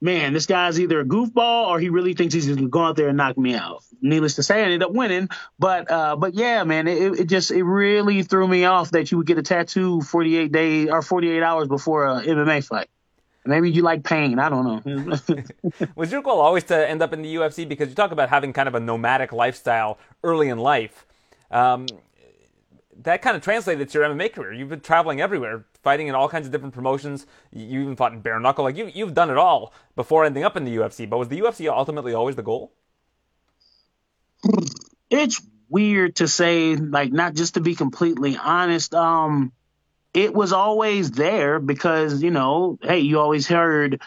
man, 0.00 0.32
this 0.32 0.46
guy's 0.46 0.80
either 0.80 1.00
a 1.00 1.04
goofball 1.04 1.68
or 1.68 1.78
he 1.78 1.88
really 1.88 2.14
thinks 2.14 2.34
he's 2.34 2.46
going 2.46 2.58
to 2.58 2.68
go 2.68 2.84
out 2.84 2.96
there 2.96 3.08
and 3.08 3.16
knock 3.16 3.36
me 3.36 3.54
out. 3.54 3.82
Needless 4.00 4.36
to 4.36 4.42
say, 4.42 4.60
I 4.60 4.64
ended 4.64 4.82
up 4.82 4.92
winning. 4.92 5.28
But 5.58 5.90
uh, 5.90 6.16
but 6.16 6.34
yeah, 6.34 6.64
man, 6.64 6.88
it, 6.88 7.20
it 7.20 7.24
just 7.26 7.50
it 7.50 7.62
really 7.62 8.22
threw 8.22 8.48
me 8.48 8.64
off 8.64 8.92
that 8.92 9.10
you 9.10 9.18
would 9.18 9.26
get 9.26 9.38
a 9.38 9.42
tattoo 9.42 10.00
48 10.00 10.52
days 10.52 10.88
or 10.90 11.02
48 11.02 11.42
hours 11.42 11.68
before 11.68 12.06
a 12.06 12.22
MMA 12.22 12.64
fight. 12.66 12.88
Maybe 13.44 13.70
you 13.70 13.82
like 13.82 14.04
pain. 14.04 14.38
I 14.38 14.48
don't 14.48 14.86
know. 14.86 15.18
Was 15.96 16.12
your 16.12 16.22
goal 16.22 16.40
always 16.40 16.64
to 16.64 16.88
end 16.88 17.02
up 17.02 17.12
in 17.12 17.22
the 17.22 17.34
UFC? 17.36 17.66
Because 17.66 17.88
you 17.88 17.94
talk 17.94 18.12
about 18.12 18.28
having 18.28 18.52
kind 18.52 18.68
of 18.68 18.74
a 18.74 18.80
nomadic 18.80 19.32
lifestyle 19.32 19.98
early 20.22 20.48
in 20.48 20.58
life. 20.58 21.06
Um, 21.50 21.86
that 23.02 23.22
kind 23.22 23.36
of 23.36 23.42
translated 23.42 23.88
to 23.88 23.98
your 23.98 24.08
MMA 24.08 24.32
career. 24.32 24.52
You've 24.52 24.68
been 24.68 24.80
traveling 24.80 25.20
everywhere, 25.20 25.64
fighting 25.82 26.08
in 26.08 26.14
all 26.14 26.28
kinds 26.28 26.46
of 26.46 26.52
different 26.52 26.74
promotions. 26.74 27.26
You 27.52 27.80
even 27.80 27.96
fought 27.96 28.12
in 28.12 28.20
bare 28.20 28.40
knuckle. 28.40 28.64
Like 28.64 28.76
you, 28.76 28.90
you've 28.92 29.14
done 29.14 29.30
it 29.30 29.36
all 29.36 29.72
before 29.96 30.24
ending 30.24 30.44
up 30.44 30.56
in 30.56 30.64
the 30.64 30.76
UFC. 30.76 31.08
But 31.08 31.18
was 31.18 31.28
the 31.28 31.40
UFC 31.40 31.68
ultimately 31.70 32.14
always 32.14 32.36
the 32.36 32.42
goal? 32.42 32.72
it's 35.10 35.42
weird 35.68 36.16
to 36.16 36.28
say, 36.28 36.76
like, 36.76 37.12
not 37.12 37.34
just 37.34 37.54
to 37.54 37.60
be 37.60 37.74
completely 37.74 38.36
honest. 38.36 38.94
Um, 38.94 39.52
it 40.14 40.34
was 40.34 40.52
always 40.52 41.10
there 41.10 41.60
because 41.60 42.22
you 42.22 42.30
know, 42.30 42.78
hey, 42.82 43.00
you 43.00 43.20
always 43.20 43.46
heard 43.46 44.00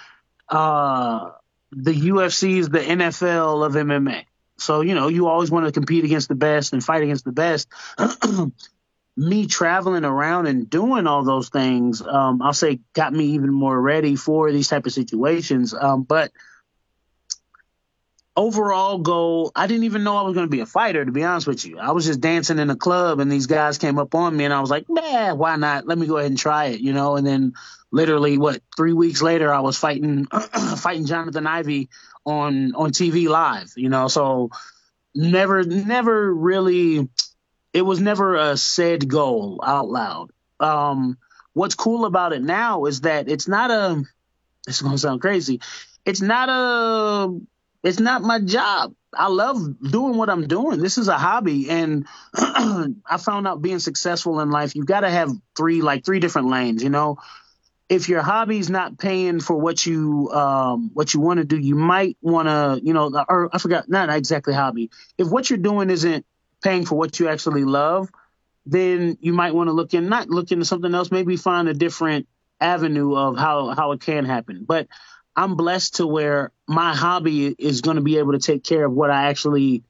uh, 0.49 1.31
the 1.71 1.93
UFC 1.93 2.57
is 2.57 2.69
the 2.69 2.79
NFL 2.79 3.65
of 3.65 3.73
MMA. 3.73 4.25
So 4.57 4.81
you 4.81 4.95
know, 4.95 5.07
you 5.07 5.27
always 5.27 5.51
want 5.51 5.65
to 5.65 5.71
compete 5.71 6.03
against 6.03 6.29
the 6.29 6.35
best 6.35 6.73
and 6.73 6.83
fight 6.83 7.03
against 7.03 7.25
the 7.25 7.31
best. 7.31 7.67
me 9.15 9.45
traveling 9.45 10.05
around 10.05 10.47
and 10.47 10.69
doing 10.69 11.05
all 11.07 11.23
those 11.23 11.49
things, 11.49 12.01
um, 12.01 12.41
I'll 12.41 12.53
say, 12.53 12.79
got 12.93 13.13
me 13.13 13.25
even 13.25 13.53
more 13.53 13.79
ready 13.79 14.15
for 14.15 14.51
these 14.51 14.67
type 14.67 14.85
of 14.85 14.93
situations. 14.93 15.73
Um, 15.73 16.03
but 16.03 16.31
overall 18.35 18.97
goal, 18.97 19.51
I 19.55 19.67
didn't 19.67 19.83
even 19.83 20.03
know 20.03 20.17
I 20.17 20.23
was 20.23 20.33
going 20.33 20.47
to 20.47 20.51
be 20.51 20.61
a 20.61 20.65
fighter, 20.65 21.05
to 21.05 21.11
be 21.11 21.23
honest 21.23 21.45
with 21.45 21.65
you. 21.65 21.77
I 21.77 21.91
was 21.91 22.05
just 22.05 22.21
dancing 22.21 22.57
in 22.57 22.69
a 22.69 22.75
club 22.75 23.19
and 23.19 23.31
these 23.31 23.45
guys 23.45 23.77
came 23.77 23.99
up 23.99 24.15
on 24.15 24.35
me 24.35 24.45
and 24.45 24.53
I 24.53 24.61
was 24.61 24.71
like, 24.71 24.89
man, 24.89 25.37
why 25.37 25.55
not? 25.55 25.87
Let 25.87 25.97
me 25.97 26.07
go 26.07 26.17
ahead 26.17 26.31
and 26.31 26.39
try 26.39 26.65
it, 26.65 26.79
you 26.79 26.93
know? 26.93 27.15
And 27.15 27.25
then 27.25 27.53
literally 27.91 28.39
what, 28.39 28.61
three 28.75 28.93
weeks 28.93 29.21
later, 29.21 29.53
I 29.53 29.59
was 29.59 29.77
fighting, 29.77 30.25
fighting 30.77 31.05
Jonathan 31.05 31.45
Ivey 31.45 31.89
on, 32.25 32.73
on 32.73 32.91
TV 32.91 33.27
live, 33.27 33.73
you 33.75 33.89
know? 33.89 34.07
So 34.07 34.49
never, 35.13 35.63
never 35.63 36.33
really, 36.33 37.07
it 37.73 37.81
was 37.81 37.99
never 37.99 38.35
a 38.35 38.55
said 38.55 39.07
goal 39.07 39.59
out 39.65 39.89
loud. 39.89 40.29
Um, 40.59 41.17
what's 41.53 41.75
cool 41.75 42.05
about 42.05 42.33
it 42.33 42.41
now 42.41 42.85
is 42.85 43.01
that 43.01 43.27
it's 43.27 43.47
not 43.47 43.71
a, 43.71 44.03
it's 44.67 44.79
to 44.79 44.97
sound 44.97 45.21
crazy. 45.21 45.59
It's 46.05 46.21
not 46.21 46.49
a 46.49 47.39
it's 47.83 47.99
not 47.99 48.21
my 48.21 48.39
job. 48.39 48.95
I 49.13 49.27
love 49.27 49.57
doing 49.81 50.17
what 50.17 50.29
I'm 50.29 50.47
doing. 50.47 50.79
This 50.79 50.97
is 50.97 51.09
a 51.09 51.17
hobby. 51.17 51.69
And 51.69 52.07
I 52.33 53.17
found 53.19 53.45
out 53.45 53.61
being 53.61 53.79
successful 53.79 54.39
in 54.39 54.49
life, 54.49 54.75
you've 54.75 54.85
got 54.85 55.01
to 55.01 55.09
have 55.09 55.31
three, 55.55 55.81
like 55.81 56.05
three 56.05 56.19
different 56.19 56.49
lanes, 56.49 56.81
you 56.81 56.89
know? 56.89 57.17
If 57.89 58.07
your 58.07 58.21
hobby's 58.21 58.69
not 58.69 58.97
paying 58.97 59.41
for 59.41 59.55
what 59.57 59.85
you 59.85 60.31
um, 60.31 60.91
what 60.93 61.13
you 61.13 61.19
want 61.19 61.39
to 61.39 61.43
do, 61.43 61.59
you 61.59 61.75
might 61.75 62.17
want 62.21 62.47
to, 62.47 62.79
you 62.83 62.93
know, 62.93 63.11
or 63.27 63.49
I 63.53 63.57
forgot, 63.59 63.89
not 63.89 64.09
exactly 64.09 64.53
hobby. 64.53 64.89
If 65.17 65.27
what 65.27 65.49
you're 65.49 65.59
doing 65.59 65.89
isn't 65.89 66.25
paying 66.63 66.85
for 66.85 66.95
what 66.95 67.19
you 67.19 67.27
actually 67.27 67.63
love, 67.65 68.09
then 68.65 69.17
you 69.19 69.33
might 69.33 69.53
want 69.53 69.67
to 69.67 69.73
look 69.73 69.93
in, 69.93 70.09
not 70.09 70.29
look 70.29 70.51
into 70.51 70.65
something 70.65 70.93
else, 70.93 71.11
maybe 71.11 71.35
find 71.35 71.67
a 71.67 71.73
different 71.73 72.27
avenue 72.59 73.15
of 73.15 73.37
how 73.37 73.75
how 73.75 73.91
it 73.91 74.01
can 74.01 74.25
happen. 74.25 74.63
But 74.65 74.87
I'm 75.35 75.55
blessed 75.55 75.95
to 75.95 76.07
where 76.07 76.51
my 76.67 76.95
hobby 76.95 77.47
is 77.57 77.81
going 77.81 77.97
to 77.97 78.03
be 78.03 78.17
able 78.17 78.33
to 78.33 78.39
take 78.39 78.63
care 78.63 78.85
of 78.85 78.93
what 78.93 79.09
I 79.09 79.29
actually 79.29 79.83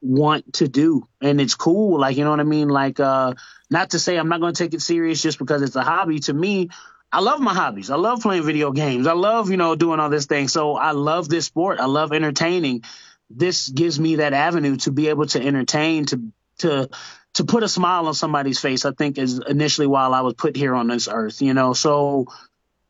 want 0.00 0.54
to 0.54 0.68
do. 0.68 1.06
And 1.20 1.40
it's 1.40 1.54
cool. 1.54 2.00
Like, 2.00 2.16
you 2.16 2.24
know 2.24 2.30
what 2.30 2.40
I 2.40 2.44
mean? 2.44 2.68
Like, 2.68 2.98
uh, 2.98 3.34
not 3.70 3.90
to 3.90 3.98
say 3.98 4.16
I'm 4.16 4.28
not 4.28 4.40
going 4.40 4.54
to 4.54 4.64
take 4.64 4.74
it 4.74 4.82
serious 4.82 5.22
just 5.22 5.38
because 5.38 5.62
it's 5.62 5.76
a 5.76 5.82
hobby. 5.82 6.20
To 6.20 6.32
me, 6.32 6.70
I 7.12 7.20
love 7.20 7.40
my 7.40 7.54
hobbies. 7.54 7.90
I 7.90 7.96
love 7.96 8.22
playing 8.22 8.44
video 8.44 8.72
games. 8.72 9.06
I 9.06 9.12
love, 9.12 9.50
you 9.50 9.56
know, 9.56 9.76
doing 9.76 10.00
all 10.00 10.10
this 10.10 10.26
thing. 10.26 10.48
So 10.48 10.76
I 10.76 10.92
love 10.92 11.28
this 11.28 11.46
sport. 11.46 11.78
I 11.78 11.86
love 11.86 12.12
entertaining. 12.12 12.82
This 13.30 13.68
gives 13.68 13.98
me 13.98 14.16
that 14.16 14.32
avenue 14.32 14.76
to 14.78 14.92
be 14.92 15.08
able 15.08 15.26
to 15.26 15.44
entertain, 15.44 16.06
to, 16.06 16.22
to, 16.58 16.88
to 17.34 17.44
put 17.44 17.62
a 17.62 17.68
smile 17.68 18.06
on 18.06 18.14
somebody's 18.14 18.58
face, 18.58 18.84
I 18.84 18.92
think 18.92 19.18
is 19.18 19.40
initially 19.46 19.86
while 19.86 20.14
I 20.14 20.22
was 20.22 20.34
put 20.34 20.56
here 20.56 20.74
on 20.74 20.88
this 20.88 21.08
earth, 21.08 21.42
you 21.42 21.54
know. 21.54 21.72
So 21.72 22.26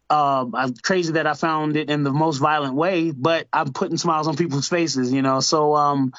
uh, 0.09 0.47
I'm 0.55 0.75
crazy 0.75 1.15
that 1.15 1.27
I 1.27 1.35
found 1.35 1.77
it 1.77 1.91
in 1.91 2.05
the 2.05 2.13
most 2.13 2.39
violent 2.39 2.75
way, 2.75 3.11
but 3.11 3.49
I'm 3.53 3.73
putting 3.73 3.97
smiles 3.97 4.29
on 4.29 4.37
people's 4.37 4.69
faces, 4.69 5.13
you 5.13 5.23
know. 5.23 5.41
So, 5.41 5.75
um, 5.75 6.13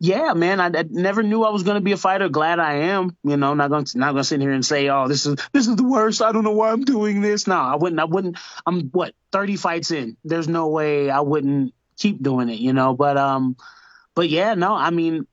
yeah, 0.00 0.32
man, 0.32 0.60
I, 0.60 0.66
I 0.66 0.84
never 0.88 1.22
knew 1.22 1.42
I 1.42 1.50
was 1.50 1.64
going 1.64 1.74
to 1.74 1.82
be 1.82 1.92
a 1.92 1.96
fighter. 1.96 2.28
Glad 2.28 2.60
I 2.60 2.74
am, 2.74 3.16
you 3.24 3.36
know. 3.36 3.54
Not 3.54 3.68
going 3.68 3.84
to 3.84 3.98
not 3.98 4.12
going 4.12 4.22
to 4.22 4.24
sit 4.24 4.40
here 4.40 4.52
and 4.52 4.64
say, 4.64 4.88
oh, 4.88 5.08
this 5.08 5.26
is 5.26 5.36
this 5.52 5.66
is 5.66 5.74
the 5.74 5.84
worst. 5.84 6.22
I 6.22 6.30
don't 6.30 6.44
know 6.44 6.52
why 6.52 6.70
I'm 6.70 6.84
doing 6.84 7.20
this. 7.20 7.46
No, 7.46 7.56
I 7.56 7.74
wouldn't. 7.74 8.00
I 8.00 8.04
wouldn't. 8.04 8.38
I'm 8.64 8.90
what 8.90 9.14
30 9.32 9.56
fights 9.56 9.90
in. 9.90 10.16
There's 10.24 10.48
no 10.48 10.68
way 10.68 11.10
I 11.10 11.20
wouldn't 11.20 11.74
keep 11.98 12.22
doing 12.22 12.48
it, 12.48 12.58
you 12.60 12.72
know. 12.72 12.94
But 12.94 13.16
um, 13.16 13.56
but 14.14 14.28
yeah, 14.28 14.54
no, 14.54 14.74
I 14.74 14.90
mean. 14.90 15.26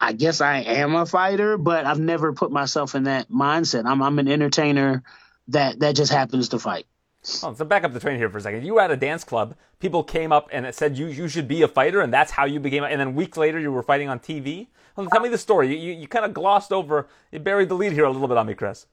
I 0.00 0.12
guess 0.12 0.42
I 0.42 0.58
am 0.58 0.94
a 0.96 1.06
fighter, 1.06 1.56
but 1.56 1.86
I've 1.86 2.00
never 2.00 2.34
put 2.34 2.50
myself 2.50 2.94
in 2.94 3.04
that 3.04 3.30
mindset. 3.30 3.86
I'm 3.86 4.02
I'm 4.02 4.18
an 4.18 4.28
entertainer 4.28 5.02
that 5.48 5.78
that 5.80 5.96
just 5.96 6.12
happens 6.12 6.50
to 6.50 6.58
fight. 6.58 6.86
Oh, 7.42 7.54
so 7.54 7.64
back 7.64 7.84
up 7.84 7.92
the 7.92 8.00
train 8.00 8.18
here 8.18 8.28
for 8.28 8.38
a 8.38 8.40
second. 8.40 8.66
You 8.66 8.78
at 8.80 8.90
a 8.90 8.96
dance 8.96 9.24
club. 9.24 9.56
People 9.80 10.04
came 10.04 10.30
up 10.30 10.48
and 10.52 10.66
it 10.66 10.74
said 10.74 10.98
you 10.98 11.06
you 11.06 11.28
should 11.28 11.48
be 11.48 11.62
a 11.62 11.68
fighter, 11.68 12.00
and 12.00 12.12
that's 12.12 12.32
how 12.32 12.44
you 12.44 12.60
became. 12.60 12.84
And 12.84 13.00
then 13.00 13.14
weeks 13.14 13.38
later, 13.38 13.58
you 13.58 13.72
were 13.72 13.82
fighting 13.82 14.08
on 14.08 14.18
TV. 14.18 14.66
Well, 14.96 15.06
tell 15.06 15.20
me 15.20 15.28
the 15.28 15.38
story. 15.38 15.74
You, 15.74 15.76
you, 15.76 16.00
you 16.00 16.08
kind 16.08 16.24
of 16.24 16.34
glossed 16.34 16.72
over. 16.72 17.08
You 17.32 17.38
buried 17.38 17.68
the 17.68 17.74
lead 17.74 17.92
here 17.92 18.04
a 18.04 18.10
little 18.10 18.28
bit 18.28 18.36
on 18.36 18.46
me, 18.46 18.54
Chris. 18.54 18.86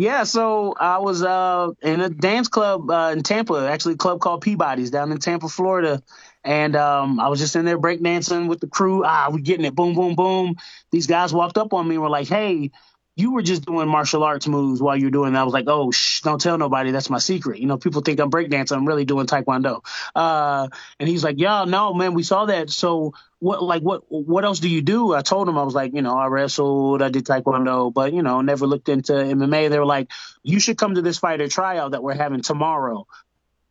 Yeah, 0.00 0.24
so 0.24 0.74
I 0.80 0.98
was 1.00 1.22
uh, 1.22 1.72
in 1.82 2.00
a 2.00 2.08
dance 2.08 2.48
club 2.48 2.90
uh, 2.90 3.10
in 3.12 3.22
Tampa, 3.22 3.68
actually 3.70 3.94
a 3.94 3.98
club 3.98 4.18
called 4.20 4.40
Peabody's 4.40 4.90
down 4.90 5.12
in 5.12 5.18
Tampa, 5.18 5.46
Florida. 5.50 6.02
And 6.42 6.74
um, 6.74 7.20
I 7.20 7.28
was 7.28 7.38
just 7.38 7.54
in 7.54 7.66
there 7.66 7.78
breakdancing 7.78 8.48
with 8.48 8.60
the 8.60 8.66
crew. 8.66 9.04
Ah, 9.04 9.28
we 9.30 9.42
getting 9.42 9.66
it, 9.66 9.74
boom, 9.74 9.94
boom, 9.94 10.16
boom. 10.16 10.56
These 10.90 11.06
guys 11.06 11.34
walked 11.34 11.58
up 11.58 11.74
on 11.74 11.86
me 11.86 11.96
and 11.96 12.02
were 12.02 12.08
like, 12.10 12.28
"Hey, 12.28 12.70
you 13.16 13.32
were 13.32 13.42
just 13.42 13.66
doing 13.66 13.88
martial 13.88 14.24
arts 14.24 14.48
moves 14.48 14.80
while 14.82 14.96
you're 14.96 15.10
doing 15.10 15.34
that. 15.34 15.40
I 15.40 15.44
was 15.44 15.52
like, 15.52 15.66
oh, 15.68 15.90
shh, 15.90 16.22
don't 16.22 16.40
tell 16.40 16.56
nobody. 16.56 16.92
That's 16.92 17.10
my 17.10 17.18
secret. 17.18 17.60
You 17.60 17.66
know, 17.66 17.76
people 17.76 18.00
think 18.00 18.20
I'm 18.20 18.30
breakdancing. 18.30 18.76
I'm 18.76 18.86
really 18.88 19.04
doing 19.04 19.26
taekwondo. 19.26 19.84
Uh, 20.14 20.68
and 20.98 21.08
he's 21.08 21.22
like, 21.22 21.36
yeah, 21.38 21.66
no, 21.66 21.92
man, 21.92 22.14
we 22.14 22.22
saw 22.22 22.46
that. 22.46 22.70
So 22.70 23.12
what, 23.40 23.62
like, 23.62 23.82
what, 23.82 24.02
what 24.08 24.44
else 24.44 24.60
do 24.60 24.68
you 24.68 24.82
do? 24.82 25.14
I 25.14 25.22
told 25.22 25.48
him, 25.48 25.58
I 25.58 25.62
was 25.62 25.74
like, 25.74 25.94
you 25.94 26.02
know, 26.02 26.16
I 26.16 26.26
wrestled, 26.26 27.02
I 27.02 27.08
did 27.08 27.24
taekwondo, 27.24 27.92
but, 27.92 28.12
you 28.12 28.22
know, 28.22 28.42
never 28.42 28.66
looked 28.66 28.88
into 28.88 29.12
MMA. 29.12 29.70
They 29.70 29.78
were 29.78 29.86
like, 29.86 30.10
you 30.42 30.60
should 30.60 30.78
come 30.78 30.94
to 30.94 31.02
this 31.02 31.18
fighter 31.18 31.48
tryout 31.48 31.92
that 31.92 32.02
we're 32.02 32.14
having 32.14 32.42
tomorrow. 32.42 33.06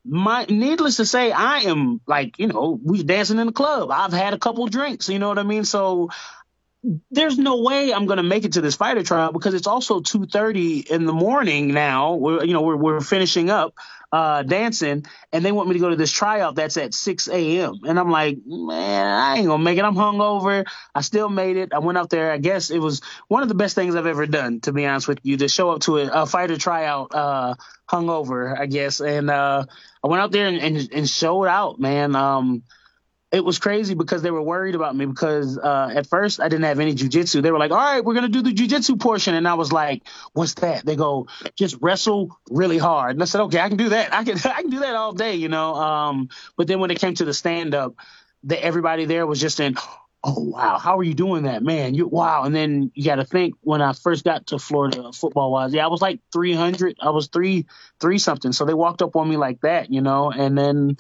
My, 0.03 0.45
needless 0.49 0.97
to 0.97 1.05
say, 1.05 1.31
I 1.31 1.59
am 1.61 2.01
like, 2.07 2.39
you 2.39 2.47
know, 2.47 2.79
we 2.83 3.03
dancing 3.03 3.37
in 3.37 3.45
the 3.47 3.53
club. 3.53 3.91
I've 3.91 4.13
had 4.13 4.33
a 4.33 4.39
couple 4.39 4.65
drinks, 4.67 5.07
you 5.07 5.19
know 5.19 5.27
what 5.27 5.37
I 5.37 5.43
mean? 5.43 5.65
So 5.65 6.09
there's 7.11 7.37
no 7.37 7.61
way 7.61 7.93
I'm 7.93 8.05
going 8.05 8.17
to 8.17 8.23
make 8.23 8.45
it 8.45 8.53
to 8.53 8.61
this 8.61 8.75
fighter 8.75 9.03
trial 9.03 9.31
because 9.33 9.53
it's 9.53 9.67
also 9.67 9.99
2:30 9.99 10.89
in 10.89 11.05
the 11.05 11.13
morning 11.13 11.73
now. 11.73 12.15
We're 12.15 12.43
you 12.43 12.53
know 12.53 12.61
we're 12.61 12.77
we're 12.77 13.01
finishing 13.01 13.49
up 13.49 13.73
uh, 14.11 14.43
dancing, 14.43 15.05
and 15.33 15.43
they 15.43 15.51
want 15.51 15.67
me 15.67 15.73
to 15.73 15.79
go 15.79 15.89
to 15.89 15.95
this 15.97 16.11
tryout 16.11 16.55
that's 16.55 16.77
at 16.77 16.93
6 16.93 17.27
a.m. 17.27 17.81
And 17.85 17.99
I'm 17.99 18.09
like, 18.09 18.37
man, 18.45 19.07
I 19.07 19.37
ain't 19.37 19.47
gonna 19.47 19.63
make 19.63 19.77
it. 19.77 19.83
I'm 19.83 19.95
hungover. 19.95 20.65
I 20.95 21.01
still 21.01 21.29
made 21.29 21.57
it. 21.57 21.73
I 21.73 21.79
went 21.79 21.97
out 21.97 22.09
there. 22.09 22.31
I 22.31 22.37
guess 22.37 22.69
it 22.69 22.79
was 22.79 23.01
one 23.27 23.43
of 23.43 23.49
the 23.49 23.55
best 23.55 23.75
things 23.75 23.95
I've 23.95 24.05
ever 24.05 24.25
done, 24.25 24.61
to 24.61 24.71
be 24.71 24.85
honest 24.85 25.07
with 25.07 25.19
you, 25.23 25.37
to 25.37 25.49
show 25.49 25.71
up 25.71 25.81
to 25.81 25.97
a, 25.97 26.23
a 26.23 26.25
fighter 26.25 26.57
tryout 26.57 27.13
uh, 27.13 27.55
hungover, 27.89 28.57
I 28.57 28.67
guess. 28.67 29.01
And 29.01 29.29
uh, 29.29 29.65
I 30.03 30.07
went 30.07 30.21
out 30.21 30.31
there 30.31 30.47
and, 30.47 30.57
and, 30.57 30.89
and 30.93 31.09
showed 31.09 31.45
out, 31.45 31.79
man. 31.79 32.15
Um, 32.15 32.63
it 33.31 33.45
was 33.45 33.59
crazy 33.59 33.93
because 33.93 34.23
they 34.23 34.31
were 34.31 34.41
worried 34.41 34.73
about 34.73 34.95
me 34.95 35.05
because 35.05 35.57
uh, 35.57 35.91
at 35.93 36.07
first 36.07 36.39
I 36.41 36.49
didn't 36.49 36.65
have 36.65 36.79
any 36.79 36.95
jujitsu. 36.95 37.43
They 37.43 37.51
were 37.51 37.59
like, 37.59 37.71
"All 37.71 37.77
right, 37.77 38.03
we're 38.03 38.15
gonna 38.15 38.27
do 38.27 38.41
the 38.41 38.53
jujitsu 38.53 38.99
portion," 38.99 39.35
and 39.35 39.47
I 39.47 39.53
was 39.53 39.71
like, 39.71 40.01
"What's 40.33 40.55
that?" 40.55 40.85
They 40.85 40.95
go, 40.95 41.27
"Just 41.55 41.77
wrestle 41.79 42.35
really 42.49 42.79
hard." 42.79 43.11
And 43.11 43.21
I 43.21 43.25
said, 43.25 43.41
"Okay, 43.41 43.59
I 43.59 43.67
can 43.67 43.77
do 43.77 43.89
that. 43.89 44.13
I 44.13 44.23
can 44.23 44.37
I 44.45 44.61
can 44.61 44.71
do 44.71 44.79
that 44.79 44.95
all 44.95 45.13
day, 45.13 45.35
you 45.35 45.47
know." 45.47 45.75
Um, 45.75 46.29
but 46.57 46.67
then 46.67 46.79
when 46.79 46.89
it 46.89 46.99
came 46.99 47.13
to 47.15 47.25
the 47.25 47.33
stand 47.33 47.75
up, 47.75 47.95
the, 48.43 48.61
everybody 48.63 49.05
there 49.05 49.27
was 49.27 49.39
just 49.39 49.59
in. 49.59 49.75
Oh 50.21 50.49
wow! 50.49 50.79
How 50.79 50.97
are 50.97 51.03
you 51.03 51.13
doing 51.13 51.43
that, 51.43 51.63
man? 51.63 51.93
You 51.93 52.07
wow! 52.07 52.43
And 52.43 52.53
then 52.53 52.91
you 52.93 53.05
got 53.05 53.15
to 53.15 53.25
think 53.25 53.55
when 53.61 53.81
I 53.81 53.93
first 53.93 54.25
got 54.25 54.47
to 54.47 54.59
Florida, 54.59 55.13
football 55.13 55.51
wise, 55.51 55.73
yeah, 55.73 55.85
I 55.85 55.87
was 55.87 56.01
like 56.01 56.19
300. 56.33 56.97
I 56.99 57.11
was 57.11 57.27
three, 57.27 57.67
three 58.01 58.17
something. 58.17 58.51
So 58.51 58.65
they 58.65 58.73
walked 58.73 59.01
up 59.01 59.15
on 59.15 59.29
me 59.29 59.37
like 59.37 59.61
that, 59.61 59.93
you 59.93 60.01
know. 60.01 60.29
And 60.29 60.57
then 60.57 60.97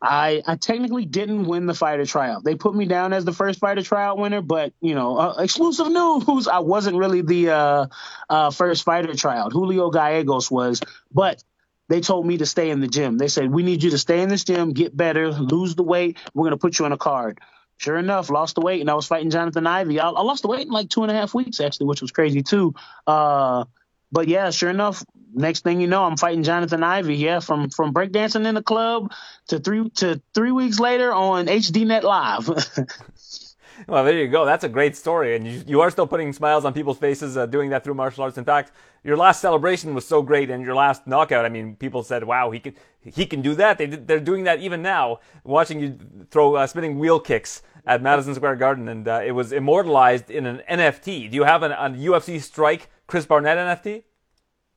I, 0.00 0.42
I 0.46 0.56
technically 0.56 1.06
didn't 1.06 1.46
win 1.46 1.66
the 1.66 1.74
fighter 1.74 2.04
tryout. 2.04 2.44
They 2.44 2.54
put 2.54 2.74
me 2.74 2.84
down 2.84 3.12
as 3.12 3.24
the 3.24 3.32
first 3.32 3.58
fighter 3.58 3.82
tryout 3.82 4.18
winner, 4.18 4.42
but 4.42 4.72
you 4.80 4.94
know, 4.94 5.16
uh, 5.16 5.34
exclusive 5.38 5.88
news, 5.88 6.48
I 6.48 6.58
wasn't 6.58 6.96
really 6.96 7.22
the 7.22 7.50
uh, 7.50 7.86
uh, 8.28 8.50
first 8.50 8.84
fighter 8.84 9.14
tryout. 9.14 9.52
Julio 9.52 9.90
Gallegos 9.90 10.50
was, 10.50 10.82
but 11.12 11.42
they 11.88 12.00
told 12.00 12.26
me 12.26 12.38
to 12.38 12.46
stay 12.46 12.70
in 12.70 12.80
the 12.80 12.88
gym. 12.88 13.16
They 13.16 13.28
said 13.28 13.50
we 13.50 13.62
need 13.62 13.82
you 13.82 13.90
to 13.90 13.98
stay 13.98 14.20
in 14.20 14.28
this 14.28 14.44
gym, 14.44 14.72
get 14.72 14.94
better, 14.94 15.30
lose 15.30 15.74
the 15.74 15.82
weight. 15.82 16.18
We're 16.34 16.44
gonna 16.44 16.58
put 16.58 16.78
you 16.78 16.84
on 16.84 16.92
a 16.92 16.98
card. 16.98 17.40
Sure 17.78 17.96
enough, 17.96 18.30
lost 18.30 18.54
the 18.54 18.62
weight, 18.62 18.80
and 18.80 18.90
I 18.90 18.94
was 18.94 19.06
fighting 19.06 19.30
Jonathan 19.30 19.66
Ivy. 19.66 20.00
I, 20.00 20.08
I 20.08 20.22
lost 20.22 20.42
the 20.42 20.48
weight 20.48 20.66
in 20.66 20.72
like 20.72 20.88
two 20.88 21.02
and 21.02 21.10
a 21.10 21.14
half 21.14 21.34
weeks 21.34 21.60
actually, 21.60 21.86
which 21.86 22.02
was 22.02 22.10
crazy 22.10 22.42
too. 22.42 22.74
Uh, 23.06 23.64
but 24.12 24.28
yeah, 24.28 24.50
sure 24.50 24.70
enough, 24.70 25.04
next 25.36 25.62
thing 25.62 25.80
you 25.80 25.86
know, 25.86 26.04
I'm 26.04 26.16
fighting 26.16 26.42
Jonathan 26.42 26.82
Ivy. 26.82 27.16
Yeah, 27.16 27.40
from 27.40 27.70
from 27.70 27.92
breakdancing 27.92 28.46
in 28.46 28.54
the 28.54 28.62
club 28.62 29.12
to 29.48 29.58
three 29.58 29.88
to 29.90 30.20
three 30.34 30.52
weeks 30.52 30.80
later 30.80 31.12
on 31.12 31.46
HDNet 31.46 32.02
Live. 32.02 32.48
well, 33.86 34.04
there 34.04 34.18
you 34.18 34.28
go. 34.28 34.44
That's 34.44 34.64
a 34.64 34.68
great 34.68 34.96
story, 34.96 35.36
and 35.36 35.46
you, 35.46 35.62
you 35.66 35.80
are 35.80 35.90
still 35.90 36.06
putting 36.06 36.32
smiles 36.32 36.64
on 36.64 36.72
people's 36.72 36.98
faces 36.98 37.36
uh, 37.36 37.46
doing 37.46 37.70
that 37.70 37.84
through 37.84 37.94
martial 37.94 38.24
arts. 38.24 38.38
In 38.38 38.44
fact, 38.44 38.72
your 39.04 39.16
last 39.16 39.40
celebration 39.40 39.94
was 39.94 40.06
so 40.06 40.22
great, 40.22 40.50
and 40.50 40.64
your 40.64 40.74
last 40.74 41.06
knockout. 41.06 41.44
I 41.44 41.48
mean, 41.48 41.76
people 41.76 42.02
said, 42.02 42.24
"Wow, 42.24 42.50
he 42.50 42.60
can 42.60 42.74
he 43.00 43.26
can 43.26 43.42
do 43.42 43.54
that." 43.54 43.78
They 43.78 43.86
they're 43.86 44.20
doing 44.20 44.44
that 44.44 44.60
even 44.60 44.82
now. 44.82 45.20
Watching 45.44 45.80
you 45.80 45.98
throw 46.30 46.56
uh, 46.56 46.66
spinning 46.66 46.98
wheel 46.98 47.20
kicks 47.20 47.62
at 47.86 48.02
Madison 48.02 48.34
Square 48.34 48.56
Garden, 48.56 48.88
and 48.88 49.06
uh, 49.06 49.20
it 49.24 49.32
was 49.32 49.52
immortalized 49.52 50.30
in 50.30 50.46
an 50.46 50.62
NFT. 50.68 51.30
Do 51.30 51.36
you 51.36 51.44
have 51.44 51.62
an, 51.62 51.72
a 51.72 51.90
UFC 51.90 52.40
Strike 52.40 52.88
Chris 53.06 53.26
Barnett 53.26 53.58
NFT? 53.58 54.02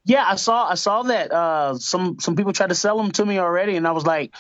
Yeah, 0.10 0.26
I 0.28 0.38
saw 0.38 0.68
I 0.68 0.74
saw 0.74 1.04
that 1.04 1.32
uh, 1.32 1.76
some 1.78 2.20
some 2.20 2.36
people 2.36 2.52
tried 2.52 2.70
to 2.70 2.76
sell 2.76 2.98
them 2.98 3.12
to 3.12 3.24
me 3.24 3.38
already, 3.38 3.76
and 3.76 3.88
I 3.88 3.92
was 3.92 4.08
like, 4.08 4.34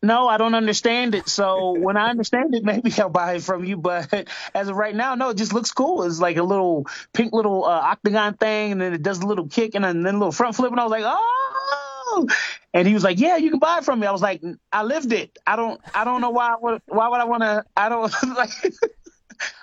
no, 0.00 0.28
I 0.28 0.36
don't 0.36 0.54
understand 0.54 1.16
it. 1.16 1.28
So 1.28 1.72
when 1.80 1.96
I 1.96 2.08
understand 2.10 2.54
it, 2.54 2.62
maybe 2.62 2.92
I'll 2.98 3.08
buy 3.08 3.34
it 3.34 3.42
from 3.42 3.64
you. 3.64 3.78
But 3.78 4.28
as 4.54 4.68
of 4.68 4.76
right 4.76 4.94
now, 4.94 5.16
no, 5.16 5.30
it 5.30 5.38
just 5.38 5.52
looks 5.52 5.72
cool. 5.72 6.04
It's 6.04 6.20
like 6.20 6.36
a 6.36 6.44
little 6.44 6.86
pink 7.12 7.32
little 7.32 7.64
uh, 7.64 7.80
octagon 7.80 8.34
thing, 8.34 8.70
and 8.70 8.80
then 8.80 8.94
it 8.94 9.02
does 9.02 9.18
a 9.18 9.26
little 9.26 9.48
kick 9.48 9.74
and 9.74 9.84
then 9.84 10.06
a 10.06 10.12
little 10.12 10.30
front 10.30 10.54
flip, 10.54 10.70
and 10.70 10.78
I 10.80 10.84
was 10.84 10.92
like, 10.92 11.04
oh. 11.04 12.28
And 12.72 12.86
he 12.86 12.94
was 12.94 13.02
like, 13.02 13.18
"Yeah, 13.18 13.38
you 13.38 13.50
can 13.50 13.58
buy 13.58 13.78
it 13.78 13.84
from 13.84 13.98
me." 13.98 14.06
I 14.06 14.12
was 14.12 14.22
like, 14.22 14.40
"I 14.72 14.84
lived 14.84 15.12
it. 15.12 15.36
I 15.44 15.56
don't. 15.56 15.80
I 15.92 16.04
don't 16.04 16.20
know 16.20 16.30
why. 16.30 16.52
I 16.52 16.56
Would, 16.60 16.82
why 16.86 17.08
would 17.08 17.20
I 17.20 17.24
want 17.24 17.42
to? 17.42 17.64
I 17.76 17.88
don't 17.88 18.12
like." 18.36 18.50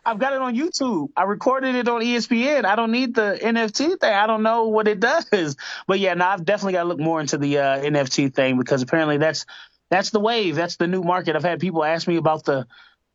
I've 0.05 0.19
got 0.19 0.34
it 0.34 0.41
on 0.41 0.55
YouTube. 0.55 1.09
I 1.15 1.24
recorded 1.24 1.76
it 1.76 1.88
on 1.88 2.01
ESPN. 2.01 2.65
I 2.65 2.76
don't 2.76 2.91
need 2.91 3.15
the 3.15 3.38
NFT 3.41 3.99
thing. 3.99 4.13
I 4.13 4.28
don't 4.28 4.43
know 4.43 4.67
what 4.67 4.88
it 4.88 4.99
does. 5.32 5.55
But 5.88 5.99
yeah, 5.99 6.13
no, 6.13 6.26
I've 6.26 6.45
definitely 6.45 6.74
got 6.74 6.84
to 6.84 6.89
look 6.89 6.99
more 6.99 7.19
into 7.19 7.38
the 7.38 7.59
uh, 7.59 7.80
NFT 7.80 8.34
thing 8.34 8.57
because 8.57 8.82
apparently 8.82 9.17
that's 9.17 9.45
that's 9.89 10.09
the 10.09 10.19
wave. 10.19 10.55
That's 10.55 10.78
the 10.78 10.88
new 10.88 11.03
market. 11.03 11.36
I've 11.36 11.43
had 11.43 11.59
people 11.59 11.84
ask 11.84 12.07
me 12.07 12.17
about 12.17 12.45
the 12.45 12.65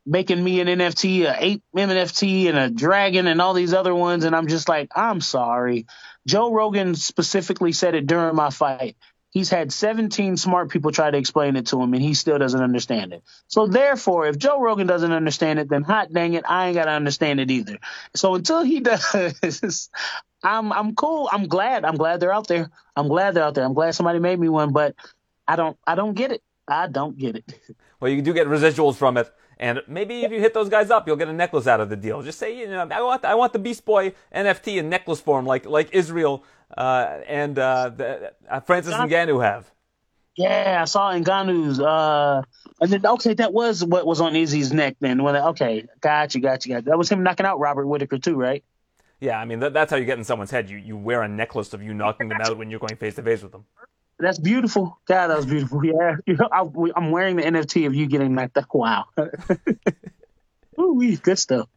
making 0.06 0.42
me 0.42 0.60
an 0.60 0.68
NFT, 0.68 1.24
a 1.24 1.44
ape 1.44 1.62
NFT, 1.76 2.48
and 2.48 2.58
a 2.58 2.70
dragon, 2.70 3.26
and 3.26 3.40
all 3.40 3.52
these 3.52 3.74
other 3.74 3.94
ones, 3.94 4.24
and 4.24 4.34
I'm 4.34 4.46
just 4.46 4.68
like, 4.68 4.88
I'm 4.96 5.20
sorry. 5.20 5.86
Joe 6.26 6.52
Rogan 6.52 6.94
specifically 6.94 7.72
said 7.72 7.94
it 7.94 8.06
during 8.06 8.34
my 8.34 8.50
fight. 8.50 8.96
He's 9.38 9.50
had 9.50 9.72
17 9.72 10.36
smart 10.36 10.68
people 10.68 10.90
try 10.90 11.12
to 11.12 11.16
explain 11.16 11.54
it 11.54 11.66
to 11.66 11.80
him, 11.80 11.94
and 11.94 12.02
he 12.02 12.14
still 12.14 12.38
doesn't 12.38 12.60
understand 12.60 13.12
it. 13.12 13.22
So 13.46 13.68
therefore, 13.68 14.26
if 14.26 14.36
Joe 14.36 14.60
Rogan 14.60 14.88
doesn't 14.88 15.12
understand 15.12 15.60
it, 15.60 15.68
then 15.68 15.82
hot 15.84 16.12
dang 16.12 16.34
it, 16.34 16.42
I 16.48 16.66
ain't 16.66 16.74
gotta 16.74 16.90
understand 16.90 17.38
it 17.38 17.48
either. 17.48 17.78
So 18.16 18.34
until 18.34 18.64
he 18.64 18.80
does, 18.88 19.90
I'm 20.42 20.72
I'm 20.72 20.96
cool. 20.96 21.28
I'm 21.30 21.46
glad. 21.46 21.84
I'm 21.84 21.94
glad 21.94 22.18
they're 22.18 22.32
out 22.32 22.48
there. 22.48 22.68
I'm 22.96 23.06
glad 23.06 23.34
they're 23.34 23.44
out 23.44 23.54
there. 23.54 23.64
I'm 23.64 23.74
glad 23.74 23.94
somebody 23.94 24.18
made 24.18 24.40
me 24.40 24.48
one, 24.48 24.72
but 24.72 24.96
I 25.46 25.54
don't 25.54 25.78
I 25.86 25.94
don't 25.94 26.14
get 26.14 26.32
it. 26.32 26.42
I 26.66 26.88
don't 26.88 27.16
get 27.16 27.36
it. 27.36 27.44
Well, 28.00 28.10
you 28.10 28.20
do 28.20 28.34
get 28.34 28.48
residuals 28.48 28.96
from 28.96 29.18
it. 29.18 29.32
And 29.60 29.82
maybe 29.88 30.24
if 30.24 30.30
you 30.30 30.40
hit 30.40 30.54
those 30.54 30.68
guys 30.68 30.90
up, 30.90 31.06
you'll 31.06 31.16
get 31.16 31.28
a 31.28 31.32
necklace 31.32 31.66
out 31.66 31.80
of 31.80 31.88
the 31.88 31.96
deal. 31.96 32.22
Just 32.22 32.38
say, 32.38 32.56
you 32.56 32.68
know, 32.68 32.86
I 32.90 33.02
want, 33.02 33.24
I 33.24 33.34
want 33.34 33.52
the 33.52 33.58
Beast 33.58 33.84
Boy 33.84 34.12
NFT 34.34 34.76
in 34.76 34.88
necklace 34.88 35.20
form, 35.20 35.46
like 35.46 35.66
like 35.66 35.92
Israel 35.92 36.44
uh, 36.76 37.18
and 37.26 37.58
uh, 37.58 37.90
the, 37.90 38.32
uh, 38.48 38.60
Francis 38.60 38.92
John, 38.92 39.08
Ngannou 39.08 39.42
have. 39.42 39.70
Yeah, 40.36 40.78
I 40.82 40.84
saw 40.84 41.12
Ngannou's. 41.12 41.80
Uh, 41.80 42.42
and 42.80 42.90
then 42.90 43.04
okay, 43.04 43.34
that 43.34 43.52
was 43.52 43.84
what 43.84 44.06
was 44.06 44.20
on 44.20 44.36
Izzy's 44.36 44.72
neck. 44.72 44.96
Then 45.00 45.22
when 45.24 45.34
okay, 45.34 45.86
gotcha, 46.00 46.38
gotcha, 46.38 46.68
gotcha. 46.68 46.84
That 46.84 46.98
was 46.98 47.10
him 47.10 47.24
knocking 47.24 47.46
out 47.46 47.58
Robert 47.58 47.86
Whitaker 47.86 48.18
too, 48.18 48.36
right? 48.36 48.62
Yeah, 49.20 49.40
I 49.40 49.44
mean 49.44 49.58
that, 49.58 49.72
that's 49.72 49.90
how 49.90 49.96
you 49.96 50.04
get 50.04 50.18
in 50.18 50.24
someone's 50.24 50.52
head. 50.52 50.70
You 50.70 50.76
you 50.76 50.96
wear 50.96 51.22
a 51.22 51.28
necklace 51.28 51.72
of 51.74 51.82
you 51.82 51.92
knocking 51.92 52.28
them 52.28 52.40
out 52.40 52.56
when 52.56 52.70
you're 52.70 52.78
going 52.78 52.96
face 52.96 53.16
to 53.16 53.22
face 53.22 53.42
with 53.42 53.50
them. 53.50 53.64
That's 54.18 54.38
beautiful. 54.38 54.98
God, 55.06 55.28
that 55.28 55.36
was 55.36 55.46
beautiful. 55.46 55.84
Yeah, 55.84 56.16
I, 56.52 56.60
am 56.96 57.10
wearing 57.10 57.36
the 57.36 57.42
NFT 57.42 57.86
of 57.86 57.94
you 57.94 58.06
getting 58.06 58.34
that. 58.34 58.50
Wow. 58.72 59.04
Ooh, 60.80 61.16
good 61.18 61.38
stuff. 61.38 61.68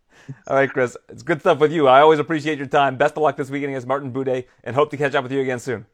All 0.47 0.55
right, 0.55 0.69
Chris. 0.69 0.97
It's 1.09 1.23
good 1.23 1.41
stuff 1.41 1.59
with 1.59 1.71
you. 1.71 1.87
I 1.87 2.01
always 2.01 2.19
appreciate 2.19 2.57
your 2.57 2.67
time. 2.67 2.97
Best 2.97 3.15
of 3.15 3.23
luck 3.23 3.37
this 3.37 3.49
weekend 3.49 3.71
against 3.71 3.87
Martin 3.87 4.11
Buday, 4.11 4.45
and 4.63 4.75
hope 4.75 4.89
to 4.91 4.97
catch 4.97 5.13
up 5.13 5.23
with 5.23 5.31
you 5.31 5.41
again 5.41 5.59
soon. 5.59 5.85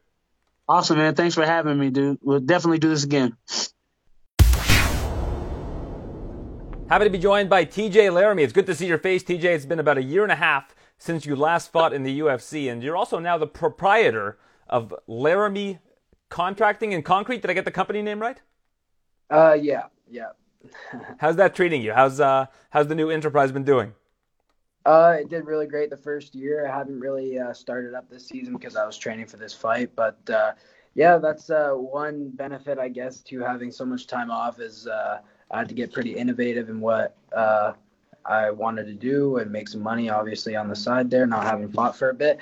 Awesome, 0.68 0.98
man. 0.98 1.14
Thanks 1.14 1.34
for 1.34 1.44
having 1.44 1.78
me, 1.78 1.90
dude. 1.90 2.18
We'll 2.22 2.40
definitely 2.40 2.78
do 2.78 2.90
this 2.90 3.04
again. 3.04 3.36
Happy 6.88 7.04
to 7.04 7.10
be 7.10 7.18
joined 7.18 7.50
by 7.50 7.66
TJ 7.66 8.12
Laramie. 8.12 8.42
It's 8.42 8.52
good 8.52 8.66
to 8.66 8.74
see 8.74 8.86
your 8.86 8.98
face, 8.98 9.22
TJ. 9.22 9.44
It's 9.44 9.66
been 9.66 9.80
about 9.80 9.98
a 9.98 10.02
year 10.02 10.22
and 10.22 10.32
a 10.32 10.36
half 10.36 10.74
since 10.96 11.26
you 11.26 11.36
last 11.36 11.70
fought 11.70 11.92
in 11.92 12.02
the 12.02 12.20
UFC, 12.20 12.70
and 12.70 12.82
you're 12.82 12.96
also 12.96 13.18
now 13.18 13.36
the 13.36 13.46
proprietor 13.46 14.38
of 14.68 14.94
Laramie 15.06 15.78
Contracting 16.28 16.94
and 16.94 17.04
Concrete. 17.04 17.42
Did 17.42 17.50
I 17.50 17.54
get 17.54 17.64
the 17.64 17.70
company 17.70 18.02
name 18.02 18.20
right? 18.20 18.40
Uh, 19.30 19.56
yeah, 19.60 19.84
yeah. 20.08 20.30
how's 21.18 21.36
that 21.36 21.54
treating 21.54 21.82
you? 21.82 21.92
How's 21.92 22.20
uh, 22.20 22.46
how's 22.70 22.88
the 22.88 22.94
new 22.94 23.10
enterprise 23.10 23.52
been 23.52 23.64
doing? 23.64 23.94
Uh, 24.84 25.16
it 25.20 25.28
did 25.28 25.44
really 25.44 25.66
great 25.66 25.90
the 25.90 25.96
first 25.96 26.34
year. 26.34 26.66
I 26.66 26.76
haven't 26.76 27.00
really 27.00 27.38
uh, 27.38 27.52
started 27.52 27.94
up 27.94 28.08
this 28.08 28.26
season 28.26 28.54
because 28.54 28.74
I 28.74 28.86
was 28.86 28.96
training 28.96 29.26
for 29.26 29.36
this 29.36 29.52
fight, 29.52 29.90
but 29.94 30.18
uh, 30.30 30.52
yeah, 30.94 31.18
that's 31.18 31.50
uh, 31.50 31.72
one 31.72 32.30
benefit 32.30 32.78
I 32.78 32.88
guess 32.88 33.20
to 33.24 33.40
having 33.40 33.70
so 33.70 33.84
much 33.84 34.06
time 34.06 34.30
off 34.30 34.60
is 34.60 34.86
uh, 34.86 35.20
I 35.50 35.58
had 35.58 35.68
to 35.68 35.74
get 35.74 35.92
pretty 35.92 36.14
innovative 36.16 36.70
in 36.70 36.80
what 36.80 37.16
uh, 37.36 37.74
I 38.28 38.50
wanted 38.50 38.86
to 38.86 38.92
do 38.92 39.38
and 39.38 39.50
make 39.50 39.68
some 39.68 39.82
money, 39.82 40.10
obviously 40.10 40.54
on 40.54 40.68
the 40.68 40.76
side 40.76 41.10
there, 41.10 41.26
not 41.26 41.44
having 41.44 41.68
fought 41.68 41.96
for 41.96 42.10
a 42.10 42.14
bit. 42.14 42.38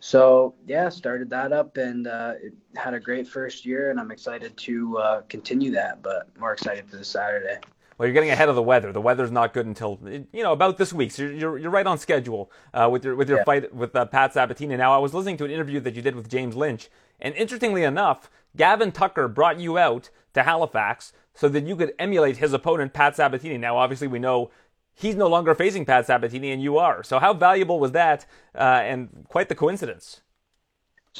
So 0.00 0.54
yeah, 0.66 0.88
started 0.88 1.30
that 1.30 1.52
up 1.52 1.76
and 1.76 2.06
uh, 2.06 2.34
had 2.76 2.94
a 2.94 3.00
great 3.00 3.26
first 3.26 3.64
year, 3.64 3.90
and 3.90 4.00
I'm 4.00 4.10
excited 4.10 4.56
to 4.56 4.98
uh, 4.98 5.20
continue 5.28 5.70
that. 5.72 6.02
But 6.02 6.28
more 6.38 6.52
excited 6.52 6.88
for 6.90 6.96
this 6.96 7.08
Saturday. 7.08 7.58
Well, 7.96 8.06
you're 8.06 8.14
getting 8.14 8.30
ahead 8.30 8.48
of 8.48 8.54
the 8.54 8.62
weather. 8.62 8.92
The 8.92 9.00
weather's 9.00 9.32
not 9.32 9.52
good 9.52 9.66
until 9.66 9.98
you 10.32 10.42
know 10.42 10.52
about 10.52 10.78
this 10.78 10.92
week. 10.92 11.10
So 11.10 11.22
you're 11.22 11.32
you're, 11.32 11.58
you're 11.58 11.70
right 11.70 11.86
on 11.86 11.98
schedule 11.98 12.50
uh, 12.74 12.88
with 12.90 13.04
your 13.04 13.16
with 13.16 13.28
your 13.28 13.38
yeah. 13.38 13.44
fight 13.44 13.74
with 13.74 13.94
uh, 13.96 14.06
Pat 14.06 14.34
Sabatini. 14.34 14.76
Now, 14.76 14.94
I 14.94 14.98
was 14.98 15.14
listening 15.14 15.36
to 15.38 15.44
an 15.44 15.50
interview 15.50 15.80
that 15.80 15.94
you 15.94 16.02
did 16.02 16.14
with 16.14 16.28
James 16.28 16.54
Lynch, 16.54 16.90
and 17.20 17.34
interestingly 17.34 17.82
enough, 17.84 18.30
Gavin 18.56 18.92
Tucker 18.92 19.26
brought 19.26 19.58
you 19.58 19.78
out 19.78 20.10
to 20.34 20.42
Halifax 20.42 21.12
so 21.34 21.48
that 21.48 21.66
you 21.66 21.76
could 21.76 21.92
emulate 21.98 22.36
his 22.36 22.52
opponent 22.52 22.92
Pat 22.92 23.16
Sabatini. 23.16 23.58
Now, 23.58 23.76
obviously, 23.76 24.06
we 24.06 24.18
know 24.18 24.50
he's 24.98 25.14
no 25.14 25.28
longer 25.28 25.54
facing 25.54 25.84
Pat 25.84 26.06
Sabatini 26.06 26.50
and 26.50 26.62
you 26.62 26.78
are. 26.78 27.02
So 27.02 27.18
how 27.18 27.32
valuable 27.32 27.78
was 27.78 27.92
that? 27.92 28.26
Uh, 28.54 28.80
and 28.82 29.26
quite 29.28 29.48
the 29.48 29.54
coincidence. 29.54 30.20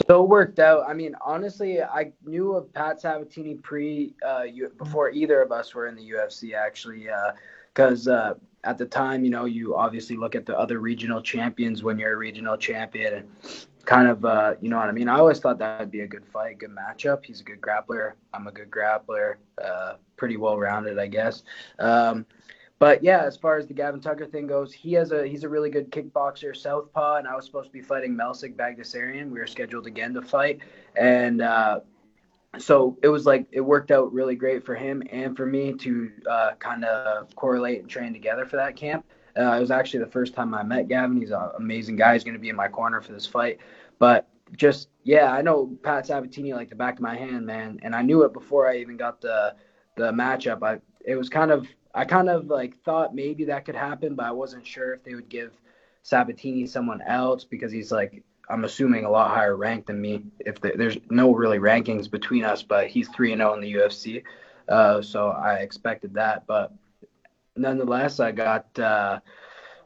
So 0.06 0.22
worked 0.22 0.58
out. 0.58 0.84
I 0.88 0.94
mean, 0.94 1.14
honestly, 1.20 1.82
I 1.82 2.12
knew 2.24 2.52
of 2.54 2.72
Pat 2.72 3.00
Sabatini 3.00 3.54
pre 3.54 4.14
uh, 4.24 4.44
before 4.76 5.10
either 5.10 5.42
of 5.42 5.50
us 5.50 5.74
were 5.74 5.86
in 5.86 5.96
the 5.96 6.10
UFC 6.10 6.54
actually, 6.54 7.08
because 7.74 8.06
uh, 8.06 8.12
uh, 8.12 8.34
at 8.64 8.78
the 8.78 8.86
time, 8.86 9.24
you 9.24 9.30
know, 9.30 9.44
you 9.44 9.76
obviously 9.76 10.16
look 10.16 10.34
at 10.34 10.44
the 10.44 10.56
other 10.58 10.78
regional 10.80 11.22
champions 11.22 11.82
when 11.82 11.98
you're 11.98 12.14
a 12.14 12.16
regional 12.16 12.56
champion 12.56 13.14
and 13.14 13.28
kind 13.86 14.08
of, 14.08 14.24
uh, 14.24 14.54
you 14.60 14.68
know 14.68 14.76
what 14.76 14.88
I 14.88 14.92
mean. 14.92 15.08
I 15.08 15.18
always 15.18 15.38
thought 15.38 15.58
that 15.58 15.80
would 15.80 15.90
be 15.90 16.00
a 16.00 16.06
good 16.06 16.26
fight, 16.26 16.58
good 16.58 16.70
matchup. 16.70 17.24
He's 17.24 17.40
a 17.40 17.44
good 17.44 17.60
grappler. 17.60 18.12
I'm 18.34 18.46
a 18.46 18.52
good 18.52 18.70
grappler. 18.70 19.36
Uh, 19.62 19.94
pretty 20.16 20.36
well 20.36 20.58
rounded, 20.58 20.98
I 20.98 21.06
guess. 21.06 21.44
Um, 21.78 22.26
but 22.78 23.02
yeah, 23.02 23.24
as 23.24 23.36
far 23.36 23.56
as 23.56 23.66
the 23.66 23.74
Gavin 23.74 24.00
Tucker 24.00 24.26
thing 24.26 24.46
goes, 24.46 24.72
he 24.72 24.92
has 24.92 25.10
a 25.10 25.26
he's 25.26 25.44
a 25.44 25.48
really 25.48 25.70
good 25.70 25.90
kickboxer, 25.90 26.56
southpaw, 26.56 27.16
and 27.16 27.26
I 27.26 27.34
was 27.34 27.44
supposed 27.44 27.66
to 27.66 27.72
be 27.72 27.82
fighting 27.82 28.16
Melsik 28.16 28.54
Baghdasaryan. 28.54 29.30
We 29.30 29.40
were 29.40 29.46
scheduled 29.46 29.86
again 29.86 30.14
to 30.14 30.22
fight, 30.22 30.60
and 30.96 31.42
uh, 31.42 31.80
so 32.56 32.96
it 33.02 33.08
was 33.08 33.26
like 33.26 33.46
it 33.50 33.60
worked 33.60 33.90
out 33.90 34.12
really 34.12 34.36
great 34.36 34.64
for 34.64 34.74
him 34.74 35.02
and 35.10 35.36
for 35.36 35.44
me 35.44 35.72
to 35.74 36.10
uh, 36.30 36.50
kind 36.60 36.84
of 36.84 37.34
correlate 37.34 37.80
and 37.80 37.90
train 37.90 38.12
together 38.12 38.46
for 38.46 38.56
that 38.56 38.76
camp. 38.76 39.04
Uh, 39.36 39.56
it 39.56 39.60
was 39.60 39.70
actually 39.70 40.00
the 40.00 40.10
first 40.10 40.34
time 40.34 40.54
I 40.54 40.62
met 40.62 40.88
Gavin. 40.88 41.20
He's 41.20 41.30
an 41.30 41.50
amazing 41.56 41.96
guy. 41.96 42.14
He's 42.14 42.24
going 42.24 42.34
to 42.34 42.40
be 42.40 42.48
in 42.48 42.56
my 42.56 42.68
corner 42.68 43.00
for 43.00 43.12
this 43.12 43.26
fight. 43.26 43.58
But 43.98 44.28
just 44.56 44.88
yeah, 45.04 45.32
I 45.32 45.42
know 45.42 45.76
Pat 45.82 46.06
Sabatini 46.06 46.54
like 46.54 46.70
the 46.70 46.76
back 46.76 46.94
of 46.94 47.00
my 47.00 47.16
hand, 47.16 47.44
man, 47.44 47.80
and 47.82 47.94
I 47.94 48.02
knew 48.02 48.22
it 48.22 48.32
before 48.32 48.68
I 48.68 48.78
even 48.78 48.96
got 48.96 49.20
the 49.20 49.54
the 49.96 50.12
matchup. 50.12 50.62
I 50.62 50.80
it 51.04 51.16
was 51.16 51.28
kind 51.28 51.50
of 51.50 51.66
I 51.95 52.05
kind 52.05 52.28
of 52.28 52.47
like 52.47 52.82
thought 52.82 53.14
maybe 53.14 53.45
that 53.47 53.64
could 53.64 53.74
happen, 53.74 54.14
but 54.14 54.26
I 54.26 54.32
wasn't 54.32 54.66
sure 54.66 54.95
if 54.95 55.05
they 55.05 55.14
would 55.14 55.28
give 55.28 55.53
Sabatini 56.03 56.66
someone 56.66 57.03
else 57.03 57.45
because 57.45 57.72
he's 57.72 57.91
like 57.91 58.22
I'm 58.51 58.64
assuming 58.64 59.05
a 59.05 59.11
lot 59.11 59.30
higher 59.30 59.57
ranked 59.57 59.89
than 59.89 60.01
me. 60.01 60.24
If 60.41 60.61
the, 60.61 60.72
there's 60.74 60.97
no 61.11 61.34
really 61.34 61.59
rankings 61.59 62.11
between 62.11 62.45
us, 62.45 62.62
but 62.62 62.89
he's 62.89 63.09
three 63.09 63.32
and 63.32 63.41
zero 63.41 63.51
oh 63.51 63.55
in 63.55 63.61
the 63.61 63.72
UFC, 63.72 64.22
uh, 64.68 65.03
so 65.03 65.28
I 65.28 65.57
expected 65.57 66.14
that. 66.14 66.47
But 66.47 66.72
nonetheless, 67.57 68.20
I 68.20 68.32
got 68.32 68.78
uh, 68.78 69.20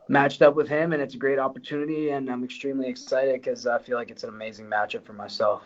matched 0.08 0.42
up 0.42 0.54
with 0.54 0.68
him, 0.68 0.92
and 0.92 1.02
it's 1.02 1.14
a 1.14 1.18
great 1.18 1.38
opportunity, 1.38 2.10
and 2.10 2.30
I'm 2.30 2.44
extremely 2.44 2.88
excited 2.88 3.34
because 3.34 3.66
I 3.66 3.78
feel 3.78 3.96
like 3.96 4.10
it's 4.10 4.22
an 4.22 4.28
amazing 4.28 4.66
matchup 4.66 5.04
for 5.04 5.12
myself. 5.12 5.62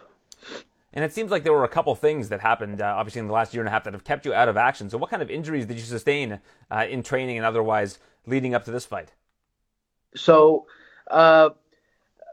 And 0.97 1.05
it 1.05 1.13
seems 1.13 1.31
like 1.31 1.45
there 1.45 1.53
were 1.53 1.65
a 1.65 1.69
couple 1.69 1.95
things 1.95 2.31
that 2.31 2.41
happened, 2.41 2.81
uh, 2.81 2.87
obviously, 2.87 3.19
in 3.19 3.27
the 3.27 3.33
last 3.35 3.53
year 3.53 3.61
and 3.61 3.69
a 3.69 3.71
half 3.71 3.85
that 3.85 3.93
have 3.93 4.03
kept 4.03 4.25
you 4.25 4.33
out 4.33 4.49
of 4.49 4.57
action. 4.57 4.89
So, 4.89 4.97
what 4.97 5.11
kind 5.11 5.21
of 5.21 5.31
injuries 5.31 5.67
did 5.67 5.77
you 5.77 5.83
sustain 5.83 6.41
uh, 6.71 6.87
in 6.89 7.03
training 7.03 7.37
and 7.37 7.45
otherwise 7.45 7.99
leading 8.25 8.55
up 8.55 8.65
to 8.65 8.71
this 8.71 8.87
fight? 8.87 9.13
So, 10.15 10.67
uh, 11.11 11.51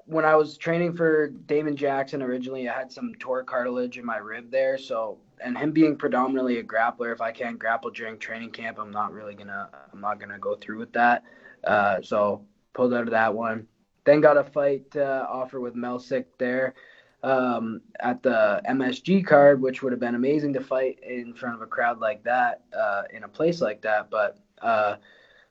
when 0.05 0.23
I 0.23 0.37
was 0.37 0.57
training 0.57 0.95
for 0.95 1.27
Damon 1.27 1.75
Jackson 1.75 2.21
originally, 2.21 2.69
I 2.69 2.73
had 2.73 2.89
some 2.89 3.13
torn 3.19 3.45
cartilage 3.45 3.97
in 3.97 4.05
my 4.05 4.15
rib 4.15 4.49
there. 4.49 4.77
So, 4.77 5.17
and 5.43 5.57
him 5.57 5.73
being 5.73 5.97
predominantly 5.97 6.59
a 6.59 6.63
grappler, 6.63 7.11
if 7.11 7.19
I 7.19 7.33
can't 7.33 7.59
grapple 7.59 7.91
during 7.91 8.17
training 8.17 8.51
camp, 8.51 8.79
I'm 8.79 8.91
not 8.91 9.11
really 9.11 9.35
gonna, 9.35 9.69
I'm 9.91 9.99
not 9.99 10.21
gonna 10.21 10.39
go 10.39 10.55
through 10.55 10.79
with 10.79 10.93
that. 10.93 11.23
Uh, 11.65 12.01
so, 12.01 12.45
pulled 12.71 12.93
out 12.93 13.03
of 13.03 13.11
that 13.11 13.33
one. 13.33 13.67
Then 14.05 14.21
got 14.21 14.37
a 14.37 14.43
fight 14.45 14.95
uh, 14.95 15.27
offer 15.29 15.59
with 15.59 15.75
Melsik 15.75 16.25
there 16.37 16.75
um, 17.23 17.81
at 18.01 18.21
the 18.21 18.61
MSG 18.69 19.25
card, 19.25 19.61
which 19.61 19.81
would 19.81 19.93
have 19.93 19.99
been 19.99 20.15
amazing 20.15 20.53
to 20.53 20.61
fight 20.61 20.99
in 21.01 21.33
front 21.33 21.55
of 21.55 21.61
a 21.61 21.65
crowd 21.65 21.99
like 21.99 22.23
that 22.23 22.61
uh, 22.77 23.03
in 23.11 23.23
a 23.23 23.27
place 23.27 23.61
like 23.61 23.81
that. 23.81 24.09
But 24.09 24.37
uh, 24.61 24.97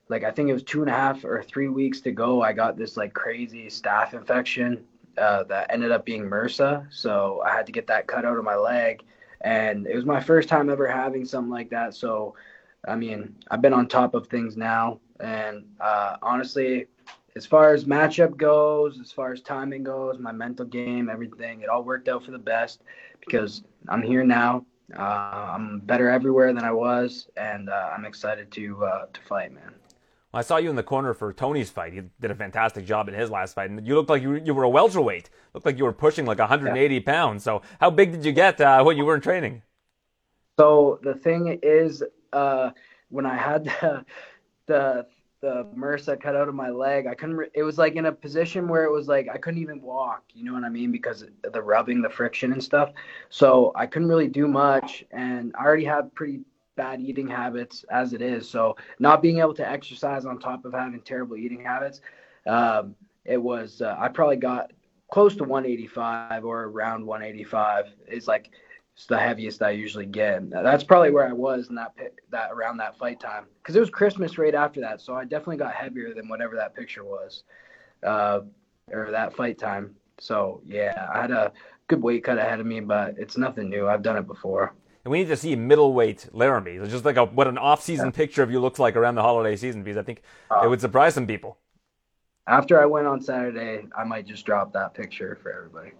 like 0.07 0.23
I 0.23 0.31
think 0.31 0.49
it 0.49 0.53
was 0.53 0.63
two 0.63 0.81
and 0.81 0.89
a 0.89 0.93
half 0.93 1.25
or 1.25 1.41
three 1.41 1.67
weeks 1.67 1.99
to 2.01 2.11
go, 2.11 2.41
I 2.41 2.53
got 2.53 2.77
this 2.77 2.95
like 2.95 3.13
crazy 3.13 3.67
staph 3.67 4.13
infection 4.13 4.85
uh, 5.17 5.43
that 5.45 5.71
ended 5.71 5.91
up 5.91 6.05
being 6.05 6.23
MRSA. 6.29 6.87
So 6.91 7.41
I 7.45 7.51
had 7.51 7.65
to 7.65 7.71
get 7.71 7.87
that 7.87 8.07
cut 8.07 8.25
out 8.25 8.37
of 8.37 8.43
my 8.43 8.55
leg, 8.55 9.03
and 9.41 9.87
it 9.87 9.95
was 9.95 10.05
my 10.05 10.19
first 10.19 10.49
time 10.49 10.69
ever 10.69 10.87
having 10.87 11.25
something 11.25 11.51
like 11.51 11.69
that. 11.71 11.95
So, 11.95 12.35
I 12.87 12.95
mean, 12.95 13.35
I've 13.49 13.61
been 13.61 13.73
on 13.73 13.87
top 13.87 14.13
of 14.13 14.27
things 14.27 14.55
now, 14.57 14.99
and 15.19 15.65
uh, 15.79 16.17
honestly, 16.21 16.87
as 17.35 17.45
far 17.45 17.73
as 17.73 17.85
matchup 17.85 18.37
goes, 18.37 18.99
as 18.99 19.11
far 19.11 19.31
as 19.31 19.41
timing 19.41 19.83
goes, 19.83 20.19
my 20.19 20.31
mental 20.31 20.65
game, 20.65 21.09
everything, 21.09 21.61
it 21.61 21.69
all 21.69 21.83
worked 21.83 22.07
out 22.07 22.23
for 22.23 22.31
the 22.31 22.37
best 22.37 22.83
because 23.19 23.63
I'm 23.89 24.01
here 24.01 24.23
now. 24.23 24.65
Uh, 24.97 25.01
I'm 25.55 25.79
better 25.79 26.09
everywhere 26.09 26.53
than 26.53 26.63
I 26.63 26.71
was, 26.71 27.29
and 27.37 27.69
uh, 27.69 27.89
I'm 27.95 28.05
excited 28.05 28.51
to 28.51 28.85
uh, 28.85 29.05
to 29.11 29.21
fight, 29.21 29.53
man. 29.53 29.73
Well, 30.31 30.39
I 30.39 30.41
saw 30.41 30.57
you 30.57 30.69
in 30.69 30.75
the 30.75 30.83
corner 30.83 31.13
for 31.13 31.31
Tony's 31.31 31.69
fight. 31.69 31.93
He 31.93 32.01
did 32.19 32.31
a 32.31 32.35
fantastic 32.35 32.85
job 32.85 33.07
in 33.07 33.13
his 33.13 33.29
last 33.29 33.53
fight, 33.53 33.69
and 33.69 33.85
you 33.87 33.95
looked 33.95 34.09
like 34.09 34.21
you, 34.21 34.35
you 34.35 34.53
were 34.53 34.63
a 34.63 34.69
welterweight. 34.69 35.29
Looked 35.53 35.65
like 35.65 35.77
you 35.77 35.85
were 35.85 35.93
pushing 35.93 36.25
like 36.25 36.39
180 36.39 36.93
yeah. 36.93 37.01
pounds. 37.01 37.43
So, 37.43 37.61
how 37.79 37.89
big 37.89 38.11
did 38.11 38.25
you 38.25 38.33
get 38.33 38.59
uh, 38.59 38.83
when 38.83 38.97
you 38.97 39.05
were 39.05 39.15
in 39.15 39.21
training? 39.21 39.61
So 40.59 40.99
the 41.01 41.15
thing 41.15 41.59
is, 41.63 42.03
uh, 42.31 42.71
when 43.09 43.25
I 43.25 43.37
had 43.37 43.63
the 43.81 44.05
the 44.67 45.05
the 45.43 45.65
MRSA 45.75 46.21
cut 46.21 46.37
out 46.37 46.47
of 46.47 46.55
my 46.55 46.69
leg. 46.69 47.05
I 47.05 47.13
couldn't. 47.13 47.35
Re- 47.35 47.49
it 47.53 47.63
was 47.63 47.77
like 47.77 47.95
in 47.95 48.05
a 48.05 48.11
position 48.13 48.65
where 48.65 48.85
it 48.85 48.91
was 48.91 49.09
like 49.09 49.27
I 49.31 49.37
couldn't 49.37 49.61
even 49.61 49.81
walk. 49.81 50.23
You 50.33 50.45
know 50.45 50.53
what 50.53 50.63
I 50.63 50.69
mean? 50.69 50.89
Because 50.89 51.25
the 51.43 51.61
rubbing, 51.61 52.01
the 52.01 52.09
friction 52.09 52.53
and 52.53 52.63
stuff. 52.63 52.93
So 53.29 53.73
I 53.75 53.85
couldn't 53.85 54.07
really 54.07 54.29
do 54.29 54.47
much, 54.47 55.03
and 55.11 55.53
I 55.59 55.65
already 55.65 55.83
have 55.83 56.15
pretty 56.15 56.39
bad 56.77 57.01
eating 57.01 57.27
habits 57.27 57.83
as 57.91 58.13
it 58.13 58.21
is. 58.21 58.49
So 58.49 58.77
not 58.99 59.21
being 59.21 59.39
able 59.39 59.53
to 59.55 59.69
exercise 59.69 60.25
on 60.25 60.39
top 60.39 60.63
of 60.63 60.71
having 60.71 61.01
terrible 61.01 61.35
eating 61.35 61.61
habits, 61.61 61.99
um, 62.47 62.95
it 63.25 63.37
was. 63.37 63.81
Uh, 63.81 63.97
I 63.99 64.07
probably 64.07 64.37
got 64.37 64.71
close 65.11 65.35
to 65.35 65.43
185 65.43 66.45
or 66.45 66.63
around 66.63 67.05
185. 67.05 67.87
Is 68.07 68.29
like 68.29 68.51
it's 68.95 69.05
the 69.07 69.17
heaviest 69.17 69.61
I 69.63 69.71
usually 69.71 70.05
get. 70.05 70.49
That's 70.49 70.83
probably 70.83 71.11
where 71.11 71.27
I 71.27 71.33
was 71.33 71.69
in 71.69 71.75
that 71.75 71.93
that 72.29 72.51
around 72.51 72.77
that 72.77 72.97
fight 72.97 73.19
time 73.19 73.45
because 73.61 73.75
it 73.75 73.79
was 73.79 73.89
Christmas 73.89 74.37
right 74.37 74.53
after 74.55 74.79
that, 74.81 75.01
so 75.01 75.15
I 75.15 75.23
definitely 75.23 75.57
got 75.57 75.73
heavier 75.73 76.13
than 76.13 76.27
whatever 76.29 76.55
that 76.55 76.75
picture 76.75 77.03
was, 77.03 77.43
uh, 78.03 78.41
or 78.91 79.09
that 79.11 79.35
fight 79.35 79.57
time. 79.57 79.95
So 80.19 80.61
yeah, 80.65 81.09
I 81.13 81.21
had 81.21 81.31
a 81.31 81.51
good 81.87 82.01
weight 82.01 82.23
cut 82.23 82.37
ahead 82.37 82.59
of 82.59 82.65
me, 82.65 82.79
but 82.81 83.15
it's 83.17 83.35
nothing 83.35 83.69
new. 83.69 83.87
I've 83.87 84.03
done 84.03 84.17
it 84.17 84.27
before. 84.27 84.73
And 85.05 85.11
we 85.11 85.19
need 85.19 85.27
to 85.29 85.35
see 85.35 85.55
middleweight 85.55 86.29
Laramie. 86.31 86.73
It's 86.73 86.89
just 86.89 87.03
like 87.03 87.17
a, 87.17 87.25
what 87.25 87.47
an 87.47 87.57
off-season 87.57 88.07
yeah. 88.07 88.11
picture 88.11 88.41
of 88.41 88.51
you 88.51 88.61
looks 88.61 88.79
like 88.79 88.95
around 88.95 89.15
the 89.15 89.21
holiday 89.21 89.57
season, 89.57 89.83
because 89.83 89.97
I 89.97 90.03
think 90.03 90.21
uh, 90.49 90.61
it 90.63 90.69
would 90.69 90.79
surprise 90.79 91.13
some 91.13 91.27
people 91.27 91.57
after 92.47 92.81
I 92.81 92.85
went 92.85 93.07
on 93.07 93.21
Saturday, 93.21 93.87
I 93.97 94.03
might 94.03 94.25
just 94.25 94.45
drop 94.45 94.73
that 94.73 94.93
picture 94.93 95.37
for 95.41 95.51
everybody. 95.51 95.91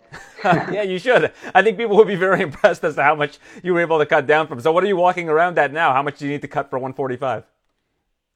yeah, 0.73 0.81
you 0.83 0.99
should. 0.99 1.31
I 1.55 1.61
think 1.61 1.77
people 1.77 1.95
would 1.95 2.07
be 2.07 2.15
very 2.15 2.41
impressed 2.43 2.83
as 2.83 2.95
to 2.95 3.03
how 3.03 3.15
much 3.15 3.39
you 3.63 3.73
were 3.73 3.79
able 3.79 3.99
to 3.99 4.05
cut 4.05 4.27
down 4.27 4.47
from. 4.47 4.59
So, 4.59 4.71
what 4.71 4.83
are 4.83 4.87
you 4.87 4.97
walking 4.97 5.29
around 5.29 5.57
at 5.57 5.71
now? 5.71 5.93
How 5.93 6.01
much 6.01 6.19
do 6.19 6.25
you 6.25 6.31
need 6.31 6.41
to 6.41 6.47
cut 6.47 6.69
for 6.69 6.77
145? 6.77 7.45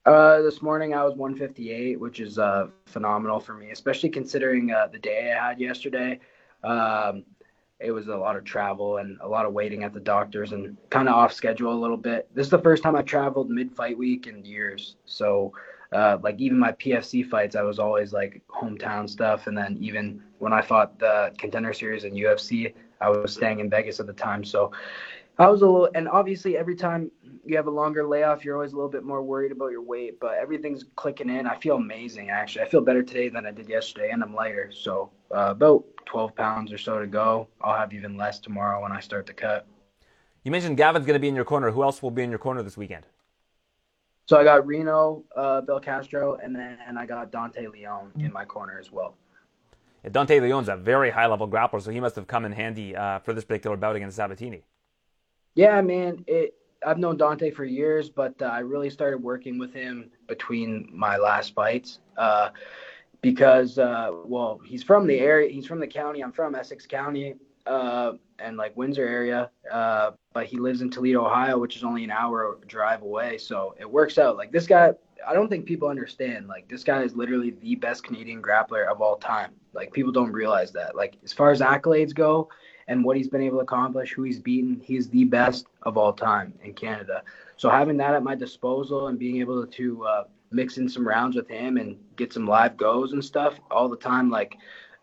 Uh, 0.05 0.41
this 0.41 0.61
morning 0.61 0.93
I 0.93 1.03
was 1.03 1.15
158, 1.15 1.99
which 1.99 2.21
is 2.21 2.39
uh, 2.39 2.67
phenomenal 2.85 3.41
for 3.41 3.53
me, 3.53 3.71
especially 3.71 4.09
considering 4.09 4.71
uh, 4.71 4.87
the 4.87 4.99
day 4.99 5.35
I 5.37 5.49
had 5.49 5.59
yesterday. 5.59 6.21
Um, 6.63 7.25
it 7.79 7.91
was 7.91 8.07
a 8.07 8.15
lot 8.15 8.37
of 8.37 8.45
travel 8.45 8.97
and 8.97 9.19
a 9.21 9.27
lot 9.27 9.45
of 9.45 9.51
waiting 9.51 9.83
at 9.83 9.93
the 9.93 9.99
doctors 9.99 10.53
and 10.53 10.77
kind 10.89 11.09
of 11.09 11.15
off 11.15 11.33
schedule 11.33 11.73
a 11.73 11.79
little 11.79 11.97
bit. 11.97 12.27
This 12.33 12.47
is 12.47 12.51
the 12.51 12.57
first 12.57 12.83
time 12.83 12.95
I 12.95 13.01
traveled 13.01 13.49
mid 13.49 13.71
fight 13.71 13.97
week 13.97 14.27
in 14.27 14.45
years. 14.45 14.95
So, 15.05 15.51
uh, 15.91 16.17
like 16.21 16.39
even 16.39 16.59
my 16.59 16.71
PFC 16.73 17.27
fights, 17.27 17.55
I 17.55 17.61
was 17.61 17.79
always 17.79 18.13
like 18.13 18.41
hometown 18.49 19.09
stuff, 19.09 19.47
and 19.47 19.57
then 19.57 19.77
even 19.79 20.21
when 20.39 20.53
I 20.53 20.61
fought 20.61 20.99
the 20.99 21.33
contender 21.37 21.73
series 21.73 22.03
in 22.03 22.13
UFC, 22.13 22.73
I 22.99 23.09
was 23.09 23.33
staying 23.33 23.59
in 23.59 23.69
Vegas 23.69 23.99
at 23.99 24.07
the 24.07 24.13
time. 24.13 24.43
So 24.43 24.71
I 25.39 25.47
was 25.49 25.61
a 25.61 25.65
little, 25.65 25.89
and 25.93 26.07
obviously 26.07 26.57
every 26.57 26.75
time 26.75 27.11
you 27.45 27.55
have 27.55 27.67
a 27.67 27.71
longer 27.71 28.07
layoff, 28.07 28.43
you're 28.43 28.55
always 28.55 28.73
a 28.73 28.75
little 28.75 28.89
bit 28.89 29.03
more 29.03 29.21
worried 29.21 29.51
about 29.51 29.71
your 29.71 29.83
weight, 29.83 30.19
but 30.19 30.33
everything's 30.33 30.83
clicking 30.95 31.29
in. 31.29 31.45
I 31.45 31.55
feel 31.57 31.75
amazing 31.75 32.31
actually. 32.31 32.65
I 32.65 32.69
feel 32.69 32.81
better 32.81 33.03
today 33.03 33.29
than 33.29 33.45
I 33.45 33.51
did 33.51 33.69
yesterday, 33.69 34.09
and 34.11 34.23
I'm 34.23 34.33
lighter. 34.33 34.71
So 34.71 35.11
uh, 35.33 35.51
about 35.51 35.85
12 36.05 36.35
pounds 36.35 36.73
or 36.73 36.77
so 36.77 36.99
to 36.99 37.07
go. 37.07 37.47
I'll 37.61 37.77
have 37.77 37.93
even 37.93 38.17
less 38.17 38.39
tomorrow 38.39 38.81
when 38.81 38.91
I 38.91 38.99
start 38.99 39.27
to 39.27 39.33
cut. 39.33 39.67
You 40.43 40.51
mentioned 40.51 40.77
Gavin's 40.77 41.05
going 41.05 41.15
to 41.15 41.19
be 41.19 41.27
in 41.27 41.35
your 41.35 41.45
corner. 41.45 41.69
Who 41.71 41.83
else 41.83 42.01
will 42.01 42.11
be 42.11 42.23
in 42.23 42.29
your 42.29 42.39
corner 42.39 42.63
this 42.63 42.77
weekend? 42.77 43.05
So 44.27 44.37
I 44.37 44.43
got 44.43 44.67
Reno, 44.67 45.23
uh, 45.37 45.61
Bill 45.61 45.79
Castro, 45.79 46.35
and 46.35 46.53
then 46.53 46.97
I 46.97 47.05
got 47.05 47.31
Dante 47.31 47.65
Leon 47.67 48.11
in 48.19 48.31
my 48.33 48.43
corner 48.43 48.77
as 48.77 48.91
well. 48.91 49.15
Yeah, 50.03 50.09
Dante 50.09 50.41
Leon's 50.41 50.67
a 50.67 50.75
very 50.75 51.09
high 51.09 51.27
level 51.27 51.47
grappler, 51.47 51.81
so 51.81 51.91
he 51.91 52.01
must 52.01 52.15
have 52.17 52.27
come 52.27 52.43
in 52.43 52.51
handy 52.51 52.93
uh, 52.93 53.19
for 53.19 53.33
this 53.33 53.45
particular 53.45 53.77
bout 53.77 53.95
against 53.95 54.17
Sabatini. 54.17 54.63
Yeah, 55.55 55.79
man. 55.81 56.25
It, 56.27 56.55
I've 56.85 56.97
known 56.97 57.15
Dante 57.15 57.51
for 57.51 57.63
years, 57.63 58.09
but 58.09 58.39
uh, 58.41 58.45
I 58.45 58.59
really 58.59 58.89
started 58.89 59.23
working 59.23 59.57
with 59.57 59.73
him 59.73 60.11
between 60.27 60.89
my 60.91 61.15
last 61.15 61.55
fights 61.55 61.99
uh, 62.17 62.49
because, 63.21 63.79
uh, 63.79 64.11
well, 64.25 64.59
he's 64.65 64.83
from 64.83 65.07
the 65.07 65.19
area. 65.19 65.49
He's 65.49 65.65
from 65.65 65.79
the 65.79 65.87
county. 65.87 66.21
I'm 66.21 66.33
from 66.33 66.53
Essex 66.53 66.85
County, 66.85 67.35
uh, 67.67 68.13
and 68.39 68.57
like 68.57 68.75
Windsor 68.77 69.07
area, 69.07 69.49
uh, 69.71 70.11
but 70.33 70.45
he 70.45 70.57
lives 70.57 70.81
in 70.81 70.89
Toledo, 70.89 71.25
Ohio, 71.25 71.57
which 71.57 71.75
is 71.75 71.83
only 71.83 72.03
an 72.03 72.11
hour 72.11 72.57
drive 72.67 73.01
away. 73.01 73.37
So 73.37 73.75
it 73.79 73.89
works 73.89 74.17
out. 74.17 74.37
Like 74.37 74.51
this 74.51 74.67
guy, 74.67 74.91
I 75.27 75.33
don't 75.33 75.49
think 75.49 75.65
people 75.65 75.89
understand. 75.89 76.47
Like 76.47 76.67
this 76.69 76.83
guy 76.83 77.03
is 77.03 77.15
literally 77.15 77.51
the 77.61 77.75
best 77.75 78.03
Canadian 78.03 78.41
grappler 78.41 78.87
of 78.87 79.01
all 79.01 79.17
time. 79.17 79.51
Like 79.73 79.91
people 79.91 80.11
don't 80.11 80.31
realize 80.31 80.71
that. 80.73 80.95
Like 80.95 81.17
as 81.23 81.33
far 81.33 81.51
as 81.51 81.61
accolades 81.61 82.13
go 82.13 82.49
and 82.87 83.03
what 83.03 83.17
he's 83.17 83.27
been 83.27 83.41
able 83.41 83.57
to 83.57 83.63
accomplish, 83.63 84.13
who 84.13 84.23
he's 84.23 84.39
beaten, 84.39 84.79
he's 84.83 85.09
the 85.09 85.25
best 85.25 85.65
of 85.83 85.97
all 85.97 86.13
time 86.13 86.53
in 86.63 86.73
Canada. 86.73 87.23
So 87.57 87.69
having 87.69 87.97
that 87.97 88.13
at 88.13 88.23
my 88.23 88.35
disposal 88.35 89.07
and 89.07 89.19
being 89.19 89.41
able 89.41 89.65
to 89.65 90.05
uh, 90.05 90.23
mix 90.51 90.77
in 90.77 90.87
some 90.87 91.05
rounds 91.05 91.35
with 91.35 91.49
him 91.49 91.77
and 91.77 91.97
get 92.15 92.31
some 92.31 92.47
live 92.47 92.77
goes 92.77 93.13
and 93.13 93.23
stuff 93.23 93.59
all 93.69 93.89
the 93.89 93.97
time, 93.97 94.29
like 94.29 94.55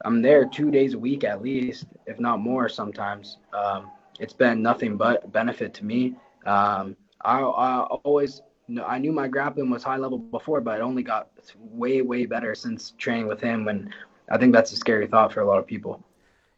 I'm 0.05 0.23
there 0.23 0.45
two 0.47 0.71
days 0.71 0.95
a 0.95 0.99
week 0.99 1.25
at 1.25 1.43
least, 1.43 1.87
if 2.07 2.19
not 2.21 2.41
more 2.41 2.69
sometimes. 2.69 3.39
Um, 3.53 3.91
it's 4.21 4.33
been 4.33 4.63
nothing 4.63 4.97
but 4.97 5.33
benefit 5.33 5.75
to 5.75 5.85
me. 5.85 6.15
Um, 6.47 6.97
I, 7.23 7.41
I 7.41 7.81
always 7.81 8.43
I 8.85 8.99
knew 8.99 9.13
my 9.13 9.29
grappling 9.29 9.71
was 9.71 9.83
high 9.83 9.99
level 9.99 10.19
before, 10.19 10.61
but 10.61 10.79
it 10.79 10.83
only 10.83 11.03
got 11.03 11.29
way 11.59 12.03
way 12.03 12.27
better 12.27 12.55
since 12.55 12.93
training 12.99 13.27
with 13.27 13.41
him. 13.41 13.69
And 13.69 13.95
I 14.31 14.39
think 14.39 14.53
that's 14.53 14.73
a 14.73 14.77
scary 14.77 15.07
thought 15.07 15.33
for 15.33 15.41
a 15.41 15.47
lot 15.47 15.59
of 15.59 15.67
people. 15.67 16.03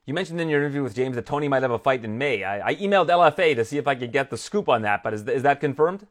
You 0.04 0.14
mentioned 0.14 0.40
in 0.40 0.48
your 0.48 0.60
interview 0.60 0.84
with 0.84 0.94
James 0.94 1.16
that 1.16 1.26
Tony 1.26 1.48
might 1.48 1.62
have 1.62 1.72
a 1.72 1.80
fight 1.80 2.04
in 2.04 2.16
May. 2.16 2.44
I, 2.44 2.68
I 2.68 2.74
emailed 2.76 3.08
LFA 3.08 3.56
to 3.56 3.64
see 3.64 3.76
if 3.76 3.88
I 3.88 3.96
could 3.96 4.12
get 4.12 4.30
the 4.30 4.36
scoop 4.36 4.68
on 4.68 4.82
that, 4.82 5.02
but 5.02 5.12
is, 5.14 5.26
is 5.26 5.42
that 5.42 5.60
confirmed? 5.60 6.06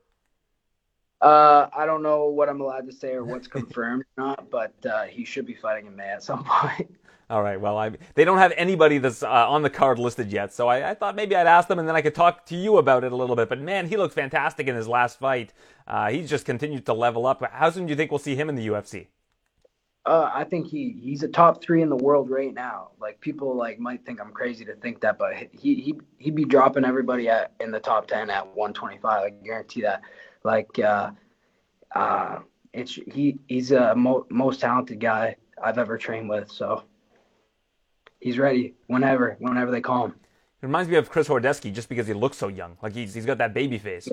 Uh, 1.21 1.69
I 1.73 1.85
don't 1.85 2.03
know 2.03 2.25
what 2.25 2.49
I'm 2.49 2.59
allowed 2.59 2.87
to 2.87 2.91
say 2.91 3.13
or 3.13 3.23
what's 3.23 3.47
confirmed 3.47 4.03
or 4.17 4.25
not, 4.25 4.49
but 4.49 4.73
uh, 4.85 5.03
he 5.03 5.23
should 5.23 5.45
be 5.45 5.53
fighting 5.53 5.87
in 5.87 5.95
May 5.95 6.09
at 6.09 6.23
some 6.23 6.43
point. 6.45 6.93
All 7.29 7.41
right. 7.41 7.59
Well, 7.59 7.77
I, 7.77 7.91
they 8.13 8.23
don't 8.23 8.37
have 8.37 8.53
anybody 8.55 8.99
that's 8.99 9.23
uh, 9.23 9.29
on 9.29 9.63
the 9.63 9.69
card 9.69 9.97
listed 9.97 10.31
yet, 10.31 10.53
so 10.53 10.67
I, 10.67 10.91
I, 10.91 10.93
thought 10.93 11.15
maybe 11.15 11.35
I'd 11.35 11.47
ask 11.47 11.67
them 11.67 11.79
and 11.79 11.87
then 11.87 11.95
I 11.95 12.01
could 12.01 12.13
talk 12.13 12.45
to 12.47 12.55
you 12.55 12.77
about 12.77 13.03
it 13.03 13.11
a 13.11 13.15
little 13.15 13.35
bit. 13.35 13.49
But 13.49 13.59
man, 13.61 13.87
he 13.87 13.97
looked 13.97 14.13
fantastic 14.13 14.67
in 14.67 14.75
his 14.75 14.87
last 14.87 15.17
fight. 15.17 15.51
Uh, 15.87 16.11
he's 16.11 16.29
just 16.29 16.45
continued 16.45 16.85
to 16.85 16.93
level 16.93 17.25
up. 17.25 17.43
How 17.51 17.71
soon 17.71 17.87
do 17.87 17.89
you 17.89 17.95
think 17.95 18.11
we'll 18.11 18.19
see 18.19 18.35
him 18.35 18.47
in 18.47 18.55
the 18.55 18.67
UFC? 18.67 19.07
Uh, 20.05 20.29
I 20.31 20.43
think 20.43 20.67
he 20.67 20.99
he's 21.01 21.23
a 21.23 21.27
top 21.27 21.63
three 21.63 21.81
in 21.81 21.89
the 21.89 21.95
world 21.95 22.29
right 22.29 22.53
now. 22.53 22.91
Like 22.99 23.19
people 23.21 23.55
like 23.55 23.79
might 23.79 24.05
think 24.05 24.21
I'm 24.21 24.31
crazy 24.31 24.63
to 24.65 24.75
think 24.75 25.01
that, 25.01 25.17
but 25.17 25.33
he 25.35 25.47
he 25.75 25.95
he'd 26.19 26.35
be 26.35 26.45
dropping 26.45 26.85
everybody 26.85 27.27
at 27.27 27.53
in 27.59 27.71
the 27.71 27.79
top 27.79 28.05
ten 28.05 28.29
at 28.29 28.45
125. 28.45 29.23
I 29.23 29.29
guarantee 29.43 29.81
that. 29.81 30.01
Like 30.43 30.77
uh, 30.77 31.09
uh, 31.95 32.39
it's 32.71 32.99
he 33.11 33.39
he's 33.47 33.71
a 33.71 33.95
mo- 33.95 34.27
most 34.29 34.59
talented 34.59 34.99
guy 34.99 35.37
I've 35.63 35.79
ever 35.79 35.97
trained 35.97 36.29
with. 36.29 36.51
So 36.51 36.83
he's 38.25 38.39
ready 38.39 38.73
whenever 38.87 39.37
whenever 39.39 39.71
they 39.71 39.81
call 39.81 40.05
him. 40.05 40.11
It 40.61 40.65
reminds 40.65 40.89
me 40.89 40.97
of 40.97 41.09
Chris 41.09 41.27
Horodecki 41.27 41.71
just 41.71 41.87
because 41.87 42.07
he 42.07 42.13
looks 42.13 42.37
so 42.37 42.47
young. 42.47 42.75
Like 42.81 42.93
he's 42.93 43.13
he's 43.13 43.25
got 43.25 43.37
that 43.37 43.53
baby 43.53 43.77
face. 43.77 44.09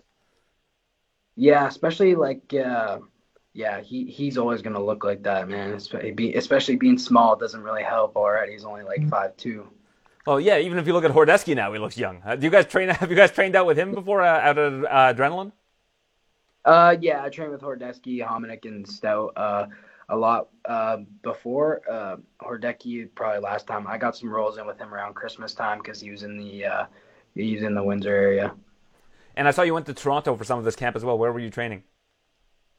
Yeah, 1.34 1.66
especially 1.66 2.14
like 2.14 2.54
uh, 2.54 2.98
yeah, 3.54 3.80
he 3.80 4.04
he's 4.04 4.36
always 4.36 4.60
gonna 4.60 4.84
look 4.84 5.02
like 5.02 5.22
that, 5.22 5.48
man. 5.48 5.72
Especially 5.72 6.76
being 6.76 6.98
small 6.98 7.36
doesn't 7.36 7.62
really 7.62 7.82
help. 7.82 8.14
Already, 8.14 8.52
he's 8.52 8.64
only 8.64 8.82
like 8.82 9.00
mm-hmm. 9.00 9.08
five 9.08 9.36
two. 9.38 9.66
Well, 10.26 10.38
yeah. 10.38 10.58
Even 10.58 10.78
if 10.78 10.86
you 10.86 10.92
look 10.92 11.04
at 11.04 11.10
Horodecki 11.10 11.56
now, 11.56 11.72
he 11.72 11.78
looks 11.78 11.96
young. 11.96 12.22
Uh, 12.24 12.36
do 12.36 12.44
you 12.44 12.50
guys 12.50 12.66
train? 12.66 12.88
Have 13.00 13.10
you 13.10 13.16
guys 13.16 13.32
trained 13.32 13.56
out 13.56 13.66
with 13.66 13.78
him 13.78 13.94
before 13.94 14.20
uh, 14.20 14.40
out 14.40 14.58
of 14.58 14.84
uh, 14.84 15.14
Adrenaline? 15.14 15.52
Uh, 16.64 16.96
yeah, 17.00 17.24
I 17.24 17.28
trained 17.28 17.50
with 17.50 17.62
Horodecki, 17.62 18.24
Hominick, 18.24 18.66
and 18.66 18.86
Stout. 18.86 19.32
Uh, 19.36 19.66
a 20.12 20.16
lot 20.16 20.48
uh, 20.66 20.98
before 21.22 21.80
uh, 21.90 22.16
Horodecki. 22.40 23.08
Probably 23.14 23.40
last 23.40 23.66
time 23.66 23.86
I 23.86 23.98
got 23.98 24.16
some 24.16 24.28
rolls 24.28 24.58
in 24.58 24.66
with 24.66 24.78
him 24.78 24.92
around 24.92 25.14
Christmas 25.14 25.54
time 25.54 25.78
because 25.78 26.00
he 26.00 26.10
was 26.10 26.22
in 26.22 26.36
the 26.36 26.66
uh, 26.66 26.86
he 27.34 27.54
was 27.54 27.64
in 27.64 27.74
the 27.74 27.82
Windsor 27.82 28.14
area. 28.14 28.54
And 29.34 29.48
I 29.48 29.50
saw 29.50 29.62
you 29.62 29.72
went 29.72 29.86
to 29.86 29.94
Toronto 29.94 30.36
for 30.36 30.44
some 30.44 30.58
of 30.58 30.64
this 30.66 30.76
camp 30.76 30.94
as 30.94 31.04
well. 31.04 31.16
Where 31.16 31.32
were 31.32 31.40
you 31.40 31.50
training? 31.50 31.82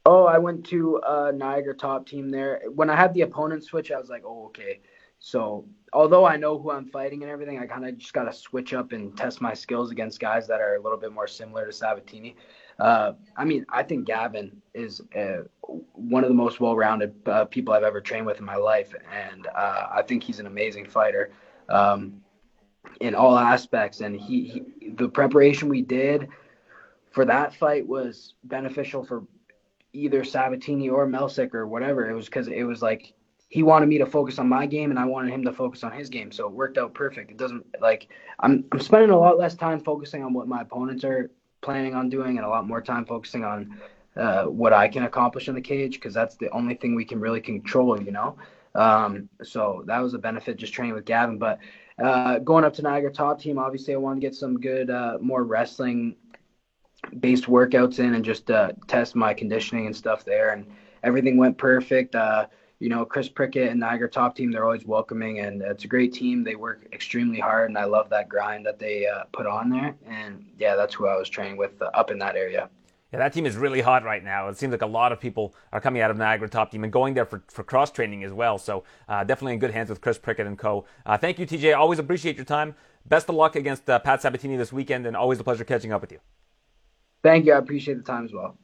Oh, 0.06 0.26
I 0.26 0.38
went 0.38 0.66
to 0.68 1.02
uh, 1.02 1.32
Niagara 1.34 1.74
top 1.74 2.06
team 2.06 2.30
there. 2.30 2.62
When 2.76 2.90
I 2.90 2.96
had 2.96 3.14
the 3.14 3.22
opponent 3.22 3.64
switch, 3.64 3.92
I 3.92 3.98
was 3.98 4.10
like, 4.10 4.24
oh, 4.26 4.46
okay. 4.48 4.82
so 5.18 5.66
although 5.94 6.26
I 6.26 6.36
know 6.36 6.60
who 6.60 6.70
I'm 6.72 6.86
fighting 6.86 7.24
and 7.24 7.32
everything, 7.32 7.58
I 7.58 7.66
kind 7.66 7.88
of 7.88 7.98
just 7.98 8.14
got 8.14 8.26
to 8.26 8.34
switch 8.34 8.74
up 8.74 8.92
and 8.92 9.18
test 9.18 9.42
my 9.42 9.54
skills 9.54 9.92
against 9.92 10.20
guys 10.20 10.46
that 10.48 10.62
are 10.62 10.76
a 10.76 10.82
little 10.82 11.00
bit 11.00 11.14
more 11.14 11.28
similar 11.28 11.66
to 11.66 11.72
Sabatini. 11.72 12.36
Uh, 12.84 13.14
I 13.38 13.46
mean, 13.46 13.66
I 13.70 13.82
think 13.82 14.06
Gavin 14.06 14.62
is 14.74 15.02
uh, 15.16 15.44
one 15.94 16.26
of 16.26 16.28
the 16.28 16.36
most 16.36 16.60
well-rounded 16.60 17.16
uh, 17.26 17.46
people 17.46 17.74
I've 17.74 17.84
ever 17.84 18.02
trained 18.02 18.26
with 18.26 18.40
in 18.40 18.46
my 18.46 18.58
life, 18.58 18.94
and 19.10 19.48
uh, 19.48 19.88
I 19.90 20.02
think 20.02 20.22
he's 20.22 20.42
an 20.42 20.48
amazing 20.48 20.88
fighter 20.88 21.32
um, 21.70 22.22
in 23.00 23.16
all 23.16 23.38
aspects. 23.40 24.02
And 24.02 24.20
he, 24.20 24.66
he, 24.82 24.90
the 24.90 25.08
preparation 25.08 25.70
we 25.70 25.82
did 25.82 26.28
for 27.12 27.24
that 27.24 27.56
fight 27.56 27.88
was 27.88 28.34
beneficial 28.44 29.06
for 29.06 29.24
either 29.94 30.26
Sabatini 30.26 30.90
or 30.90 31.08
Melsik 31.08 31.54
or 31.54 31.66
whatever. 31.66 32.10
It 32.10 32.14
was 32.14 32.26
because 32.26 32.50
it 32.50 32.64
was 32.64 32.82
like 32.82 33.14
he 33.48 33.64
wanted 33.64 33.88
me 33.88 34.00
to 34.00 34.06
focus 34.06 34.40
on 34.40 34.50
my 34.50 34.66
game 34.66 34.90
and 34.90 35.00
I 35.00 35.06
wanted 35.06 35.32
him 35.32 35.46
to 35.46 35.54
focus 35.54 35.86
on 35.86 35.94
his 35.94 36.10
game. 36.10 36.34
So 36.34 36.48
it 36.48 36.52
worked 36.52 36.78
out 36.78 36.94
perfect. 36.94 37.32
It 37.32 37.38
doesn't 37.38 37.66
like 37.80 38.10
I'm 38.42 38.66
I'm 38.74 38.82
spending 38.82 39.12
a 39.12 39.18
lot 39.18 39.38
less 39.38 39.56
time 39.56 39.80
focusing 39.80 40.22
on 40.22 40.34
what 40.34 40.50
my 40.50 40.64
opponents 40.64 41.06
are 41.06 41.32
planning 41.64 41.95
on 41.95 42.10
doing 42.10 42.38
and 42.38 42.45
a 42.45 42.49
lot 42.49 42.68
more 42.68 42.81
time 42.81 43.06
focusing 43.06 43.44
on 43.44 43.80
uh, 44.15 44.44
what 44.44 44.73
I 44.73 44.88
can 44.88 45.03
accomplish 45.03 45.48
in 45.48 45.56
the 45.56 45.61
cage 45.61 45.95
because 45.95 46.14
that's 46.14 46.35
the 46.35 46.49
only 46.49 46.76
thing 46.76 46.94
we 46.94 47.06
can 47.06 47.19
really 47.19 47.41
control, 47.41 47.99
you 47.99 48.11
know. 48.11 48.38
Um, 48.76 49.30
so 49.41 49.84
that 49.88 49.99
was 49.99 50.14
a 50.14 50.19
benefit 50.19 50.57
just 50.57 50.73
training 50.73 50.94
with 50.94 51.06
Gavin. 51.06 51.38
But 51.40 51.60
uh, 51.98 52.40
going 52.40 52.64
up 52.64 52.73
to 52.76 52.81
Niagara 52.81 53.11
Top 53.11 53.40
Team, 53.40 53.57
obviously 53.57 53.94
I 53.94 53.98
wanted 53.98 54.22
to 54.22 54.27
get 54.27 54.35
some 54.35 54.60
good, 54.60 54.90
uh, 54.90 55.18
more 55.22 55.44
wrestling 55.44 56.15
based 57.19 57.45
workouts 57.45 57.99
in 57.99 58.14
and 58.14 58.23
just 58.23 58.49
uh, 58.49 58.72
test 58.88 59.15
my 59.15 59.34
conditioning 59.34 59.88
and 59.88 59.95
stuff 59.95 60.23
there. 60.23 60.52
And 60.52 60.68
everything 61.03 61.38
went 61.38 61.57
perfect. 61.57 62.15
You 62.84 62.90
know, 62.90 63.06
Chris 63.06 63.30
Prickett 63.30 63.70
and 63.70 63.80
Niagara 63.80 64.10
Top 64.10 64.36
Team, 64.36 64.52
they're 64.52 64.66
always 64.66 64.86
welcoming, 64.86 65.40
and 65.40 65.62
it's 65.62 65.86
a 65.86 65.88
great 65.88 66.12
team. 66.12 66.44
They 66.44 66.56
work 66.56 66.86
extremely 66.92 67.40
hard, 67.40 67.70
and 67.70 67.78
I 67.78 67.86
love 67.86 68.10
that 68.10 68.28
grind 68.28 68.66
that 68.66 68.78
they 68.78 69.08
uh, 69.08 69.24
put 69.32 69.48
on 69.48 69.70
there. 69.70 69.96
And 70.06 70.46
yeah, 70.60 70.76
that's 70.76 70.94
who 70.94 71.08
I 71.08 71.16
was 71.16 71.30
training 71.30 71.56
with 71.56 71.82
uh, 71.82 71.86
up 71.94 72.12
in 72.12 72.20
that 72.20 72.36
area. 72.36 72.70
Yeah, 73.14 73.20
that 73.20 73.32
team 73.32 73.46
is 73.46 73.56
really 73.56 73.80
hot 73.80 74.04
right 74.04 74.22
now. 74.22 74.50
It 74.50 74.58
seems 74.58 74.72
like 74.72 74.82
a 74.82 74.86
lot 74.86 75.14
of 75.14 75.20
people 75.22 75.56
are 75.72 75.80
coming 75.80 76.02
out 76.02 76.12
of 76.12 76.18
Niagara 76.18 76.50
Top 76.50 76.72
Team 76.72 76.84
and 76.84 76.92
going 76.92 77.14
there 77.14 77.26
for, 77.26 77.42
for 77.48 77.64
cross 77.64 77.90
training 77.90 78.26
as 78.26 78.34
well. 78.34 78.58
So 78.58 78.84
uh, 79.08 79.24
definitely 79.24 79.54
in 79.54 79.60
good 79.60 79.72
hands 79.72 79.90
with 79.90 80.02
Chris 80.02 80.18
Prickett 80.18 80.46
and 80.46 80.60
co. 80.60 80.84
Uh, 81.06 81.18
thank 81.18 81.40
you, 81.40 81.48
TJ. 81.48 81.78
Always 81.78 82.00
appreciate 82.00 82.36
your 82.36 82.44
time. 82.44 82.76
Best 83.06 83.30
of 83.30 83.36
luck 83.36 83.56
against 83.56 83.90
uh, 83.90 83.98
Pat 84.00 84.22
Sabatini 84.22 84.58
this 84.58 84.74
weekend, 84.74 85.08
and 85.08 85.16
always 85.16 85.40
a 85.40 85.44
pleasure 85.46 85.64
catching 85.64 85.94
up 85.94 86.02
with 86.02 86.12
you. 86.12 86.20
Thank 87.24 87.46
you. 87.46 87.54
I 87.54 87.60
appreciate 87.60 87.96
the 87.96 88.04
time 88.04 88.26
as 88.26 88.34
well. 88.34 88.58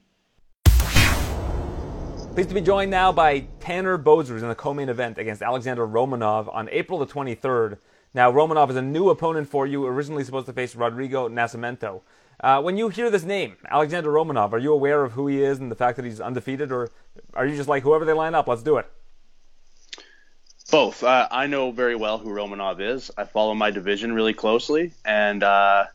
Pleased 2.40 2.48
to 2.48 2.56
be 2.56 2.62
joined 2.62 2.90
now 2.90 3.12
by 3.12 3.42
Tanner 3.60 3.98
Boser 3.98 4.42
in 4.42 4.48
the 4.48 4.56
co-main 4.56 4.88
event 4.88 5.18
against 5.18 5.42
Alexander 5.42 5.86
Romanov 5.86 6.48
on 6.56 6.70
April 6.70 6.98
the 6.98 7.06
23rd. 7.06 7.80
Now, 8.14 8.32
Romanov 8.32 8.70
is 8.70 8.78
a 8.78 8.82
new 8.82 9.10
opponent 9.10 9.50
for 9.50 9.68
you, 9.68 9.86
originally 9.86 10.24
supposed 10.24 10.46
to 10.46 10.54
face 10.54 10.74
Rodrigo 10.74 11.28
Nascimento. 11.28 12.00
Uh, 12.40 12.62
when 12.62 12.78
you 12.78 12.88
hear 12.88 13.10
this 13.10 13.26
name, 13.26 13.58
Alexander 13.70 14.10
Romanov, 14.10 14.54
are 14.54 14.58
you 14.58 14.72
aware 14.72 15.04
of 15.04 15.12
who 15.12 15.28
he 15.28 15.44
is 15.44 15.60
and 15.60 15.70
the 15.70 15.76
fact 15.76 15.98
that 15.98 16.06
he's 16.06 16.22
undefeated, 16.22 16.72
or 16.72 16.90
are 17.34 17.46
you 17.46 17.58
just 17.58 17.68
like, 17.68 17.84
whoever 17.84 18.06
they 18.06 18.14
line 18.14 18.34
up, 18.34 18.48
let's 18.48 18.64
do 18.64 18.78
it? 18.78 18.90
Both. 20.72 21.04
Uh, 21.04 21.28
I 21.30 21.46
know 21.48 21.72
very 21.72 21.98
well 21.98 22.20
who 22.20 22.30
Romanov 22.30 22.80
is. 22.80 23.12
I 23.18 23.26
follow 23.26 23.54
my 23.54 23.70
division 23.70 24.14
really 24.14 24.34
closely, 24.34 24.94
and 25.04 25.44
uh, 25.44 25.88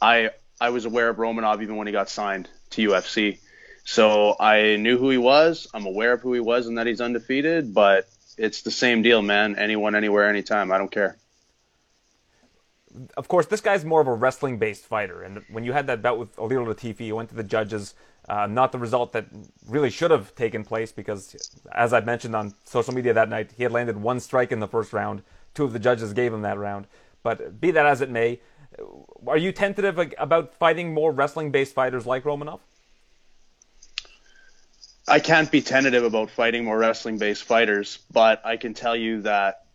I 0.00 0.30
I 0.58 0.70
was 0.70 0.86
aware 0.86 1.10
of 1.10 1.18
Romanov 1.18 1.60
even 1.60 1.76
when 1.76 1.86
he 1.86 1.92
got 1.92 2.08
signed 2.08 2.48
to 2.70 2.88
UFC. 2.88 3.40
So 3.88 4.34
I 4.40 4.74
knew 4.76 4.98
who 4.98 5.10
he 5.10 5.16
was. 5.16 5.68
I'm 5.72 5.86
aware 5.86 6.12
of 6.12 6.20
who 6.20 6.32
he 6.32 6.40
was 6.40 6.66
and 6.66 6.76
that 6.76 6.88
he's 6.88 7.00
undefeated, 7.00 7.72
but 7.72 8.08
it's 8.36 8.62
the 8.62 8.72
same 8.72 9.00
deal, 9.00 9.22
man. 9.22 9.54
Anyone, 9.56 9.94
anywhere, 9.94 10.28
anytime. 10.28 10.72
I 10.72 10.78
don't 10.78 10.90
care. 10.90 11.16
Of 13.16 13.28
course, 13.28 13.46
this 13.46 13.60
guy's 13.60 13.84
more 13.84 14.00
of 14.00 14.08
a 14.08 14.12
wrestling 14.12 14.58
based 14.58 14.86
fighter. 14.86 15.22
And 15.22 15.44
when 15.50 15.62
you 15.62 15.72
had 15.72 15.86
that 15.86 16.02
bout 16.02 16.18
with 16.18 16.34
Ilir 16.34 16.66
Latifi, 16.66 17.06
you 17.06 17.14
went 17.14 17.28
to 17.28 17.36
the 17.36 17.44
judges. 17.44 17.94
Uh, 18.28 18.48
not 18.48 18.72
the 18.72 18.78
result 18.78 19.12
that 19.12 19.26
really 19.68 19.90
should 19.90 20.10
have 20.10 20.34
taken 20.34 20.64
place 20.64 20.90
because, 20.90 21.36
as 21.70 21.92
I 21.92 22.00
mentioned 22.00 22.34
on 22.34 22.54
social 22.64 22.92
media 22.92 23.14
that 23.14 23.28
night, 23.28 23.52
he 23.56 23.62
had 23.62 23.70
landed 23.70 23.96
one 23.96 24.18
strike 24.18 24.50
in 24.50 24.58
the 24.58 24.66
first 24.66 24.92
round. 24.92 25.22
Two 25.54 25.62
of 25.62 25.72
the 25.72 25.78
judges 25.78 26.12
gave 26.12 26.34
him 26.34 26.42
that 26.42 26.58
round. 26.58 26.88
But 27.22 27.60
be 27.60 27.70
that 27.70 27.86
as 27.86 28.00
it 28.00 28.10
may, 28.10 28.40
are 29.28 29.38
you 29.38 29.52
tentative 29.52 30.12
about 30.18 30.54
fighting 30.56 30.92
more 30.92 31.12
wrestling 31.12 31.52
based 31.52 31.72
fighters 31.72 32.04
like 32.04 32.24
Romanov? 32.24 32.58
I 35.08 35.20
can't 35.20 35.50
be 35.50 35.62
tentative 35.62 36.02
about 36.02 36.30
fighting 36.30 36.64
more 36.64 36.76
wrestling 36.76 37.18
based 37.18 37.44
fighters, 37.44 38.00
but 38.12 38.44
I 38.44 38.56
can 38.56 38.74
tell 38.74 38.96
you 38.96 39.22
that 39.22 39.66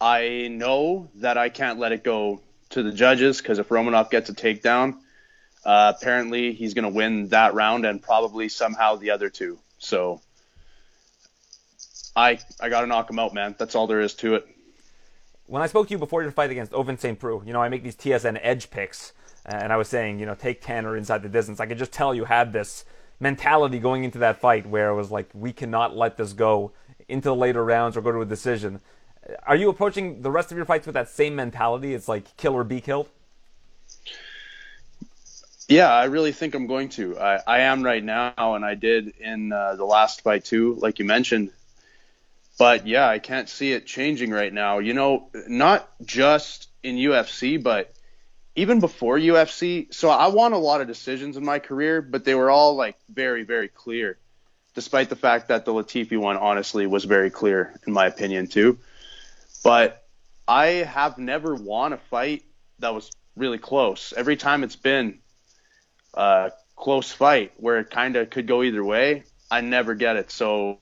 I 0.00 0.48
know 0.50 1.10
that 1.16 1.38
I 1.38 1.48
can't 1.48 1.78
let 1.78 1.92
it 1.92 2.02
go 2.02 2.40
to 2.70 2.82
the 2.82 2.90
judges 2.90 3.38
because 3.38 3.60
if 3.60 3.68
Romanov 3.68 4.10
gets 4.10 4.30
a 4.30 4.34
takedown, 4.34 4.96
uh, 5.64 5.92
apparently 5.96 6.52
he's 6.52 6.74
going 6.74 6.82
to 6.84 6.90
win 6.90 7.28
that 7.28 7.54
round 7.54 7.86
and 7.86 8.02
probably 8.02 8.48
somehow 8.48 8.96
the 8.96 9.12
other 9.12 9.30
two. 9.30 9.60
So 9.78 10.20
I 12.16 12.40
I 12.60 12.68
got 12.68 12.80
to 12.80 12.88
knock 12.88 13.08
him 13.08 13.20
out, 13.20 13.32
man. 13.32 13.54
That's 13.56 13.76
all 13.76 13.86
there 13.86 14.00
is 14.00 14.14
to 14.14 14.34
it. 14.34 14.48
When 15.46 15.62
I 15.62 15.68
spoke 15.68 15.86
to 15.86 15.92
you 15.92 15.98
before 15.98 16.22
your 16.22 16.32
fight 16.32 16.50
against 16.50 16.72
Ovince 16.72 17.00
St. 17.00 17.18
Preux, 17.18 17.42
you 17.46 17.52
know, 17.52 17.62
I 17.62 17.68
make 17.68 17.84
these 17.84 17.96
TSN 17.96 18.40
edge 18.42 18.70
picks, 18.70 19.12
and 19.44 19.72
I 19.72 19.76
was 19.76 19.88
saying, 19.88 20.18
you 20.18 20.26
know, 20.26 20.34
take 20.34 20.62
Tanner 20.62 20.96
inside 20.96 21.22
the 21.22 21.28
distance. 21.28 21.60
I 21.60 21.66
could 21.66 21.78
just 21.78 21.92
tell 21.92 22.14
you 22.14 22.24
had 22.24 22.52
this 22.52 22.84
mentality 23.20 23.78
going 23.78 24.04
into 24.04 24.18
that 24.18 24.40
fight 24.40 24.66
where 24.66 24.90
it 24.90 24.94
was 24.94 25.10
like 25.10 25.28
we 25.34 25.52
cannot 25.52 25.96
let 25.96 26.16
this 26.16 26.32
go 26.32 26.72
into 27.08 27.28
the 27.28 27.34
later 27.34 27.64
rounds 27.64 27.96
or 27.96 28.00
go 28.00 28.12
to 28.12 28.20
a 28.20 28.26
decision. 28.26 28.80
Are 29.46 29.56
you 29.56 29.68
approaching 29.68 30.22
the 30.22 30.30
rest 30.30 30.50
of 30.50 30.56
your 30.56 30.66
fights 30.66 30.86
with 30.86 30.94
that 30.94 31.08
same 31.08 31.34
mentality? 31.34 31.94
It's 31.94 32.08
like 32.08 32.36
kill 32.36 32.54
or 32.54 32.64
be 32.64 32.80
killed. 32.80 33.08
Yeah, 35.68 35.90
I 35.90 36.04
really 36.04 36.32
think 36.32 36.54
I'm 36.54 36.66
going 36.66 36.90
to. 36.90 37.18
I, 37.18 37.40
I 37.46 37.58
am 37.60 37.82
right 37.82 38.04
now, 38.04 38.54
and 38.54 38.64
I 38.64 38.74
did 38.74 39.14
in 39.18 39.50
uh, 39.50 39.76
the 39.76 39.84
last 39.84 40.20
fight 40.20 40.44
too, 40.44 40.74
like 40.74 40.98
you 40.98 41.06
mentioned. 41.06 41.50
But 42.58 42.86
yeah, 42.86 43.08
I 43.08 43.18
can't 43.18 43.48
see 43.48 43.72
it 43.72 43.86
changing 43.86 44.30
right 44.30 44.52
now. 44.52 44.78
You 44.78 44.92
know, 44.92 45.28
not 45.48 45.88
just 46.04 46.68
in 46.82 46.96
UFC, 46.96 47.60
but 47.62 47.92
even 48.56 48.80
before 48.80 49.18
UFC, 49.18 49.92
so 49.92 50.10
I 50.10 50.28
won 50.28 50.52
a 50.52 50.58
lot 50.58 50.80
of 50.80 50.86
decisions 50.86 51.36
in 51.36 51.44
my 51.44 51.58
career, 51.58 52.00
but 52.00 52.24
they 52.24 52.34
were 52.34 52.50
all 52.50 52.76
like 52.76 52.96
very, 53.08 53.42
very 53.44 53.68
clear. 53.68 54.18
Despite 54.74 55.08
the 55.08 55.16
fact 55.16 55.48
that 55.48 55.64
the 55.64 55.72
Latifi 55.72 56.18
one 56.18 56.36
honestly 56.36 56.86
was 56.86 57.04
very 57.04 57.30
clear 57.30 57.78
in 57.86 57.92
my 57.92 58.06
opinion 58.06 58.46
too. 58.46 58.78
But 59.62 60.04
I 60.46 60.66
have 60.66 61.18
never 61.18 61.54
won 61.54 61.92
a 61.92 61.96
fight 61.96 62.44
that 62.80 62.94
was 62.94 63.10
really 63.36 63.58
close. 63.58 64.12
Every 64.16 64.36
time 64.36 64.62
it's 64.62 64.76
been 64.76 65.18
a 66.14 66.52
close 66.76 67.10
fight 67.10 67.52
where 67.56 67.78
it 67.78 67.90
kind 67.90 68.16
of 68.16 68.30
could 68.30 68.46
go 68.46 68.62
either 68.62 68.84
way, 68.84 69.24
I 69.50 69.60
never 69.60 69.94
get 69.94 70.16
it. 70.16 70.30
So 70.30 70.78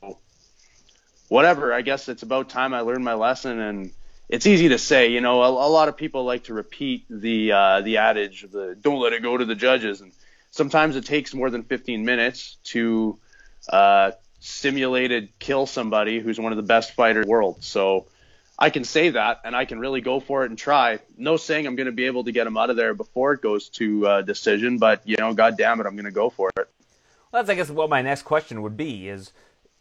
whatever, 1.28 1.72
I 1.72 1.82
guess 1.82 2.08
it's 2.08 2.22
about 2.22 2.48
time 2.48 2.74
I 2.74 2.80
learned 2.80 3.04
my 3.04 3.14
lesson 3.14 3.58
and 3.58 3.92
it's 4.32 4.46
easy 4.46 4.70
to 4.70 4.78
say, 4.78 5.09
you 5.09 5.20
know, 5.20 5.42
a, 5.42 5.50
a 5.50 5.68
lot 5.68 5.88
of 5.88 5.96
people 5.98 6.24
like 6.24 6.44
to 6.44 6.54
repeat 6.54 7.04
the 7.10 7.52
uh, 7.52 7.80
the 7.82 7.98
adage 7.98 8.44
of 8.44 8.50
the 8.50 8.74
"don't 8.80 8.98
let 8.98 9.12
it 9.12 9.22
go 9.22 9.36
to 9.36 9.44
the 9.44 9.54
judges," 9.54 10.00
and 10.00 10.10
sometimes 10.50 10.96
it 10.96 11.04
takes 11.04 11.34
more 11.34 11.50
than 11.50 11.62
15 11.64 12.02
minutes 12.02 12.56
to 12.64 13.18
uh, 13.68 14.12
simulated 14.40 15.38
kill 15.38 15.66
somebody 15.66 16.18
who's 16.18 16.40
one 16.40 16.50
of 16.50 16.56
the 16.56 16.62
best 16.62 16.92
fighters 16.94 17.24
in 17.24 17.28
the 17.28 17.30
world. 17.30 17.62
So 17.62 18.06
I 18.59 18.70
can 18.70 18.84
say 18.84 19.10
that, 19.10 19.42
and 19.44 19.54
I 19.54 19.66
can 19.66 19.78
really 19.78 20.00
go 20.00 20.18
for 20.18 20.44
it 20.44 20.48
and 20.50 20.59
try. 20.59 21.00
No 21.18 21.36
saying 21.36 21.66
I'm 21.66 21.76
going 21.76 21.84
to 21.84 21.92
be 21.92 22.06
able 22.06 22.24
to 22.24 22.32
get 22.32 22.46
him 22.46 22.56
out 22.56 22.70
of 22.70 22.76
there 22.76 22.94
before 22.94 23.34
it 23.34 23.42
goes 23.42 23.68
to 23.80 24.06
uh, 24.06 24.22
decision, 24.22 24.78
but 24.78 25.02
you 25.04 25.18
know, 25.18 25.34
God 25.34 25.59
damn 25.59 25.78
it, 25.78 25.86
I'm 25.86 25.94
going 25.94 26.06
to 26.06 26.10
go 26.10 26.30
for 26.30 26.48
it. 26.56 26.70
Well, 27.30 27.42
that's 27.42 27.50
I 27.50 27.54
guess 27.54 27.68
what 27.68 27.90
my 27.90 28.00
next 28.00 28.22
question 28.22 28.62
would 28.62 28.78
be 28.78 29.09
is 29.09 29.30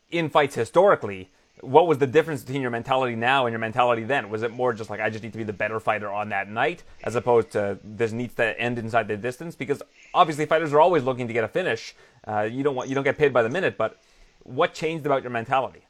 in 0.10 0.30
fights 0.30 0.56
historically 0.56 1.30
what 1.62 1.88
was 1.88 1.98
the 1.98 2.08
difference 2.08 2.44
between 2.44 2.62
your 2.62 2.72
mentality 2.72 3.16
now 3.16 3.46
and 3.46 3.54
your 3.54 3.60
mentality 3.60 4.04
then? 4.04 4.30
Was 4.30 4.44
it 4.44 4.52
more 4.52 4.74
just 4.74 4.90
like 4.90 5.00
I 5.00 5.10
just 5.10 5.24
need 5.24 5.32
to 5.34 5.38
be 5.38 5.44
the 5.44 5.54
better 5.54 5.80
fighter 5.80 6.10
on 6.12 6.30
that 6.30 6.50
night, 6.50 6.84
as 7.04 7.16
opposed 7.16 7.52
to 7.52 7.80
this 7.84 8.12
needs 8.12 8.34
to 8.36 8.60
end 8.60 8.80
inside 8.80 9.08
the 9.08 9.18
distance? 9.18 9.56
Because 9.56 9.82
obviously 10.14 10.46
fighters 10.46 10.74
are 10.74 10.82
always 10.82 11.04
looking 11.04 11.28
to 11.28 11.34
get 11.34 11.44
a 11.44 11.48
finish. 11.48 11.96
Uh, 12.28 12.42
you 12.42 12.64
don't 12.64 12.76
want 12.76 12.90
you 12.90 12.96
don't 12.96 13.04
get 13.04 13.18
paid 13.18 13.34
by 13.34 13.44
the 13.44 13.50
minute, 13.50 13.78
but 13.78 13.98
what 14.44 14.74
changed 14.74 15.06
about 15.06 15.24
your 15.24 15.32
mentality? 15.32 15.86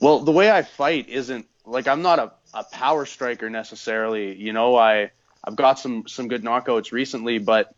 Well, 0.00 0.20
the 0.20 0.32
way 0.32 0.50
I 0.50 0.62
fight 0.62 1.08
isn't 1.08 1.46
like 1.64 1.88
I'm 1.88 2.02
not 2.02 2.18
a, 2.18 2.32
a 2.54 2.64
power 2.64 3.06
striker 3.06 3.50
necessarily. 3.50 4.34
You 4.36 4.52
know, 4.52 4.76
I 4.76 5.10
I've 5.44 5.56
got 5.56 5.78
some 5.78 6.06
some 6.06 6.28
good 6.28 6.42
knockouts 6.42 6.92
recently, 6.92 7.38
but 7.38 7.74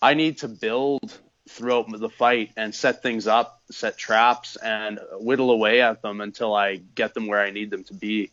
I 0.00 0.14
need 0.14 0.38
to 0.38 0.48
build 0.48 1.18
throughout 1.48 1.86
the 1.90 2.08
fight 2.08 2.52
and 2.56 2.74
set 2.74 3.02
things 3.02 3.26
up, 3.26 3.62
set 3.70 3.96
traps, 3.96 4.56
and 4.56 5.00
whittle 5.12 5.50
away 5.50 5.80
at 5.80 6.02
them 6.02 6.20
until 6.20 6.54
I 6.54 6.76
get 6.76 7.14
them 7.14 7.26
where 7.26 7.40
I 7.40 7.50
need 7.50 7.70
them 7.70 7.84
to 7.84 7.94
be 7.94 8.30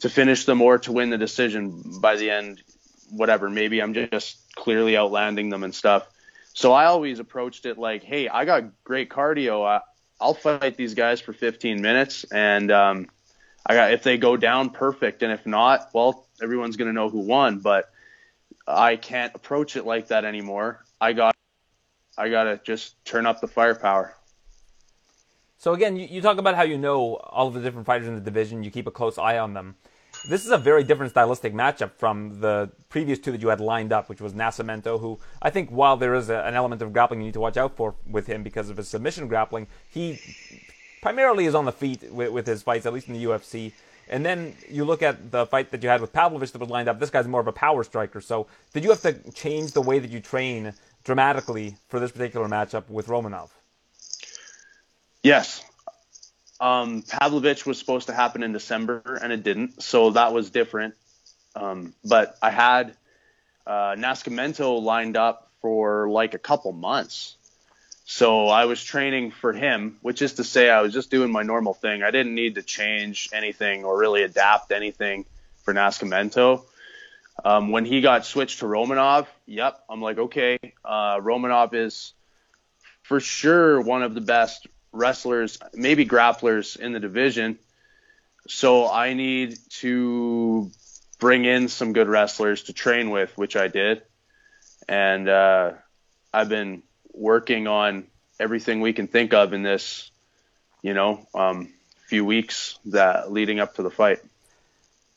to 0.00 0.08
finish 0.08 0.44
them 0.46 0.62
or 0.62 0.78
to 0.78 0.92
win 0.92 1.10
the 1.10 1.18
decision 1.18 2.00
by 2.00 2.16
the 2.16 2.30
end. 2.30 2.62
Whatever, 3.10 3.50
maybe 3.50 3.82
I'm 3.82 3.94
just 3.94 4.38
clearly 4.54 4.96
outlanding 4.96 5.50
them 5.50 5.64
and 5.64 5.74
stuff. 5.74 6.06
So 6.52 6.72
I 6.72 6.86
always 6.86 7.18
approached 7.18 7.66
it 7.66 7.78
like, 7.78 8.02
hey, 8.02 8.28
I 8.28 8.44
got 8.44 8.84
great 8.84 9.08
cardio. 9.08 9.66
I, 9.66 9.80
I'll 10.20 10.34
fight 10.34 10.76
these 10.76 10.94
guys 10.94 11.20
for 11.20 11.32
15 11.32 11.80
minutes, 11.80 12.24
and 12.24 12.70
um, 12.70 13.08
I 13.64 13.74
got 13.74 13.92
if 13.92 14.02
they 14.02 14.18
go 14.18 14.36
down, 14.36 14.70
perfect, 14.70 15.22
and 15.22 15.32
if 15.32 15.46
not, 15.46 15.90
well, 15.94 16.26
everyone's 16.42 16.76
gonna 16.76 16.92
know 16.92 17.08
who 17.08 17.20
won. 17.20 17.58
But 17.58 17.90
I 18.66 18.96
can't 18.96 19.34
approach 19.34 19.76
it 19.76 19.86
like 19.86 20.08
that 20.08 20.24
anymore. 20.24 20.84
I 21.00 21.12
got 21.12 21.34
I 22.20 22.28
gotta 22.28 22.60
just 22.62 23.02
turn 23.06 23.24
up 23.24 23.40
the 23.40 23.48
firepower. 23.48 24.14
So 25.56 25.72
again, 25.72 25.96
you, 25.96 26.06
you 26.06 26.20
talk 26.20 26.36
about 26.36 26.54
how 26.54 26.64
you 26.64 26.76
know 26.76 27.16
all 27.16 27.48
of 27.48 27.54
the 27.54 27.60
different 27.60 27.86
fighters 27.86 28.08
in 28.08 28.14
the 28.14 28.20
division. 28.20 28.62
You 28.62 28.70
keep 28.70 28.86
a 28.86 28.90
close 28.90 29.16
eye 29.16 29.38
on 29.38 29.54
them. 29.54 29.76
This 30.28 30.44
is 30.44 30.50
a 30.50 30.58
very 30.58 30.84
different 30.84 31.12
stylistic 31.12 31.54
matchup 31.54 31.92
from 31.96 32.40
the 32.40 32.70
previous 32.90 33.18
two 33.18 33.32
that 33.32 33.40
you 33.40 33.48
had 33.48 33.58
lined 33.58 33.90
up, 33.90 34.10
which 34.10 34.20
was 34.20 34.34
Nascimento, 34.34 35.00
who 35.00 35.18
I 35.40 35.48
think 35.48 35.70
while 35.70 35.96
there 35.96 36.14
is 36.14 36.28
a, 36.28 36.40
an 36.40 36.54
element 36.54 36.82
of 36.82 36.92
grappling 36.92 37.20
you 37.20 37.26
need 37.26 37.34
to 37.34 37.40
watch 37.40 37.56
out 37.56 37.74
for 37.74 37.94
with 38.06 38.26
him 38.26 38.42
because 38.42 38.68
of 38.68 38.76
his 38.76 38.88
submission 38.88 39.26
grappling, 39.26 39.66
he 39.88 40.20
primarily 41.00 41.46
is 41.46 41.54
on 41.54 41.64
the 41.64 41.72
feet 41.72 42.12
with, 42.12 42.32
with 42.32 42.46
his 42.46 42.62
fights, 42.62 42.84
at 42.84 42.92
least 42.92 43.08
in 43.08 43.14
the 43.14 43.24
UFC. 43.24 43.72
And 44.10 44.26
then 44.26 44.56
you 44.68 44.84
look 44.84 45.02
at 45.02 45.30
the 45.30 45.46
fight 45.46 45.70
that 45.70 45.82
you 45.82 45.88
had 45.88 46.02
with 46.02 46.12
Pavlovich 46.12 46.52
that 46.52 46.58
was 46.58 46.68
lined 46.68 46.88
up. 46.88 46.98
This 46.98 47.10
guy's 47.10 47.28
more 47.28 47.40
of 47.40 47.46
a 47.46 47.52
power 47.52 47.82
striker. 47.82 48.20
So 48.20 48.46
did 48.74 48.84
you 48.84 48.90
have 48.90 49.00
to 49.02 49.14
change 49.32 49.72
the 49.72 49.80
way 49.80 50.00
that 50.00 50.10
you 50.10 50.20
train 50.20 50.74
dramatically 51.04 51.76
for 51.88 52.00
this 52.00 52.12
particular 52.12 52.48
matchup 52.48 52.88
with 52.88 53.06
Romanov? 53.06 53.50
Yes. 55.22 55.64
Um, 56.60 57.02
Pavlovich 57.02 57.64
was 57.64 57.78
supposed 57.78 58.08
to 58.08 58.14
happen 58.14 58.42
in 58.42 58.52
December, 58.52 59.18
and 59.22 59.32
it 59.32 59.42
didn't, 59.42 59.82
so 59.82 60.10
that 60.10 60.32
was 60.32 60.50
different. 60.50 60.94
Um, 61.56 61.94
but 62.04 62.36
I 62.42 62.50
had 62.50 62.94
uh, 63.66 63.94
Nascimento 63.96 64.80
lined 64.82 65.16
up 65.16 65.50
for 65.62 66.08
like 66.08 66.34
a 66.34 66.38
couple 66.38 66.72
months. 66.72 67.36
So 68.04 68.48
I 68.48 68.64
was 68.64 68.82
training 68.82 69.30
for 69.30 69.52
him, 69.52 69.98
which 70.02 70.20
is 70.20 70.34
to 70.34 70.44
say, 70.44 70.68
I 70.68 70.80
was 70.80 70.92
just 70.92 71.10
doing 71.10 71.30
my 71.30 71.42
normal 71.42 71.74
thing. 71.74 72.02
I 72.02 72.10
didn't 72.10 72.34
need 72.34 72.56
to 72.56 72.62
change 72.62 73.28
anything 73.32 73.84
or 73.84 73.96
really 73.96 74.24
adapt 74.24 74.72
anything 74.72 75.26
for 75.62 75.72
Nascimento. 75.72 76.64
Um, 77.44 77.70
when 77.70 77.84
he 77.84 78.00
got 78.00 78.26
switched 78.26 78.60
to 78.60 78.66
Romanov, 78.66 79.26
yep, 79.46 79.80
I'm 79.88 80.02
like, 80.02 80.18
okay, 80.18 80.58
uh, 80.84 81.18
Romanov 81.18 81.74
is 81.74 82.12
for 83.02 83.20
sure 83.20 83.80
one 83.80 84.02
of 84.02 84.14
the 84.14 84.20
best 84.20 84.66
wrestlers, 84.92 85.58
maybe 85.72 86.04
grapplers 86.04 86.78
in 86.78 86.92
the 86.92 87.00
division. 87.00 87.58
So 88.48 88.90
I 88.90 89.14
need 89.14 89.58
to 89.80 90.70
bring 91.18 91.44
in 91.44 91.68
some 91.68 91.92
good 91.92 92.08
wrestlers 92.08 92.64
to 92.64 92.72
train 92.72 93.10
with, 93.10 93.36
which 93.36 93.56
I 93.56 93.68
did. 93.68 94.02
And 94.88 95.28
uh, 95.28 95.72
I've 96.32 96.48
been 96.48 96.82
working 97.12 97.66
on 97.66 98.06
everything 98.38 98.80
we 98.80 98.92
can 98.92 99.06
think 99.06 99.34
of 99.34 99.52
in 99.52 99.62
this, 99.62 100.10
you 100.82 100.94
know, 100.94 101.26
um, 101.34 101.72
few 102.06 102.24
weeks 102.24 102.78
that 102.86 103.30
leading 103.30 103.60
up 103.60 103.76
to 103.76 103.82
the 103.82 103.90
fight. 103.90 104.18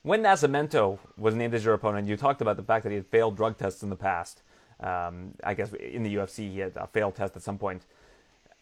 When 0.04 0.22
Nascimento 0.22 1.00
was 1.18 1.34
named 1.34 1.54
as 1.54 1.66
your 1.66 1.74
opponent, 1.74 2.08
you 2.08 2.18
talked 2.18 2.42
about 2.42 2.58
the 2.58 2.64
fact 2.64 2.84
that 2.84 2.90
he 2.90 2.96
had 2.96 3.08
failed 3.08 3.36
drug 3.36 3.58
tests 3.58 3.84
in 3.84 3.90
the 3.90 3.96
past. 3.96 4.42
Um, 4.80 5.34
I 5.44 5.54
guess 5.54 5.74
in 5.74 6.04
the 6.04 6.16
UFC, 6.16 6.52
he 6.52 6.60
had 6.60 6.74
a 6.76 6.88
failed 6.88 7.16
test 7.16 7.36
at 7.36 7.42
some 7.42 7.58
point 7.58 7.84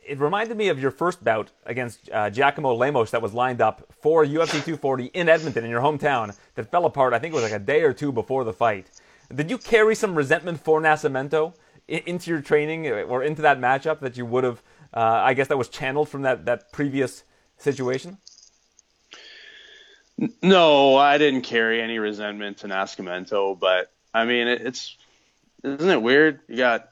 it 0.04 0.20
reminded 0.20 0.58
me 0.58 0.70
of 0.70 0.80
your 0.80 0.92
first 0.92 1.24
bout 1.24 1.52
against 1.66 2.10
uh, 2.12 2.30
Giacomo 2.30 2.74
Lemos 2.74 3.12
that 3.12 3.22
was 3.22 3.34
lined 3.34 3.62
up 3.62 3.88
for 4.02 4.26
UFC 4.26 4.54
240 4.54 5.06
in 5.06 5.30
Edmonton, 5.30 5.64
in 5.64 5.70
your 5.70 5.82
hometown, 5.82 6.36
that 6.56 6.72
fell 6.72 6.86
apart, 6.86 7.14
I 7.14 7.20
think 7.20 7.34
it 7.34 7.36
was 7.36 7.44
like 7.44 7.54
a 7.54 7.60
day 7.60 7.82
or 7.84 7.94
two 7.94 8.12
before 8.12 8.44
the 8.44 8.54
fight. 8.54 8.90
Did 9.34 9.50
you 9.50 9.58
carry 9.58 9.96
some 9.96 10.16
resentment 10.16 10.60
for 10.60 10.82
Nascimento 10.82 11.54
into 11.88 12.32
your 12.32 12.42
training 12.42 12.88
uh, 12.88 13.04
or 13.04 13.24
into 13.24 13.42
that 13.44 13.60
matchup 13.60 14.00
that 14.00 14.18
you 14.18 14.26
would 14.26 14.44
have, 14.44 14.64
uh, 14.94 15.00
I 15.00 15.34
guess 15.34 15.48
that 15.48 15.58
was 15.58 15.70
channeled 15.70 16.10
from 16.10 16.24
that, 16.24 16.46
that 16.46 16.72
previous 16.72 17.24
situation? 17.58 18.18
No, 20.44 20.96
I 20.98 21.18
didn't 21.18 21.42
carry 21.42 21.82
any 21.82 21.98
resentment 21.98 22.60
to 22.60 22.68
Nascimento, 22.68 23.60
but 23.60 23.92
I 24.14 24.26
mean, 24.26 24.48
it's, 24.48 24.96
isn't 25.64 25.90
it 25.90 26.02
weird? 26.02 26.42
You 26.48 26.58
got 26.58 26.90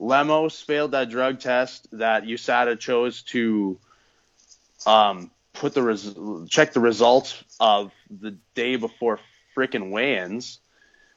Lemos 0.00 0.60
failed 0.60 0.90
that 0.90 1.08
drug 1.08 1.38
test 1.38 1.86
that 1.92 2.24
USADA 2.24 2.80
chose 2.80 3.22
to 3.22 3.78
um, 4.84 5.30
put 5.52 5.74
the 5.74 5.82
res- 5.82 6.16
check 6.48 6.72
the 6.72 6.80
results 6.80 7.44
of 7.60 7.92
the 8.10 8.36
day 8.56 8.74
before 8.74 9.20
freaking 9.56 9.92
weigh-ins. 9.92 10.58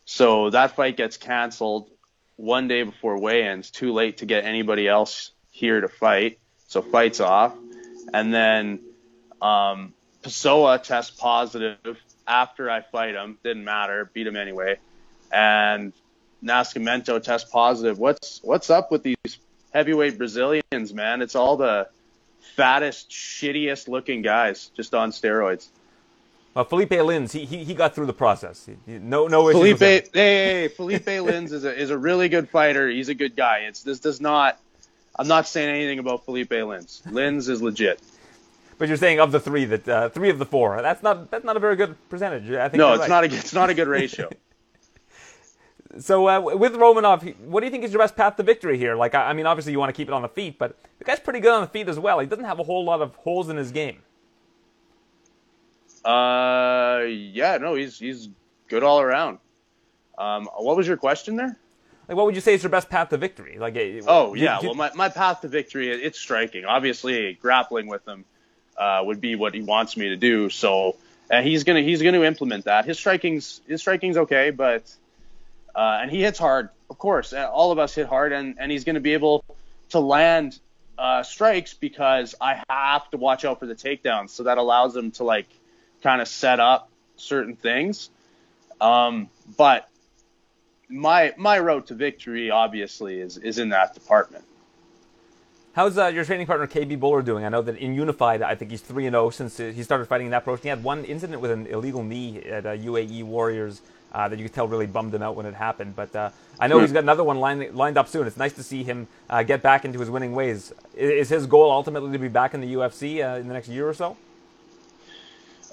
So 0.05 0.51
that 0.51 0.75
fight 0.75 0.97
gets 0.97 1.17
canceled 1.17 1.89
one 2.35 2.67
day 2.67 2.83
before 2.83 3.19
weigh-ins. 3.19 3.71
Too 3.71 3.91
late 3.91 4.17
to 4.17 4.27
get 4.27 4.45
anybody 4.45 4.87
else 4.87 5.31
here 5.49 5.81
to 5.81 5.87
fight, 5.87 6.37
so 6.67 6.83
fights 6.83 7.19
off. 7.19 7.55
And 8.13 8.31
then 8.31 8.81
um, 9.41 9.94
Pessoa 10.25 10.79
test 10.79 11.19
positive 11.19 12.01
after 12.25 12.67
I 12.67 12.81
fight 12.81 13.13
him. 13.13 13.37
Didn't 13.43 13.63
matter, 13.63 14.09
beat 14.11 14.25
him 14.25 14.35
anyway. 14.35 14.79
And 15.31 15.93
Nascimento 16.43 17.21
test 17.21 17.51
positive. 17.51 17.99
What's 17.99 18.41
what's 18.41 18.71
up 18.71 18.91
with 18.91 19.03
these 19.03 19.37
heavyweight 19.71 20.17
Brazilians, 20.17 20.95
man? 20.95 21.21
It's 21.21 21.35
all 21.35 21.57
the 21.57 21.89
fattest, 22.55 23.11
shittiest 23.11 23.87
looking 23.87 24.23
guys 24.23 24.71
just 24.75 24.95
on 24.95 25.11
steroids. 25.11 25.67
Well, 26.55 26.65
Felipe 26.65 26.89
Lins, 26.89 27.31
he, 27.31 27.45
he, 27.45 27.63
he 27.63 27.75
got 27.75 27.93
through 27.93 28.07
the 28.07 28.13
process. 28.13 28.67
No 28.87 29.27
no 29.27 29.49
issues. 29.49 29.77
Felipe, 29.77 29.79
hey, 29.79 30.03
hey, 30.11 30.67
Felipe 30.69 31.05
Lins 31.05 31.51
is 31.51 31.65
a 31.65 31.79
is 31.79 31.91
a 31.91 31.97
really 31.99 32.29
good 32.29 32.49
fighter. 32.49 32.89
He's 32.89 33.09
a 33.09 33.15
good 33.15 33.35
guy. 33.35 33.65
It's 33.67 33.83
this 33.83 33.99
does 33.99 34.19
not. 34.19 34.59
I'm 35.19 35.27
not 35.27 35.47
saying 35.47 35.69
anything 35.69 35.99
about 35.99 36.25
Felipe 36.25 36.49
Lins. 36.49 37.03
Lins 37.03 37.47
is 37.47 37.61
legit. 37.61 38.01
But 38.77 38.89
you're 38.89 38.97
saying 38.97 39.19
of 39.19 39.31
the 39.31 39.39
three 39.39 39.65
that 39.65 39.87
uh, 39.87 40.09
three 40.09 40.29
of 40.29 40.37
the 40.37 40.45
four. 40.45 40.81
That's 40.81 41.01
not 41.01 41.31
that's 41.31 41.45
not 41.45 41.55
a 41.55 41.59
very 41.59 41.75
good 41.75 41.95
percentage. 42.09 42.51
I 42.51 42.67
think 42.67 42.79
no, 42.79 42.93
it's 42.93 43.01
right. 43.01 43.09
not 43.09 43.23
a 43.23 43.27
it's 43.27 43.53
not 43.53 43.69
a 43.69 43.73
good 43.73 43.87
ratio. 43.87 44.29
So 45.99 46.27
uh, 46.27 46.41
with 46.41 46.73
Romanov, 46.73 47.37
what 47.39 47.61
do 47.61 47.65
you 47.65 47.71
think 47.71 47.85
is 47.85 47.93
your 47.93 48.01
best 48.01 48.15
path 48.15 48.35
to 48.35 48.43
victory 48.43 48.77
here? 48.77 48.95
Like, 48.95 49.15
I, 49.15 49.29
I 49.29 49.33
mean, 49.33 49.45
obviously 49.45 49.71
you 49.71 49.79
want 49.79 49.89
to 49.89 49.97
keep 49.97 50.09
it 50.09 50.13
on 50.13 50.23
the 50.23 50.27
feet, 50.27 50.59
but 50.59 50.77
the 50.99 51.05
guy's 51.05 51.19
pretty 51.19 51.39
good 51.39 51.53
on 51.53 51.61
the 51.61 51.67
feet 51.67 51.87
as 51.87 51.97
well. 51.97 52.19
He 52.19 52.27
doesn't 52.27 52.43
have 52.43 52.59
a 52.59 52.63
whole 52.63 52.83
lot 52.83 53.01
of 53.01 53.15
holes 53.15 53.49
in 53.49 53.55
his 53.55 53.71
game. 53.71 53.99
Uh, 56.03 57.03
yeah, 57.07 57.57
no, 57.57 57.75
he's 57.75 57.97
he's 57.97 58.29
good 58.67 58.83
all 58.83 58.99
around. 58.99 59.39
Um, 60.17 60.49
what 60.57 60.77
was 60.77 60.87
your 60.87 60.97
question 60.97 61.35
there? 61.35 61.57
Like, 62.07 62.17
what 62.17 62.25
would 62.25 62.35
you 62.35 62.41
say 62.41 62.53
is 62.53 62.61
your 62.61 62.69
best 62.69 62.89
path 62.89 63.09
to 63.09 63.17
victory? 63.17 63.57
Like, 63.57 63.75
oh 64.05 64.35
yeah, 64.35 64.59
you, 64.61 64.67
well, 64.67 64.75
my, 64.75 64.91
my 64.93 65.09
path 65.09 65.41
to 65.41 65.47
victory 65.47 65.89
it's 65.89 66.19
striking. 66.19 66.65
Obviously, 66.65 67.33
grappling 67.41 67.87
with 67.87 68.07
him 68.07 68.25
uh, 68.77 69.01
would 69.03 69.21
be 69.21 69.35
what 69.35 69.53
he 69.53 69.61
wants 69.61 69.97
me 69.97 70.09
to 70.09 70.15
do. 70.15 70.49
So, 70.49 70.97
and 71.29 71.45
he's 71.45 71.63
gonna 71.63 71.81
he's 71.81 72.01
gonna 72.01 72.23
implement 72.23 72.65
that. 72.65 72.85
His 72.85 72.97
striking's 72.97 73.61
his 73.67 73.81
striking's 73.81 74.17
okay, 74.17 74.51
but 74.51 74.93
uh, 75.75 75.99
and 76.01 76.11
he 76.11 76.21
hits 76.21 76.39
hard, 76.39 76.69
of 76.89 76.97
course. 76.97 77.33
Uh, 77.33 77.49
all 77.51 77.71
of 77.71 77.79
us 77.79 77.93
hit 77.93 78.07
hard, 78.07 78.31
and, 78.31 78.55
and 78.59 78.71
he's 78.71 78.85
to 78.85 78.99
be 78.99 79.13
able 79.13 79.43
to 79.89 79.99
land 79.99 80.57
uh, 80.97 81.23
strikes 81.23 81.73
because 81.73 82.35
I 82.39 82.63
have 82.69 83.09
to 83.11 83.17
watch 83.17 83.43
out 83.43 83.59
for 83.59 83.65
the 83.65 83.75
takedowns. 83.75 84.29
So 84.29 84.43
that 84.43 84.57
allows 84.57 84.95
him 84.95 85.11
to 85.11 85.23
like 85.23 85.47
kind 86.01 86.21
of 86.21 86.27
set 86.27 86.59
up 86.59 86.89
certain 87.17 87.55
things. 87.55 88.09
Um, 88.79 89.29
but 89.57 89.89
my 90.87 91.33
my 91.37 91.59
road 91.59 91.87
to 91.87 91.93
victory 91.93 92.51
obviously 92.51 93.19
is 93.19 93.37
is 93.37 93.59
in 93.59 93.69
that 93.69 93.93
department. 93.93 94.45
How's 95.75 95.97
uh, 95.97 96.07
your 96.07 96.23
training 96.23 96.47
partner 96.47 96.67
KB 96.67 96.97
Bhullar 96.97 97.21
doing? 97.21 97.43
I 97.43 97.49
know 97.49 97.61
that 97.61 97.77
in 97.77 97.95
Unified, 97.95 98.41
I 98.41 98.55
think 98.55 98.71
he's 98.71 98.79
three 98.79 99.07
and 99.07 99.13
zero 99.13 99.25
oh 99.25 99.29
since 99.29 99.57
he 99.57 99.83
started 99.83 100.05
fighting 100.05 100.27
in 100.27 100.31
that 100.31 100.45
promotion. 100.45 100.63
He 100.63 100.69
had 100.69 100.81
one 100.81 101.03
incident 101.03 101.41
with 101.41 101.51
an 101.51 101.67
illegal 101.67 102.01
knee 102.01 102.41
at 102.43 102.65
uh, 102.65 102.77
UAE 102.77 103.25
Warriors 103.25 103.81
uh, 104.13 104.29
that 104.29 104.39
you 104.39 104.45
could 104.45 104.53
tell 104.53 104.69
really 104.69 104.85
bummed 104.85 105.13
him 105.13 105.21
out 105.21 105.35
when 105.35 105.45
it 105.45 105.53
happened. 105.53 105.93
But 105.93 106.15
uh, 106.15 106.29
I 106.61 106.67
know 106.67 106.79
he's 106.79 106.93
got 106.93 107.03
another 107.03 107.25
one 107.25 107.41
lined, 107.41 107.75
lined 107.75 107.97
up 107.97 108.07
soon. 108.07 108.25
It's 108.25 108.37
nice 108.37 108.53
to 108.53 108.63
see 108.63 108.85
him 108.85 109.09
uh, 109.29 109.43
get 109.43 109.61
back 109.61 109.83
into 109.83 109.99
his 109.99 110.09
winning 110.09 110.33
ways. 110.33 110.73
Is, 110.95 111.27
is, 111.27 111.27
his 111.27 111.45
goal 111.45 111.69
ultimately 111.69 112.09
to 112.13 112.19
be 112.19 112.29
back 112.29 112.53
in 112.53 112.61
the 112.61 112.73
UFC 112.75 113.21
uh, 113.21 113.37
in 113.37 113.49
the 113.49 113.53
next 113.53 113.67
year 113.67 113.85
or 113.85 113.93
so? 113.93 114.15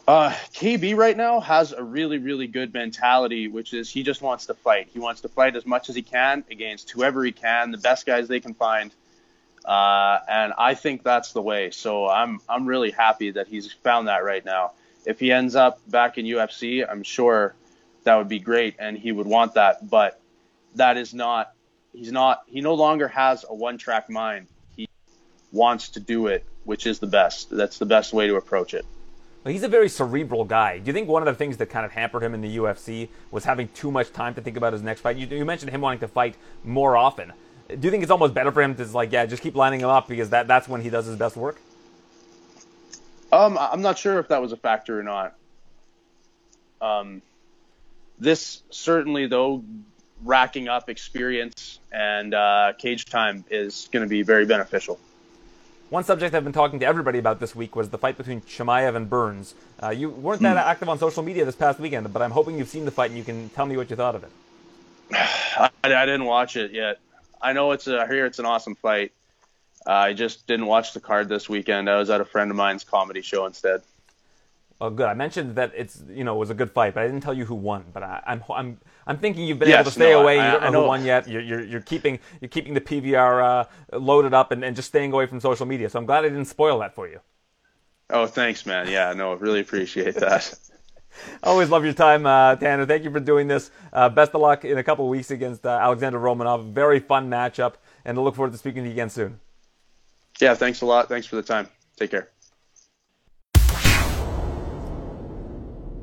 Uh, 0.08 0.30
KB 0.52 0.96
right 0.96 1.16
now 1.16 1.38
has 1.38 1.70
a 1.70 1.82
really, 1.84 2.18
really 2.18 2.48
good 2.48 2.74
mentality, 2.74 3.46
which 3.46 3.72
is 3.72 3.88
he 3.88 4.02
just 4.02 4.20
wants 4.20 4.46
to 4.46 4.54
fight. 4.54 4.88
He 4.92 4.98
wants 4.98 5.20
to 5.20 5.28
fight 5.28 5.54
as 5.54 5.64
much 5.64 5.88
as 5.88 5.94
he 5.94 6.02
can 6.02 6.42
against 6.50 6.90
whoever 6.90 7.22
he 7.22 7.30
can, 7.30 7.70
the 7.70 7.78
best 7.78 8.04
guys 8.04 8.26
they 8.26 8.40
can 8.40 8.54
find. 8.54 8.92
Uh, 9.64 10.18
and 10.28 10.52
I 10.58 10.74
think 10.74 11.02
that's 11.02 11.32
the 11.32 11.42
way. 11.42 11.70
So 11.70 12.08
I'm 12.08 12.40
I'm 12.48 12.66
really 12.66 12.90
happy 12.90 13.32
that 13.32 13.48
he's 13.48 13.72
found 13.72 14.08
that 14.08 14.24
right 14.24 14.44
now. 14.44 14.72
If 15.04 15.20
he 15.20 15.32
ends 15.32 15.56
up 15.56 15.78
back 15.90 16.18
in 16.18 16.26
UFC, 16.26 16.88
I'm 16.88 17.02
sure 17.02 17.54
that 18.04 18.16
would 18.16 18.28
be 18.28 18.38
great 18.38 18.76
and 18.78 18.96
he 18.96 19.12
would 19.12 19.26
want 19.26 19.54
that. 19.54 19.88
But 19.88 20.20
that 20.76 20.96
is 20.96 21.14
not, 21.14 21.52
he's 21.92 22.12
not, 22.12 22.42
he 22.46 22.60
no 22.60 22.74
longer 22.74 23.08
has 23.08 23.44
a 23.48 23.54
one 23.54 23.78
track 23.78 24.08
mind. 24.08 24.46
He 24.76 24.88
wants 25.50 25.90
to 25.90 26.00
do 26.00 26.28
it, 26.28 26.44
which 26.64 26.86
is 26.86 26.98
the 26.98 27.06
best. 27.06 27.50
That's 27.50 27.78
the 27.78 27.86
best 27.86 28.12
way 28.12 28.26
to 28.26 28.36
approach 28.36 28.74
it. 28.74 28.84
Well, 29.44 29.52
he's 29.52 29.64
a 29.64 29.68
very 29.68 29.88
cerebral 29.88 30.44
guy. 30.44 30.78
Do 30.78 30.86
you 30.86 30.92
think 30.92 31.08
one 31.08 31.22
of 31.22 31.26
the 31.26 31.34
things 31.34 31.56
that 31.56 31.66
kind 31.66 31.84
of 31.84 31.90
hampered 31.90 32.22
him 32.22 32.32
in 32.32 32.40
the 32.42 32.56
UFC 32.58 33.08
was 33.32 33.44
having 33.44 33.68
too 33.68 33.90
much 33.90 34.12
time 34.12 34.34
to 34.34 34.40
think 34.40 34.56
about 34.56 34.72
his 34.72 34.82
next 34.82 35.00
fight? 35.00 35.16
You, 35.16 35.26
you 35.26 35.44
mentioned 35.44 35.72
him 35.72 35.80
wanting 35.80 35.98
to 36.00 36.08
fight 36.08 36.36
more 36.62 36.96
often. 36.96 37.32
Do 37.68 37.78
you 37.80 37.90
think 37.90 38.02
it's 38.02 38.12
almost 38.12 38.34
better 38.34 38.52
for 38.52 38.62
him 38.62 38.74
to 38.76 38.84
like, 38.86 39.12
yeah, 39.12 39.26
just 39.26 39.42
keep 39.42 39.54
lining 39.54 39.80
him 39.80 39.88
up 39.88 40.08
because 40.08 40.30
that, 40.30 40.46
that's 40.46 40.68
when 40.68 40.80
he 40.80 40.90
does 40.90 41.06
his 41.06 41.16
best 41.16 41.36
work? 41.36 41.60
Um, 43.32 43.56
I'm 43.58 43.80
not 43.80 43.98
sure 43.98 44.18
if 44.18 44.28
that 44.28 44.42
was 44.42 44.52
a 44.52 44.56
factor 44.56 44.98
or 44.98 45.02
not. 45.02 45.34
Um, 46.82 47.22
this 48.18 48.62
certainly, 48.70 49.26
though, 49.26 49.64
racking 50.22 50.68
up 50.68 50.90
experience 50.90 51.78
and 51.90 52.34
uh, 52.34 52.72
cage 52.78 53.06
time 53.06 53.44
is 53.50 53.88
going 53.90 54.04
to 54.04 54.08
be 54.08 54.22
very 54.22 54.44
beneficial. 54.44 54.98
One 55.88 56.04
subject 56.04 56.34
I've 56.34 56.44
been 56.44 56.54
talking 56.54 56.80
to 56.80 56.86
everybody 56.86 57.18
about 57.18 57.38
this 57.38 57.54
week 57.54 57.76
was 57.76 57.90
the 57.90 57.98
fight 57.98 58.16
between 58.16 58.40
Chimaev 58.42 58.96
and 58.96 59.10
Burns. 59.10 59.54
Uh, 59.82 59.90
you 59.90 60.08
weren't 60.08 60.40
that 60.42 60.52
hmm. 60.52 60.70
active 60.70 60.88
on 60.88 60.98
social 60.98 61.22
media 61.22 61.44
this 61.44 61.54
past 61.54 61.78
weekend, 61.78 62.10
but 62.12 62.22
I'm 62.22 62.30
hoping 62.30 62.56
you've 62.56 62.68
seen 62.68 62.84
the 62.84 62.90
fight 62.90 63.10
and 63.10 63.18
you 63.18 63.24
can 63.24 63.50
tell 63.50 63.66
me 63.66 63.76
what 63.76 63.90
you 63.90 63.96
thought 63.96 64.14
of 64.14 64.24
it. 64.24 64.30
I, 65.12 65.70
I 65.84 66.06
didn't 66.06 66.24
watch 66.24 66.56
it 66.56 66.72
yet. 66.72 66.98
I 67.42 67.52
know 67.52 67.72
it's 67.72 67.86
a, 67.86 68.00
I 68.00 68.06
hear 68.06 68.26
it's 68.26 68.38
an 68.38 68.46
awesome 68.46 68.74
fight. 68.74 69.12
Uh, 69.86 69.92
I 69.92 70.12
just 70.12 70.46
didn't 70.46 70.66
watch 70.66 70.92
the 70.92 71.00
card 71.00 71.28
this 71.28 71.48
weekend. 71.48 71.90
I 71.90 71.98
was 71.98 72.08
at 72.08 72.20
a 72.20 72.24
friend 72.24 72.50
of 72.50 72.56
mine's 72.56 72.84
comedy 72.84 73.20
show 73.20 73.46
instead. 73.46 73.82
Oh, 74.80 74.90
good. 74.90 75.06
I 75.06 75.14
mentioned 75.14 75.54
that 75.56 75.72
it's 75.76 76.02
you 76.08 76.24
know 76.24 76.34
it 76.34 76.38
was 76.38 76.50
a 76.50 76.54
good 76.54 76.70
fight, 76.70 76.94
but 76.94 77.04
I 77.04 77.06
didn't 77.06 77.22
tell 77.22 77.34
you 77.34 77.44
who 77.44 77.54
won. 77.54 77.84
But 77.92 78.02
I, 78.02 78.20
am 78.26 78.42
I'm, 78.48 78.56
I'm 78.56 78.78
I'm 79.06 79.18
thinking 79.18 79.46
you've 79.46 79.60
been 79.60 79.68
yes, 79.68 79.80
able 79.80 79.84
to 79.84 79.90
stay 79.92 80.10
no, 80.10 80.22
away. 80.22 80.40
I, 80.40 80.46
you 80.46 80.52
don't 80.52 80.62
know, 80.62 80.70
know, 80.70 80.82
who 80.82 80.88
won 80.88 81.04
yet. 81.04 81.28
You're, 81.28 81.40
you're, 81.40 81.62
you're 81.62 81.80
keeping 81.80 82.18
you're 82.40 82.48
keeping 82.48 82.74
the 82.74 82.80
PVR 82.80 83.66
uh, 83.92 83.98
loaded 83.98 84.34
up 84.34 84.50
and, 84.50 84.64
and 84.64 84.74
just 84.74 84.88
staying 84.88 85.12
away 85.12 85.26
from 85.26 85.38
social 85.38 85.66
media. 85.66 85.88
So 85.88 86.00
I'm 86.00 86.06
glad 86.06 86.24
I 86.24 86.30
didn't 86.30 86.46
spoil 86.46 86.80
that 86.80 86.94
for 86.94 87.08
you. 87.08 87.20
Oh, 88.10 88.26
thanks, 88.26 88.66
man. 88.66 88.88
Yeah, 88.90 89.12
no, 89.12 89.34
really 89.34 89.60
appreciate 89.60 90.16
that. 90.16 90.52
Always 91.42 91.68
love 91.68 91.84
your 91.84 91.92
time, 91.92 92.26
uh, 92.26 92.56
Tanner. 92.56 92.86
Thank 92.86 93.04
you 93.04 93.10
for 93.10 93.20
doing 93.20 93.48
this. 93.48 93.70
Uh, 93.92 94.08
best 94.08 94.34
of 94.34 94.40
luck 94.40 94.64
in 94.64 94.78
a 94.78 94.84
couple 94.84 95.08
weeks 95.08 95.30
against 95.30 95.66
uh, 95.66 95.70
Alexander 95.70 96.18
Romanov. 96.18 96.72
Very 96.72 97.00
fun 97.00 97.28
matchup, 97.28 97.74
and 98.04 98.18
I 98.18 98.20
look 98.20 98.34
forward 98.34 98.52
to 98.52 98.58
speaking 98.58 98.82
to 98.84 98.88
you 98.88 98.92
again 98.92 99.10
soon. 99.10 99.40
Yeah, 100.40 100.54
thanks 100.54 100.80
a 100.80 100.86
lot. 100.86 101.08
Thanks 101.08 101.26
for 101.26 101.36
the 101.36 101.42
time. 101.42 101.68
Take 101.96 102.10
care. 102.10 102.30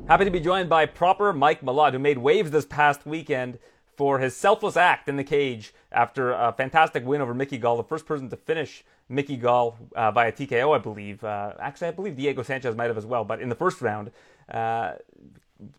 Happy 0.06 0.24
to 0.24 0.30
be 0.30 0.40
joined 0.40 0.68
by 0.68 0.86
proper 0.86 1.32
Mike 1.32 1.60
Malott, 1.60 1.92
who 1.92 1.98
made 2.00 2.18
waves 2.18 2.50
this 2.50 2.66
past 2.66 3.06
weekend 3.06 3.58
for 3.96 4.18
his 4.18 4.34
selfless 4.34 4.76
act 4.76 5.08
in 5.08 5.16
the 5.16 5.22
cage 5.22 5.72
after 5.92 6.32
a 6.32 6.52
fantastic 6.52 7.04
win 7.04 7.20
over 7.20 7.34
Mickey 7.34 7.58
Gall, 7.58 7.76
the 7.76 7.84
first 7.84 8.06
person 8.06 8.28
to 8.30 8.36
finish 8.36 8.82
Mickey 9.08 9.36
Gall 9.36 9.78
uh, 9.94 10.10
via 10.10 10.32
TKO, 10.32 10.74
I 10.74 10.78
believe. 10.78 11.22
Uh, 11.22 11.52
actually, 11.60 11.88
I 11.88 11.90
believe 11.90 12.16
Diego 12.16 12.42
Sanchez 12.42 12.74
might 12.74 12.86
have 12.86 12.96
as 12.96 13.06
well, 13.06 13.24
but 13.24 13.40
in 13.40 13.48
the 13.50 13.54
first 13.54 13.82
round, 13.82 14.10
uh, 14.50 14.92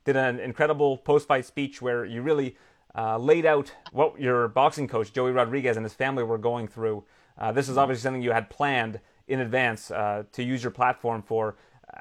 did 0.05 0.15
an 0.15 0.39
incredible 0.39 0.97
post-fight 0.97 1.45
speech 1.45 1.81
where 1.81 2.05
you 2.05 2.21
really 2.21 2.55
uh, 2.95 3.17
laid 3.17 3.45
out 3.45 3.73
what 3.91 4.19
your 4.19 4.47
boxing 4.47 4.87
coach 4.87 5.13
Joey 5.13 5.31
Rodriguez 5.31 5.77
and 5.77 5.85
his 5.85 5.93
family 5.93 6.23
were 6.23 6.37
going 6.37 6.67
through. 6.67 7.03
Uh, 7.37 7.51
this 7.51 7.69
is 7.69 7.77
obviously 7.77 8.01
something 8.01 8.21
you 8.21 8.31
had 8.31 8.49
planned 8.49 8.99
in 9.27 9.39
advance 9.39 9.91
uh, 9.91 10.23
to 10.33 10.43
use 10.43 10.61
your 10.61 10.71
platform 10.71 11.21
for 11.21 11.55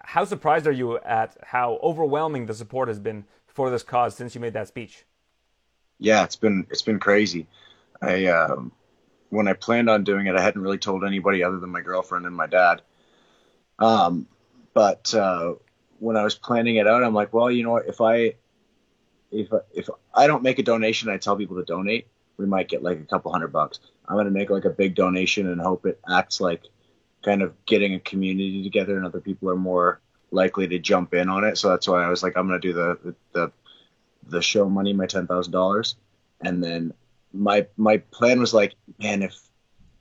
how 0.04 0.24
surprised 0.24 0.66
are 0.66 0.72
you 0.72 0.98
at 0.98 1.36
how 1.42 1.78
overwhelming 1.82 2.46
the 2.46 2.54
support 2.54 2.88
has 2.88 2.98
been 2.98 3.24
for 3.46 3.70
this 3.70 3.82
cause 3.82 4.14
since 4.14 4.34
you 4.34 4.40
made 4.40 4.52
that 4.54 4.68
speech? 4.68 5.04
Yeah, 5.98 6.24
it's 6.24 6.36
been 6.36 6.66
it's 6.70 6.82
been 6.82 6.98
crazy. 6.98 7.46
I 8.00 8.26
um, 8.26 8.72
when 9.28 9.48
I 9.48 9.52
planned 9.52 9.90
on 9.90 10.04
doing 10.04 10.26
it, 10.26 10.36
I 10.36 10.40
hadn't 10.40 10.62
really 10.62 10.78
told 10.78 11.04
anybody 11.04 11.42
other 11.42 11.58
than 11.58 11.70
my 11.70 11.80
girlfriend 11.80 12.26
and 12.26 12.34
my 12.34 12.46
dad. 12.46 12.82
Um, 13.78 14.26
but 14.72 15.14
uh, 15.14 15.54
when 16.00 16.16
I 16.16 16.24
was 16.24 16.34
planning 16.34 16.76
it 16.76 16.86
out, 16.86 17.04
I'm 17.04 17.14
like, 17.14 17.32
well, 17.32 17.50
you 17.50 17.62
know 17.62 17.70
what? 17.70 17.86
If 17.86 18.00
I 18.00 18.34
if 19.30 19.48
if 19.72 19.88
I 20.14 20.26
don't 20.26 20.42
make 20.42 20.58
a 20.58 20.62
donation, 20.64 21.08
I 21.08 21.18
tell 21.18 21.36
people 21.36 21.56
to 21.56 21.64
donate. 21.64 22.08
We 22.36 22.46
might 22.46 22.68
get 22.68 22.82
like 22.82 22.98
a 22.98 23.04
couple 23.04 23.30
hundred 23.30 23.52
bucks. 23.52 23.78
I'm 24.08 24.16
gonna 24.16 24.30
make 24.30 24.50
like 24.50 24.64
a 24.64 24.70
big 24.70 24.94
donation 24.94 25.48
and 25.48 25.60
hope 25.60 25.86
it 25.86 26.00
acts 26.08 26.40
like 26.40 26.62
kind 27.22 27.42
of 27.42 27.54
getting 27.66 27.94
a 27.94 28.00
community 28.00 28.62
together 28.62 28.96
and 28.96 29.06
other 29.06 29.20
people 29.20 29.50
are 29.50 29.56
more 29.56 30.00
likely 30.30 30.68
to 30.68 30.78
jump 30.78 31.14
in 31.14 31.28
on 31.28 31.44
it. 31.44 31.58
So 31.58 31.68
that's 31.68 31.88
why 31.88 32.04
I 32.04 32.08
was 32.08 32.22
like, 32.22 32.36
I'm 32.36 32.48
to 32.48 32.58
do 32.58 32.72
the, 32.72 33.14
the, 33.32 33.52
the 34.26 34.42
show 34.42 34.68
money, 34.68 34.92
my 34.92 35.06
$10,000. 35.06 35.94
And 36.42 36.64
then 36.64 36.94
my, 37.32 37.66
my 37.76 37.98
plan 37.98 38.40
was 38.40 38.54
like, 38.54 38.74
man, 38.98 39.22
if 39.22 39.36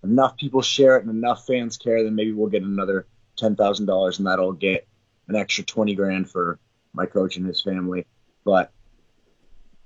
enough 0.03 0.38
people 0.38 0.61
share 0.61 0.97
it 0.97 1.03
and 1.03 1.11
enough 1.11 1.45
fans 1.45 1.77
care, 1.77 2.03
then 2.03 2.15
maybe 2.15 2.31
we'll 2.31 2.49
get 2.49 2.63
another 2.63 3.07
$10,000 3.38 4.17
and 4.17 4.27
that'll 4.27 4.53
get 4.53 4.88
an 5.30 5.35
extra 5.35 5.64
20 5.64 5.95
grand 5.95 6.30
for 6.30 6.60
my 6.93 7.06
coach 7.06 7.38
and 7.38 7.45
his 7.45 7.61
family. 7.61 8.06
But 8.43 8.72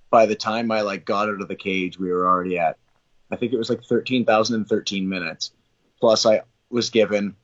by 0.10 0.26
the 0.26 0.36
time 0.36 0.72
I 0.72 0.82
like 0.82 1.06
got 1.06 1.30
out 1.30 1.41
of 1.41 1.48
the 1.48 1.56
cage, 1.56 1.99
we 1.99 2.11
were 2.11 2.28
already 2.28 2.57
at, 2.57 2.78
I 3.32 3.36
think 3.36 3.53
it 3.53 3.57
was 3.57 3.70
like 3.70 3.84
13,013 3.84 5.07
minutes. 5.07 5.52
Plus 5.99 6.26
I 6.26 6.41
was 6.70 6.90
given 6.90 7.36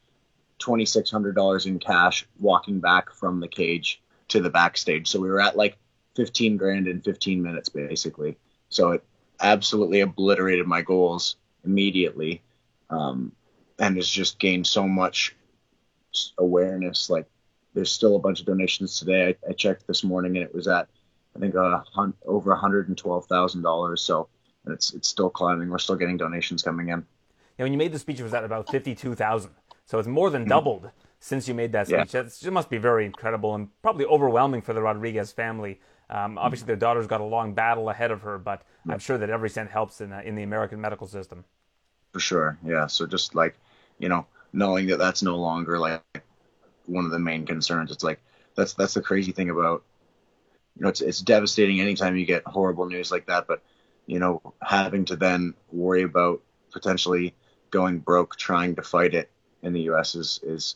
twenty 0.60 0.86
six 0.86 1.10
hundred 1.10 1.36
dollars 1.36 1.66
in 1.66 1.80
cash 1.80 2.28
walking 2.40 2.80
back 2.80 3.12
from 3.12 3.40
the 3.40 3.48
cage 3.48 4.02
to 4.28 4.42
the 4.42 4.50
backstage. 4.50 5.08
So 5.08 5.20
we 5.20 5.30
were 5.30 5.42
at 5.42 5.58
like 5.58 5.78
fifteen 6.16 6.58
grand 6.58 6.88
in 6.88 7.02
fifteen 7.02 7.42
minutes 7.42 7.70
basically. 7.70 8.38
So 8.70 8.92
it 8.92 9.04
absolutely 9.42 10.02
obliterated 10.02 10.68
my 10.68 10.82
goals 10.82 11.38
immediately, 11.64 12.44
um, 12.90 13.32
and 13.80 13.96
has 13.96 14.10
just 14.10 14.38
gained 14.40 14.68
so 14.68 14.88
much 14.88 15.36
awareness. 16.38 17.10
Like 17.10 17.26
there's 17.74 17.92
still 17.92 18.16
a 18.16 18.20
bunch 18.20 18.40
of 18.40 18.46
donations 18.46 19.00
today. 19.00 19.28
I, 19.28 19.50
I 19.50 19.54
checked 19.54 19.88
this 19.88 20.04
morning 20.04 20.36
and 20.38 20.44
it 20.44 20.54
was 20.54 20.68
at 20.68 20.88
I 21.36 21.40
think 21.40 21.56
uh, 21.56 21.82
hun- 21.94 22.16
over 22.26 22.56
hundred 22.56 22.88
and 22.88 22.98
twelve 22.98 23.26
thousand 23.28 23.62
dollars. 23.62 24.02
So 24.02 24.30
it's 24.68 24.94
it's 24.94 25.08
still 25.08 25.30
climbing. 25.30 25.70
We're 25.70 25.80
still 25.80 25.96
getting 25.96 26.18
donations 26.18 26.64
coming 26.64 26.90
in 26.90 27.06
Yeah, 27.58 27.66
when 27.66 27.72
you 27.72 27.78
made 27.78 27.92
the 27.92 28.00
speech, 28.00 28.20
it 28.20 28.24
was 28.24 28.34
at 28.34 28.44
about 28.44 28.70
52,000. 28.70 29.52
So 29.86 30.00
it's 30.00 30.08
more 30.08 30.30
than 30.30 30.44
mm-hmm. 30.44 30.50
doubled 30.50 30.92
since 31.20 31.48
you 31.48 31.54
made 31.54 31.72
that 31.74 31.88
speech. 31.88 32.14
Yeah. 32.14 32.24
It 32.48 32.54
must 32.54 32.70
be 32.70 32.78
very 32.78 33.06
incredible 33.06 33.56
and 33.56 33.70
probably 33.82 34.06
overwhelming 34.06 34.62
for 34.62 34.74
the 34.74 34.82
Rodriguez 34.82 35.32
family. 35.32 35.80
Um, 36.10 36.38
obviously, 36.38 36.66
their 36.66 36.76
daughter's 36.76 37.08
got 37.08 37.22
a 37.22 37.26
long 37.26 37.54
battle 37.54 37.90
ahead 37.90 38.12
of 38.12 38.22
her, 38.22 38.38
but 38.38 38.64
I'm 38.88 39.00
sure 39.00 39.18
that 39.18 39.30
every 39.30 39.50
cent 39.50 39.70
helps 39.70 40.02
in, 40.02 40.12
uh, 40.12 40.22
in 40.26 40.36
the 40.36 40.44
American 40.44 40.82
medical 40.82 41.06
system. 41.06 41.46
For 42.14 42.20
sure, 42.20 42.58
yeah. 42.66 42.88
So 42.88 43.06
just 43.06 43.36
like, 43.36 43.56
you 44.00 44.10
know, 44.10 44.26
knowing 44.52 44.88
that 44.88 44.98
that's 44.98 45.22
no 45.22 45.36
longer 45.36 45.78
like 45.78 46.02
one 46.90 47.06
of 47.06 47.12
the 47.12 47.20
main 47.20 47.46
concerns. 47.46 47.92
It's 47.92 48.04
like 48.04 48.20
that's 48.56 48.74
that's 48.74 48.94
the 48.94 49.02
crazy 49.02 49.32
thing 49.32 49.50
about, 49.50 49.84
you 50.76 50.84
know, 50.84 50.90
it's 50.90 51.02
it's 51.02 51.20
devastating 51.22 51.80
anytime 51.80 52.18
you 52.18 52.26
get 52.26 52.44
horrible 52.46 52.86
news 52.88 53.12
like 53.12 53.28
that. 53.28 53.48
But 53.48 53.64
you 54.06 54.20
know, 54.20 54.42
having 54.62 55.06
to 55.06 55.16
then 55.16 55.54
worry 55.72 56.04
about 56.04 56.42
potentially 56.72 57.34
going 57.72 58.00
broke 58.00 58.36
trying 58.36 58.76
to 58.76 58.82
fight 58.82 59.14
it 59.14 59.30
in 59.62 59.74
the 59.74 59.82
U.S. 59.82 60.16
is 60.16 60.40
is 60.44 60.76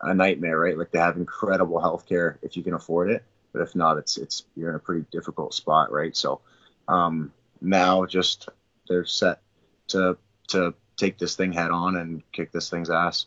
a 0.00 0.14
nightmare, 0.14 0.58
right? 0.58 0.76
Like 0.76 0.90
they 0.90 0.98
have 0.98 1.16
incredible 1.16 1.80
health 1.80 2.06
care 2.06 2.38
if 2.42 2.56
you 2.56 2.62
can 2.62 2.74
afford 2.74 3.10
it, 3.10 3.24
but 3.52 3.62
if 3.62 3.74
not, 3.74 3.98
it's 3.98 4.18
it's 4.18 4.44
you're 4.54 4.70
in 4.70 4.76
a 4.76 4.80
pretty 4.80 5.06
difficult 5.10 5.54
spot, 5.54 5.90
right? 5.90 6.14
So 6.16 6.40
um, 6.88 7.32
now 7.60 8.04
just 8.06 8.48
they're 8.88 9.06
set 9.06 9.40
to 9.88 10.18
to 10.48 10.74
take 10.96 11.18
this 11.18 11.36
thing 11.36 11.52
head 11.52 11.70
on 11.70 11.96
and 11.96 12.22
kick 12.32 12.52
this 12.52 12.70
thing's 12.70 12.90
ass. 12.90 13.26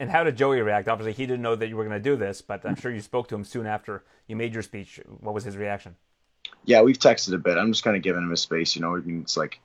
And 0.00 0.10
how 0.10 0.22
did 0.22 0.36
Joey 0.36 0.60
react? 0.60 0.88
Obviously, 0.88 1.12
he 1.12 1.26
didn't 1.26 1.42
know 1.42 1.56
that 1.56 1.68
you 1.68 1.76
were 1.76 1.84
going 1.84 2.00
to 2.00 2.02
do 2.02 2.16
this, 2.16 2.40
but 2.40 2.64
I'm 2.64 2.76
sure 2.76 2.92
you 2.92 3.00
spoke 3.00 3.28
to 3.28 3.34
him 3.34 3.44
soon 3.44 3.66
after 3.66 4.04
you 4.28 4.36
made 4.36 4.54
your 4.54 4.62
speech. 4.62 5.00
What 5.20 5.34
was 5.34 5.44
his 5.44 5.56
reaction? 5.56 5.96
Yeah, 6.64 6.82
we've 6.82 6.98
texted 6.98 7.34
a 7.34 7.38
bit. 7.38 7.58
I'm 7.58 7.72
just 7.72 7.82
kind 7.82 7.96
of 7.96 8.02
giving 8.02 8.22
him 8.22 8.30
his 8.30 8.40
space. 8.40 8.76
You 8.76 8.82
know, 8.82 8.94
I 8.94 9.00
mean, 9.00 9.22
it's 9.22 9.36
like 9.36 9.60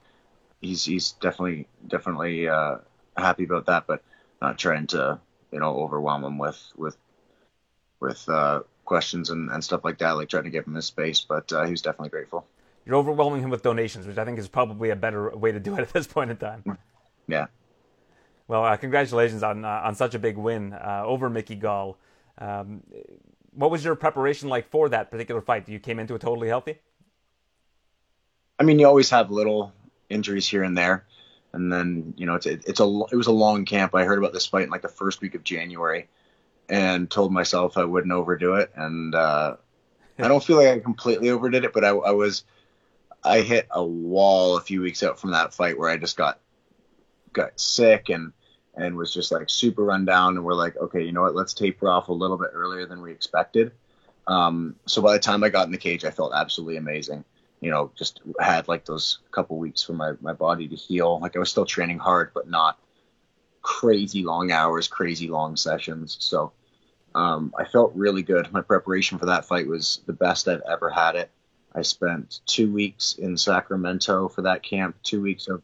he's 0.60 0.84
he's 0.84 1.12
definitely 1.12 1.68
definitely 1.86 2.48
uh, 2.48 2.78
happy 3.16 3.44
about 3.44 3.66
that, 3.66 3.86
but 3.86 4.02
not 4.42 4.58
trying 4.58 4.88
to 4.88 5.20
you 5.52 5.60
know 5.60 5.76
overwhelm 5.76 6.24
him 6.24 6.38
with 6.38 6.60
with 6.76 6.96
with 8.00 8.28
uh, 8.28 8.62
questions 8.84 9.30
and, 9.30 9.50
and 9.50 9.62
stuff 9.62 9.84
like 9.84 9.98
that. 9.98 10.12
Like 10.12 10.28
trying 10.28 10.44
to 10.44 10.50
give 10.50 10.66
him 10.66 10.74
his 10.74 10.86
space, 10.86 11.20
but 11.20 11.52
uh, 11.52 11.64
he's 11.66 11.82
definitely 11.82 12.10
grateful. 12.10 12.46
You're 12.86 12.96
overwhelming 12.96 13.42
him 13.42 13.50
with 13.50 13.62
donations, 13.62 14.06
which 14.06 14.18
I 14.18 14.24
think 14.24 14.38
is 14.38 14.48
probably 14.48 14.90
a 14.90 14.96
better 14.96 15.30
way 15.30 15.52
to 15.52 15.60
do 15.60 15.74
it 15.74 15.80
at 15.80 15.92
this 15.92 16.06
point 16.06 16.30
in 16.30 16.36
time. 16.36 16.78
Yeah. 17.28 17.46
Well, 18.46 18.64
uh, 18.64 18.76
congratulations 18.76 19.42
on 19.42 19.64
uh, 19.64 19.80
on 19.84 19.94
such 19.94 20.14
a 20.14 20.18
big 20.18 20.36
win 20.36 20.72
uh, 20.72 21.02
over 21.04 21.30
Mickey 21.30 21.54
Gall. 21.54 21.96
Um, 22.38 22.82
what 23.52 23.70
was 23.70 23.84
your 23.84 23.94
preparation 23.94 24.48
like 24.48 24.68
for 24.70 24.88
that 24.88 25.10
particular 25.10 25.40
fight? 25.40 25.68
You 25.68 25.78
came 25.78 25.98
into 25.98 26.14
it 26.14 26.20
totally 26.20 26.48
healthy. 26.48 26.78
I 28.58 28.64
mean, 28.64 28.78
you 28.78 28.86
always 28.86 29.10
have 29.10 29.30
little 29.30 29.72
injuries 30.08 30.46
here 30.46 30.62
and 30.62 30.76
there. 30.76 31.04
And 31.52 31.72
then 31.72 32.14
you 32.16 32.26
know 32.26 32.34
it's 32.34 32.46
it's 32.46 32.80
a 32.80 33.02
it 33.12 33.16
was 33.16 33.28
a 33.28 33.32
long 33.32 33.64
camp. 33.64 33.94
I 33.94 34.04
heard 34.04 34.18
about 34.18 34.32
this 34.32 34.46
fight 34.46 34.64
in 34.64 34.70
like 34.70 34.82
the 34.82 34.88
first 34.88 35.20
week 35.20 35.36
of 35.36 35.44
January, 35.44 36.08
and 36.68 37.08
told 37.08 37.32
myself 37.32 37.78
I 37.78 37.84
wouldn't 37.84 38.12
overdo 38.12 38.54
it. 38.54 38.72
And 38.74 39.14
uh, 39.14 39.56
I 40.18 40.28
don't 40.28 40.42
feel 40.42 40.56
like 40.56 40.68
I 40.68 40.78
completely 40.80 41.30
overdid 41.30 41.64
it, 41.64 41.72
but 41.72 41.84
I, 41.84 41.90
I 41.90 42.10
was 42.10 42.44
I 43.22 43.40
hit 43.40 43.68
a 43.70 43.84
wall 43.84 44.56
a 44.56 44.60
few 44.60 44.80
weeks 44.80 45.02
out 45.04 45.20
from 45.20 45.30
that 45.30 45.54
fight 45.54 45.78
where 45.78 45.88
I 45.88 45.96
just 45.96 46.16
got 46.16 46.40
got 47.34 47.60
sick 47.60 48.08
and 48.08 48.32
and 48.76 48.96
was 48.96 49.12
just 49.12 49.30
like 49.30 49.50
super 49.50 49.84
run 49.84 50.04
down. 50.04 50.36
And 50.36 50.44
we're 50.44 50.54
like, 50.54 50.76
okay, 50.76 51.02
you 51.02 51.12
know 51.12 51.22
what? 51.22 51.36
Let's 51.36 51.54
taper 51.54 51.88
off 51.88 52.08
a 52.08 52.12
little 52.12 52.38
bit 52.38 52.50
earlier 52.52 52.86
than 52.86 53.02
we 53.02 53.12
expected. 53.12 53.72
Um, 54.26 54.76
so 54.86 55.02
by 55.02 55.12
the 55.12 55.20
time 55.20 55.44
I 55.44 55.50
got 55.50 55.66
in 55.66 55.72
the 55.72 55.78
cage, 55.78 56.04
I 56.04 56.10
felt 56.10 56.32
absolutely 56.34 56.78
amazing 56.78 57.24
you 57.60 57.70
know, 57.70 57.90
just 57.96 58.20
had 58.38 58.68
like 58.68 58.84
those 58.84 59.20
couple 59.30 59.56
weeks 59.56 59.82
for 59.82 59.94
my, 59.94 60.12
my 60.20 60.34
body 60.34 60.68
to 60.68 60.76
heal. 60.76 61.18
Like 61.20 61.34
I 61.34 61.38
was 61.38 61.48
still 61.48 61.64
training 61.64 61.98
hard, 61.98 62.32
but 62.34 62.46
not 62.46 62.78
crazy 63.62 64.22
long 64.22 64.52
hours, 64.52 64.86
crazy 64.86 65.28
long 65.28 65.56
sessions. 65.56 66.18
So 66.20 66.52
Um, 67.14 67.54
I 67.56 67.64
felt 67.64 67.94
really 67.94 68.22
good. 68.22 68.52
My 68.52 68.60
preparation 68.60 69.18
for 69.18 69.26
that 69.26 69.46
fight 69.46 69.66
was 69.66 70.02
the 70.06 70.12
best 70.12 70.48
I've 70.48 70.62
ever 70.68 70.90
had 70.90 71.14
it. 71.14 71.30
I 71.74 71.82
spent 71.82 72.40
two 72.44 72.72
weeks 72.72 73.14
in 73.14 73.36
Sacramento 73.36 74.28
for 74.28 74.42
that 74.42 74.62
camp, 74.62 74.96
two 75.02 75.22
weeks 75.22 75.48
of 75.48 75.62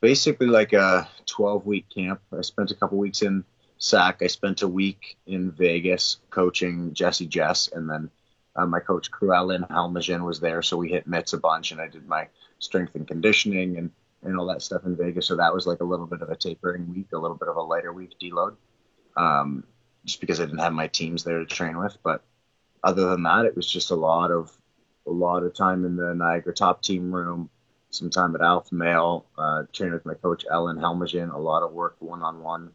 basically 0.00 0.46
like 0.46 0.72
a 0.72 1.08
12 1.26 1.66
week 1.66 1.86
camp. 1.88 2.20
I 2.36 2.42
spent 2.42 2.70
a 2.70 2.74
couple 2.74 2.98
weeks 2.98 3.22
in 3.22 3.44
SAC. 3.78 4.22
I 4.22 4.26
spent 4.26 4.62
a 4.62 4.68
week 4.68 5.16
in 5.26 5.50
Vegas 5.50 6.18
coaching 6.30 6.94
Jesse 6.94 7.26
Jess, 7.26 7.68
and 7.68 7.88
then 7.88 8.10
uh, 8.54 8.66
my 8.66 8.80
coach 8.80 9.10
Cruellin 9.10 9.64
Halmagen 9.70 10.24
was 10.24 10.40
there, 10.40 10.62
so 10.62 10.76
we 10.76 10.88
hit 10.88 11.06
mitts 11.06 11.32
a 11.32 11.38
bunch, 11.38 11.72
and 11.72 11.80
I 11.80 11.88
did 11.88 12.08
my 12.08 12.28
strength 12.58 12.94
and 12.94 13.06
conditioning 13.06 13.76
and 13.76 13.90
and 14.22 14.38
all 14.38 14.46
that 14.46 14.62
stuff 14.62 14.84
in 14.84 14.96
Vegas. 14.96 15.26
So 15.26 15.36
that 15.36 15.54
was 15.54 15.66
like 15.66 15.80
a 15.80 15.84
little 15.84 16.06
bit 16.06 16.22
of 16.22 16.30
a 16.30 16.36
tapering 16.36 16.92
week, 16.92 17.08
a 17.12 17.18
little 17.18 17.36
bit 17.36 17.48
of 17.48 17.56
a 17.56 17.62
lighter 17.62 17.92
week 17.92 18.16
deload, 18.20 18.56
um, 19.16 19.62
just 20.04 20.20
because 20.20 20.40
I 20.40 20.46
didn't 20.46 20.60
have 20.60 20.72
my 20.72 20.88
teams 20.88 21.22
there 21.22 21.38
to 21.38 21.46
train 21.46 21.78
with. 21.78 21.96
But 22.02 22.24
other 22.82 23.10
than 23.10 23.22
that, 23.24 23.44
it 23.44 23.54
was 23.54 23.70
just 23.70 23.90
a 23.90 23.94
lot 23.94 24.30
of 24.30 24.50
a 25.06 25.10
lot 25.10 25.44
of 25.44 25.54
time 25.54 25.84
in 25.84 25.96
the 25.96 26.14
Niagara 26.14 26.54
top 26.54 26.82
team 26.82 27.14
room, 27.14 27.50
some 27.90 28.10
time 28.10 28.34
at 28.34 28.42
Alpha 28.42 28.74
Male, 28.74 29.24
uh, 29.38 29.64
training 29.72 29.94
with 29.94 30.06
my 30.06 30.14
coach 30.14 30.44
Ellen 30.50 30.76
Helmagen, 30.76 31.32
a 31.32 31.38
lot 31.38 31.62
of 31.62 31.72
work 31.72 31.96
one 32.00 32.22
on 32.22 32.42
one, 32.42 32.70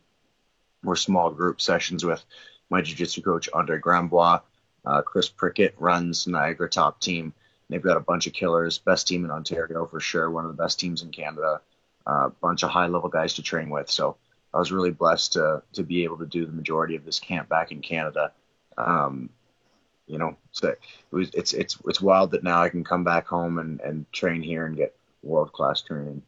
more 0.81 0.95
small 0.95 1.29
group 1.29 1.61
sessions 1.61 2.03
with 2.03 2.23
my 2.69 2.81
jiu-jitsu 2.81 3.21
coach 3.21 3.49
Andre 3.53 3.79
Grambois. 3.79 4.41
Uh, 4.83 5.01
Chris 5.01 5.29
Prickett 5.29 5.75
runs 5.77 6.25
Niagara 6.25 6.69
top 6.69 6.99
team. 6.99 7.33
They've 7.69 7.81
got 7.81 7.97
a 7.97 8.01
bunch 8.01 8.27
of 8.27 8.33
killers, 8.33 8.79
best 8.79 9.07
team 9.07 9.23
in 9.23 9.31
Ontario 9.31 9.85
for 9.85 9.99
sure, 9.99 10.29
one 10.29 10.45
of 10.45 10.55
the 10.55 10.61
best 10.61 10.79
teams 10.79 11.03
in 11.03 11.11
Canada, 11.11 11.61
a 12.07 12.09
uh, 12.09 12.29
bunch 12.41 12.63
of 12.63 12.69
high 12.69 12.87
level 12.87 13.09
guys 13.09 13.35
to 13.35 13.43
train 13.43 13.69
with. 13.69 13.89
So 13.89 14.17
I 14.53 14.57
was 14.57 14.71
really 14.71 14.91
blessed 14.91 15.33
to 15.33 15.61
to 15.73 15.83
be 15.83 16.03
able 16.03 16.17
to 16.17 16.25
do 16.25 16.45
the 16.45 16.51
majority 16.51 16.95
of 16.95 17.05
this 17.05 17.19
camp 17.19 17.47
back 17.47 17.71
in 17.71 17.81
Canada. 17.81 18.33
Um, 18.77 19.29
you 20.07 20.17
know, 20.17 20.35
so 20.51 20.69
it 20.69 20.79
was, 21.11 21.29
it's 21.33 21.53
it's 21.53 21.77
it's 21.87 22.01
wild 22.01 22.31
that 22.31 22.43
now 22.43 22.61
I 22.61 22.69
can 22.69 22.83
come 22.83 23.03
back 23.03 23.27
home 23.27 23.59
and 23.59 23.79
and 23.79 24.11
train 24.11 24.41
here 24.41 24.65
and 24.65 24.75
get 24.75 24.95
world 25.23 25.51
class 25.53 25.81
training. 25.81 26.21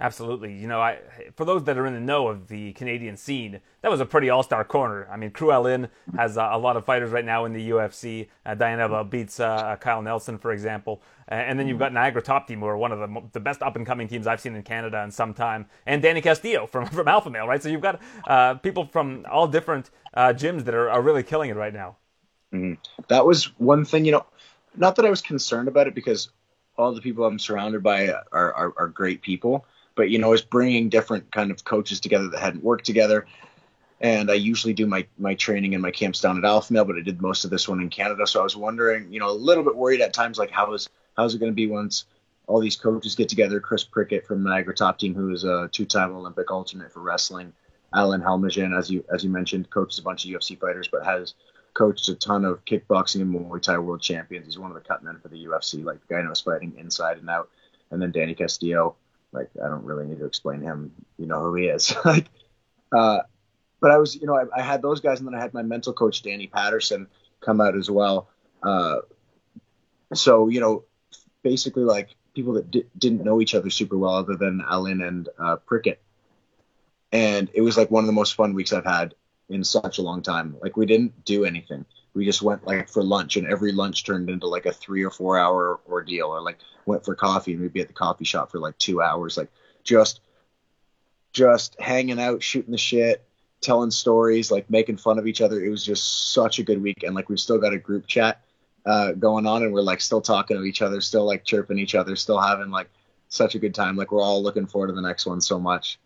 Absolutely. 0.00 0.54
You 0.54 0.68
know, 0.68 0.80
I 0.80 0.98
for 1.34 1.44
those 1.44 1.64
that 1.64 1.76
are 1.76 1.84
in 1.84 1.92
the 1.92 2.00
know 2.00 2.28
of 2.28 2.46
the 2.46 2.72
Canadian 2.74 3.16
scene, 3.16 3.58
that 3.82 3.90
was 3.90 4.00
a 4.00 4.06
pretty 4.06 4.30
all-star 4.30 4.64
corner. 4.64 5.08
I 5.10 5.16
mean, 5.16 5.32
Cruellin 5.32 5.88
has 6.14 6.38
uh, 6.38 6.50
a 6.52 6.58
lot 6.58 6.76
of 6.76 6.84
fighters 6.84 7.10
right 7.10 7.24
now 7.24 7.46
in 7.46 7.52
the 7.52 7.70
UFC. 7.70 8.28
Uh, 8.46 8.54
Diana 8.54 8.88
Belbita 8.88 9.40
uh, 9.40 9.76
Kyle 9.76 10.00
Nelson, 10.00 10.38
for 10.38 10.52
example, 10.52 11.02
and 11.26 11.58
then 11.58 11.66
you've 11.66 11.80
got 11.80 11.92
Niagara 11.92 12.22
Top 12.22 12.46
Team, 12.46 12.60
who 12.60 12.66
are 12.66 12.76
one 12.76 12.92
of 12.92 13.00
the, 13.00 13.22
the 13.32 13.40
best 13.40 13.60
up-and-coming 13.60 14.06
teams 14.06 14.28
I've 14.28 14.40
seen 14.40 14.54
in 14.54 14.62
Canada 14.62 15.02
in 15.02 15.10
some 15.10 15.34
time, 15.34 15.66
and 15.84 16.00
Danny 16.00 16.20
Castillo 16.20 16.66
from 16.68 16.86
from 16.98 17.08
Alpha 17.08 17.28
Male, 17.28 17.48
right? 17.48 17.60
So 17.60 17.68
you've 17.68 17.80
got 17.80 18.00
uh, 18.28 18.54
people 18.54 18.84
from 18.84 19.26
all 19.28 19.48
different 19.48 19.90
uh, 20.14 20.28
gyms 20.28 20.64
that 20.66 20.76
are, 20.76 20.90
are 20.90 21.02
really 21.02 21.24
killing 21.24 21.50
it 21.50 21.56
right 21.56 21.74
now. 21.74 21.96
Mm-hmm. 22.54 22.74
That 23.08 23.26
was 23.26 23.46
one 23.58 23.84
thing, 23.84 24.04
you 24.04 24.12
know, 24.12 24.26
not 24.76 24.94
that 24.96 25.04
I 25.04 25.10
was 25.10 25.22
concerned 25.22 25.66
about 25.66 25.88
it 25.88 25.94
because 25.96 26.30
all 26.78 26.94
the 26.94 27.00
people 27.00 27.24
I'm 27.24 27.38
surrounded 27.38 27.82
by 27.82 28.08
are, 28.32 28.52
are, 28.54 28.74
are 28.76 28.88
great 28.88 29.20
people 29.20 29.66
but 29.98 30.10
you 30.10 30.18
know, 30.20 30.32
it's 30.32 30.42
bringing 30.42 30.88
different 30.88 31.32
kind 31.32 31.50
of 31.50 31.64
coaches 31.64 31.98
together 31.98 32.28
that 32.28 32.38
hadn't 32.38 32.62
worked 32.62 32.86
together. 32.86 33.26
And 34.00 34.30
I 34.30 34.34
usually 34.34 34.72
do 34.72 34.86
my 34.86 35.04
my 35.18 35.34
training 35.34 35.74
and 35.74 35.82
my 35.82 35.90
camps 35.90 36.20
down 36.20 36.38
at 36.38 36.44
Alpha 36.44 36.72
Male, 36.72 36.84
but 36.84 36.96
I 36.96 37.00
did 37.00 37.20
most 37.20 37.44
of 37.44 37.50
this 37.50 37.68
one 37.68 37.80
in 37.80 37.90
Canada. 37.90 38.24
So 38.28 38.38
I 38.38 38.44
was 38.44 38.56
wondering, 38.56 39.12
you 39.12 39.18
know, 39.18 39.28
a 39.28 39.32
little 39.32 39.64
bit 39.64 39.74
worried 39.74 40.00
at 40.00 40.12
times, 40.12 40.38
like 40.38 40.52
how 40.52 40.72
is 40.72 40.88
how's 41.16 41.34
it 41.34 41.40
going 41.40 41.50
to 41.50 41.56
be 41.56 41.66
once 41.66 42.04
all 42.46 42.60
these 42.60 42.76
coaches 42.76 43.16
get 43.16 43.28
together? 43.28 43.58
Chris 43.58 43.82
Prickett 43.82 44.24
from 44.24 44.44
Niagara 44.44 44.72
Top 44.72 45.00
Team, 45.00 45.16
who 45.16 45.32
is 45.32 45.42
a 45.42 45.68
two-time 45.72 46.14
Olympic 46.14 46.48
alternate 46.48 46.92
for 46.92 47.00
wrestling. 47.00 47.52
Alan 47.92 48.20
Helmagen, 48.20 48.78
as 48.78 48.88
you 48.88 49.04
as 49.12 49.24
you 49.24 49.30
mentioned, 49.30 49.68
coaches 49.70 49.98
a 49.98 50.02
bunch 50.02 50.24
of 50.24 50.30
UFC 50.30 50.56
fighters, 50.60 50.86
but 50.86 51.04
has 51.04 51.34
coached 51.74 52.08
a 52.08 52.14
ton 52.14 52.44
of 52.44 52.64
kickboxing 52.64 53.20
and 53.20 53.34
Muay 53.34 53.62
Thai 53.62 53.78
world 53.78 54.02
champions. 54.02 54.46
He's 54.46 54.58
one 54.58 54.70
of 54.70 54.74
the 54.74 54.86
cut 54.86 55.02
men 55.02 55.18
for 55.20 55.28
the 55.28 55.44
UFC, 55.44 55.84
like 55.84 56.00
the 56.06 56.14
guy 56.14 56.22
knows 56.22 56.40
fighting 56.40 56.74
inside 56.78 57.18
and 57.18 57.28
out. 57.30 57.48
And 57.90 58.00
then 58.02 58.10
Danny 58.10 58.34
Castillo, 58.34 58.96
like 59.32 59.50
I 59.62 59.68
don't 59.68 59.84
really 59.84 60.06
need 60.06 60.18
to 60.18 60.26
explain 60.26 60.60
him. 60.60 60.92
You 61.18 61.26
know 61.26 61.40
who 61.40 61.54
he 61.54 61.66
is. 61.66 61.94
like, 62.04 62.26
uh, 62.92 63.20
but 63.80 63.90
I 63.90 63.98
was, 63.98 64.16
you 64.16 64.26
know, 64.26 64.36
I, 64.36 64.44
I, 64.56 64.62
had 64.62 64.82
those 64.82 65.00
guys, 65.00 65.20
and 65.20 65.28
then 65.28 65.34
I 65.34 65.40
had 65.40 65.54
my 65.54 65.62
mental 65.62 65.92
coach 65.92 66.22
Danny 66.22 66.48
Patterson 66.48 67.06
come 67.40 67.60
out 67.60 67.76
as 67.76 67.90
well. 67.90 68.28
Uh, 68.62 68.98
so 70.14 70.48
you 70.48 70.60
know, 70.60 70.84
basically 71.42 71.84
like 71.84 72.08
people 72.34 72.54
that 72.54 72.70
di- 72.70 72.86
didn't 72.96 73.24
know 73.24 73.40
each 73.40 73.54
other 73.54 73.70
super 73.70 73.96
well, 73.96 74.14
other 74.14 74.36
than 74.36 74.62
Alan 74.68 75.02
and 75.02 75.28
uh, 75.38 75.56
Prickett. 75.56 76.00
And 77.12 77.48
it 77.54 77.62
was 77.62 77.76
like 77.76 77.90
one 77.90 78.04
of 78.04 78.06
the 78.06 78.12
most 78.12 78.34
fun 78.34 78.54
weeks 78.54 78.72
I've 78.72 78.84
had 78.84 79.14
in 79.48 79.64
such 79.64 79.98
a 79.98 80.02
long 80.02 80.22
time. 80.22 80.56
Like 80.60 80.76
we 80.76 80.86
didn't 80.86 81.24
do 81.24 81.44
anything. 81.44 81.84
We 82.14 82.24
just 82.24 82.42
went 82.42 82.66
like 82.66 82.88
for 82.88 83.02
lunch 83.02 83.36
and 83.36 83.46
every 83.46 83.72
lunch 83.72 84.04
turned 84.04 84.28
into 84.28 84.46
like 84.46 84.66
a 84.66 84.72
three 84.72 85.04
or 85.04 85.10
four 85.10 85.38
hour 85.38 85.80
ordeal 85.88 86.26
or 86.28 86.40
like 86.40 86.58
went 86.86 87.04
for 87.04 87.14
coffee 87.14 87.52
and 87.52 87.62
we'd 87.62 87.72
be 87.72 87.80
at 87.80 87.88
the 87.88 87.94
coffee 87.94 88.24
shop 88.24 88.50
for 88.50 88.58
like 88.58 88.76
two 88.78 89.00
hours 89.00 89.36
like 89.36 89.50
just 89.84 90.20
just 91.32 91.78
hanging 91.80 92.18
out 92.18 92.42
shooting 92.42 92.72
the 92.72 92.78
shit 92.78 93.24
telling 93.60 93.90
stories 93.90 94.50
like 94.50 94.70
making 94.70 94.96
fun 94.96 95.18
of 95.18 95.26
each 95.26 95.40
other. 95.40 95.62
It 95.62 95.70
was 95.70 95.84
just 95.84 96.32
such 96.32 96.58
a 96.58 96.62
good 96.62 96.82
week 96.82 97.02
and 97.02 97.14
like 97.14 97.28
we've 97.28 97.40
still 97.40 97.58
got 97.58 97.72
a 97.72 97.78
group 97.78 98.06
chat 98.06 98.42
uh, 98.86 99.12
going 99.12 99.46
on 99.46 99.62
and 99.62 99.72
we're 99.72 99.80
like 99.82 100.00
still 100.00 100.20
talking 100.20 100.56
to 100.56 100.62
each 100.62 100.80
other 100.80 101.00
still 101.00 101.24
like 101.24 101.44
chirping 101.44 101.78
each 101.78 101.94
other 101.94 102.16
still 102.16 102.40
having 102.40 102.70
like 102.70 102.88
such 103.28 103.54
a 103.54 103.58
good 103.58 103.74
time. 103.74 103.96
Like 103.96 104.10
we're 104.10 104.22
all 104.22 104.42
looking 104.42 104.66
forward 104.66 104.88
to 104.88 104.94
the 104.94 105.02
next 105.02 105.26
one 105.26 105.40
so 105.40 105.58
much 105.58 105.98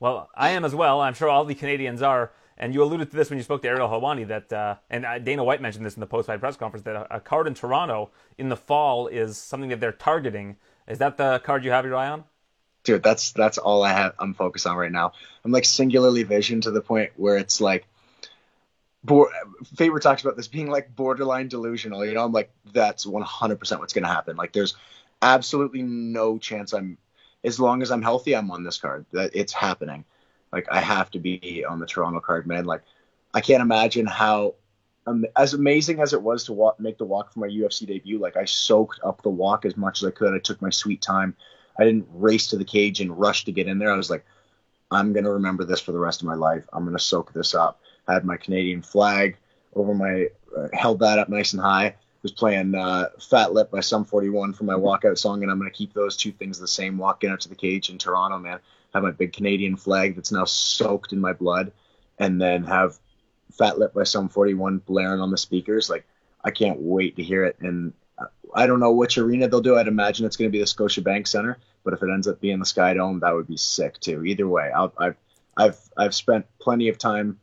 well 0.00 0.30
i 0.34 0.50
am 0.50 0.64
as 0.64 0.74
well 0.74 1.00
i'm 1.00 1.14
sure 1.14 1.28
all 1.28 1.44
the 1.44 1.54
canadians 1.54 2.02
are 2.02 2.32
and 2.58 2.72
you 2.72 2.82
alluded 2.82 3.10
to 3.10 3.16
this 3.16 3.28
when 3.30 3.38
you 3.38 3.42
spoke 3.42 3.62
to 3.62 3.68
Ariel 3.68 3.88
Helwani 3.88 4.26
that, 4.28 4.52
uh, 4.52 4.76
and 4.88 5.04
uh, 5.04 5.18
Dana 5.18 5.44
White 5.44 5.60
mentioned 5.60 5.84
this 5.84 5.94
in 5.94 6.00
the 6.00 6.06
post-fight 6.06 6.40
press 6.40 6.56
conference 6.56 6.84
that 6.84 7.06
a, 7.10 7.20
card 7.20 7.46
in 7.46 7.54
Toronto 7.54 8.10
in 8.38 8.48
the 8.48 8.56
fall 8.56 9.08
is 9.08 9.36
something 9.36 9.70
that 9.70 9.80
they're 9.80 9.92
targeting. 9.92 10.56
Is 10.88 10.98
that 10.98 11.16
the 11.16 11.40
card 11.44 11.64
you 11.64 11.70
have 11.70 11.84
your 11.84 11.96
eye 11.96 12.08
on? 12.08 12.24
Dude, 12.84 13.02
that's 13.02 13.32
that's 13.32 13.58
all 13.58 13.82
I 13.82 13.92
have. 13.92 14.14
I'm 14.18 14.32
focused 14.32 14.66
on 14.66 14.76
right 14.76 14.92
now. 14.92 15.12
I'm 15.44 15.50
like 15.50 15.64
singularly 15.64 16.22
visioned 16.22 16.62
to 16.62 16.70
the 16.70 16.80
point 16.80 17.10
where 17.16 17.36
it's 17.36 17.60
like, 17.60 17.86
bo- 19.02 19.28
Faber 19.74 19.98
talks 19.98 20.22
about 20.22 20.36
this 20.36 20.46
being 20.48 20.70
like 20.70 20.94
borderline 20.94 21.48
delusional. 21.48 22.06
You 22.06 22.14
know, 22.14 22.24
I'm 22.24 22.32
like, 22.32 22.52
that's 22.72 23.04
100% 23.04 23.80
what's 23.80 23.92
going 23.92 24.04
to 24.04 24.08
happen. 24.08 24.36
Like, 24.36 24.52
there's 24.52 24.76
absolutely 25.20 25.82
no 25.82 26.38
chance 26.38 26.72
I'm, 26.72 26.96
as 27.46 27.58
long 27.60 27.80
as 27.80 27.90
I'm 27.90 28.02
healthy, 28.02 28.34
I'm 28.34 28.50
on 28.50 28.64
this 28.64 28.78
card. 28.78 29.06
That 29.12 29.30
it's 29.32 29.52
happening 29.52 30.04
like 30.52 30.66
I 30.70 30.80
have 30.80 31.10
to 31.12 31.18
be 31.18 31.64
on 31.68 31.78
the 31.78 31.86
Toronto 31.86 32.20
card, 32.20 32.46
man. 32.46 32.64
Like 32.64 32.82
I 33.34 33.40
can't 33.40 33.62
imagine 33.62 34.06
how 34.06 34.54
um, 35.06 35.24
as 35.36 35.54
amazing 35.54 36.00
as 36.00 36.12
it 36.12 36.22
was 36.22 36.44
to 36.44 36.52
walk, 36.52 36.80
make 36.80 36.98
the 36.98 37.04
walk 37.04 37.32
for 37.32 37.40
my 37.40 37.48
UFC 37.48 37.86
debut. 37.86 38.18
Like 38.18 38.36
I 38.36 38.44
soaked 38.44 39.00
up 39.04 39.22
the 39.22 39.30
walk 39.30 39.64
as 39.64 39.76
much 39.76 40.02
as 40.02 40.08
I 40.08 40.10
could. 40.10 40.34
I 40.34 40.38
took 40.38 40.60
my 40.60 40.70
sweet 40.70 41.00
time. 41.00 41.36
I 41.78 41.84
didn't 41.84 42.08
race 42.12 42.48
to 42.48 42.56
the 42.56 42.64
cage 42.64 43.00
and 43.00 43.18
rush 43.18 43.44
to 43.44 43.52
get 43.52 43.68
in 43.68 43.78
there. 43.78 43.92
I 43.92 43.96
was 43.96 44.10
like, 44.10 44.24
I'm 44.90 45.12
gonna 45.12 45.30
remember 45.30 45.64
this 45.64 45.80
for 45.80 45.92
the 45.92 45.98
rest 45.98 46.22
of 46.22 46.26
my 46.26 46.34
life. 46.34 46.64
I'm 46.72 46.84
gonna 46.84 46.98
soak 46.98 47.32
this 47.32 47.54
up. 47.54 47.80
I 48.08 48.14
had 48.14 48.24
my 48.24 48.36
Canadian 48.36 48.82
flag 48.82 49.36
over 49.74 49.94
my, 49.94 50.28
uh, 50.56 50.68
held 50.72 51.00
that 51.00 51.18
up 51.18 51.28
nice 51.28 51.52
and 51.52 51.60
high. 51.60 51.96
Was 52.26 52.32
playing 52.32 52.74
uh, 52.74 53.10
Fat 53.20 53.52
Lip 53.52 53.70
by 53.70 53.80
Sum 53.80 54.04
41 54.04 54.52
for 54.52 54.64
my 54.64 54.74
walkout 54.74 55.16
song, 55.16 55.42
and 55.42 55.50
I'm 55.50 55.58
gonna 55.58 55.70
keep 55.70 55.94
those 55.94 56.16
two 56.16 56.32
things 56.32 56.58
the 56.58 56.66
same. 56.66 56.98
Walking 56.98 57.30
out 57.30 57.40
to 57.42 57.48
the 57.48 57.54
cage 57.54 57.88
in 57.88 57.98
Toronto, 57.98 58.38
man 58.38 58.58
have 58.96 59.04
my 59.04 59.10
big 59.12 59.32
Canadian 59.32 59.76
flag 59.76 60.16
that's 60.16 60.32
now 60.32 60.44
soaked 60.44 61.12
in 61.12 61.20
my 61.20 61.32
blood, 61.32 61.72
and 62.18 62.40
then 62.40 62.64
have 62.64 62.98
Fat 63.52 63.78
Lip 63.78 63.94
by 63.94 64.02
Sum 64.02 64.28
41 64.28 64.78
blaring 64.78 65.20
on 65.20 65.30
the 65.30 65.38
speakers. 65.38 65.88
Like, 65.88 66.04
I 66.42 66.50
can't 66.50 66.80
wait 66.80 67.16
to 67.16 67.22
hear 67.22 67.44
it. 67.44 67.56
And 67.60 67.92
I 68.54 68.66
don't 68.66 68.80
know 68.80 68.92
which 68.92 69.18
arena 69.18 69.48
they'll 69.48 69.60
do. 69.60 69.76
I'd 69.76 69.88
imagine 69.88 70.26
it's 70.26 70.36
going 70.36 70.50
to 70.50 70.52
be 70.52 70.60
the 70.60 70.64
Scotiabank 70.64 71.26
Center, 71.26 71.58
but 71.84 71.92
if 71.92 72.02
it 72.02 72.10
ends 72.12 72.26
up 72.26 72.40
being 72.40 72.58
the 72.58 72.66
Sky 72.66 72.94
Dome, 72.94 73.20
that 73.20 73.34
would 73.34 73.46
be 73.46 73.56
sick 73.56 74.00
too. 74.00 74.24
Either 74.24 74.48
way, 74.48 74.72
i 74.74 74.80
have 74.80 75.16
I've 75.58 75.78
I've 75.96 76.14
spent 76.14 76.46
plenty 76.58 76.88
of 76.88 76.98
time 76.98 77.38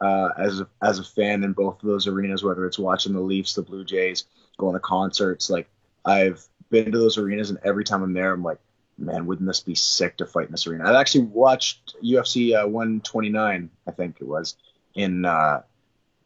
uh, 0.00 0.30
as 0.36 0.60
a, 0.60 0.68
as 0.82 0.98
a 0.98 1.04
fan 1.04 1.44
in 1.44 1.52
both 1.52 1.82
of 1.82 1.88
those 1.88 2.06
arenas, 2.06 2.44
whether 2.44 2.66
it's 2.66 2.78
watching 2.78 3.12
the 3.12 3.20
Leafs, 3.20 3.54
the 3.54 3.62
Blue 3.62 3.84
Jays, 3.84 4.24
going 4.58 4.74
to 4.74 4.80
concerts. 4.80 5.50
Like 5.50 5.68
I've 6.04 6.46
been 6.70 6.92
to 6.92 6.98
those 6.98 7.18
arenas, 7.18 7.50
and 7.50 7.58
every 7.64 7.84
time 7.84 8.02
I'm 8.02 8.12
there, 8.12 8.32
I'm 8.32 8.42
like, 8.42 8.58
man, 8.98 9.26
wouldn't 9.26 9.46
this 9.46 9.60
be 9.60 9.74
sick 9.74 10.16
to 10.18 10.26
fight 10.26 10.46
in 10.46 10.52
this 10.52 10.66
arena? 10.66 10.88
I've 10.88 10.96
actually 10.96 11.24
watched 11.24 11.96
UFC 12.02 12.54
uh, 12.54 12.66
129, 12.66 13.70
I 13.86 13.90
think 13.90 14.16
it 14.20 14.26
was, 14.26 14.56
in 14.94 15.24
uh, 15.24 15.62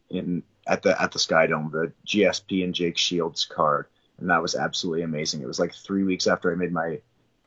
in 0.08 0.42
at 0.66 0.82
the 0.82 1.00
at 1.00 1.12
the 1.12 1.18
Sky 1.18 1.46
Dome, 1.46 1.70
the 1.72 1.92
GSP 2.06 2.64
and 2.64 2.74
Jake 2.74 2.96
Shields 2.96 3.44
card, 3.44 3.86
and 4.18 4.30
that 4.30 4.42
was 4.42 4.54
absolutely 4.54 5.02
amazing. 5.02 5.42
It 5.42 5.46
was 5.46 5.58
like 5.58 5.74
three 5.74 6.04
weeks 6.04 6.26
after 6.26 6.52
I 6.52 6.54
made 6.54 6.72
my 6.72 7.00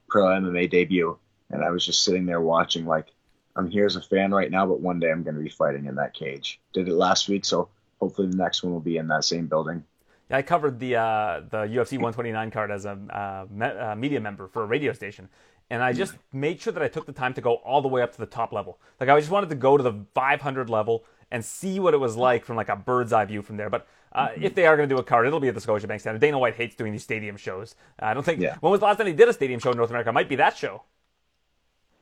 pro 0.10 0.26
MMA 0.26 0.70
debut, 0.70 1.18
and 1.50 1.64
I 1.64 1.72
was 1.72 1.86
just 1.86 2.04
sitting 2.04 2.26
there 2.26 2.42
watching. 2.42 2.86
Like, 2.86 3.13
I'm 3.56 3.70
here 3.70 3.86
as 3.86 3.96
a 3.96 4.02
fan 4.02 4.32
right 4.32 4.50
now, 4.50 4.66
but 4.66 4.80
one 4.80 5.00
day 5.00 5.12
I'm 5.12 5.24
going 5.24 5.36
to 5.36 5.42
be 5.42 5.50
fighting 5.50 5.86
in 5.86 5.96
that 5.96 6.14
cage. 6.14 6.60
Did 6.74 6.88
it 6.88 6.96
last 6.96 7.30
week, 7.30 7.46
so 7.46 7.70
hopefully 8.00 8.28
the 8.28 8.38
next 8.38 8.64
one 8.64 8.74
will 8.74 8.80
be 8.80 8.98
in 8.98 9.08
that 9.10 9.24
same 9.24 9.48
building. 9.48 9.84
I 10.30 10.42
covered 10.42 10.80
the 10.80 10.96
uh, 10.96 11.42
the 11.50 11.64
UFC 11.64 11.94
129 11.94 12.50
card 12.50 12.72
as 12.72 12.86
a 12.86 12.92
uh, 12.92 13.46
me- 13.52 13.66
uh, 13.66 13.96
media 13.96 14.20
member 14.20 14.48
for 14.48 14.64
a 14.64 14.66
radio 14.66 14.92
station, 14.92 15.30
and 15.70 15.84
I 15.84 15.94
just 15.94 16.16
made 16.32 16.60
sure 16.60 16.74
that 16.74 16.82
I 16.82 16.88
took 16.88 17.06
the 17.06 17.14
time 17.14 17.34
to 17.36 17.42
go 17.42 17.56
all 17.56 17.82
the 17.82 17.88
way 17.88 18.02
up 18.02 18.14
to 18.14 18.18
the 18.18 18.26
top 18.26 18.52
level. 18.52 18.80
Like 19.00 19.10
I 19.10 19.20
just 19.20 19.32
wanted 19.32 19.50
to 19.50 19.56
go 19.56 19.78
to 19.78 19.84
the 19.84 20.06
500 20.16 20.70
level 20.70 21.04
and 21.30 21.44
see 21.44 21.80
what 21.80 21.94
it 21.94 21.98
was 21.98 22.16
like 22.16 22.46
from 22.46 22.56
like 22.56 22.70
a 22.70 22.76
bird's 22.76 23.14
eye 23.14 23.26
view 23.26 23.42
from 23.42 23.58
there. 23.58 23.70
But 23.70 23.88
uh, 24.12 24.30
mm-hmm. 24.30 24.44
if 24.44 24.56
they 24.56 24.66
are 24.66 24.78
going 24.78 24.88
to 24.88 24.96
do 24.96 25.00
a 25.00 25.04
card, 25.04 25.28
it'll 25.28 25.40
be 25.40 25.48
at 25.48 25.56
the 25.56 25.62
Scotiabank 25.62 26.02
Center. 26.02 26.20
Dana 26.20 26.40
White 26.40 26.56
hates 26.56 26.76
doing 26.76 26.92
these 26.92 27.04
stadium 27.04 27.38
shows. 27.38 27.76
I 28.00 28.14
don't 28.14 28.24
think. 28.24 28.40
Yeah. 28.40 28.58
When 28.60 28.72
was 28.72 28.80
the 28.80 28.86
last 28.86 28.98
time 28.98 29.08
he 29.08 29.14
did 29.14 29.30
a 29.30 29.34
stadium 29.34 29.60
show 29.60 29.72
in 29.72 29.78
North 29.78 29.90
America? 29.90 30.10
It 30.10 30.14
might 30.14 30.30
be 30.30 30.36
that 30.38 30.58
show. 30.58 30.84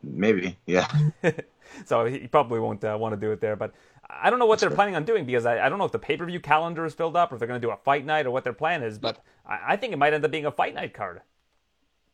Maybe, 0.03 0.57
yeah. 0.65 0.87
so 1.85 2.05
he 2.05 2.27
probably 2.27 2.59
won't 2.59 2.83
uh, 2.83 2.97
want 2.99 3.13
to 3.13 3.19
do 3.19 3.31
it 3.31 3.41
there. 3.41 3.55
But 3.55 3.73
I 4.09 4.29
don't 4.29 4.39
know 4.39 4.45
what 4.45 4.59
That's 4.59 4.69
they're 4.69 4.75
planning 4.75 4.95
on 4.95 5.05
doing 5.05 5.25
because 5.25 5.45
I, 5.45 5.65
I 5.65 5.69
don't 5.69 5.77
know 5.77 5.85
if 5.85 5.91
the 5.91 5.99
pay 5.99 6.17
per 6.17 6.25
view 6.25 6.39
calendar 6.39 6.85
is 6.85 6.93
filled 6.93 7.15
up 7.15 7.31
or 7.31 7.35
if 7.35 7.39
they're 7.39 7.47
going 7.47 7.61
to 7.61 7.65
do 7.65 7.71
a 7.71 7.77
fight 7.77 8.05
night 8.05 8.25
or 8.25 8.31
what 8.31 8.43
their 8.43 8.53
plan 8.53 8.83
is. 8.83 8.97
But 8.97 9.23
I, 9.45 9.59
I 9.69 9.75
think 9.77 9.93
it 9.93 9.97
might 9.97 10.13
end 10.13 10.25
up 10.25 10.31
being 10.31 10.45
a 10.45 10.51
fight 10.51 10.73
night 10.73 10.93
card. 10.93 11.21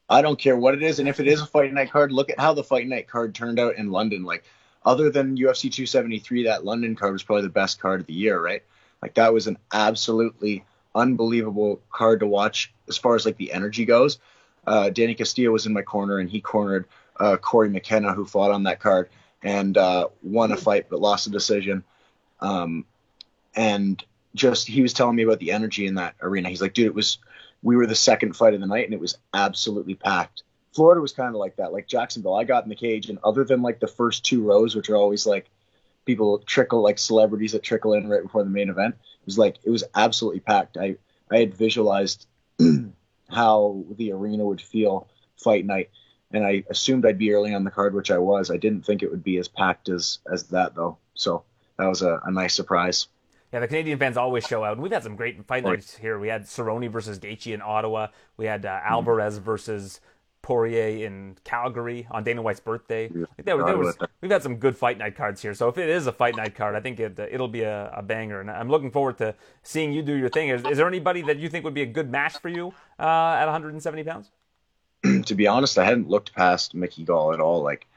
I 0.10 0.22
don't 0.22 0.40
care 0.40 0.56
what 0.56 0.74
it 0.74 0.84
is, 0.84 1.00
and 1.00 1.10
if 1.10 1.20
it 1.20 1.28
is 1.28 1.42
a 1.42 1.46
fight 1.46 1.74
night 1.74 1.92
card, 1.92 2.14
look 2.14 2.30
at 2.30 2.40
how 2.40 2.54
the 2.54 2.64
fight 2.64 2.88
night 2.88 3.10
card 3.10 3.36
turned 3.36 3.60
out 3.60 3.76
in 3.76 3.92
London. 3.92 4.24
Like, 4.24 4.46
other 4.86 5.10
than 5.10 5.38
UFC 5.38 5.64
273, 5.64 6.46
that 6.46 6.64
London 6.64 6.96
card 6.96 7.12
was 7.12 7.24
probably 7.24 7.42
the 7.42 7.50
best 7.50 7.82
card 7.82 8.00
of 8.00 8.08
the 8.08 8.14
year, 8.14 8.42
right? 8.42 8.64
Like, 9.02 9.16
that 9.16 9.34
was 9.34 9.48
an 9.48 9.58
absolutely 9.74 10.64
unbelievable 10.96 11.82
card 11.92 12.22
to 12.22 12.28
watch 12.28 12.74
as 12.88 12.98
far 12.98 13.16
as 13.16 13.26
like 13.26 13.38
the 13.38 13.52
energy 13.52 13.84
goes. 13.84 14.18
Uh, 14.66 14.90
Danny 14.90 15.14
Castillo 15.14 15.52
was 15.52 15.66
in 15.66 15.74
my 15.74 15.82
corner, 15.82 16.20
and 16.20 16.30
he 16.30 16.40
cornered 16.40 16.86
uh, 17.20 17.38
Corey 17.38 17.70
McKenna, 17.70 18.14
who 18.14 18.26
fought 18.26 18.52
on 18.52 18.64
that 18.64 18.80
card 18.80 19.10
and 19.44 19.78
uh, 19.78 20.08
won 20.24 20.52
a 20.52 20.58
fight 20.58 20.88
but 20.90 21.00
lost 21.00 21.28
a 21.28 21.30
decision. 21.30 21.84
Um, 22.40 22.86
and 23.56 24.04
just 24.36 24.68
he 24.68 24.82
was 24.82 24.94
telling 24.94 25.16
me 25.16 25.24
about 25.24 25.40
the 25.40 25.52
energy 25.52 25.88
in 25.88 25.96
that 25.96 26.16
arena. 26.22 26.50
He's 26.50 26.62
like, 26.62 26.74
dude, 26.74 26.88
it 26.88 26.94
was 26.94 27.18
we 27.64 27.76
were 27.76 27.88
the 27.88 27.96
second 27.96 28.36
fight 28.36 28.54
of 28.54 28.62
the 28.62 28.68
night 28.68 28.86
and 28.86 28.94
it 28.94 29.00
was 29.00 29.18
absolutely 29.34 29.96
packed. 29.96 30.44
Florida 30.74 31.02
was 31.02 31.12
kind 31.12 31.30
of 31.30 31.40
like 31.40 31.56
that. 31.56 31.74
Like 31.74 31.88
Jacksonville, 31.88 32.36
I 32.36 32.44
got 32.44 32.64
in 32.64 32.70
the 32.70 32.76
cage 32.76 33.10
and 33.10 33.18
other 33.24 33.44
than 33.44 33.64
like 33.64 33.80
the 33.80 33.88
first 33.88 34.24
two 34.24 34.44
rows, 34.44 34.76
which 34.76 34.90
are 34.90 34.96
always 34.96 35.26
like 35.26 35.50
people 36.06 36.40
trickle 36.40 36.82
like 36.82 37.00
celebrities 37.00 37.54
that 37.54 37.64
trickle 37.64 37.94
in 37.94 38.08
right 38.08 38.22
before 38.22 38.44
the 38.44 38.50
main 38.50 38.70
event, 38.70 38.96
it 38.96 39.26
was 39.26 39.38
like 39.38 39.58
it 39.64 39.72
was 39.72 39.84
absolutely 39.96 40.40
packed. 40.40 40.78
I 40.78 40.98
I 41.32 41.40
had 41.40 41.56
visualized 41.56 42.28
how 43.30 43.84
the 43.98 44.12
arena 44.12 44.46
would 44.46 44.62
feel 44.62 45.08
fight 45.36 45.66
night 45.66 45.90
and 46.32 46.46
I 46.46 46.64
assumed 46.70 47.06
I'd 47.06 47.18
be 47.18 47.32
early 47.34 47.54
on 47.54 47.64
the 47.64 47.72
card, 47.72 47.94
which 47.94 48.12
I 48.12 48.18
was. 48.18 48.52
I 48.52 48.58
didn't 48.58 48.86
think 48.86 49.04
it 49.04 49.12
would 49.12 49.24
be 49.24 49.38
as 49.38 49.48
packed 49.48 49.90
as 49.90 50.20
as 50.32 50.44
that 50.46 50.76
though. 50.76 50.98
So 51.14 51.44
that 51.78 51.86
was 51.86 52.02
a, 52.02 52.20
a 52.24 52.32
nice 52.32 52.54
surprise. 52.54 53.08
Yeah, 53.54 53.62
the 53.62 53.68
Canadian 53.68 53.98
fans 53.98 54.18
always 54.18 54.46
show 54.46 54.64
out, 54.64 54.74
and 54.74 54.82
we've 54.82 54.92
had 54.92 55.04
some 55.04 55.16
great 55.16 55.46
fight 55.46 55.64
nights 55.64 55.96
here. 55.96 56.20
We 56.20 56.28
had 56.28 56.44
Cerrone 56.44 56.90
versus 56.92 57.18
Gaethje 57.18 57.54
in 57.54 57.62
Ottawa. 57.62 58.08
We 58.36 58.46
had 58.46 58.66
uh, 58.66 58.72
mm-hmm. 58.72 58.94
Alvarez 58.94 59.38
versus 59.38 60.02
Poirier 60.42 61.06
in 61.06 61.38
Calgary 61.44 62.08
on 62.12 62.24
Dana 62.24 62.42
White's 62.42 62.60
birthday. 62.60 63.10
Like 63.10 63.46
there, 63.46 63.58
there 63.64 63.78
was, 63.78 63.98
we've 64.22 64.32
had 64.32 64.44
some 64.44 64.58
good 64.58 64.78
fight 64.78 64.98
night 64.98 65.16
cards 65.16 65.42
here. 65.42 65.54
So 65.54 65.68
if 65.68 65.78
it 65.78 65.90
is 65.90 66.08
a 66.08 66.12
fight 66.12 66.36
night 66.36 66.56
card, 66.56 66.76
I 66.76 66.80
think 66.80 67.00
it, 67.00 67.20
it'll 67.20 67.50
be 67.50 67.64
a, 67.64 67.92
a 67.96 68.02
banger. 68.02 68.40
And 68.40 68.50
I'm 68.50 68.70
looking 68.70 68.92
forward 68.92 69.18
to 69.18 69.36
seeing 69.64 69.92
you 69.92 70.02
do 70.02 70.14
your 70.14 70.30
thing. 70.30 70.50
Is, 70.50 70.64
is 70.66 70.78
there 70.78 70.88
anybody 70.88 71.22
that 71.24 71.38
you 71.38 71.50
think 71.50 71.66
would 71.66 71.74
be 71.74 71.82
a 71.82 71.88
good 71.88 72.10
match 72.10 72.38
for 72.38 72.50
you 72.50 72.74
uh, 73.00 73.36
at 73.40 73.46
170 73.46 74.04
pounds? 74.04 74.32
To 75.28 75.36
be 75.36 75.48
honest, 75.48 75.78
I 75.78 75.86
hadn't 75.86 76.10
looked 76.10 76.34
past 76.34 76.74
Mickey 76.74 77.04
Gall 77.04 77.34
at 77.34 77.40
all. 77.40 77.62
Like 77.62 77.88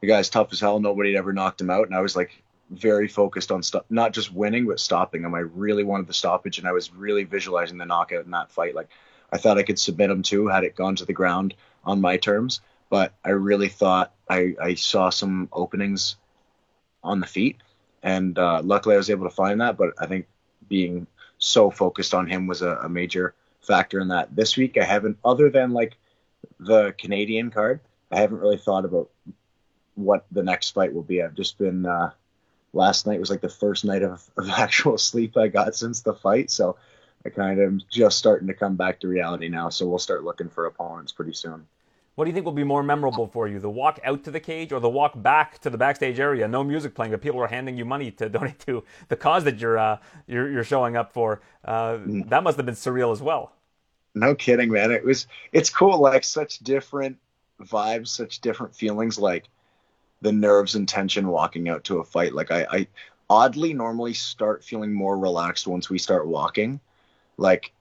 the 0.00 0.06
guy's 0.06 0.30
tough 0.30 0.52
as 0.52 0.60
hell. 0.60 0.80
Nobody 0.80 1.12
had 1.12 1.18
ever 1.18 1.32
knocked 1.32 1.60
him 1.60 1.70
out, 1.70 1.86
and 1.86 1.94
I 1.94 2.00
was 2.00 2.16
like 2.16 2.42
very 2.70 3.08
focused 3.08 3.50
on 3.50 3.62
st- 3.62 3.84
not 3.88 4.12
just 4.12 4.32
winning 4.32 4.66
but 4.66 4.80
stopping 4.80 5.24
him. 5.24 5.34
I 5.34 5.40
really 5.40 5.84
wanted 5.84 6.06
the 6.06 6.12
stoppage, 6.12 6.58
and 6.58 6.68
I 6.68 6.72
was 6.72 6.92
really 6.92 7.24
visualizing 7.24 7.78
the 7.78 7.86
knockout 7.86 8.24
in 8.24 8.30
that 8.32 8.50
fight. 8.50 8.74
Like 8.74 8.88
I 9.32 9.38
thought 9.38 9.58
I 9.58 9.62
could 9.62 9.78
submit 9.78 10.10
him 10.10 10.22
too 10.22 10.48
had 10.48 10.64
it 10.64 10.76
gone 10.76 10.96
to 10.96 11.04
the 11.04 11.12
ground 11.12 11.54
on 11.84 12.00
my 12.00 12.16
terms, 12.16 12.60
but 12.90 13.14
I 13.24 13.30
really 13.30 13.68
thought 13.68 14.12
I, 14.28 14.54
I 14.60 14.74
saw 14.74 15.10
some 15.10 15.48
openings 15.52 16.16
on 17.02 17.20
the 17.20 17.26
feet, 17.26 17.56
and 18.02 18.38
uh, 18.38 18.60
luckily 18.62 18.94
I 18.94 18.98
was 18.98 19.10
able 19.10 19.28
to 19.28 19.34
find 19.34 19.60
that. 19.60 19.76
But 19.76 19.94
I 19.98 20.06
think 20.06 20.26
being 20.68 21.06
so 21.38 21.70
focused 21.70 22.14
on 22.14 22.26
him 22.26 22.46
was 22.46 22.62
a, 22.62 22.76
a 22.82 22.88
major 22.88 23.34
factor 23.60 24.00
in 24.00 24.08
that. 24.08 24.34
This 24.34 24.56
week 24.56 24.76
I 24.78 24.84
haven't, 24.84 25.18
other 25.24 25.50
than 25.50 25.72
like 25.72 25.96
the 26.58 26.94
Canadian 26.98 27.50
card, 27.50 27.80
I 28.10 28.20
haven't 28.20 28.38
really 28.38 28.58
thought 28.58 28.84
about 28.84 29.10
what 29.94 30.26
the 30.30 30.42
next 30.42 30.70
fight 30.70 30.94
will 30.94 31.02
be. 31.02 31.22
I've 31.22 31.34
just 31.34 31.58
been 31.58 31.86
uh, 31.86 32.10
last 32.72 33.06
night 33.06 33.20
was 33.20 33.30
like 33.30 33.40
the 33.40 33.48
first 33.48 33.84
night 33.84 34.02
of, 34.02 34.28
of 34.36 34.48
actual 34.50 34.98
sleep 34.98 35.36
I 35.36 35.48
got 35.48 35.74
since 35.74 36.02
the 36.02 36.14
fight, 36.14 36.50
so 36.50 36.76
I 37.24 37.30
kind 37.30 37.60
of 37.60 37.66
am 37.66 37.80
just 37.90 38.18
starting 38.18 38.48
to 38.48 38.54
come 38.54 38.76
back 38.76 39.00
to 39.00 39.08
reality 39.08 39.48
now. 39.48 39.68
So 39.68 39.86
we'll 39.86 39.98
start 39.98 40.24
looking 40.24 40.48
for 40.48 40.66
opponents 40.66 41.12
pretty 41.12 41.34
soon. 41.34 41.66
What 42.14 42.24
do 42.24 42.30
you 42.30 42.34
think 42.34 42.46
will 42.46 42.52
be 42.52 42.64
more 42.64 42.82
memorable 42.82 43.28
for 43.28 43.46
you, 43.46 43.60
the 43.60 43.70
walk 43.70 44.00
out 44.02 44.24
to 44.24 44.32
the 44.32 44.40
cage 44.40 44.72
or 44.72 44.80
the 44.80 44.88
walk 44.88 45.12
back 45.22 45.60
to 45.60 45.70
the 45.70 45.78
backstage 45.78 46.18
area? 46.18 46.48
No 46.48 46.64
music 46.64 46.92
playing, 46.92 47.12
but 47.12 47.20
people 47.20 47.40
are 47.40 47.46
handing 47.46 47.76
you 47.76 47.84
money 47.84 48.10
to 48.10 48.28
donate 48.28 48.58
to 48.66 48.82
the 49.06 49.14
cause 49.14 49.44
that 49.44 49.60
you're 49.60 49.78
uh, 49.78 49.98
you're, 50.26 50.50
you're, 50.50 50.64
showing 50.64 50.96
up 50.96 51.12
for. 51.12 51.40
Uh, 51.64 51.98
mm. 51.98 52.28
that 52.28 52.42
must 52.42 52.56
have 52.56 52.66
been 52.66 52.74
surreal 52.74 53.12
as 53.12 53.22
well. 53.22 53.52
No 54.18 54.34
kidding, 54.34 54.70
man. 54.70 54.90
It 54.90 55.04
was 55.04 55.26
it's 55.52 55.70
cool, 55.70 55.98
like 55.98 56.24
such 56.24 56.58
different 56.58 57.18
vibes, 57.62 58.08
such 58.08 58.40
different 58.40 58.74
feelings, 58.74 59.18
like 59.18 59.48
the 60.20 60.32
nerves 60.32 60.74
and 60.74 60.88
tension 60.88 61.28
walking 61.28 61.68
out 61.68 61.84
to 61.84 61.98
a 61.98 62.04
fight. 62.04 62.34
Like 62.34 62.50
I, 62.50 62.66
I 62.70 62.88
oddly 63.30 63.74
normally 63.74 64.14
start 64.14 64.64
feeling 64.64 64.92
more 64.92 65.16
relaxed 65.18 65.66
once 65.66 65.88
we 65.88 65.98
start 65.98 66.26
walking. 66.26 66.80
Like 67.36 67.72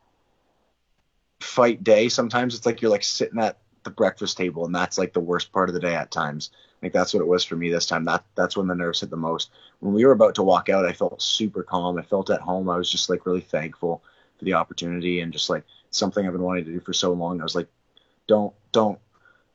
fight 1.40 1.84
day, 1.84 2.10
sometimes 2.10 2.56
it's 2.56 2.66
like 2.66 2.82
you're 2.82 2.92
like 2.92 3.04
sitting 3.04 3.40
at 3.40 3.58
the 3.84 3.90
breakfast 3.90 4.38
table 4.38 4.66
and 4.66 4.76
that's 4.76 4.98
like 4.98 5.14
the 5.14 5.20
worst 5.20 5.52
part 5.52 5.70
of 5.70 5.74
the 5.74 5.82
day 5.82 5.96
at 5.96 6.12
times. 6.12 6.52
Like 6.84 6.94
that's 6.94 7.14
what 7.14 7.22
it 7.22 7.28
was 7.28 7.44
for 7.44 7.56
me 7.56 7.72
this 7.72 7.88
time. 7.88 8.06
That 8.06 8.24
that's 8.36 8.56
when 8.56 8.68
the 8.68 8.76
nerves 8.76 9.00
hit 9.00 9.10
the 9.10 9.18
most. 9.18 9.50
When 9.80 9.94
we 9.94 10.06
were 10.06 10.12
about 10.12 10.36
to 10.36 10.44
walk 10.44 10.70
out, 10.70 10.86
I 10.86 10.94
felt 10.94 11.22
super 11.22 11.64
calm. 11.64 11.98
I 11.98 12.04
felt 12.04 12.30
at 12.30 12.42
home. 12.42 12.70
I 12.70 12.78
was 12.78 12.92
just 12.92 13.10
like 13.10 13.26
really 13.26 13.42
thankful 13.42 14.04
for 14.38 14.46
the 14.46 14.54
opportunity 14.54 15.22
and 15.22 15.34
just 15.34 15.50
like 15.50 15.64
something 15.92 16.26
I've 16.26 16.34
been 16.34 16.42
wanting 16.42 16.66
to 16.66 16.72
do 16.72 16.80
for 16.80 16.94
so 16.94 17.14
long. 17.14 17.40
I 17.40 17.44
was 17.44 17.56
like, 17.56 17.68
don't 18.28 18.54
don't 18.72 19.00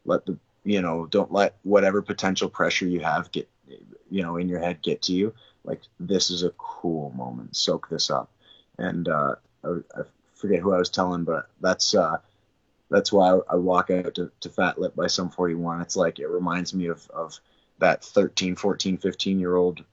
let 0.04 0.26
the 0.26 0.36
you 0.64 0.80
know 0.80 1.06
don't 1.06 1.32
let 1.32 1.56
whatever 1.62 2.02
potential 2.02 2.48
pressure 2.48 2.86
you 2.86 3.00
have 3.00 3.30
get 3.32 3.48
you 4.10 4.22
know 4.22 4.36
in 4.36 4.48
your 4.48 4.60
head 4.60 4.82
get 4.82 5.02
to 5.02 5.12
you. 5.12 5.34
Like 5.64 5.80
this 6.00 6.30
is 6.30 6.42
a 6.42 6.50
cool 6.50 7.10
moment. 7.10 7.56
Soak 7.56 7.88
this 7.88 8.10
up. 8.10 8.30
And 8.78 9.08
uh, 9.08 9.36
I, 9.64 9.68
I 9.68 10.02
forget 10.34 10.60
who 10.60 10.72
I 10.72 10.78
was 10.78 10.90
telling, 10.90 11.24
but 11.24 11.48
that's 11.60 11.94
uh, 11.94 12.18
that's 12.90 13.12
why 13.12 13.38
I, 13.48 13.56
walk 13.56 13.90
out 13.90 14.14
to, 14.16 14.30
to 14.40 14.48
Fat 14.50 14.78
Lip 14.78 14.94
by 14.94 15.06
Sum 15.06 15.30
41. 15.30 15.80
It's 15.80 15.96
like 15.96 16.18
it 16.18 16.28
reminds 16.28 16.74
me 16.74 16.86
of 16.86 17.08
of 17.10 17.38
that 17.78 18.04
13, 18.04 18.56
14, 18.56 18.98
15 18.98 19.40
year 19.40 19.56
old 19.56 19.84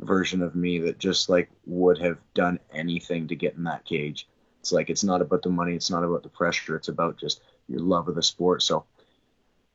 version 0.00 0.42
of 0.42 0.54
me 0.54 0.78
that 0.78 0.98
just 0.98 1.28
like 1.28 1.50
would 1.66 1.98
have 1.98 2.18
done 2.34 2.58
anything 2.72 3.28
to 3.28 3.36
get 3.36 3.54
in 3.54 3.64
that 3.64 3.84
cage 3.84 4.26
it's 4.68 4.72
like 4.74 4.90
it's 4.90 5.04
not 5.04 5.22
about 5.22 5.42
the 5.42 5.48
money, 5.48 5.74
it's 5.74 5.90
not 5.90 6.04
about 6.04 6.22
the 6.22 6.28
pressure, 6.28 6.76
it's 6.76 6.88
about 6.88 7.16
just 7.16 7.40
your 7.68 7.80
love 7.80 8.06
of 8.06 8.14
the 8.14 8.22
sport. 8.22 8.62
So 8.62 8.84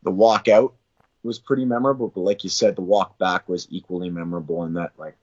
the 0.03 0.11
walk 0.11 0.47
out 0.47 0.75
was 1.23 1.39
pretty 1.39 1.65
memorable, 1.65 2.09
but 2.09 2.21
like 2.21 2.43
you 2.43 2.49
said, 2.51 2.75
the 2.75 2.81
walk 2.81 3.17
back 3.17 3.49
was 3.49 3.67
equally 3.71 4.11
memorable 4.11 4.65
in 4.65 4.73
that 4.75 4.91
like 4.97 5.15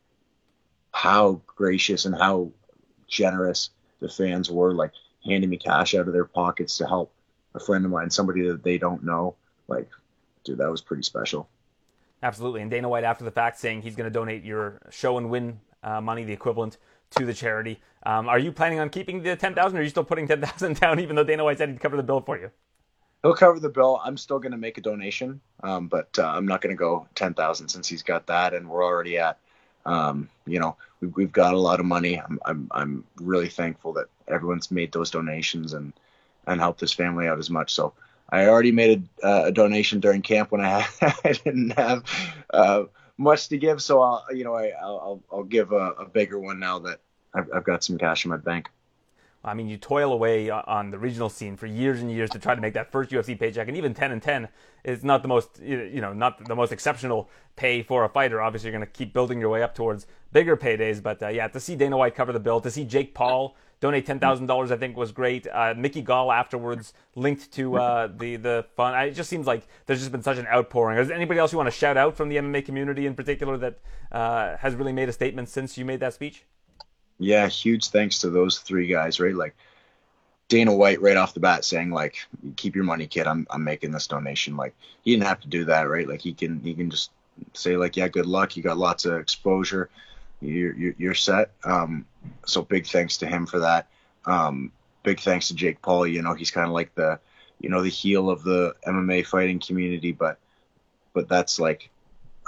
how 0.91 1.41
gracious 1.47 2.05
and 2.05 2.17
how 2.17 2.51
generous 3.07 3.71
the 4.01 4.09
fans 4.09 4.51
were, 4.51 4.75
like 4.75 4.91
handing 5.25 5.51
me 5.51 5.57
cash 5.57 5.95
out 5.95 6.09
of 6.09 6.13
their 6.13 6.25
pockets 6.25 6.79
to 6.79 6.87
help 6.89 7.13
a 7.55 7.61
friend 7.61 7.85
of 7.85 7.93
mine, 7.93 8.11
somebody 8.11 8.49
that 8.49 8.65
they 8.65 8.77
don't 8.77 9.05
know. 9.05 9.37
Like, 9.69 9.89
dude, 10.43 10.59
that 10.59 10.71
was 10.71 10.81
pretty 10.81 11.05
special. 11.05 11.49
Absolutely. 12.25 12.63
And 12.63 12.71
Dana 12.73 12.89
White, 12.89 13.05
after 13.05 13.25
the 13.25 13.31
fact, 13.31 13.59
saying 13.61 13.83
he's 13.83 13.95
going 13.95 14.11
to 14.11 14.13
donate 14.13 14.43
your 14.43 14.81
show 14.91 15.17
and 15.17 15.31
win 15.31 15.61
uh, 15.85 16.01
money, 16.01 16.25
the 16.25 16.33
equivalent 16.33 16.77
to 17.17 17.27
the 17.27 17.35
charity. 17.35 17.81
Um, 18.05 18.29
are 18.29 18.39
you 18.39 18.53
planning 18.53 18.79
on 18.79 18.89
keeping 18.91 19.23
the 19.23 19.37
ten 19.37 19.55
thousand, 19.55 19.79
or 19.79 19.81
are 19.81 19.85
you 19.85 19.91
still 19.91 20.05
putting 20.05 20.27
ten 20.27 20.41
thousand 20.41 20.81
down, 20.81 21.01
even 21.01 21.17
though 21.17 21.25
Dana 21.25 21.45
White 21.45 21.59
said 21.59 21.69
he'd 21.69 21.81
cover 21.81 21.97
the 21.97 22.03
bill 22.03 22.21
for 22.21 22.39
you? 22.39 22.51
He'll 23.23 23.35
cover 23.35 23.61
the 23.61 23.69
bill. 23.69 24.01
I'm 24.03 24.17
still 24.17 24.39
going 24.39 24.53
to 24.53 24.59
make 24.59 24.79
a 24.79 24.81
donation, 24.81 25.41
um, 25.63 25.89
but 25.89 26.19
uh, 26.19 26.27
I'm 26.27 26.47
not 26.47 26.63
going 26.63 26.75
to 26.75 26.79
go 26.79 27.07
ten 27.15 27.35
thousand 27.35 27.69
since 27.69 27.87
he's 27.89 28.03
got 28.03 28.27
that, 28.27 28.55
and 28.55 28.69
we're 28.69 28.85
already 28.85 29.19
at. 29.19 29.39
Um, 29.87 30.29
you 30.47 30.61
know, 30.61 30.77
we've, 31.01 31.15
we've 31.17 31.33
got 31.33 31.55
a 31.55 31.59
lot 31.59 31.81
of 31.81 31.87
money. 31.87 32.21
I'm, 32.21 32.39
I'm 32.45 32.69
I'm 32.71 33.05
really 33.17 33.49
thankful 33.49 33.93
that 33.95 34.07
everyone's 34.29 34.71
made 34.71 34.93
those 34.93 35.11
donations 35.11 35.75
and 35.75 35.93
and 36.47 36.61
helped 36.61 36.81
this 36.81 36.93
family 36.93 37.27
out 37.29 37.39
as 37.39 37.51
much. 37.51 37.73
So 37.75 37.93
I 38.31 38.47
already 38.47 38.73
made 38.73 39.09
a, 39.23 39.27
uh, 39.27 39.43
a 39.47 39.53
donation 39.53 40.01
during 40.01 40.23
camp 40.23 40.53
when 40.53 40.61
I, 40.61 40.87
I 41.01 41.33
didn't 41.33 41.71
have 41.71 42.05
uh, 42.53 42.85
much 43.21 43.49
to 43.49 43.59
give, 43.59 43.83
so 43.83 44.01
I'll 44.01 44.25
you 44.33 44.45
know 44.45 44.55
I, 44.55 44.73
will 44.83 45.01
I'll, 45.31 45.39
I'll 45.39 45.45
give 45.45 45.73
a, 45.73 45.93
a, 45.93 46.07
bigger 46.07 46.39
one 46.39 46.59
now 46.59 46.79
that 46.81 47.01
I've, 47.35 47.49
I've 47.55 47.65
got 47.65 47.85
some 47.85 47.99
cash 47.99 48.25
in 48.25 48.31
my 48.31 48.39
bank. 48.39 48.71
I 49.43 49.55
mean, 49.55 49.69
you 49.69 49.79
toil 49.79 50.13
away 50.13 50.51
on 50.51 50.91
the 50.91 50.99
regional 50.99 51.31
scene 51.31 51.57
for 51.57 51.67
years 51.67 52.01
and 52.01 52.11
years 52.11 52.29
to 52.31 52.39
try 52.39 52.55
to 52.55 52.61
make 52.61 52.75
that 52.75 52.93
first 52.93 53.11
UFC 53.11 53.39
paycheck, 53.39 53.69
and 53.69 53.77
even 53.77 53.95
10 53.95 54.13
and 54.13 54.23
10 54.23 54.49
is 54.85 55.03
not 55.03 55.23
the 55.23 55.29
most, 55.29 55.61
you 55.63 56.01
know, 56.01 56.13
not 56.13 56.45
the 56.45 56.55
most 56.55 56.73
exceptional 56.73 57.31
pay 57.57 57.83
for 57.83 58.05
a 58.05 58.09
fighter. 58.09 58.43
Obviously, 58.43 58.71
you're 58.71 58.79
going 58.79 58.87
to 58.87 58.93
keep 58.93 59.15
building 59.15 59.41
your 59.41 59.49
way 59.49 59.63
up 59.63 59.75
towards 59.75 60.07
bigger 60.33 60.57
paydays, 60.57 61.03
but 61.03 61.23
uh, 61.23 61.29
yeah, 61.29 61.49
to 61.49 61.59
see 61.59 61.75
Dana 61.75 61.97
White 61.97 62.15
cover 62.15 62.33
the 62.33 62.41
bill, 62.41 62.61
to 62.61 62.71
see 62.71 62.85
Jake 62.85 63.15
Paul 63.15 63.57
donate 63.81 64.05
ten 64.05 64.19
thousand 64.19 64.47
dollars, 64.47 64.71
I 64.71 64.77
think 64.77 64.97
was 64.97 65.11
great. 65.11 65.47
Uh, 65.47 65.73
Mickey 65.75 66.03
Gall 66.03 66.31
afterwards 66.31 66.93
linked 67.15 67.51
to 67.53 67.79
uh, 67.79 68.09
the 68.15 68.37
the 68.37 68.67
fund. 68.77 69.09
It 69.09 69.15
just 69.15 69.31
seems 69.31 69.47
like 69.47 69.67
there's 69.87 70.01
just 70.01 70.13
been 70.13 70.23
such 70.23 70.37
an 70.37 70.47
outpouring. 70.49 70.99
Is 70.99 71.11
anybody 71.11 71.41
else 71.41 71.51
you 71.51 71.59
want 71.59 71.69
to 71.69 71.77
shout 71.77 71.97
out 71.97 72.15
from 72.17 72.29
the 72.29 72.37
MMA 72.37 72.65
community 72.65 73.07
in 73.07 73.15
particular 73.15 73.57
that 73.57 73.79
uh, 74.13 74.59
has 74.59 74.75
really 74.75 74.93
made 74.93 75.09
a 75.09 75.13
statement 75.13 75.49
since 75.49 75.79
you 75.79 75.87
made 75.87 76.01
that 76.01 76.13
speech? 76.13 76.45
Yeah, 77.21 77.49
huge 77.49 77.89
thanks 77.89 78.21
to 78.21 78.31
those 78.31 78.59
three 78.59 78.87
guys, 78.87 79.21
right? 79.21 79.35
Like 79.35 79.55
Dana 80.49 80.75
White 80.75 81.03
right 81.03 81.19
off 81.19 81.35
the 81.35 81.41
bat 81.41 81.67
saying 81.67 81.91
like, 81.91 82.17
"Keep 82.57 82.75
your 82.75 82.85
money, 82.85 83.07
kid. 83.07 83.27
I'm 83.27 83.47
I'm 83.51 83.63
making 83.63 83.93
this 83.93 84.07
donation." 84.07 84.57
Like 84.57 84.75
he 85.05 85.13
didn't 85.13 85.27
have 85.27 85.41
to 85.41 85.49
do 85.49 85.67
that, 85.67 85.83
right? 85.83 86.09
Like 86.09 86.21
he 86.23 86.33
can 86.33 86.61
he 86.61 86.75
can 86.75 86.91
just 86.91 87.11
say 87.53 87.77
like, 87.77 87.97
"Yeah, 87.97 88.09
good 88.09 88.25
luck. 88.25 88.57
You 88.57 88.63
got 88.63 88.79
lots 88.79 89.05
of 89.05 89.21
exposure. 89.21 89.91
You're 90.41 90.95
you're, 90.99 91.15
set." 91.15 91.51
Um, 91.63 92.07
so 92.47 92.63
big 92.63 92.87
thanks 92.87 93.19
to 93.19 93.27
him 93.27 93.45
for 93.45 93.59
that. 93.61 93.87
Um, 94.25 94.73
big 95.03 95.21
thanks 95.21 95.49
to 95.49 95.55
Jake 95.55 95.83
Paul. 95.83 96.07
You 96.07 96.23
know, 96.23 96.33
he's 96.33 96.51
kind 96.51 96.67
of 96.67 96.73
like 96.73 96.95
the 96.95 97.21
you 97.61 97.69
know 97.69 97.83
the 97.83 97.91
heel 97.91 98.31
of 98.31 98.43
the 98.45 98.75
MMA 98.87 99.27
fighting 99.27 99.61
community, 99.61 100.13
but 100.13 100.39
but 101.13 101.29
that's 101.29 101.61
like 101.61 101.91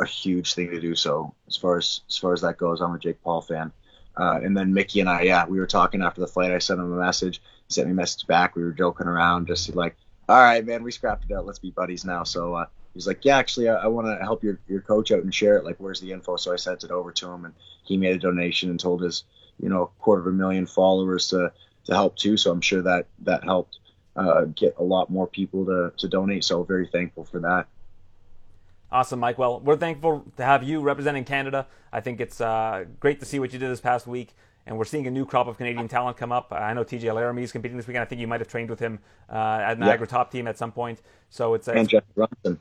a 0.01 0.07
huge 0.07 0.55
thing 0.55 0.71
to 0.71 0.81
do. 0.81 0.95
So 0.95 1.35
as 1.47 1.57
far 1.57 1.77
as 1.77 2.01
as 2.09 2.17
far 2.17 2.33
as 2.33 2.41
that 2.41 2.57
goes, 2.57 2.81
I'm 2.81 2.95
a 2.95 2.99
Jake 2.99 3.23
Paul 3.23 3.43
fan. 3.43 3.71
Uh, 4.17 4.41
and 4.43 4.57
then 4.57 4.75
Mickey 4.75 5.01
and 5.01 5.09
I, 5.09 5.23
yeah, 5.23 5.47
we 5.47 5.59
were 5.59 5.67
talking 5.67 6.03
after 6.03 6.21
the 6.21 6.27
flight. 6.27 6.53
I 6.53 6.59
sent 6.59 6.81
him 6.81 6.93
a 6.93 6.97
message. 6.97 7.41
He 7.69 7.75
sent 7.75 7.87
me 7.87 7.93
a 7.93 7.97
message 7.97 8.27
back. 8.27 8.55
We 8.55 8.63
were 8.63 8.73
joking 8.73 9.07
around, 9.07 9.47
just 9.47 9.75
like, 9.75 9.97
all 10.29 10.39
right, 10.39 10.65
man, 10.65 10.83
we 10.83 10.93
scrapped 10.93 11.25
it 11.25 11.35
out. 11.35 11.47
Let's 11.47 11.59
be 11.59 11.71
buddies 11.71 12.05
now. 12.05 12.25
So 12.25 12.55
uh, 12.55 12.67
he's 12.95 13.07
like, 13.07 13.25
yeah, 13.25 13.39
actually, 13.39 13.69
I, 13.69 13.75
I 13.75 13.87
want 13.87 14.07
to 14.07 14.23
help 14.23 14.45
your, 14.45 14.61
your 14.69 14.83
coach 14.83 15.11
out 15.13 15.23
and 15.23 15.35
share 15.35 15.57
it. 15.57 15.65
Like, 15.65 15.77
where's 15.79 16.01
the 16.01 16.13
info? 16.13 16.37
So 16.37 16.53
I 16.53 16.57
sent 16.57 16.85
it 16.85 16.91
over 16.91 17.11
to 17.13 17.31
him, 17.31 17.45
and 17.47 17.55
he 17.85 17.97
made 17.97 18.17
a 18.17 18.19
donation 18.19 18.71
and 18.71 18.79
told 18.79 19.03
his, 19.03 19.25
you 19.59 19.69
know, 19.69 19.91
quarter 19.99 20.21
of 20.21 20.27
a 20.29 20.33
million 20.33 20.67
followers 20.67 21.29
to 21.29 21.53
to 21.85 21.95
help 21.95 22.17
too. 22.17 22.37
So 22.37 22.53
I'm 22.53 22.61
sure 22.61 22.83
that 22.83 23.07
that 23.21 23.45
helped 23.45 23.79
uh, 24.15 24.45
get 24.45 24.77
a 24.79 24.85
lot 24.85 25.11
more 25.11 25.27
people 25.27 25.65
to 25.67 25.93
to 25.99 26.09
donate. 26.09 26.45
So 26.45 26.63
very 26.65 26.87
thankful 26.87 27.25
for 27.25 27.41
that. 27.41 27.67
Awesome, 28.93 29.21
Mike. 29.21 29.39
Well, 29.39 29.59
we're 29.61 29.79
thankful 29.79 30.23
to 30.37 30.45
have 30.45 30.63
you 30.63 30.83
representing 30.83 31.25
Canada. 31.25 31.67
I 31.95 32.01
think 32.01 32.21
it's 32.21 32.43
uh, 32.43 32.85
great 33.01 33.21
to 33.21 33.27
see 33.27 33.39
what 33.39 33.51
you 33.55 33.59
did 33.59 33.71
this 33.71 33.81
past 33.81 34.07
week, 34.07 34.35
and 34.67 34.77
we're 34.77 34.85
seeing 34.85 35.07
a 35.07 35.11
new 35.11 35.25
crop 35.25 35.47
of 35.47 35.57
Canadian 35.57 35.89
talent 35.89 36.19
come 36.19 36.31
up. 36.31 36.53
I 36.53 36.75
know 36.75 36.85
TJ 36.85 37.15
Laramie 37.15 37.43
is 37.43 37.53
competing 37.53 37.79
this 37.79 37.87
weekend. 37.87 38.03
I 38.03 38.05
think 38.05 38.21
you 38.21 38.27
might 38.27 38.41
have 38.41 38.49
trained 38.49 38.69
with 38.69 38.81
him 38.81 38.99
uh, 39.31 39.61
at 39.65 39.79
Niagara 39.79 40.07
Top 40.07 40.31
Team 40.31 40.47
at 40.47 40.59
some 40.59 40.73
point. 40.73 41.01
So 41.31 41.55
it's 41.55 41.69
uh, 41.69 41.73
and 41.73 41.89
Jesse 41.89 42.05
Ronson. 42.15 42.59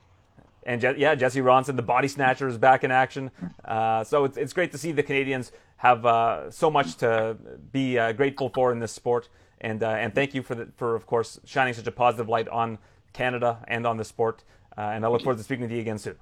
And 0.64 0.80
Je- 0.80 0.96
yeah, 0.98 1.16
Jesse 1.16 1.42
Ronson, 1.42 1.76
the 1.76 1.82
body 1.82 2.08
snatcher, 2.08 2.48
is 2.48 2.58
back 2.58 2.86
in 2.86 2.92
action. 2.92 3.30
Uh, 3.66 4.04
so 4.04 4.26
it's 4.26 4.38
it's 4.38 4.54
great 4.54 4.72
to 4.72 4.78
see 4.78 4.92
the 4.92 5.04
Canadians 5.04 5.52
have 5.78 6.06
uh, 6.06 6.52
so 6.52 6.70
much 6.70 6.96
to 6.98 7.38
be 7.72 7.98
uh, 7.98 8.12
grateful 8.12 8.50
for 8.50 8.72
in 8.72 8.80
this 8.80 8.92
sport. 8.92 9.30
And 9.62 9.84
and 9.84 10.14
thank 10.14 10.34
you 10.34 10.44
for 10.44 10.56
the, 10.56 10.68
for 10.76 10.96
of 10.96 11.06
course 11.06 11.40
shining 11.46 11.74
such 11.74 11.88
a 11.88 11.92
positive 11.92 12.28
light 12.28 12.50
on 12.50 12.80
Canada 13.14 13.64
and 13.68 13.86
on 13.86 13.98
the 13.98 14.04
sport. 14.04 14.44
Uh, 14.78 14.82
and 14.82 15.06
I 15.06 15.10
look 15.10 15.22
forward 15.22 15.38
to 15.38 15.44
speaking 15.44 15.64
with 15.64 15.72
you 15.72 15.80
again 15.80 15.98
soon. 15.98 16.16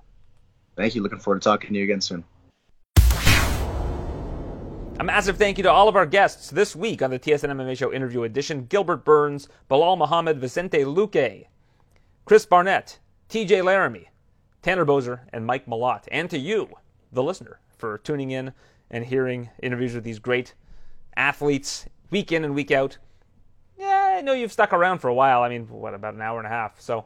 Thank 0.76 0.96
you. 0.96 1.04
Looking 1.04 1.20
forward 1.20 1.42
to 1.42 1.44
talking 1.44 1.74
to 1.74 1.78
you 1.78 1.84
again 1.84 2.02
soon. 2.02 2.24
A 5.00 5.04
massive 5.04 5.38
thank 5.38 5.58
you 5.58 5.64
to 5.64 5.72
all 5.72 5.88
of 5.88 5.96
our 5.96 6.06
guests 6.06 6.50
this 6.50 6.76
week 6.76 7.02
on 7.02 7.10
the 7.10 7.18
TSN 7.18 7.50
MMA 7.52 7.78
Show 7.78 7.94
interview 7.94 8.24
edition 8.24 8.66
Gilbert 8.66 9.06
Burns, 9.06 9.48
Belal 9.70 9.98
Muhammad, 9.98 10.40
Vicente 10.40 10.80
Luque, 10.84 11.46
Chris 12.26 12.46
Barnett, 12.46 13.00
TJ 13.30 13.64
Laramie, 13.64 14.10
Tanner 14.62 14.86
Boser, 14.86 15.22
and 15.32 15.46
Mike 15.46 15.68
Malott. 15.68 16.04
And 16.12 16.30
to 16.30 16.38
you, 16.38 16.70
the 17.14 17.24
listener, 17.24 17.62
for 17.78 17.98
tuning 18.00 18.32
in 18.32 18.52
and 18.92 19.06
hearing 19.06 19.50
interviews 19.64 19.96
with 19.96 20.04
these 20.04 20.20
great 20.20 20.54
athletes 21.16 21.86
week 22.12 22.32
in 22.32 22.44
and 22.44 22.54
week 22.54 22.72
out. 22.72 22.98
Yeah, 23.78 24.16
I 24.18 24.22
know 24.22 24.34
you've 24.34 24.52
stuck 24.52 24.74
around 24.74 25.00
for 25.00 25.08
a 25.08 25.14
while. 25.14 25.44
I 25.44 25.50
mean, 25.50 25.68
what, 25.70 25.94
about 25.94 26.14
an 26.14 26.22
hour 26.22 26.40
and 26.40 26.48
a 26.48 26.52
half? 26.52 26.82
So 26.82 27.06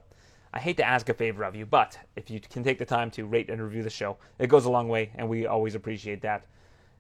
I 0.53 0.59
hate 0.59 0.77
to 0.77 0.87
ask 0.87 1.09
a 1.09 1.15
favor 1.15 1.43
of 1.43 1.55
you, 1.55 1.65
but 1.65 1.97
if 2.15 2.29
you 2.29 2.39
can 2.39 2.63
take 2.63 2.77
the 2.77 2.85
time 2.85 3.09
to 3.11 3.25
rate 3.25 3.49
and 3.49 3.59
review 3.59 3.81
the 3.81 3.89
show, 3.89 4.17
it 4.37 4.47
goes 4.47 4.65
a 4.65 4.71
long 4.71 4.87
way, 4.87 5.11
and 5.15 5.27
we 5.27 5.47
always 5.47 5.73
appreciate 5.73 6.21
that. 6.21 6.45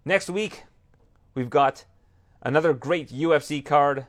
Next 0.03 0.27
week, 0.27 0.63
we've 1.35 1.51
got 1.51 1.85
another 2.41 2.73
great 2.73 3.09
UFC 3.09 3.63
card. 3.63 4.07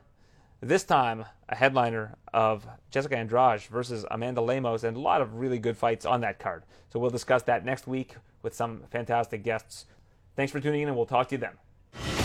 This 0.61 0.83
time, 0.83 1.25
a 1.47 1.55
headliner 1.55 2.15
of 2.33 2.65
Jessica 2.89 3.15
Andrade 3.15 3.61
versus 3.61 4.03
Amanda 4.09 4.41
Lemos, 4.41 4.83
and 4.83 4.97
a 4.97 4.99
lot 4.99 5.21
of 5.21 5.35
really 5.35 5.59
good 5.59 5.77
fights 5.77 6.07
on 6.07 6.21
that 6.21 6.39
card. 6.39 6.63
So 6.89 6.99
we'll 6.99 7.11
discuss 7.11 7.43
that 7.43 7.63
next 7.63 7.85
week 7.85 8.15
with 8.41 8.55
some 8.55 8.81
fantastic 8.89 9.43
guests. 9.43 9.85
Thanks 10.35 10.51
for 10.51 10.59
tuning 10.59 10.81
in, 10.81 10.87
and 10.87 10.97
we'll 10.97 11.05
talk 11.05 11.29
to 11.29 11.35
you 11.35 11.39
then. 11.39 11.53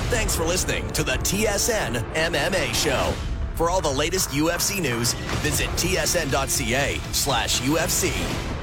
Thanks 0.08 0.34
for 0.34 0.44
listening 0.44 0.88
to 0.92 1.04
the 1.04 1.12
TSN 1.12 1.96
MMA 2.14 2.74
Show. 2.74 3.29
For 3.60 3.68
all 3.68 3.82
the 3.82 3.90
latest 3.90 4.30
UFC 4.30 4.80
news, 4.80 5.12
visit 5.42 5.68
tsn.ca 5.76 6.98
slash 7.12 7.60
UFC. 7.60 8.59